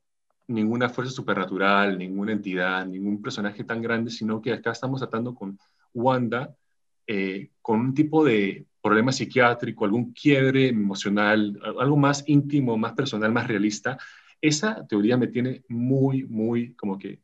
ninguna 0.47 0.89
fuerza 0.89 1.13
supernatural, 1.13 1.97
ninguna 1.97 2.31
entidad, 2.31 2.85
ningún 2.85 3.21
personaje 3.21 3.63
tan 3.63 3.81
grande, 3.81 4.11
sino 4.11 4.41
que 4.41 4.53
acá 4.53 4.71
estamos 4.71 4.99
tratando 4.99 5.33
con 5.33 5.57
Wanda, 5.93 6.55
eh, 7.07 7.49
con 7.61 7.79
un 7.79 7.93
tipo 7.93 8.23
de 8.23 8.65
problema 8.81 9.11
psiquiátrico, 9.11 9.85
algún 9.85 10.13
quiebre 10.13 10.67
emocional, 10.67 11.59
algo 11.79 11.97
más 11.97 12.23
íntimo, 12.27 12.77
más 12.77 12.93
personal, 12.93 13.31
más 13.31 13.47
realista. 13.47 13.97
Esa 14.41 14.85
teoría 14.85 15.17
me 15.17 15.27
tiene 15.27 15.63
muy, 15.67 16.23
muy 16.23 16.73
como 16.75 16.99
que 16.99 17.19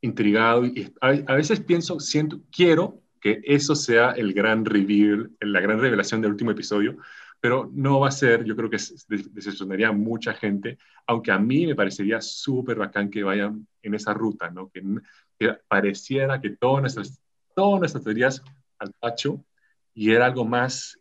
intrigado 0.00 0.64
y 0.64 0.92
a, 1.00 1.34
veces 1.34 1.60
pienso, 1.60 2.00
siento, 2.00 2.40
quiero 2.50 3.02
que 3.20 3.40
eso 3.44 3.74
sea 3.74 4.12
el 4.12 4.32
gran 4.32 4.64
reveal, 4.64 5.30
la 5.40 5.60
gran 5.60 5.80
revelación 5.80 6.20
del 6.22 6.30
último 6.30 6.52
episodio, 6.52 6.96
pero 7.40 7.70
no 7.72 8.00
va 8.00 8.08
a 8.08 8.12
ser, 8.12 8.44
yo 8.44 8.56
creo 8.56 8.68
que 8.68 8.78
decepcionaría 9.08 9.88
a 9.88 9.92
mucha 9.92 10.34
gente, 10.34 10.78
aunque 11.06 11.30
a 11.30 11.38
mí 11.38 11.66
me 11.66 11.74
parecería 11.74 12.20
súper 12.20 12.78
bacán 12.78 13.10
que 13.10 13.22
vayan 13.22 13.66
en 13.82 13.94
esa 13.94 14.12
ruta, 14.12 14.50
¿no? 14.50 14.70
Que, 14.70 14.82
pareciera 15.68 16.40
que 16.40 16.50
todas 16.50 16.80
nuestras, 16.80 17.20
todas 17.54 17.78
nuestras 17.78 18.02
teorías 18.02 18.42
al 18.78 18.92
tacho 18.94 19.44
y 19.94 20.10
era 20.12 20.26
algo 20.26 20.44
más, 20.44 20.98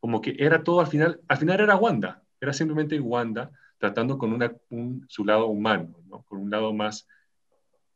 como 0.00 0.20
que 0.20 0.34
era 0.38 0.64
todo 0.64 0.80
al 0.80 0.88
final, 0.88 1.20
al 1.28 1.36
final 1.36 1.60
era 1.60 1.76
Wanda, 1.76 2.22
era 2.40 2.52
simplemente 2.52 2.98
Wanda 2.98 3.50
tratando 3.78 4.18
con 4.18 4.32
una, 4.32 4.52
un, 4.70 5.04
su 5.08 5.24
lado 5.24 5.46
humano, 5.46 5.96
¿no? 6.08 6.22
Con 6.22 6.40
un 6.40 6.50
lado 6.50 6.72
más 6.72 7.06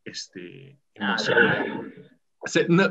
este, 0.05 0.79
ah, 0.99 1.17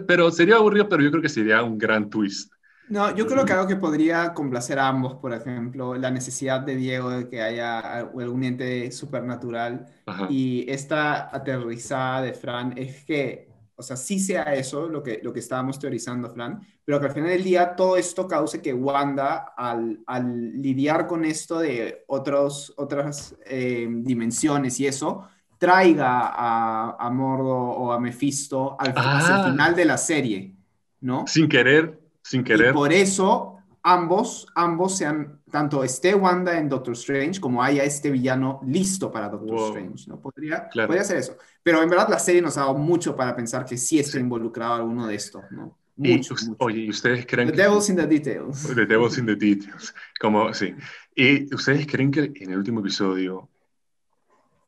pero 0.06 0.30
sería 0.30 0.56
aburrido, 0.56 0.88
pero 0.88 1.02
yo 1.02 1.10
creo 1.10 1.22
que 1.22 1.28
sería 1.28 1.62
un 1.62 1.78
gran 1.78 2.08
twist. 2.08 2.52
No, 2.90 3.14
yo 3.14 3.24
creo 3.28 3.44
que 3.44 3.52
algo 3.52 3.68
que 3.68 3.76
podría 3.76 4.34
complacer 4.34 4.80
a 4.80 4.88
ambos, 4.88 5.14
por 5.14 5.32
ejemplo, 5.32 5.94
la 5.94 6.10
necesidad 6.10 6.60
de 6.60 6.74
Diego 6.74 7.10
de 7.10 7.28
que 7.28 7.40
haya 7.40 7.78
algún 7.78 8.42
ente 8.42 8.90
supernatural 8.90 9.86
y 10.28 10.68
esta 10.68 11.34
aterrizada 11.34 12.22
de 12.22 12.32
Fran 12.32 12.76
es 12.76 13.04
que, 13.04 13.48
o 13.76 13.82
sea, 13.82 13.96
sí 13.96 14.18
sea 14.18 14.42
eso 14.54 14.88
lo 14.88 15.04
que, 15.04 15.20
lo 15.22 15.32
que 15.32 15.38
estábamos 15.38 15.78
teorizando, 15.78 16.30
Fran, 16.30 16.60
pero 16.84 16.98
que 16.98 17.06
al 17.06 17.12
final 17.12 17.30
del 17.30 17.44
día 17.44 17.76
todo 17.76 17.96
esto 17.96 18.26
cause 18.26 18.60
que 18.60 18.74
Wanda, 18.74 19.54
al, 19.56 20.00
al 20.06 20.60
lidiar 20.60 21.06
con 21.06 21.24
esto 21.24 21.60
de 21.60 22.02
otros, 22.08 22.74
otras 22.76 23.36
eh, 23.46 23.86
dimensiones 23.88 24.80
y 24.80 24.88
eso, 24.88 25.28
traiga 25.58 26.26
a, 26.26 26.96
a 26.98 27.10
Mordo 27.10 27.54
o 27.54 27.92
a 27.92 28.00
Mephisto 28.00 28.76
al, 28.80 28.88
el 28.88 28.94
ah. 28.96 29.48
final 29.48 29.76
de 29.76 29.84
la 29.84 29.96
serie, 29.96 30.56
¿no? 31.02 31.24
Sin 31.28 31.48
querer, 31.48 31.99
sin 32.22 32.44
querer. 32.44 32.70
Y 32.70 32.72
por 32.74 32.92
eso 32.92 33.56
ambos, 33.82 34.46
ambos 34.54 34.96
sean, 34.96 35.40
tanto 35.50 35.82
esté 35.82 36.14
Wanda 36.14 36.58
en 36.58 36.68
Doctor 36.68 36.94
Strange 36.94 37.40
como 37.40 37.62
haya 37.62 37.84
este 37.84 38.10
villano 38.10 38.60
listo 38.66 39.10
para 39.10 39.28
Doctor 39.28 39.68
Strange, 39.68 40.04
¿no? 40.08 40.20
Podría, 40.20 40.68
podría 40.68 41.04
ser 41.04 41.18
eso. 41.18 41.36
Pero 41.62 41.82
en 41.82 41.88
verdad 41.88 42.08
la 42.08 42.18
serie 42.18 42.42
nos 42.42 42.56
ha 42.56 42.60
dado 42.62 42.74
mucho 42.74 43.16
para 43.16 43.34
pensar 43.34 43.64
que 43.64 43.76
sí 43.76 43.98
está 43.98 44.18
involucrado 44.18 44.74
alguno 44.74 45.06
de 45.06 45.14
estos, 45.14 45.42
¿no? 45.50 45.78
Mucho, 45.96 46.34
mucho. 46.34 46.56
Oye, 46.64 46.80
¿y 46.80 46.90
ustedes 46.90 47.26
creen 47.26 47.50
the 47.50 47.56
Devil's 47.56 47.90
in 47.90 47.96
the 47.96 48.06
details. 48.06 48.74
The 48.74 48.86
devil's 48.86 49.18
in 49.18 49.26
the 49.26 49.36
details. 49.36 49.94
Como, 50.18 50.54
sí. 50.54 50.74
¿Y 51.14 51.54
ustedes 51.54 51.86
creen 51.86 52.10
que 52.10 52.32
en 52.34 52.52
el 52.52 52.58
último 52.58 52.80
episodio 52.80 53.50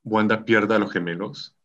Wanda 0.05 0.44
pierda 0.44 0.76
a 0.76 0.78
los 0.78 0.92
gemelos, 0.92 1.57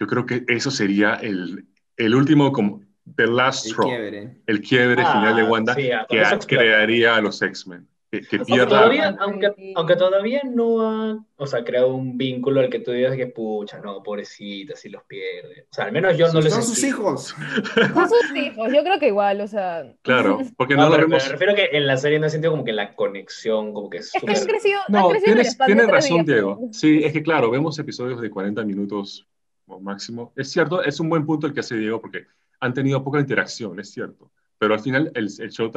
yo 0.00 0.06
creo 0.06 0.26
que 0.26 0.44
eso 0.48 0.70
sería 0.70 1.14
el, 1.14 1.66
el 1.96 2.14
último, 2.14 2.50
como, 2.50 2.82
the 3.16 3.26
last 3.26 3.66
straw, 3.66 3.90
el 3.90 4.60
quiebre, 4.60 5.04
final 5.04 5.36
de 5.36 5.42
ah, 5.42 5.48
Wanda 5.48 5.74
que 5.74 6.46
crearía 6.46 7.16
a 7.16 7.20
los 7.20 7.40
X-Men. 7.42 7.88
Que, 8.12 8.40
pierda... 8.40 9.16
aunque, 9.20 9.54
aunque, 9.74 9.96
todavía 9.96 10.42
no 10.44 10.82
ha 10.82 11.24
o 11.38 11.46
sea, 11.46 11.64
creado 11.64 11.94
un 11.94 12.18
vínculo 12.18 12.60
al 12.60 12.68
que 12.68 12.78
tú 12.78 12.90
digas 12.90 13.16
que 13.16 13.26
pucha, 13.26 13.80
no, 13.80 14.02
pobrecita, 14.02 14.76
si 14.76 14.90
los 14.90 15.02
pierde. 15.04 15.62
O 15.70 15.74
sea, 15.74 15.86
al 15.86 15.92
menos 15.92 16.18
yo 16.18 16.30
no 16.30 16.42
les. 16.42 16.52
Son 16.52 16.62
sus 16.62 16.84
hijos. 16.84 17.34
Son 17.74 18.08
sus 18.10 18.36
hijos, 18.36 18.70
yo 18.70 18.84
creo 18.84 18.98
que 18.98 19.06
igual, 19.06 19.40
o 19.40 19.46
sea. 19.46 19.90
Claro, 20.02 20.40
porque 20.58 20.76
no, 20.76 20.90
lo 20.90 20.98
vemos. 20.98 21.24
Me 21.24 21.30
refiero 21.30 21.54
que 21.54 21.70
en 21.72 21.86
la 21.86 21.96
serie 21.96 22.18
no 22.18 22.26
he 22.26 22.30
sentido 22.30 22.50
como 22.50 22.64
que 22.64 22.74
la 22.74 22.94
conexión, 22.94 23.72
como 23.72 23.88
que 23.88 23.98
es. 23.98 24.14
es 24.14 24.22
que 24.22 24.30
han 24.30 24.44
crecido, 24.44 24.80
no, 24.88 25.08
tienes, 25.24 25.56
tienes 25.56 25.88
razón, 25.88 26.26
Diego. 26.26 26.68
Sí, 26.70 27.00
es 27.02 27.14
que 27.14 27.22
claro, 27.22 27.50
vemos 27.50 27.78
episodios 27.78 28.20
de 28.20 28.28
40 28.28 28.62
minutos 28.64 29.26
o 29.64 29.80
máximo. 29.80 30.34
Es 30.36 30.50
cierto, 30.52 30.82
es 30.82 31.00
un 31.00 31.08
buen 31.08 31.24
punto 31.24 31.46
el 31.46 31.54
que 31.54 31.60
hace 31.60 31.76
Diego 31.76 31.98
porque 31.98 32.26
han 32.62 32.72
tenido 32.72 33.02
poca 33.02 33.18
interacción, 33.18 33.78
es 33.80 33.90
cierto. 33.90 34.30
Pero 34.56 34.74
al 34.74 34.80
final 34.80 35.10
el, 35.14 35.24
el 35.24 35.50
show, 35.50 35.70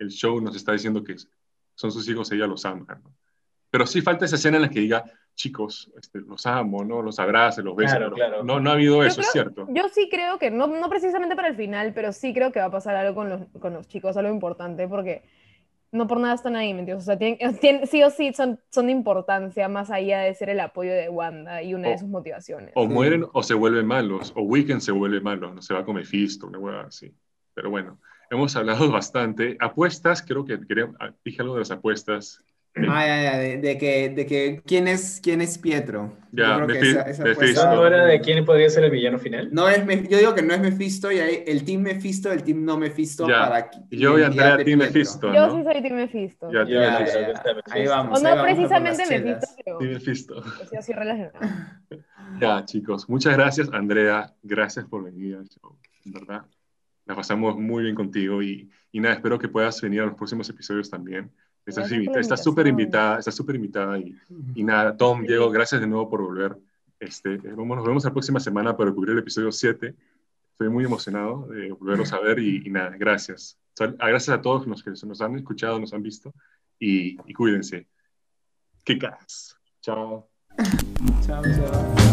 el 0.00 0.08
show 0.08 0.40
nos 0.40 0.56
está 0.56 0.72
diciendo 0.72 1.04
que 1.04 1.14
son 1.76 1.92
sus 1.92 2.08
hijos, 2.08 2.30
ella 2.32 2.48
los 2.48 2.64
ama. 2.64 3.00
Pero 3.70 3.86
sí 3.86 4.02
falta 4.02 4.24
esa 4.24 4.34
escena 4.34 4.56
en 4.56 4.62
la 4.62 4.68
que 4.68 4.80
diga, 4.80 5.04
chicos, 5.36 5.92
este, 5.96 6.20
los 6.20 6.44
amo, 6.46 6.84
¿no? 6.84 7.02
Los 7.02 7.20
abrace, 7.20 7.62
los 7.62 7.76
beso. 7.76 7.98
No, 8.42 8.58
no 8.58 8.70
ha 8.70 8.72
habido 8.72 9.04
eso, 9.04 9.20
es 9.20 9.30
cierto. 9.30 9.68
Yo 9.70 9.88
sí 9.92 10.08
creo 10.10 10.38
que, 10.40 10.50
no, 10.50 10.66
no 10.66 10.88
precisamente 10.88 11.36
para 11.36 11.48
el 11.48 11.56
final, 11.56 11.92
pero 11.94 12.12
sí 12.12 12.34
creo 12.34 12.50
que 12.50 12.58
va 12.58 12.66
a 12.66 12.70
pasar 12.72 12.96
algo 12.96 13.14
con 13.14 13.28
los, 13.28 13.42
con 13.60 13.72
los 13.72 13.86
chicos, 13.86 14.16
algo 14.16 14.32
importante, 14.32 14.88
porque 14.88 15.22
no 15.94 16.06
por 16.06 16.20
nada 16.20 16.34
están 16.34 16.56
ahí, 16.56 16.74
¿me 16.74 16.80
entiendes? 16.80 17.04
O 17.04 17.06
sea, 17.06 17.18
tienen, 17.60 17.86
sí 17.86 18.02
o 18.02 18.10
sí 18.10 18.32
son, 18.34 18.60
son 18.70 18.86
de 18.86 18.92
importancia 18.92 19.68
más 19.68 19.90
allá 19.90 20.20
de 20.20 20.34
ser 20.34 20.50
el 20.50 20.60
apoyo 20.60 20.92
de 20.92 21.08
Wanda 21.08 21.62
y 21.62 21.74
una 21.74 21.88
de 21.88 21.98
sus 21.98 22.08
motivaciones. 22.08 22.72
O 22.74 22.86
mueren 22.86 23.24
o 23.32 23.42
se 23.42 23.54
vuelven 23.54 23.86
malos, 23.86 24.32
o 24.36 24.42
Weekend 24.42 24.80
se 24.80 24.92
vuelve 24.92 25.20
malo, 25.20 25.54
no 25.54 25.62
se 25.62 25.72
va 25.72 25.84
con 25.84 25.94
Mephisto, 25.94 26.46
una 26.48 26.58
hueá 26.58 26.80
así. 26.82 27.14
Pero 27.54 27.70
bueno 27.70 27.98
hemos 28.30 28.54
hablado 28.56 28.90
bastante. 28.92 29.56
Apuestas, 29.60 30.22
creo 30.22 30.44
que 30.44 30.60
quería, 30.66 30.90
ah, 31.00 31.12
dije 31.24 31.42
algo 31.42 31.54
de 31.54 31.60
las 31.60 31.70
apuestas. 31.70 32.43
Ah, 32.76 33.06
ya, 33.06 33.22
ya, 33.22 33.38
de, 33.38 33.78
que, 33.78 34.08
de 34.08 34.26
que 34.26 34.60
¿quién 34.66 34.88
es, 34.88 35.20
quién 35.22 35.40
es 35.40 35.58
Pietro. 35.58 36.16
Ya, 36.32 36.58
me 36.58 36.76
esa, 36.76 37.72
¿No 37.72 37.86
era 37.86 38.04
de 38.04 38.20
quién 38.20 38.44
podría 38.44 38.68
ser 38.68 38.82
el 38.82 38.90
villano 38.90 39.16
final? 39.20 39.48
No 39.52 39.68
es, 39.68 39.86
yo 40.08 40.18
digo 40.18 40.34
que 40.34 40.42
no 40.42 40.54
es 40.54 40.60
Mephisto 40.60 41.12
y 41.12 41.20
hay 41.20 41.44
el 41.46 41.64
team 41.64 41.82
Mephisto, 41.82 42.32
el 42.32 42.42
team 42.42 42.64
no 42.64 42.76
Mephisto 42.76 43.28
ya. 43.28 43.48
para 43.48 43.70
Yo 43.90 44.12
voy 44.12 44.22
a 44.22 44.26
entrar 44.26 44.60
a 44.60 44.64
team 44.64 44.80
Mephisto, 44.80 45.32
Yo 45.32 45.56
sí 45.56 45.62
soy 45.62 45.82
team 45.82 45.94
Mephisto. 45.94 46.50
Ya, 46.50 46.64
ya, 46.66 47.32
Ahí 47.70 47.86
vamos. 47.86 48.20
O 48.20 48.22
no 48.22 48.42
precisamente 48.42 49.06
Mephisto, 49.08 49.46
pero... 49.64 49.78
Team 49.78 49.92
Mephisto. 49.92 50.42
Sí, 50.68 50.76
así 50.76 50.92
relacionado. 50.92 51.38
Ya, 52.40 52.64
chicos. 52.64 53.08
Muchas 53.08 53.34
gracias, 53.34 53.70
Andrea. 53.72 54.32
Gracias 54.42 54.86
por 54.86 55.04
venir 55.04 55.36
al 55.36 55.48
show. 55.48 55.78
En 56.04 56.12
verdad 56.12 56.44
la 57.06 57.14
pasamos 57.14 57.56
muy 57.56 57.84
bien 57.84 57.94
contigo 57.94 58.42
y, 58.42 58.70
y, 58.90 59.00
nada, 59.00 59.14
espero 59.14 59.38
que 59.38 59.48
puedas 59.48 59.80
venir 59.80 60.00
a 60.00 60.06
los 60.06 60.14
próximos 60.14 60.48
episodios 60.48 60.88
también. 60.90 61.30
Estás 61.66 62.42
súper 62.42 62.66
invitada, 62.66 63.18
estás 63.18 63.34
súper 63.34 63.56
invitada 63.56 63.98
y, 63.98 64.14
y, 64.54 64.64
nada, 64.64 64.96
Tom, 64.96 65.22
Diego, 65.22 65.50
gracias 65.50 65.80
de 65.80 65.86
nuevo 65.86 66.10
por 66.10 66.22
volver. 66.22 66.56
Este, 67.00 67.38
nos 67.38 67.84
vemos 67.84 68.04
la 68.04 68.12
próxima 68.12 68.40
semana 68.40 68.76
para 68.76 68.92
cubrir 68.92 69.12
el 69.12 69.18
episodio 69.20 69.50
7. 69.50 69.94
Estoy 70.52 70.68
muy 70.68 70.84
emocionado 70.84 71.46
de 71.48 71.72
volverlos 71.72 72.12
a 72.12 72.20
ver 72.20 72.38
y, 72.38 72.70
nada, 72.70 72.94
gracias. 72.96 73.58
Gracias 73.78 74.28
a 74.28 74.40
todos 74.40 74.66
los 74.66 74.82
que 74.82 74.90
nos 74.90 75.20
han 75.20 75.36
escuchado, 75.36 75.80
nos 75.80 75.92
han 75.92 76.02
visto 76.02 76.32
y, 76.78 77.16
cuídense. 77.32 77.86
Que 78.84 78.98
Chao. 79.80 80.28
Chao, 81.26 81.42
chao. 81.42 82.03